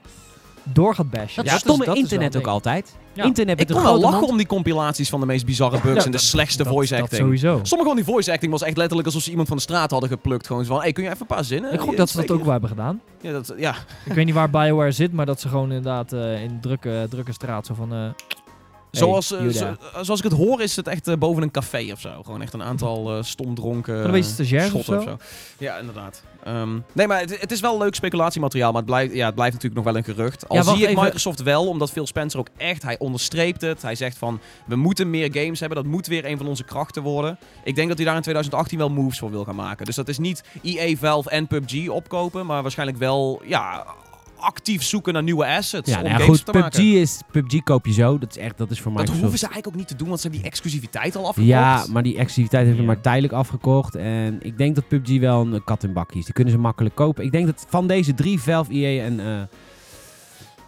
door 0.63 0.95
gaat 0.95 1.09
bashen. 1.09 1.36
Dat 1.36 1.45
Ja, 1.45 1.53
is- 1.53 1.59
stomme 1.59 1.86
internet 1.93 2.36
ook 2.38 2.47
altijd. 2.47 2.95
Ja. 3.18 3.24
Internet 3.24 3.59
Ik 3.59 3.68
kon 3.68 3.76
wel 3.76 3.86
grote 3.86 4.01
lachen 4.01 4.20
mond. 4.20 4.32
om 4.32 4.38
die 4.38 4.45
compilaties 4.47 5.09
van 5.09 5.20
de 5.20 5.26
meest 5.26 5.45
bizarre 5.45 5.80
bugs 5.82 5.88
Ja, 5.88 5.95
en 6.05 6.11
de 6.11 6.18
dat- 6.18 6.22
slechtste 6.22 6.65
voice 6.65 6.93
acting. 6.95 7.09
Dat 7.09 7.20
sowieso. 7.20 7.59
Sommige 7.63 7.89
van 7.89 7.95
die 7.97 8.05
voice 8.05 8.32
acting 8.32 8.51
was 8.51 8.61
echt 8.61 8.78
letterlijk 8.78 9.07
alsof 9.07 9.22
ze 9.24 9.30
iemand 9.30 9.47
van 9.47 9.57
de 9.57 9.63
straat 9.63 9.91
hadden 9.91 10.09
geplukt. 10.09 10.47
Gewoon 10.47 10.65
zo 10.65 10.74
van, 10.74 10.82
hey, 10.82 10.91
kun 10.91 11.03
je 11.03 11.09
even 11.09 11.22
een 11.22 11.28
paar 11.36 11.43
zinnen? 11.43 11.74
Ik 11.74 11.80
gok 11.80 11.97
dat 11.97 12.09
ze 12.09 12.18
dat 12.18 12.32
ook 12.32 12.41
wel 12.43 12.51
hebben 12.51 12.70
gedaan. 12.70 13.01
Ja, 13.22 13.32
dat, 13.32 13.53
ja. 13.57 13.76
Ik 14.05 14.13
weet 14.13 14.26
niet 14.26 14.34
waar 14.36 14.49
BioWare 14.49 14.91
zit, 14.91 15.13
maar 15.13 15.26
dat 15.26 15.39
ze 15.41 15.47
gewoon 15.47 15.68
inderdaad 15.72 16.13
eh, 16.13 16.43
in 16.43 16.57
drukke, 16.61 17.07
drukke 17.09 17.32
straat 17.34 17.65
zo 17.65 17.74
van... 17.74 17.93
eh, 17.93 17.99
Zoals, 18.91 19.32
eh, 19.32 19.47
zo- 19.47 19.76
zoals 20.01 20.20
ik 20.20 20.24
het 20.30 20.34
hoor 20.39 20.61
is 20.61 20.76
het 20.76 20.88
echt 20.88 21.20
boven 21.20 21.43
een 21.43 21.51
café 21.51 21.89
of 21.91 21.99
zo. 21.99 22.09
Gewoon 22.24 22.41
echt 22.41 22.53
een 22.53 22.63
aantal 22.63 23.18
eh 23.18 23.24
stomdronken 23.24 24.05
een 24.05 24.11
beetje 24.11 24.57
of 24.57 24.63
schotten 24.65 25.01
zo? 25.01 25.18
Ja, 25.57 25.78
inderdaad. 25.78 26.24
Ehm, 26.48 26.80
nee, 26.93 27.08
maar 27.08 27.20
het, 27.20 27.39
het 27.41 27.52
is 27.52 27.60
wel 27.60 27.78
leuk 27.78 27.95
speculatiemateriaal, 27.95 28.72
maar 28.72 28.82
het 28.82 28.89
blijft, 28.89 29.14
ja, 29.14 29.26
het 29.26 29.36
blijft 29.36 29.54
natuurlijk 29.54 29.86
nog 29.86 29.93
wel 29.93 30.02
een 30.02 30.16
gerucht. 30.16 30.50
Al 30.50 30.56
Ja, 30.56 30.64
zie 30.64 30.74
ik 30.74 30.89
even. 30.89 31.04
Microsoft 31.04 31.43
wel, 31.43 31.68
omdat 31.68 31.91
Phil 31.91 32.08
Spencer 32.08 32.39
ook 32.39 32.48
echt, 32.58 32.84
hij 32.84 32.98
onderstreept 33.00 33.62
het. 33.62 33.82
Hij 33.82 33.95
zegt 33.95 34.18
van, 34.18 34.39
we 34.66 34.76
moeten 34.76 35.10
meer 35.10 35.30
games 35.32 35.60
hebben, 35.60 35.84
dat 35.84 35.91
moet 35.91 36.08
weer 36.08 36.26
een 36.26 36.38
van 36.38 36.48
onze 36.48 36.64
krachten 36.64 37.04
worden. 37.04 37.38
Ik 37.64 37.76
denk 37.76 37.88
dat 37.88 37.98
hij 37.98 38.06
daar 38.06 38.16
in 38.16 38.22
2018 38.22 38.78
wel 38.78 38.89
moves 38.89 39.20
voor 39.20 39.32
wil 39.32 39.43
gaan 39.43 39.56
maken. 39.56 39.86
Dus 39.86 39.95
dat 39.95 40.08
is 40.08 40.18
niet 40.18 40.43
EA, 40.62 40.95
Valve 40.95 41.30
en 41.30 41.48
PUBG 41.48 41.89
opkopen, 41.89 42.45
maar 42.45 42.62
waarschijnlijk 42.62 42.98
wel, 42.98 43.41
ja, 43.45 43.86
actief 44.40 44.84
zoeken 44.84 45.14
naar 45.14 45.24
nieuwe 45.24 45.46
assets 45.46 45.90
Ja, 45.90 45.98
om 45.98 46.04
nou 46.04 46.14
ja, 46.16 46.20
games 46.22 46.38
goed, 46.38 46.46
te 46.46 46.60
maken. 46.60 46.70
PUBG, 46.80 46.94
is, 46.94 47.20
PUBG 47.32 47.64
koop 47.64 47.86
je 47.86 47.94
zo. 47.94 48.18
Dat 48.18 48.30
is 48.30 48.38
echt, 48.38 48.58
dat 48.58 48.72
is 48.72 48.78
voor 48.82 48.92
Dat 48.92 49.00
Microsoft. 49.00 49.20
hoeven 49.22 49.40
ze 49.40 49.46
eigenlijk 49.46 49.76
ook 49.76 49.80
niet 49.82 49.88
te 49.92 49.96
doen, 49.96 50.08
want 50.08 50.20
ze 50.20 50.28
hebben 50.28 50.42
die 50.44 50.52
exclusiviteit 50.52 51.16
al 51.16 51.28
afgekocht. 51.28 51.48
Ja, 51.50 51.86
maar 51.92 52.04
die 52.04 52.18
exclusiviteit 52.18 52.66
hebben 52.66 52.84
we 52.84 52.88
Ja. 52.90 52.94
maar 52.94 53.02
tijdelijk 53.04 53.34
afgekocht. 53.34 53.96
En 53.96 54.38
ik 54.42 54.58
denk 54.58 54.76
dat 54.76 54.88
PUBG 54.88 55.20
wel 55.20 55.42
een 55.42 55.64
kat 55.64 55.84
in 55.84 55.94
bak 55.94 56.12
is. 56.12 56.24
Die 56.26 56.34
kunnen 56.34 56.54
ze 56.54 56.60
makkelijk 56.60 56.96
kopen. 56.96 57.24
Ik 57.26 57.32
denk 57.32 57.46
dat 57.46 57.66
van 57.70 57.88
deze 57.88 58.14
drie, 58.14 58.40
Valve, 58.40 58.74
EA 58.74 59.04
en, 59.04 59.20
eh, 59.20 59.42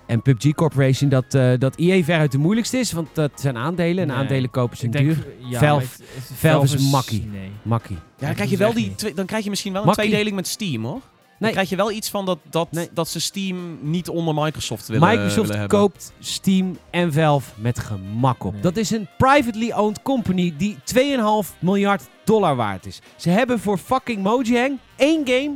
en 0.06 0.22
PUBG 0.22 0.54
Corporation, 0.54 1.10
dat, 1.10 1.34
eh, 1.34 1.52
dat 1.58 1.76
EA 1.78 2.04
veruit 2.04 2.32
de 2.32 2.38
moeilijkste 2.38 2.78
is. 2.78 2.92
Want 2.92 3.08
dat 3.14 3.32
zijn 3.36 3.58
aandelen. 3.58 4.02
En 4.04 4.08
Nee. 4.08 4.18
aandelen 4.18 4.50
kopen 4.50 4.78
ze 4.78 4.90
denk, 4.90 5.06
duur. 5.06 5.28
ja, 5.50 5.60
Valve- 5.60 6.76
is 6.76 6.90
makkie. 6.92 7.26
Nee. 7.32 7.52
Makkie. 7.62 7.96
Ja, 7.96 8.02
dan 8.18 8.28
dat 8.28 8.36
krijg 8.36 8.50
je 8.50 8.58
wel 8.58 8.74
die 8.74 8.94
dan 9.16 9.26
krijg 9.26 9.44
je 9.44 9.50
misschien 9.50 9.72
wel 9.74 9.82
een 9.82 9.88
Makkie. 9.88 10.06
tweedeling 10.06 10.36
met 10.36 10.48
Steam, 10.48 10.84
hoor. 10.86 11.02
Dan 11.40 11.52
krijg 11.52 11.70
je 11.70 11.76
wel 11.76 11.92
iets 11.92 12.10
van 12.10 12.26
dat, 12.26 12.38
dat, 12.50 12.72
Nee. 12.72 12.90
dat 12.94 13.08
ze 13.08 13.20
Steam 13.20 13.80
niet 13.82 14.10
onder 14.10 14.34
Microsoft 14.34 14.88
willen, 14.88 15.08
Microsoft 15.10 15.50
willen 15.50 15.68
koopt 15.68 16.14
Steam 16.20 16.78
en 16.90 17.14
Valve 17.14 17.52
met 17.56 17.80
gemak 17.80 18.44
op. 18.44 18.54
Nee. 18.54 18.62
Dat 18.62 18.78
is 18.78 18.92
een 18.92 19.08
privately 19.18 19.72
owned 19.72 20.02
company 20.02 20.54
die 20.58 20.78
2,5 20.84 21.56
miljard 21.60 22.04
dollar 22.24 22.56
waard 22.56 22.86
is. 22.86 23.02
Ze 23.16 23.30
hebben 23.30 23.60
voor 23.60 23.78
fucking 23.78 24.24
Mojang 24.24 24.78
één 24.96 25.28
game 25.28 25.56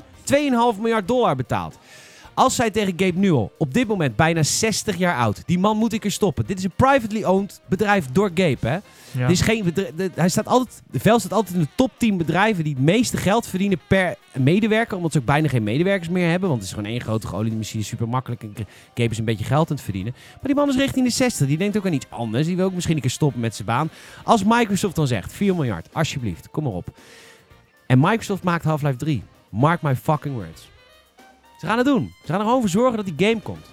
2,5 0.75 0.79
miljard 0.81 1.07
dollar 1.07 1.35
betaald. 1.35 1.77
Als 2.33 2.55
zij 2.55 2.69
tegen 2.71 2.93
Gabe 2.97 3.19
Newell, 3.19 3.49
op 3.57 3.73
dit 3.73 3.87
moment 3.87 4.15
bijna 4.15 4.43
60 4.43 4.95
jaar 4.97 5.17
oud, 5.17 5.41
die 5.45 5.59
man 5.59 5.77
moet 5.77 5.93
ik 5.93 6.05
er 6.05 6.11
stoppen. 6.11 6.45
Dit 6.45 6.57
is 6.57 6.63
een 6.63 6.71
privately 6.75 7.23
owned 7.23 7.61
bedrijf 7.69 8.05
door 8.11 8.31
Gabe, 8.33 8.67
hè. 8.67 8.77
Ja. 9.11 9.27
Dit 9.27 9.29
is 9.29 9.41
geen 9.41 9.71
de- 9.73 10.11
hij 10.15 10.29
staat 10.29 10.47
altijd, 10.47 10.81
de 10.91 10.99
Vel 10.99 11.19
staat 11.19 11.33
altijd 11.33 11.55
in 11.55 11.61
de 11.61 11.67
top 11.75 11.91
10 11.97 12.17
bedrijven 12.17 12.63
die 12.63 12.73
het 12.73 12.83
meeste 12.83 13.17
geld 13.17 13.47
verdienen 13.47 13.79
per 13.87 14.15
medewerker. 14.31 14.97
Omdat 14.97 15.11
ze 15.11 15.17
ook 15.19 15.25
bijna 15.25 15.47
geen 15.47 15.63
medewerkers 15.63 16.09
meer 16.09 16.29
hebben. 16.29 16.49
Want 16.49 16.61
het 16.61 16.69
is 16.69 16.75
gewoon 16.75 16.91
één 16.91 17.01
grote 17.01 17.27
geoliede 17.27 17.63
super 17.83 18.09
makkelijk. 18.09 18.43
En 18.43 18.53
Gabe 18.93 19.09
is 19.09 19.17
een 19.17 19.25
beetje 19.25 19.45
geld 19.45 19.69
aan 19.69 19.75
het 19.75 19.83
verdienen. 19.83 20.13
Maar 20.31 20.39
die 20.43 20.55
man 20.55 20.69
is 20.69 20.75
richting 20.75 21.05
de 21.05 21.11
60. 21.11 21.47
Die 21.47 21.57
denkt 21.57 21.77
ook 21.77 21.85
aan 21.85 21.93
iets 21.93 22.05
anders. 22.09 22.45
Die 22.47 22.55
wil 22.55 22.65
ook 22.65 22.73
misschien 22.73 22.95
een 22.95 23.01
keer 23.01 23.09
stoppen 23.09 23.41
met 23.41 23.55
zijn 23.55 23.67
baan. 23.67 23.89
Als 24.23 24.43
Microsoft 24.43 24.95
dan 24.95 25.07
zegt, 25.07 25.33
4 25.33 25.55
miljard, 25.55 25.87
alsjeblieft, 25.91 26.47
kom 26.51 26.63
maar 26.63 26.73
op. 26.73 26.87
En 27.87 27.99
Microsoft 27.99 28.43
maakt 28.43 28.63
Half-Life 28.63 28.97
3. 28.97 29.23
Mark 29.49 29.81
my 29.81 29.95
fucking 29.95 30.35
words. 30.35 30.71
Ze 31.63 31.69
gaan 31.69 31.77
het 31.77 31.87
doen. 31.87 32.13
Ze 32.21 32.31
gaan 32.31 32.39
er 32.39 32.45
gewoon 32.45 32.61
voor 32.61 32.69
zorgen 32.69 32.97
dat 32.97 33.05
die 33.05 33.27
game 33.27 33.41
komt. 33.41 33.72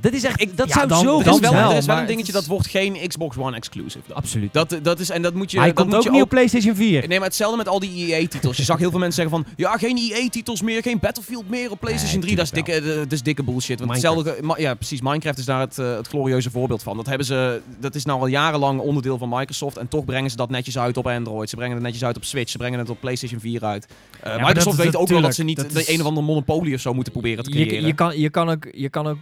Dat 0.00 0.12
is 0.12 0.24
echt, 0.24 0.56
dat 0.56 0.68
ja, 0.68 0.74
zou 0.74 0.88
dan- 0.88 0.98
zo 1.00 1.18
Er 1.18 1.24
goed 1.26 1.34
is 1.34 1.40
wel, 1.40 1.50
zijn. 1.50 1.70
er 1.70 1.76
is 1.76 1.86
wel 1.86 1.98
een 1.98 2.06
dingetje, 2.06 2.32
dat 2.32 2.46
wordt 2.46 2.66
geen 2.66 2.96
Xbox 3.08 3.36
One 3.36 3.56
exclusive. 3.56 4.04
dan. 4.06 4.16
Absoluut. 4.16 4.52
Dat, 4.52 4.78
dat 4.82 4.98
is, 5.00 5.10
en 5.10 5.22
dat 5.22 5.34
moet 5.34 5.50
je... 5.50 5.56
Maar 5.56 5.66
hij 5.66 5.74
dat 5.74 5.82
komt 5.84 5.94
moet 5.96 6.04
ook 6.06 6.10
je 6.12 6.16
niet 6.18 6.22
op 6.22 6.28
PlayStation 6.28 6.74
4. 6.74 7.08
Nee, 7.08 7.18
maar 7.18 7.26
hetzelfde 7.28 7.56
met 7.56 7.68
al 7.68 7.78
die 7.78 8.14
EA-titels. 8.14 8.56
Je 8.56 8.62
zag 8.62 8.78
heel 8.78 8.90
veel 8.90 8.98
mensen 8.98 9.22
zeggen 9.22 9.44
van... 9.44 9.54
Ja, 9.56 9.76
geen 9.76 9.96
EA-titels 9.96 10.62
meer, 10.62 10.82
geen 10.82 10.98
Battlefield 10.98 11.48
meer 11.48 11.70
op 11.70 11.80
PlayStation 11.80 12.20
Nee, 12.20 12.34
3. 12.34 12.36
Dat 12.36 12.44
is, 12.44 12.50
dikke, 12.50 12.98
dat 12.98 13.12
is 13.12 13.22
dikke 13.22 13.42
bullshit. 13.42 13.78
Want 13.78 13.90
hetzelfde... 13.90 14.36
Ja, 14.56 14.74
precies. 14.74 15.00
Minecraft 15.00 15.38
is 15.38 15.44
daar 15.44 15.60
het, 15.60 15.78
eh, 15.78 15.96
het 15.96 16.08
glorieuze 16.08 16.50
voorbeeld 16.50 16.82
van. 16.82 16.96
Dat, 16.96 17.06
hebben 17.06 17.26
ze, 17.26 17.60
dat 17.80 17.94
is 17.94 18.04
nou 18.04 18.20
al 18.20 18.26
jarenlang 18.26 18.80
onderdeel 18.80 19.18
van 19.18 19.28
Microsoft. 19.28 19.76
En 19.76 19.88
toch 19.88 20.04
brengen 20.04 20.30
ze 20.30 20.36
dat 20.36 20.50
netjes 20.50 20.78
uit 20.78 20.96
op 20.96 21.06
Android. 21.06 21.48
Ze 21.48 21.56
brengen 21.56 21.74
het 21.74 21.84
netjes 21.84 22.04
uit 22.04 22.16
op 22.16 22.24
Switch. 22.24 22.50
Ze 22.50 22.58
brengen 22.58 22.78
het 22.78 22.90
op 22.90 23.00
PlayStation 23.00 23.40
4 23.40 23.64
uit. 23.64 23.86
Eh, 24.22 24.36
Microsoft 24.46 24.76
dat 24.76 24.84
weet 24.86 24.96
ook 24.96 25.08
wel 25.08 25.20
dat 25.20 25.34
ze 25.34 25.44
niet 25.44 25.56
dat 25.56 25.70
de 25.70 25.80
is- 25.80 25.88
een 25.88 26.00
of 26.00 26.06
andere 26.06 26.26
monopolie 26.26 26.74
of 26.74 26.80
zo 26.80 26.94
moeten 26.94 27.12
proberen 27.12 27.44
te 27.44 27.50
creëren. 27.50 27.80
Je, 27.80 27.86
je, 27.86 27.94
kan, 27.94 28.18
je, 28.18 28.30
kan 28.30 28.48
ook, 28.50 28.66
je, 28.72 28.88
kan 28.88 29.06
ook, 29.06 29.16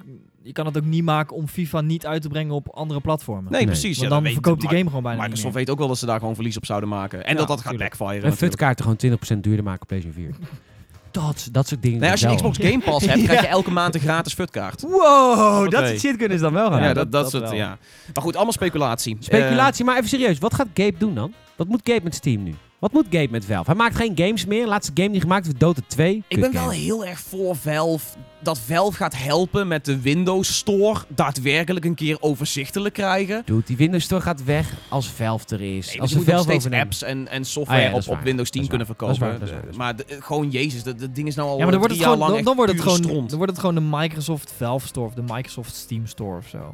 je 0.46 0.52
kan 0.52 0.66
het 0.66 0.76
ook 0.76 0.84
niet 0.84 1.04
maken 1.04 1.36
om 1.36 1.48
FIFA 1.48 1.80
niet 1.80 2.06
uit 2.06 2.22
te 2.22 2.28
brengen 2.28 2.54
op 2.54 2.68
andere 2.68 3.00
platformen. 3.00 3.44
nee, 3.52 3.60
Nee. 3.60 3.70
precies. 3.70 3.98
Want 3.98 4.10
ja, 4.12 4.20
dan 4.20 4.32
verkoopt 4.32 4.60
die 4.60 4.68
game 4.70 4.84
gewoon 4.84 5.02
bijna 5.02 5.18
Microsoft 5.22 5.44
niet 5.44 5.54
weet 5.54 5.70
ook 5.70 5.78
wel 5.78 5.88
dat 5.88 5.98
ze 5.98 6.06
daar 6.06 6.18
gewoon 6.18 6.34
verlies 6.34 6.56
op 6.56 6.66
zouden 6.66 6.88
maken. 6.88 7.24
En 7.24 7.32
Ja, 7.32 7.38
dat 7.38 7.48
dat 7.48 7.60
gaat 7.60 7.70
tuurlijk. 7.70 7.96
backfire 7.98 8.26
En 8.26 8.36
futkaarten 8.36 8.84
gewoon 8.84 9.18
20% 9.36 9.40
duurder 9.40 9.64
maken 9.64 9.82
op 9.82 9.88
PlayStation 9.88 10.24
4. 10.38 10.48
Dat, 11.10 11.48
dat 11.52 11.68
soort 11.68 11.82
dingen. 11.82 12.00
Nee, 12.00 12.10
als 12.10 12.20
je. 12.20 12.34
Xbox 12.34 12.58
Game 12.58 12.78
Pass 12.78 13.06
hebt, 13.06 13.22
krijg 13.28 13.40
je 13.40 13.46
elke 13.46 13.70
maand 13.70 13.94
een 13.94 14.00
gratis 14.00 14.34
futkaart. 14.34 14.82
Wow, 14.82 15.70
dat 15.70 15.86
soort 15.86 16.00
shit 16.00 16.16
kunnen 16.16 16.38
ze 16.38 16.44
dan 16.44 16.52
wel 16.52 16.70
gaan 16.70 16.82
Ja, 16.82 16.86
dat, 16.92 16.94
dat, 16.94 17.12
dat 17.22 17.30
soort, 17.30 17.42
wel. 17.42 17.52
ja. 17.54 17.78
Maar 18.14 18.22
goed, 18.22 18.34
allemaal 18.34 18.52
speculatie. 18.52 19.16
Speculatie, 19.20 19.84
maar 19.84 19.96
even 19.96 20.08
serieus. 20.08 20.38
Wat 20.38 20.54
gaat 20.54 20.66
Gabe 20.74 20.94
doen 20.98 21.14
dan? 21.14 21.32
Wat 21.56 21.68
moet 21.68 21.80
Gabe 21.84 22.00
met 22.04 22.14
Steam 22.14 22.42
nu? 22.42 22.54
Wat 22.78 22.92
moet 22.92 23.06
Gabe 23.10 23.28
met 23.30 23.44
Valve? 23.44 23.70
Hij 23.70 23.74
maakt 23.78 23.96
geen 23.96 24.12
games 24.14 24.44
meer. 24.44 24.66
Laatste 24.66 24.92
game 24.94 25.10
die 25.10 25.20
gemaakt 25.20 25.46
heeft, 25.46 25.60
Dota 25.60 25.80
2. 25.86 26.24
ik 26.28 26.40
ben 26.40 26.52
wel 26.52 26.70
heel 26.70 27.06
erg 27.06 27.18
voor 27.18 27.56
Valve. 27.56 28.04
Dat 28.40 28.58
Valve 28.58 28.96
gaat 28.96 29.14
helpen 29.16 29.68
met 29.68 29.84
de 29.84 30.00
Windows 30.00 30.56
Store 30.56 31.00
daadwerkelijk 31.08 31.84
een 31.84 31.94
keer 31.94 32.16
overzichtelijk 32.20 32.94
krijgen. 32.94 33.42
Dude, 33.44 33.62
die 33.66 33.76
Windows 33.76 34.04
Store 34.04 34.20
gaat 34.20 34.44
weg 34.44 34.72
als 34.88 35.08
Valve 35.10 35.44
er 35.54 35.76
is. 35.76 35.86
Nee, 35.86 36.00
als 36.00 36.10
ze 36.10 36.22
nog 36.26 36.40
steeds 36.40 36.70
apps 36.70 37.02
en, 37.02 37.28
en 37.28 37.44
software 37.44 37.84
Ah 37.86 37.90
ja, 37.90 37.96
op, 37.96 38.08
op. 38.08 38.20
Windows 38.22 38.50
10 38.50 38.62
Dat 38.62 38.62
is 38.62 38.68
kunnen 38.68 38.86
verkopen. 38.86 39.18
waar, 39.18 39.38
waar, 39.38 39.76
Maar 39.76 39.96
de- 39.96 40.04
gewoon, 40.20 40.50
jezus, 40.50 40.82
dat, 40.82 40.98
ding 41.14 41.26
is 41.26 41.34
nou 41.34 41.48
al 41.48 41.56
Ja, 41.58 41.62
maar 41.62 41.70
dan 41.70 41.80
wordt, 41.80 41.94
het 41.94 42.02
gewoon, 42.04 42.18
dan, 42.18 42.44
dan, 42.44 42.56
wordt 42.56 42.72
het 42.72 42.80
gewoon, 42.80 42.96
stront. 42.96 43.28
dan 43.28 43.36
wordt 43.38 43.52
het 43.52 43.60
gewoon 43.60 43.74
de 43.74 43.96
Microsoft 43.96 44.52
Valve 44.56 44.86
Store 44.86 45.06
of 45.06 45.14
de 45.14 45.22
Microsoft 45.22 45.74
Steam 45.74 46.06
Store 46.06 46.36
of 46.36 46.48
zo. 46.48 46.70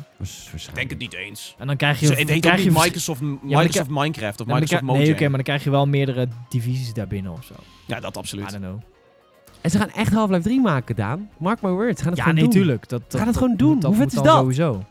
Ik 0.69 0.75
denk 0.75 0.91
het 0.91 0.99
niet 0.99 1.15
eens. 1.15 1.55
En 1.59 1.67
dan 1.67 1.77
krijg 1.77 2.01
je... 2.01 2.07
Het 2.15 2.29
heet 2.29 2.41
krijg 2.41 2.65
je 2.65 2.71
Microsoft, 2.71 3.21
Microsoft 3.21 3.89
Minecraft 3.91 4.41
of 4.41 4.47
Microsoft 4.47 4.83
Mojang. 4.83 5.05
Nee, 5.05 5.13
oké, 5.13 5.23
maar 5.23 5.33
dan 5.33 5.43
krijg 5.43 5.65
je 5.65 5.71
wel 5.71 5.87
meerdere 5.93 6.29
divisies 6.49 6.93
daarbinnen 6.95 7.33
of 7.33 7.45
zo. 7.45 7.55
Ja, 7.87 8.01
dat 8.01 8.17
I 8.17 8.19
absoluut. 8.19 8.51
don't 8.51 8.63
know. 8.65 8.81
En 9.61 9.71
ze 9.71 9.79
gaan 9.79 9.91
echt 9.91 10.13
Half-Life 10.13 10.43
3 10.43 10.61
maken, 10.61 10.97
Daan. 10.97 11.31
Mark 11.39 11.63
my 11.63 11.71
words. 11.71 11.97
Ze 11.97 12.03
gaan 12.03 12.09
het 12.13 12.17
Ja, 12.17 12.23
gewoon 12.23 12.35
nee, 12.35 12.43
doen. 12.45 12.53
tuurlijk. 12.53 12.89
Dat, 12.89 13.03
dat, 13.09 13.19
Gaan 13.21 13.29
het 13.29 13.37
gewoon 13.37 13.57
doen. 13.57 13.85
Hoe 13.85 13.95
vet 13.95 14.07
is 14.13 14.23
dat? 14.23 14.27
Sowieso. 14.27 14.85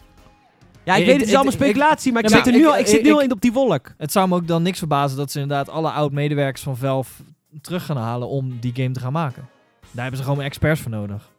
Ja, 0.83 0.95
ik 0.95 1.05
weet 1.05 1.13
het 1.19 1.27
is 1.27 1.33
allemaal 1.33 1.53
ik- 1.53 1.59
speculatie, 1.59 2.11
maar 2.11 2.23
ik 2.23 2.29
Ja, 2.29 2.35
zit, 2.37 2.45
er 2.45 2.51
nu 2.51 2.59
ik- 2.59 2.65
al, 2.65 2.77
ik 2.77 2.87
zit 2.87 2.97
ik- 2.99 3.03
nu 3.05 3.11
al 3.13 3.21
in 3.21 3.31
op 3.31 3.41
die 3.41 3.51
wolk. 3.51 3.93
Het 3.97 4.11
zou 4.11 4.27
me 4.27 4.35
ook 4.35 4.47
dan 4.47 4.61
niks 4.63 4.77
verbazen 4.77 5.17
dat 5.17 5.31
ze 5.31 5.39
inderdaad 5.39 5.69
alle 5.69 5.91
oud-medewerkers 5.91 6.61
van 6.63 6.77
Valve 6.77 7.23
terug 7.61 7.85
gaan 7.85 7.97
halen 7.97 8.27
om 8.27 8.57
die 8.59 8.71
game 8.75 8.91
te 8.91 8.99
gaan 8.99 9.11
maken. 9.11 9.47
Daar 9.91 10.01
hebben 10.01 10.17
ze 10.21 10.25
gewoon 10.25 10.43
experts 10.43 10.81
voor 10.81 10.91
nodig. 10.91 11.29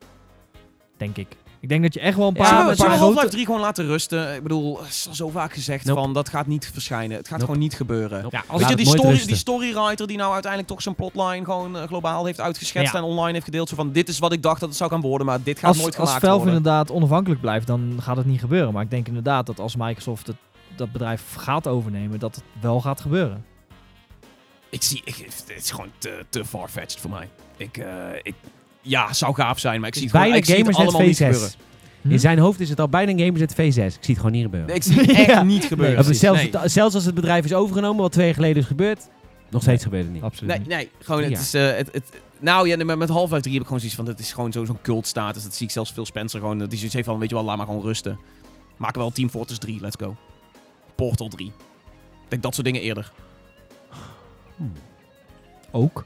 Denk 0.97 1.17
ik. 1.17 1.29
Ik 1.63 1.69
denk 1.69 1.83
dat 1.83 1.95
je 1.95 2.01
echt 2.01 2.17
wel 2.17 2.29
een 2.29 2.35
Ja, 2.35 2.41
paar... 2.43 2.65
We, 2.65 2.71
een 2.71 2.77
paar 2.77 2.87
grote- 2.87 3.03
Half-Life 3.03 3.29
3 3.29 3.45
gewoon 3.45 3.61
laten 3.61 3.87
rusten? 3.87 4.35
Ik 4.35 4.43
bedoel, 4.43 4.79
het 4.79 4.89
is 4.89 5.09
al 5.09 5.15
zo 5.15 5.29
vaak 5.29 5.53
gezegd 5.53 5.85
Nope. 5.85 6.01
van 6.01 6.13
dat 6.13 6.29
gaat 6.29 6.47
niet 6.47 6.71
verschijnen. 6.73 7.17
Het 7.17 7.29
gaat 7.29 7.39
Nope. 7.39 7.45
gewoon 7.45 7.61
niet 7.61 7.75
gebeuren. 7.75 8.23
Nope. 8.23 8.37
Ja, 8.37 8.43
Weet 8.43 8.61
als 8.61 8.69
je, 8.71 8.77
die, 8.77 8.87
story, 8.87 9.27
die 9.27 9.37
storywriter 9.37 10.07
die 10.07 10.17
nou 10.17 10.33
uiteindelijk 10.33 10.71
toch 10.73 10.83
zijn 10.83 10.95
plotline 10.95 11.45
gewoon 11.45 11.77
eh, 11.77 11.83
globaal 11.87 12.25
heeft 12.25 12.41
uitgeschetst 12.41 12.93
Ja. 12.93 12.99
en 12.99 13.05
online 13.05 13.33
heeft 13.33 13.45
gedeeld. 13.45 13.69
Zo 13.69 13.77
van, 13.77 13.93
dit 13.93 14.09
is 14.09 14.19
wat 14.19 14.33
ik 14.33 14.43
dacht 14.43 14.61
dat 14.61 14.69
het 14.69 14.79
zou 14.79 14.91
gaan 14.91 15.01
worden, 15.01 15.27
maar 15.27 15.43
dit 15.43 15.59
gaat 15.59 15.69
als, 15.69 15.79
nooit 15.81 15.97
als 15.99 16.05
gemaakt 16.09 16.25
Valve 16.25 16.37
worden. 16.45 16.57
inderdaad 16.57 16.91
onafhankelijk 16.91 17.41
blijft, 17.41 17.67
dan 17.67 17.99
gaat 18.01 18.17
het 18.17 18.27
niet 18.27 18.41
gebeuren. 18.41 18.73
Maar 18.73 18.83
ik 18.83 18.91
denk 18.91 19.07
inderdaad 19.09 19.47
dat 19.47 19.59
als 19.61 19.77
Microsoft 19.77 20.27
het, 20.27 20.37
dat 20.77 20.93
bedrijf 20.93 21.35
gaat 21.37 21.67
overnemen, 21.67 22.19
dat 22.19 22.35
het 22.35 22.45
wel 22.61 22.81
gaat 22.81 23.01
gebeuren. 23.01 23.45
Ik 24.71 24.83
zie, 24.83 25.03
ik, 25.05 25.17
het 25.17 25.45
is 25.57 25.71
gewoon 25.71 25.91
te, 25.99 26.25
te 26.29 26.45
far-fetched 26.45 27.01
voor 27.01 27.11
mij. 27.11 27.29
Ik, 27.57 27.77
eh, 27.77 27.87
ik, 28.23 28.35
ja, 28.83 29.13
zou 29.13 29.35
gaaf 29.35 29.59
zijn, 29.59 29.79
maar 29.81 29.89
ik 29.89 29.95
zie 29.95 30.03
het, 30.03 30.11
gewoon, 30.13 30.27
Bijna 30.27 30.41
ik 30.43 30.51
zie 30.55 30.65
het 30.65 30.77
allemaal 30.77 31.01
niet 31.07 31.17
gebeuren. 31.17 31.51
V6. 31.51 31.55
Hm? 32.03 32.11
In 32.11 32.21
zijn 32.21 32.39
hoofd 32.39 32.61
is 32.61 32.69
het 32.69 32.81
al 32.81 32.89
bijna 32.89 33.25
Gamersnet 33.25 33.53
V6. 33.53 33.57
Ik 33.57 33.75
zie 33.75 33.85
het 34.01 34.17
gewoon 34.17 34.33
niet 34.33 34.43
gebeuren. 34.43 34.69
Nee, 34.69 34.77
Ik 34.77 34.83
zie 34.83 35.01
het 35.01 35.11
echt 35.11 35.27
Ja. 35.37 35.43
niet 35.43 35.65
gebeuren. 35.65 36.15
Zelfs, 36.15 36.43
nee. 36.43 36.51
het- 36.57 36.73
zelfs 36.73 36.95
als 36.95 37.05
het 37.05 37.15
bedrijf 37.15 37.45
is 37.45 37.53
overgenomen, 37.55 38.03
wat 38.03 38.13
twee 38.13 38.25
jaar 38.27 38.35
geleden 38.35 38.63
is 38.63 38.69
gebeurd, 38.69 39.09
nog 39.51 39.63
steeds 39.63 39.83
gebeurt 39.83 40.05
het 40.05 40.13
niet. 40.13 40.23
Absoluut 40.23 40.51
Nee, 40.51 40.59
niet. 40.59 40.69
nee, 40.69 40.91
gewoon 40.99 41.23
het 41.23 41.39
is... 41.39 41.55
eh, 41.55 41.77
het, 41.77 41.89
het, 41.93 42.05
nou 42.41 42.69
ja, 42.69 42.77
nee, 42.77 42.85
maar 42.85 42.99
met 42.99 43.09
Half-Life 43.09 43.41
3 43.43 43.53
heb 43.53 43.63
ik 43.63 43.67
gewoon 43.69 43.81
zoiets 43.81 43.99
van... 43.99 44.07
Het 44.07 44.19
is 44.21 44.33
gewoon 44.33 44.53
zo- 44.53 44.65
zo'n 44.65 44.79
cultstatus. 44.83 45.43
Dat 45.43 45.55
zie 45.55 45.67
ik 45.67 45.73
zelfs 45.73 45.91
Phil 45.93 46.07
Spencer 46.07 46.41
gewoon... 46.41 46.59
Dat 46.59 46.69
hij 46.69 46.77
zoiets 46.77 46.95
heeft 46.95 47.07
van, 47.07 47.19
weet 47.19 47.29
je 47.29 47.35
wel, 47.35 47.45
laat 47.45 47.57
maar 47.57 47.67
gewoon 47.67 47.83
rusten. 47.83 48.19
Maken 48.77 49.01
wel 49.01 49.11
Team 49.11 49.31
Fortress 49.31 49.59
3, 49.61 49.81
let's 49.81 49.97
go. 50.01 50.17
Portal 50.95 51.29
3. 51.29 51.47
Ik 51.47 51.53
denk 52.29 52.43
dat 52.43 52.55
soort 52.55 52.67
dingen 52.67 52.81
eerder. 52.81 53.13
Ook. 55.71 56.05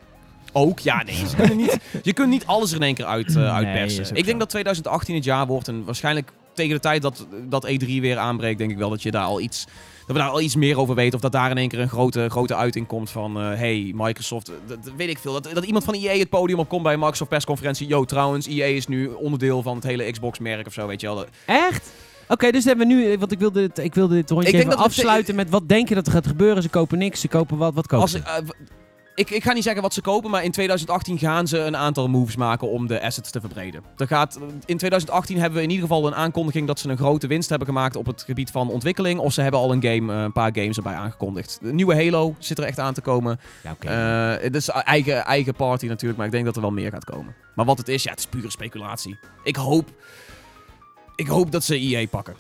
Ook, 0.59 0.79
ja, 0.79 1.03
nee. 1.03 1.15
Ze 1.15 1.37
kunnen 1.37 1.57
niet, 1.57 1.79
je 2.03 2.13
kunt 2.13 2.29
niet 2.29 2.47
alles 2.47 2.71
er 2.71 2.77
in 2.77 2.83
één 2.83 2.95
keer 2.95 3.05
uit, 3.05 3.37
eh, 3.37 3.55
uitpersen. 3.55 4.03
ik 4.09 4.15
denk 4.15 4.27
zo. 4.27 4.39
dat 4.39 4.49
2018 4.49 5.15
het 5.15 5.25
jaar 5.25 5.47
wordt 5.47 5.69
en 5.69 5.85
waarschijnlijk 5.85 6.33
tegen 6.55 6.75
de 6.75 6.81
tijd 6.81 7.03
dat, 7.03 7.27
dat 7.49 7.67
E3 7.67 7.87
weer 7.87 8.19
aanbreekt, 8.19 8.59
denk 8.59 8.71
ik 8.71 8.77
wel 8.77 8.91
dat 8.91 9.03
je 9.03 9.11
daar 9.11 9.25
al 9.25 9.41
iets... 9.41 9.65
Dat 10.07 10.17
we 10.17 10.23
daar 10.23 10.31
al 10.31 10.41
iets 10.41 10.57
meer 10.57 10.79
over 10.79 10.95
weten. 10.95 11.15
Of 11.15 11.21
dat 11.21 11.33
daar 11.33 11.51
in 11.51 11.57
één 11.59 11.69
keer 11.69 11.81
een 11.81 11.89
grote, 11.89 12.29
grote 12.29 12.55
uiting 12.55 12.87
komt 12.87 13.11
van... 13.11 13.37
eh, 13.41 13.47
hey, 13.59 13.93
Microsoft... 13.95 14.47
Dat, 14.67 14.85
dat 14.85 14.93
weet 14.97 15.09
ik 15.09 15.19
veel. 15.19 15.33
Dat, 15.33 15.49
dat 15.55 15.65
iemand 15.65 15.85
van 15.85 15.95
EA 15.95 16.19
het 16.19 16.29
podium 16.29 16.59
opkomt 16.59 16.83
bij 16.83 16.93
een 16.93 16.99
Microsoft 16.99 17.31
persconferentie. 17.31 17.87
Yo, 17.87 18.05
trouwens, 18.05 18.47
EA 18.47 18.65
is 18.67 18.87
nu 18.87 19.07
onderdeel 19.09 19.63
van 19.63 19.75
het 19.75 19.85
hele 19.85 20.11
Xbox-merk 20.11 20.67
of 20.67 20.73
zo, 20.73 20.87
weet 20.87 21.01
je 21.01 21.07
wel. 21.07 21.25
Echt? 21.47 21.91
Oké, 22.29 22.51
dus 22.51 22.65
hebben 22.65 22.89
we 22.89 22.95
nu, 22.95 23.19
want 23.19 23.33
ik 23.33 23.39
wilde, 23.39 23.71
ik 23.83 23.95
wilde 23.95 24.15
dit 24.15 24.31
rondje 24.31 24.49
Ik 24.49 24.55
even 24.59 24.77
afsluiten 24.77 25.35
met 25.35 25.51
wat 25.51 25.69
denk 25.69 25.89
je 25.89 25.95
dat 25.95 26.07
er 26.07 26.13
gaat 26.13 26.27
gebeuren? 26.27 26.63
Ze 26.63 26.69
kopen 26.69 26.99
niks, 26.99 27.21
ze 27.21 27.29
kopen 27.29 27.57
wat, 27.57 27.75
wat 27.75 27.87
kopen 27.87 28.01
Als, 28.03 28.11
ze? 28.11 28.19
eh, 28.19 28.35
w- 28.45 28.51
ik, 29.17 29.31
ik 29.31 29.43
ga 29.43 29.53
niet 29.53 29.63
zeggen 29.63 29.83
wat 29.83 29.95
ze 29.95 30.01
kopen, 30.01 30.31
maar 30.31 30.45
in 30.45 30.51
2018 30.51 31.19
gaan 31.19 31.47
ze 31.47 31.59
een 31.59 31.77
aantal 31.77 32.09
moves 32.09 32.37
maken 32.37 32.71
om 32.71 32.87
de 32.87 33.03
assets 33.03 33.31
te 33.31 33.41
verbreden. 33.41 33.83
Er 33.97 34.07
gaat, 34.07 34.39
in 34.65 34.77
2018 34.77 35.39
hebben 35.39 35.59
we 35.59 35.65
in 35.65 35.71
ieder 35.71 35.87
geval 35.89 36.07
een 36.07 36.15
aankondiging 36.15 36.67
dat 36.67 36.79
ze 36.79 36.89
een 36.89 36.97
grote 36.97 37.27
winst 37.27 37.49
hebben 37.49 37.67
gemaakt 37.69 37.97
op 37.97 38.07
het 38.07 38.23
gebied 38.23 38.51
van 38.51 38.71
ontwikkeling. 38.71 39.21
Of 39.21 39.33
ze 39.33 39.41
hebben 39.41 39.61
al 39.61 39.73
een, 39.73 39.83
game, 39.83 40.13
eh, 40.13 40.23
een 40.23 40.33
paar 40.33 40.51
games 40.55 40.77
erbij 40.77 40.95
aangekondigd. 40.95 41.59
De 41.63 41.73
nieuwe 41.73 41.95
Halo 41.95 42.35
zit 42.39 42.59
er 42.59 42.65
echt 42.65 42.79
aan 42.79 42.95
te 42.95 43.01
komen. 43.01 43.41
Ja, 43.63 43.71
oké. 43.71 43.89
Eh, 43.89 44.43
het 44.43 44.55
is 44.55 44.69
eigen, 44.69 45.25
eigen 45.25 45.55
party 45.55 45.87
natuurlijk, 45.87 46.17
maar 46.17 46.27
ik 46.27 46.33
denk 46.33 46.45
dat 46.45 46.57
er 46.57 46.63
wel 46.63 46.71
meer 46.71 46.91
gaat 46.91 47.05
komen. 47.05 47.35
Maar 47.55 47.65
wat 47.65 47.79
het 47.79 47.89
is, 47.89 48.03
ja, 48.03 48.11
het 48.11 48.19
is 48.19 48.27
pure 48.27 48.51
speculatie. 48.51 49.19
Ik 49.43 49.57
hoop, 49.57 49.89
ik 51.15 51.27
hoop 51.27 51.51
dat 51.53 51.65
ze 51.65 51.75
EA 51.75 52.07
pakken. 52.07 52.35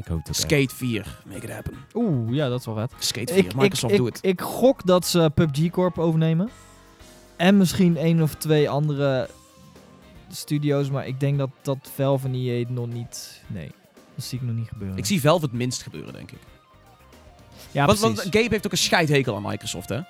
Ik 0.00 0.06
hoop 0.06 0.18
ook. 0.28 0.34
Skate 0.34 0.74
4, 0.74 1.18
make 1.26 1.46
it 1.46 1.50
happen. 1.52 1.74
Oeh, 1.94 2.34
ja, 2.34 2.48
dat 2.48 2.60
is 2.60 2.66
wel 2.66 2.74
vet. 2.74 2.92
Skate 2.98 3.32
4, 3.32 3.44
Ik, 3.44 3.54
Microsoft, 3.54 3.92
ik, 3.92 3.98
doe 3.98 4.08
ik, 4.08 4.14
het. 4.14 4.24
ik 4.24 4.40
gok 4.40 4.86
dat 4.86 5.06
ze 5.06 5.30
PUBG 5.34 5.70
Corp 5.70 5.98
overnemen. 5.98 6.50
En 7.36 7.56
misschien 7.56 7.96
één 7.96 8.22
of 8.22 8.34
twee 8.34 8.70
andere 8.70 9.28
studio's. 10.28 10.90
Maar 10.90 11.06
ik 11.06 11.20
denk 11.20 11.38
dat, 11.38 11.50
dat 11.62 11.90
Valve 11.94 12.26
en 12.26 12.34
EA 12.34 12.58
het 12.58 12.70
nog 12.70 12.86
niet... 12.86 13.42
Nee, 13.46 13.70
dat 14.14 14.24
zie 14.24 14.38
ik 14.38 14.46
nog 14.46 14.56
niet 14.56 14.68
gebeuren. 14.68 14.96
Ik 14.96 15.06
zie 15.06 15.20
Valve 15.20 15.44
het 15.44 15.54
minst 15.54 15.82
gebeuren, 15.82 16.12
denk 16.12 16.30
ik. 16.30 16.38
ja, 17.70 17.86
want, 17.86 17.98
precies. 17.98 18.16
want 18.16 18.34
Gabe 18.36 18.48
heeft 18.50 18.66
ook 18.66 18.72
een 18.72 18.78
scheidhekel 18.78 19.36
aan 19.36 19.42
Microsoft, 19.42 19.88
hè? 19.88 20.00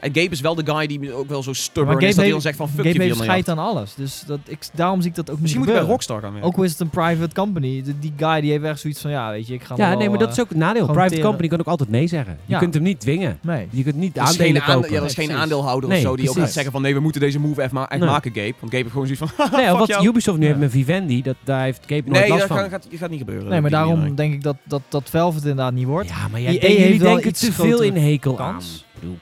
En 0.00 0.10
Gabe 0.14 0.28
is 0.30 0.40
wel 0.40 0.54
de 0.54 0.72
guy 0.74 0.86
die 0.86 1.12
ook 1.12 1.28
wel 1.28 1.42
zo 1.42 1.50
Maar 1.50 1.56
stubborn 1.60 1.92
Gabe 1.92 2.06
is 2.06 2.14
dat 2.14 2.24
hij 2.24 2.32
dan 2.32 2.42
heeft- 2.42 2.42
zegt 2.42 2.56
van 2.56 2.66
fuck 2.68 2.76
Gabe 2.76 2.88
je 2.88 2.94
4 2.94 3.04
heeft 3.04 3.18
scheid 3.22 3.48
aan 3.48 3.58
alles. 3.58 3.94
Dus 3.94 4.22
dat, 4.26 4.38
ik, 4.46 4.58
daarom 4.72 5.00
zie 5.00 5.10
ik 5.10 5.16
dat 5.16 5.30
ook 5.30 5.38
Misschien 5.40 5.60
niet 5.60 5.68
moet 5.68 5.76
hij 5.78 5.84
bij. 5.86 5.92
Rockstar 5.94 6.20
gaan 6.20 6.30
werken. 6.32 6.48
Ook 6.50 6.56
al 6.56 6.62
is 6.62 6.70
het 6.70 6.80
een 6.80 6.90
private 6.90 7.34
company. 7.34 7.82
de- 7.82 7.98
die 7.98 8.12
guy 8.16 8.40
die 8.40 8.50
heeft 8.50 8.64
echt 8.64 8.80
zoiets 8.80 9.00
van... 9.00 9.10
Ja, 9.10 9.30
weet 9.30 9.46
je, 9.46 9.54
ik 9.54 9.62
ga 9.62 9.74
Ja, 9.76 9.90
nog 9.90 9.98
nee, 9.98 10.08
maar 10.08 10.18
dat 10.18 10.28
is 10.30 10.36
eh, 10.36 10.42
ook 10.42 10.48
het 10.48 10.58
nadeel. 10.58 10.86
Private 10.86 11.08
teren. 11.08 11.24
company 11.24 11.48
kan 11.48 11.58
ook 11.60 11.66
altijd 11.66 11.90
nee 11.90 12.06
zeggen. 12.06 12.36
Je 12.44 12.52
Ja. 12.52 12.58
kunt 12.58 12.74
hem 12.74 12.82
niet 12.82 13.00
dwingen. 13.00 13.38
Nee. 13.42 13.66
Je 13.70 13.82
kunt 13.82 13.96
niet 13.96 14.14
Dat 14.14 14.24
is 14.24 14.30
aandelen 14.30 14.62
aande- 14.62 14.74
kopen. 14.74 14.92
ja, 14.92 15.00
dat 15.00 15.10
is 15.10 15.16
Nee, 15.16 15.26
geen 15.26 15.36
aandeelhouder 15.36 15.88
Nee, 15.88 15.98
of 15.98 16.04
zo 16.04 16.16
die 16.16 16.28
ook 16.30 16.36
gaat 16.36 16.50
zeggen 16.52 16.72
van 16.72 16.82
nee, 16.82 16.94
we 16.94 17.00
moeten 17.00 17.20
deze 17.20 17.38
move 17.40 17.62
echt, 17.62 17.72
ma- 17.72 17.88
echt 17.88 18.00
Nee. 18.00 18.08
maken, 18.08 18.30
Gabe. 18.34 18.46
Want 18.60 18.72
Gabe 18.72 18.76
heeft 18.76 18.90
gewoon 18.90 19.06
zoiets 19.06 19.34
van 19.36 19.48
Nee, 19.58 19.68
fuck 19.68 19.78
wat 19.78 19.88
jou. 19.88 20.06
Ubisoft 20.06 20.38
nu 20.38 20.42
Ja. 20.44 20.48
heeft 20.48 20.60
met 20.62 20.70
Vivendi, 20.70 21.22
dat, 21.22 21.36
daar 21.44 21.62
heeft 21.62 21.80
Gabe 21.86 22.02
nooit 22.06 22.20
Nee, 22.20 22.28
last 22.28 22.40
dat 22.40 22.48
van. 22.48 22.58
gaat, 22.58 22.70
gaat, 22.70 22.86
gaat 22.90 23.10
niet 23.10 23.18
gebeuren. 23.18 23.48
Nee, 23.50 23.60
maar 23.60 23.70
Dat 23.70 23.80
daarom 23.80 24.14
denk 24.14 24.32
ik 24.34 24.42
dat, 24.42 24.56
dat, 24.64 24.82
dat 24.88 25.08
het 25.34 25.42
inderdaad 25.42 25.72
niet 25.72 25.86
wordt. 25.86 26.08
Ja, 26.08 26.28
maar 26.30 26.40
jij 26.40 26.58
denkt, 26.58 27.00
denken 27.00 27.28
iets 27.28 27.40
te 27.40 27.52
veel 27.52 27.80
in 27.82 27.96
hekel 27.96 28.40
aan. 28.40 28.58
Ik 28.58 29.00
bedoel, 29.00 29.18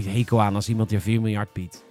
hekel 0.00 0.42
aan 0.42 0.54
als 0.54 0.68
iemand 0.68 0.90
je 0.90 1.00
4 1.00 1.20
miljard 1.20 1.52
biedt. 1.52 1.84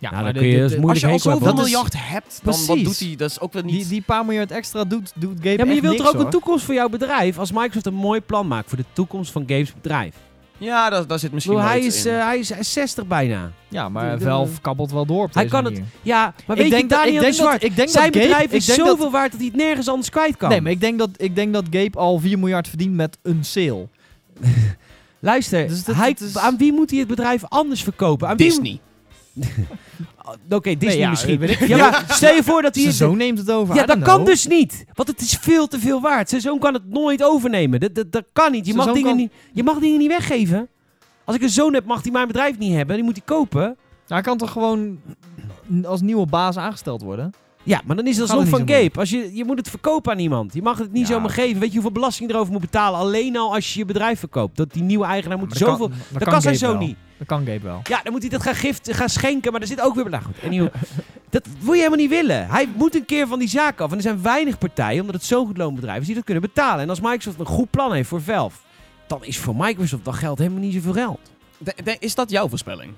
Ja, 0.00 0.10
Nou, 0.10 0.22
maar 0.22 0.32
dan 0.32 0.42
kun 0.42 0.50
je 0.50 0.56
de- 0.56 0.62
dus 0.68 0.80
de- 0.80 0.86
Als 0.86 1.00
je 1.00 1.06
al 1.06 1.18
zoveel 1.18 1.46
Dat 1.46 1.54
miljard 1.54 1.94
hebt, 1.96 2.40
dan 2.42 2.54
wat 2.54 2.64
Precies. 2.66 2.84
doet 2.84 2.98
hij? 3.08 3.16
Dat 3.16 3.30
is 3.30 3.40
ook 3.40 3.52
wel 3.52 3.62
niet... 3.62 3.74
Die, 3.74 3.86
die 3.86 4.02
paar 4.02 4.24
miljard 4.24 4.50
extra 4.50 4.84
doet, 4.84 5.12
doet 5.14 5.36
Gabe 5.36 5.50
Ja, 5.50 5.64
maar 5.64 5.74
je 5.74 5.80
wilt 5.80 5.92
niks, 5.92 6.00
er 6.04 6.08
ook 6.08 6.14
hoor. 6.14 6.24
een 6.24 6.30
toekomst 6.30 6.64
voor 6.64 6.74
jouw 6.74 6.88
bedrijf. 6.88 7.38
Als 7.38 7.52
Microsoft 7.52 7.86
een 7.86 7.94
mooi 7.94 8.20
plan 8.20 8.46
maakt 8.46 8.68
voor 8.68 8.78
de 8.78 8.84
toekomst 8.92 9.32
van 9.32 9.42
Gabe's 9.46 9.72
bedrijf. 9.74 10.14
Ja, 10.58 10.90
daar, 10.90 11.06
daar 11.06 11.18
zit 11.18 11.32
misschien 11.32 11.54
wel 11.56 11.64
hij, 11.64 11.80
iets 11.80 11.96
is, 11.96 12.04
in. 12.06 12.12
eh, 12.12 12.24
hij, 12.24 12.38
is, 12.38 12.48
hij 12.48 12.58
is 12.58 12.72
60 12.72 13.06
bijna. 13.06 13.50
Ja, 13.68 13.88
maar 13.88 14.20
Valve 14.20 14.60
kabbelt 14.60 14.90
wel 14.92 15.06
door 15.06 15.24
op 15.24 15.34
Hij 15.34 15.46
kan 15.46 15.64
het-. 15.64 15.82
Ja, 16.02 16.34
maar 16.46 16.56
weet 16.56 16.64
ik 16.66 16.70
denk 16.70 16.82
je, 16.82 16.88
dat, 16.88 16.98
ik 16.98 17.04
Daniel 17.04 17.20
denk 17.20 17.32
de 17.34 17.38
Zwart, 17.40 17.60
dat, 17.60 17.70
ik 17.70 17.76
denk 17.76 17.88
zijn 17.88 18.04
dat 18.12 18.14
Gabe, 18.22 18.28
bedrijf 18.28 18.50
ik 18.50 18.56
is 18.56 18.64
zoveel 18.74 18.96
dat, 18.96 19.10
waard 19.12 19.30
dat 19.30 19.40
hij 19.40 19.48
het 19.48 19.58
nergens 19.58 19.88
anders 19.88 20.10
kwijt 20.10 20.36
kan. 20.36 20.48
Nee, 20.48 20.60
maar 20.60 20.72
ik 20.72 20.80
denk, 20.80 20.98
dat, 20.98 21.10
ik 21.16 21.34
denk 21.34 21.52
dat 21.52 21.64
Gabe 21.70 21.98
al 21.98 22.18
4 22.18 22.38
miljard 22.38 22.68
verdient 22.68 22.94
met 22.94 23.18
een 23.22 23.44
sale. 23.44 23.88
Luister, 25.20 25.68
Dus 25.68 25.84
dat- 25.84 25.94
hij, 25.96 26.12
dat 26.12 26.20
is- 26.28 26.36
aan 26.38 26.56
wie 26.56 26.72
moet 26.72 26.90
hij 26.90 26.98
het 26.98 27.08
bedrijf 27.08 27.44
anders 27.48 27.82
verkopen? 27.82 28.28
Aan 28.28 28.36
Disney. 28.36 28.80
Oh, 30.24 30.34
Oké, 30.56 30.70
Disney 30.70 30.88
Nee, 30.88 30.98
ja, 30.98 31.10
misschien. 31.10 31.38
weet 31.38 31.50
ik 31.50 31.66
Ja, 31.68 31.76
maar 31.76 32.04
stel 32.08 32.34
je 32.34 32.42
voor 32.42 32.62
dat 32.62 32.74
hij... 32.74 32.82
Zijn 32.84 32.94
het- 32.94 33.04
zoon 33.08 33.16
neemt 33.16 33.38
het 33.38 33.50
over. 33.50 33.74
Ja, 33.74 33.86
dat 33.86 33.98
kan 34.02 34.24
dus 34.24 34.46
niet. 34.46 34.84
Want 34.94 35.08
het 35.08 35.20
is 35.20 35.38
veel 35.40 35.66
te 35.66 35.78
veel 35.78 36.00
waard. 36.00 36.28
Zijn 36.28 36.40
zoon 36.40 36.58
kan 36.58 36.74
het 36.74 36.88
nooit 36.88 37.22
overnemen. 37.22 37.80
Dat, 37.80 37.94
dat, 37.94 38.12
dat 38.12 38.24
kan 38.32 38.52
niet. 38.52 38.66
Je 38.66 38.74
mag, 38.74 38.86
dingen 38.86 39.02
kan- 39.02 39.16
niet. 39.16 39.32
je 39.52 39.62
mag 39.62 39.78
dingen 39.78 39.98
niet 39.98 40.08
weggeven. 40.08 40.68
Als 41.24 41.36
ik 41.36 41.42
een 41.42 41.48
zoon 41.48 41.74
heb, 41.74 41.84
mag 41.84 42.02
hij 42.02 42.12
mijn 42.12 42.26
bedrijf 42.26 42.58
niet 42.58 42.74
hebben. 42.74 42.94
Die 42.96 43.04
moet 43.04 43.16
hij 43.16 43.24
kopen. 43.24 43.60
Nou, 43.62 43.76
hij 44.06 44.20
kan 44.22 44.36
toch 44.36 44.50
gewoon 44.50 45.00
als 45.84 46.00
nieuwe 46.00 46.26
baas 46.26 46.56
aangesteld 46.56 47.02
worden? 47.02 47.32
Ja, 47.68 47.80
maar 47.84 47.96
dan 47.96 48.06
is 48.06 48.16
dat 48.16 48.28
er 48.30 48.46
van 48.46 48.58
zo 48.58 48.74
Gabe. 48.74 48.90
Als 48.98 49.10
je, 49.10 49.30
je 49.34 49.44
moet 49.44 49.58
het 49.58 49.70
verkopen 49.70 50.12
aan 50.12 50.18
iemand. 50.18 50.54
Je 50.54 50.62
mag 50.62 50.78
het 50.78 50.92
niet 50.92 51.08
Ja. 51.08 51.14
zomaar 51.14 51.30
geven. 51.30 51.58
Weet 51.60 51.68
je 51.68 51.72
hoeveel 51.74 51.92
belasting 51.92 52.28
je 52.28 52.34
erover 52.34 52.52
moet 52.52 52.60
betalen? 52.62 52.98
Alleen 53.00 53.36
al 53.36 53.54
als 53.54 53.72
je 53.72 53.78
je 53.78 53.84
bedrijf 53.84 54.18
verkoopt. 54.18 54.56
Dat 54.56 54.72
die 54.72 54.82
nieuwe 54.82 55.04
eigenaar 55.04 55.38
moet 55.38 55.48
Maar 55.48 55.58
dat 55.58 55.68
zoveel... 55.68 55.88
Kan, 55.88 55.98
dat 56.18 56.28
kan 56.28 56.42
zijn 56.42 56.58
wel. 56.58 56.76
niet. 56.76 56.96
Dat 57.18 57.26
kan 57.26 57.38
Gabe 57.46 57.60
wel. 57.60 57.80
Ja, 57.84 58.00
dan 58.02 58.12
moet 58.12 58.20
hij 58.20 58.30
dat 58.30 58.42
gaan 58.42 58.54
gift, 58.54 58.94
gaan 58.94 59.08
schenken, 59.08 59.52
maar 59.52 59.60
er 59.60 59.66
zit 59.66 59.80
ook 59.80 59.94
weer... 59.94 60.10
Nou 60.10 60.22
goed, 60.24 60.34
anyway, 60.44 60.70
dat 61.30 61.46
wil 61.60 61.72
je 61.72 61.78
helemaal 61.78 61.98
niet 61.98 62.10
willen. 62.10 62.48
Hij 62.48 62.68
moet 62.76 62.94
een 62.94 63.04
keer 63.04 63.26
van 63.26 63.38
die 63.38 63.48
zaak 63.48 63.80
af. 63.80 63.90
En 63.90 63.96
er 63.96 64.02
zijn 64.02 64.22
weinig 64.22 64.58
partijen, 64.58 65.00
omdat 65.00 65.14
het 65.14 65.24
zo'n 65.24 65.46
goed 65.46 65.56
loonbedrijf 65.56 66.00
is, 66.00 66.06
die 66.06 66.14
dat 66.14 66.24
kunnen 66.24 66.42
betalen. 66.42 66.82
En 66.82 66.88
als 66.88 67.00
Microsoft 67.00 67.40
een 67.40 67.46
goed 67.46 67.70
plan 67.70 67.92
heeft 67.92 68.08
voor 68.08 68.22
Valve, 68.22 68.58
dan 69.06 69.24
is 69.24 69.38
voor 69.38 69.54
Microsoft 69.56 70.04
dat 70.04 70.14
geld 70.14 70.38
helemaal 70.38 70.60
niet 70.60 70.74
zoveel 70.74 70.92
geld. 70.92 71.20
De- 71.58 71.74
de- 71.84 71.96
is 71.98 72.14
dat 72.14 72.30
jouw 72.30 72.48
voorspelling? 72.48 72.92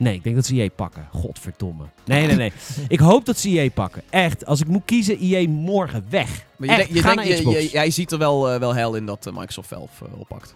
Nee, 0.00 0.14
ik 0.14 0.22
denk 0.24 0.34
dat 0.36 0.46
ze 0.46 0.54
EA 0.54 0.68
pakken. 0.76 1.08
Godverdomme. 1.12 1.84
Nee, 2.04 2.26
nee, 2.26 2.36
nee. 2.36 2.52
ik 2.88 2.98
hoop 3.00 3.24
dat 3.24 3.38
ze 3.38 3.48
EA 3.48 3.70
pakken. 3.70 4.02
Echt. 4.10 4.46
Als 4.46 4.60
ik 4.60 4.66
moet 4.66 4.82
kiezen, 4.84 5.18
EA 5.20 5.48
morgen 5.48 6.04
weg. 6.10 6.44
Maar 6.56 6.68
je, 6.68 6.74
Echt, 6.74 6.76
denkt- 6.82 6.94
je, 6.94 7.00
ga 7.08 7.14
denkt- 7.14 7.44
naar 7.44 7.52
je, 7.62 7.68
jij 7.70 7.90
ziet 7.90 8.12
er 8.12 8.18
wel, 8.18 8.50
eh, 8.50 8.58
wel 8.60 8.74
hel 8.74 8.94
in 8.94 9.06
dat 9.06 9.26
eh, 9.26 9.32
Microsoft 9.32 9.68
Valve 9.68 10.04
eh, 10.04 10.20
oppakt. 10.20 10.54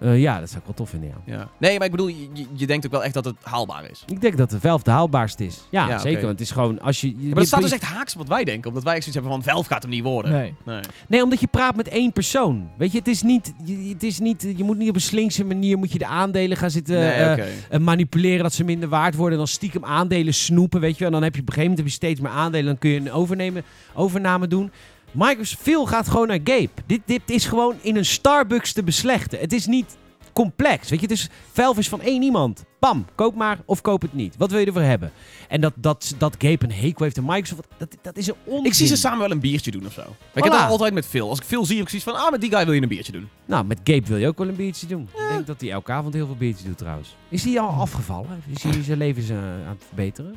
Eh, 0.00 0.20
ja, 0.20 0.40
dat 0.40 0.48
zou 0.48 0.60
ik 0.60 0.66
wel 0.66 0.74
tof 0.74 0.90
vinden, 0.90 1.08
ja. 1.08 1.34
Ja. 1.36 1.48
Nee, 1.58 1.76
maar 1.76 1.84
ik 1.86 1.90
bedoel, 1.90 2.08
je, 2.08 2.28
je- 2.54 2.66
denkt 2.66 2.86
ook 2.86 2.92
wel 2.92 3.04
echt 3.04 3.14
dat 3.14 3.24
het 3.24 3.36
haalbaar 3.42 3.90
is. 3.90 4.04
Ik 4.06 4.20
denk 4.20 4.36
dat 4.36 4.50
de 4.50 4.60
Valve 4.60 4.84
de 4.84 4.90
haalbaarste 4.90 5.44
is. 5.44 5.66
Ja, 5.70 5.88
Ja, 5.88 5.98
zeker. 5.98 6.20
Want 6.20 6.32
het 6.32 6.40
is 6.40 6.50
gewoon, 6.50 6.80
als 6.80 7.00
je... 7.00 7.08
je 7.08 7.26
Maar 7.26 7.34
dat 7.34 7.46
staat 7.46 7.62
dus 7.62 7.72
echt 7.72 7.82
haaks 7.82 8.12
op 8.12 8.18
wat 8.18 8.28
wij 8.28 8.44
denken. 8.44 8.68
Omdat 8.68 8.84
wij 8.84 8.94
echt 8.94 9.04
zoiets 9.04 9.22
hebben 9.22 9.42
van, 9.42 9.52
Valve 9.52 9.68
gaat 9.68 9.82
hem 9.82 9.90
niet 9.90 10.02
worden. 10.02 10.32
Nee. 10.32 10.54
Nee. 10.64 10.80
Nee, 11.08 11.22
omdat 11.22 11.40
je 11.40 11.46
praat 11.46 11.76
met 11.76 11.88
één 11.88 12.12
persoon. 12.12 12.70
Weet 12.78 12.92
je, 12.92 12.98
het 12.98 13.08
is 13.08 13.22
niet, 13.22 13.52
je, 13.64 13.88
het 13.92 14.02
is 14.02 14.18
niet, 14.18 14.46
je 14.56 14.64
moet 14.64 14.78
niet 14.78 14.88
op 14.88 14.94
een 14.94 15.00
slinkse 15.00 15.44
manier 15.44 15.78
moet 15.78 15.92
je 15.92 15.98
de 15.98 16.06
aandelen 16.06 16.56
gaan 16.56 16.70
zitten 16.70 16.94
nee, 16.98 17.10
eh, 17.10 17.46
eh, 17.70 17.80
manipuleren 17.80 18.42
dat 18.42 18.52
ze 18.52 18.64
minder 18.64 18.88
waard 18.88 19.14
worden. 19.14 19.32
En 19.32 19.38
dan 19.38 19.48
stiekem 19.48 19.84
aandelen 19.84 20.34
snoepen, 20.34 20.80
weet 20.80 20.98
je. 20.98 21.04
En 21.04 21.12
dan 21.12 21.22
heb 21.22 21.34
je 21.34 21.40
op 21.40 21.48
een 21.48 21.54
gegeven 21.54 21.70
moment 21.76 21.90
heb 21.92 22.00
je 22.00 22.06
steeds 22.06 22.20
meer 22.20 22.40
aandelen. 22.40 22.66
Dan 22.66 22.78
kun 22.78 22.90
je 22.90 23.00
een 23.00 23.12
overnemen, 23.12 23.62
overname 23.94 24.46
doen. 24.48 24.70
Microsoft 25.12 25.62
veel 25.62 25.86
gaat 25.86 26.08
gewoon 26.08 26.26
naar 26.26 26.40
Gabe. 26.44 26.68
Dit, 26.86 27.00
dit 27.04 27.22
is 27.26 27.46
gewoon 27.46 27.76
in 27.80 27.96
een 27.96 28.04
Starbucks 28.04 28.72
te 28.72 28.82
beslechten. 28.82 29.38
Het 29.38 29.52
is 29.52 29.66
niet 29.66 29.96
complex. 30.32 30.90
Weet 30.90 31.00
je, 31.00 31.06
het 31.06 31.14
is, 31.14 31.28
Valve 31.52 31.80
is 31.80 31.88
van 31.88 32.00
één 32.00 32.22
iemand. 32.22 32.64
Bam, 32.78 33.06
koop 33.14 33.34
maar 33.34 33.58
of 33.64 33.80
koop 33.80 34.02
het 34.02 34.12
niet. 34.12 34.36
Wat 34.36 34.50
wil 34.50 34.60
je 34.60 34.66
ervoor 34.66 34.82
hebben? 34.82 35.12
En 35.48 35.60
dat, 35.60 35.72
dat, 35.76 36.14
dat 36.18 36.34
Gabe 36.38 36.64
een 36.64 36.72
hekel 36.72 37.04
heeft 37.04 37.18
aan 37.18 37.24
Microsoft, 37.24 37.68
dat, 37.76 37.96
dat 38.02 38.16
is 38.16 38.26
een 38.26 38.34
onzin. 38.44 38.64
Ik 38.64 38.74
zie 38.74 38.86
ze 38.86 38.96
samen 38.96 39.18
wel 39.18 39.30
een 39.30 39.40
biertje 39.40 39.70
doen 39.70 39.86
of 39.86 39.92
zo. 39.92 40.00
Ik 40.34 40.44
heb 40.44 40.52
dat 40.52 40.68
altijd 40.68 40.94
met 40.94 41.06
Phil. 41.06 41.28
Als 41.28 41.38
ik 41.38 41.44
Phil 41.44 41.64
zie, 41.64 41.76
heb 41.76 41.84
ik 41.84 41.90
zoiets 41.90 42.08
van, 42.08 42.18
ah, 42.24 42.30
met 42.30 42.40
die 42.40 42.50
guy 42.50 42.64
wil 42.64 42.74
je 42.74 42.82
een 42.82 42.88
biertje 42.88 43.12
doen. 43.12 43.28
Nou, 43.44 43.64
met 43.64 43.80
Gabe 43.84 44.06
wil 44.06 44.16
je 44.16 44.26
ook 44.26 44.38
wel 44.38 44.48
een 44.48 44.56
biertje 44.56 44.86
doen. 44.86 45.02
Ik 45.02 45.28
denk 45.28 45.46
dat 45.46 45.60
hij 45.60 45.70
elke 45.70 45.92
avond 45.92 46.14
heel 46.14 46.26
veel 46.26 46.36
biertjes 46.36 46.66
doet 46.66 46.78
trouwens. 46.78 47.16
Is 47.28 47.44
hij 47.44 47.60
al 47.60 47.68
afgevallen? 47.68 48.42
Is 48.54 48.62
hij 48.62 48.82
zijn 48.82 48.98
leven 48.98 49.22
eh, 49.30 49.36
aan 49.36 49.74
het 49.74 49.84
verbeteren? 49.86 50.34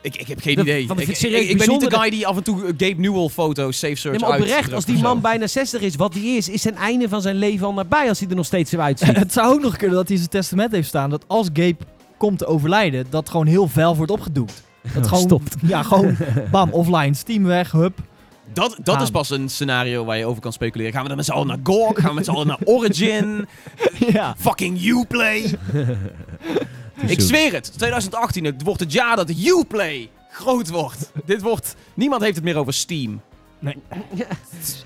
Ik, 0.00 0.16
ik 0.16 0.28
heb 0.28 0.40
geen 0.40 0.54
Dat- 0.56 0.64
idee. 0.64 0.86
want 0.86 1.00
ik 1.00 1.08
Ik, 1.08 1.16
vind 1.16 1.22
het 1.22 1.32
serieus 1.32 1.44
ik- 1.44 1.50
ik 1.60 1.66
ben 1.66 1.68
niet 1.78 1.90
de 1.90 1.96
guy 1.98 2.10
die 2.10 2.26
af 2.26 2.36
en 2.36 2.42
toe 2.42 2.60
eh, 2.60 2.66
Gabe 2.76 3.00
Newell 3.00 3.28
foto's, 3.28 3.78
safe 3.78 3.94
search 3.94 4.20
Nee, 4.20 4.28
maar 4.30 4.38
oprecht, 4.38 4.72
als 4.72 4.84
die 4.84 4.98
man 5.02 5.20
bijna 5.20 5.46
60 5.46 5.80
is, 5.80 5.96
wat 5.96 6.14
hij 6.14 6.22
is, 6.22 6.48
is 6.48 6.62
zijn 6.62 6.74
einde 6.76 7.08
van 7.08 7.22
zijn 7.22 7.36
leven 7.36 7.66
al 7.66 7.72
nabij 7.72 8.08
als 8.08 8.18
hij 8.20 8.28
er 8.28 8.36
nog 8.36 8.46
steeds 8.46 8.70
zo 8.70 8.78
uitziet. 8.78 9.16
het 9.26 9.32
zou 9.32 9.54
ook 9.54 9.60
nog 9.62 9.76
kunnen 9.76 9.96
dat 9.96 10.08
hij 10.08 10.16
zijn 10.16 10.28
testament 10.28 10.72
heeft 10.72 10.88
staan 10.88 11.10
dat 11.10 11.24
als 11.26 11.46
Gabe 11.52 11.76
komt 12.16 12.38
te 12.38 12.46
overlijden, 12.46 13.06
dat 13.10 13.28
gewoon 13.28 13.46
heel 13.46 13.68
Valve 13.68 13.96
wordt 13.96 14.12
opgedoekt. 14.12 14.62
Dat 14.94 15.06
gewoon, 15.06 15.22
Stopt. 15.24 15.54
Ja, 15.66 15.82
gewoon 15.82 16.16
bam, 16.50 16.70
offline, 16.70 17.14
Steam 17.14 17.44
weg, 17.44 17.70
hup. 17.72 17.98
Dat, 18.52 18.76
dat 18.82 19.00
is 19.02 19.10
pas 19.10 19.30
een 19.30 19.48
scenario 19.48 20.04
waar 20.04 20.18
je 20.18 20.26
over 20.26 20.42
kan 20.42 20.52
speculeren. 20.52 20.92
Gaan 20.92 21.02
we 21.02 21.08
dan 21.08 21.16
met 21.16 21.26
z'n 21.26 21.32
allen 21.32 21.46
naar 21.46 21.58
GOG? 21.62 21.98
Gaan 22.00 22.08
we 22.08 22.14
met 22.14 22.24
z'n 22.24 22.30
allen 22.30 22.46
naar 22.46 22.58
Origin? 22.64 23.46
ja. 24.12 24.34
Fucking 24.38 24.84
Uplay? 24.84 25.54
Ik 27.06 27.20
zweer 27.20 27.52
het. 27.52 27.72
2018 27.76 28.44
het 28.44 28.62
wordt 28.62 28.80
het 28.80 28.92
jaar 28.92 29.16
dat 29.16 29.30
Uplay 29.30 30.10
groot 30.30 30.68
wordt. 30.68 31.12
Dit 31.24 31.42
wordt... 31.42 31.76
Niemand 31.94 32.22
heeft 32.22 32.34
het 32.34 32.44
meer 32.44 32.56
over 32.56 32.72
Steam. 32.74 33.20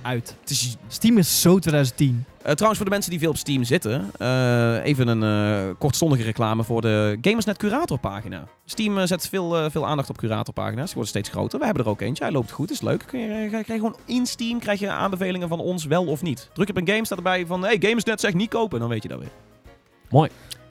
Uit. 0.03 0.37
Het 0.41 0.51
is 0.51 0.77
Steam 0.89 1.19
is 1.19 1.41
zo 1.41 1.59
2010. 1.59 2.25
Eh, 2.43 2.53
trouwens, 2.53 2.77
voor 2.77 2.85
de 2.85 2.91
mensen 2.91 3.11
die 3.11 3.21
veel 3.21 3.31
op 3.31 3.37
Steam 3.37 3.65
zitten, 3.65 4.11
eh, 4.19 4.85
even 4.85 5.09
een 5.09 5.23
eh, 5.23 5.75
kortstondige 5.79 6.23
reclame 6.23 6.65
voor 6.65 6.81
de 6.81 7.19
Gamersnet 7.21 7.57
curatorpagina. 7.57 8.45
Steam 8.65 9.07
zet 9.07 9.29
veel, 9.29 9.71
veel 9.71 9.87
aandacht 9.87 10.11
op 10.11 10.17
curatorpagina's. 10.17 10.85
Die 10.85 10.95
worden 10.95 11.11
steeds 11.11 11.29
groter. 11.29 11.59
We 11.59 11.65
hebben 11.65 11.85
er 11.85 11.91
ook 11.91 12.01
eentje. 12.01 12.25
Hij 12.25 12.33
loopt 12.33 12.51
goed, 12.51 12.71
is 12.71 12.81
leuk. 12.81 13.05
Kun 13.07 13.21
je, 13.21 13.49
krijg 13.49 13.67
je 13.67 13.73
gewoon 13.73 13.97
in 14.05 14.27
Steam 14.27 14.59
krijg 14.59 14.81
je 14.81 14.91
aanbevelingen 14.91 15.49
van 15.49 15.61
ons 15.61 15.85
wel 15.85 16.07
of 16.07 16.23
niet. 16.23 16.51
Druk 16.53 16.69
op 16.69 16.77
een 16.77 16.89
game, 16.89 17.05
staat 17.05 17.19
erbij 17.19 17.47
van 17.47 17.63
hey, 17.63 17.77
Gamersnet 17.81 18.21
zegt 18.21 18.35
niet 18.35 18.51
kopen. 18.51 18.81
Dan 18.81 18.89
weet 18.89 19.03
je 19.03 19.09
dat 19.09 19.19
weer. 19.19 19.33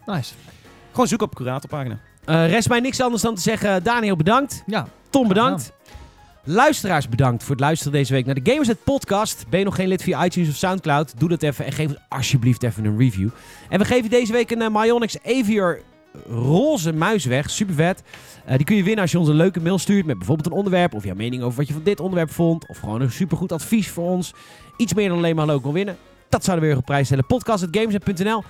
Nice. 0.05 0.33
Gewoon 0.91 1.07
zoek 1.07 1.21
op 1.21 1.35
curatorpagina. 1.35 1.99
Eh, 2.25 2.49
rest 2.49 2.69
mij 2.69 2.79
niks 2.79 3.01
anders 3.01 3.21
dan 3.21 3.35
te 3.35 3.41
zeggen, 3.41 3.83
Daniel 3.83 4.15
bedankt. 4.15 4.63
Ja, 4.65 4.87
Tom 5.09 5.27
bedankt. 5.27 5.71
Luisteraars 6.43 7.09
bedankt 7.09 7.43
voor 7.43 7.51
het 7.51 7.63
luisteren 7.63 7.93
deze 7.93 8.13
week 8.13 8.25
naar 8.25 8.35
de 8.35 8.51
Gamersnet 8.51 8.83
podcast. 8.83 9.45
Ben 9.49 9.59
je 9.59 9.65
nog 9.65 9.75
geen 9.75 9.87
lid 9.87 10.03
via 10.03 10.25
iTunes 10.25 10.49
of 10.49 10.55
Soundcloud? 10.55 11.13
Doe 11.19 11.29
dat 11.29 11.43
even 11.43 11.65
en 11.65 11.71
geef 11.71 11.87
ons 11.87 11.97
alsjeblieft 12.09 12.63
even 12.63 12.85
een 12.85 12.97
review. 12.97 13.29
En 13.69 13.79
we 13.79 13.85
geven 13.85 14.09
deze 14.09 14.31
week 14.31 14.51
een 14.51 14.61
uh, 14.61 14.67
Myonix 14.71 15.17
Avior 15.23 15.79
roze 16.29 16.93
muis 16.93 17.25
weg. 17.25 17.49
Super 17.49 17.75
vet. 17.75 18.03
Eh, 18.45 18.55
die 18.55 18.65
kun 18.65 18.75
je 18.75 18.83
winnen 18.83 19.01
als 19.01 19.11
je 19.11 19.19
ons 19.19 19.27
een 19.27 19.35
leuke 19.35 19.59
mail 19.61 19.77
stuurt 19.77 20.05
met 20.05 20.17
bijvoorbeeld 20.17 20.47
een 20.47 20.53
onderwerp 20.53 20.93
of 20.93 21.03
jouw 21.03 21.15
mening 21.15 21.43
over 21.43 21.57
wat 21.57 21.67
je 21.67 21.73
van 21.73 21.83
dit 21.83 21.99
onderwerp 21.99 22.31
vond. 22.31 22.67
Of 22.67 22.77
gewoon 22.77 23.01
een 23.01 23.11
supergoed 23.11 23.51
advies 23.51 23.89
voor 23.89 24.09
ons. 24.09 24.33
Iets 24.77 24.93
meer 24.93 25.07
dan 25.09 25.17
alleen 25.17 25.35
maar 25.35 25.45
leuk 25.45 25.61
wil 25.63 25.73
winnen. 25.73 25.97
Dat 26.29 26.43
zouden 26.43 26.65
we 26.65 26.71
weer 26.71 26.81
op 26.81 26.87
prijs 26.87 27.05
stellen. 27.05 27.25
Podcast.gamersnet.nl 27.25 28.43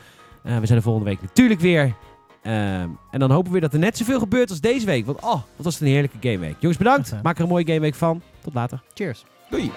Eh, 0.44 0.58
We 0.58 0.66
zijn 0.66 0.78
de 0.78 0.84
volgende 0.84 1.10
week 1.10 1.22
natuurlijk 1.22 1.60
weer. 1.60 1.96
Ehm, 2.42 2.90
en 3.12 3.20
dan 3.20 3.32
hopen 3.32 3.46
we 3.46 3.52
weer 3.52 3.62
dat 3.62 3.74
er 3.74 3.80
net 3.80 3.98
zoveel 3.98 4.20
gebeurt 4.20 4.50
als 4.50 4.60
deze 4.60 4.86
week. 4.86 5.06
Want 5.06 5.18
oh, 5.20 5.32
wat 5.32 5.44
was 5.56 5.74
het 5.74 5.84
een 5.84 5.90
heerlijke 5.90 6.18
gameweek. 6.20 6.56
Jongens, 6.60 6.78
bedankt. 6.78 7.14
Maak 7.24 7.38
er 7.38 7.44
een 7.44 7.50
mooie 7.50 7.66
gameweek 7.66 7.96
van. 7.96 8.22
Tot 8.44 8.54
later. 8.54 8.82
cheers. 8.94 9.24
Doei! 9.50 9.72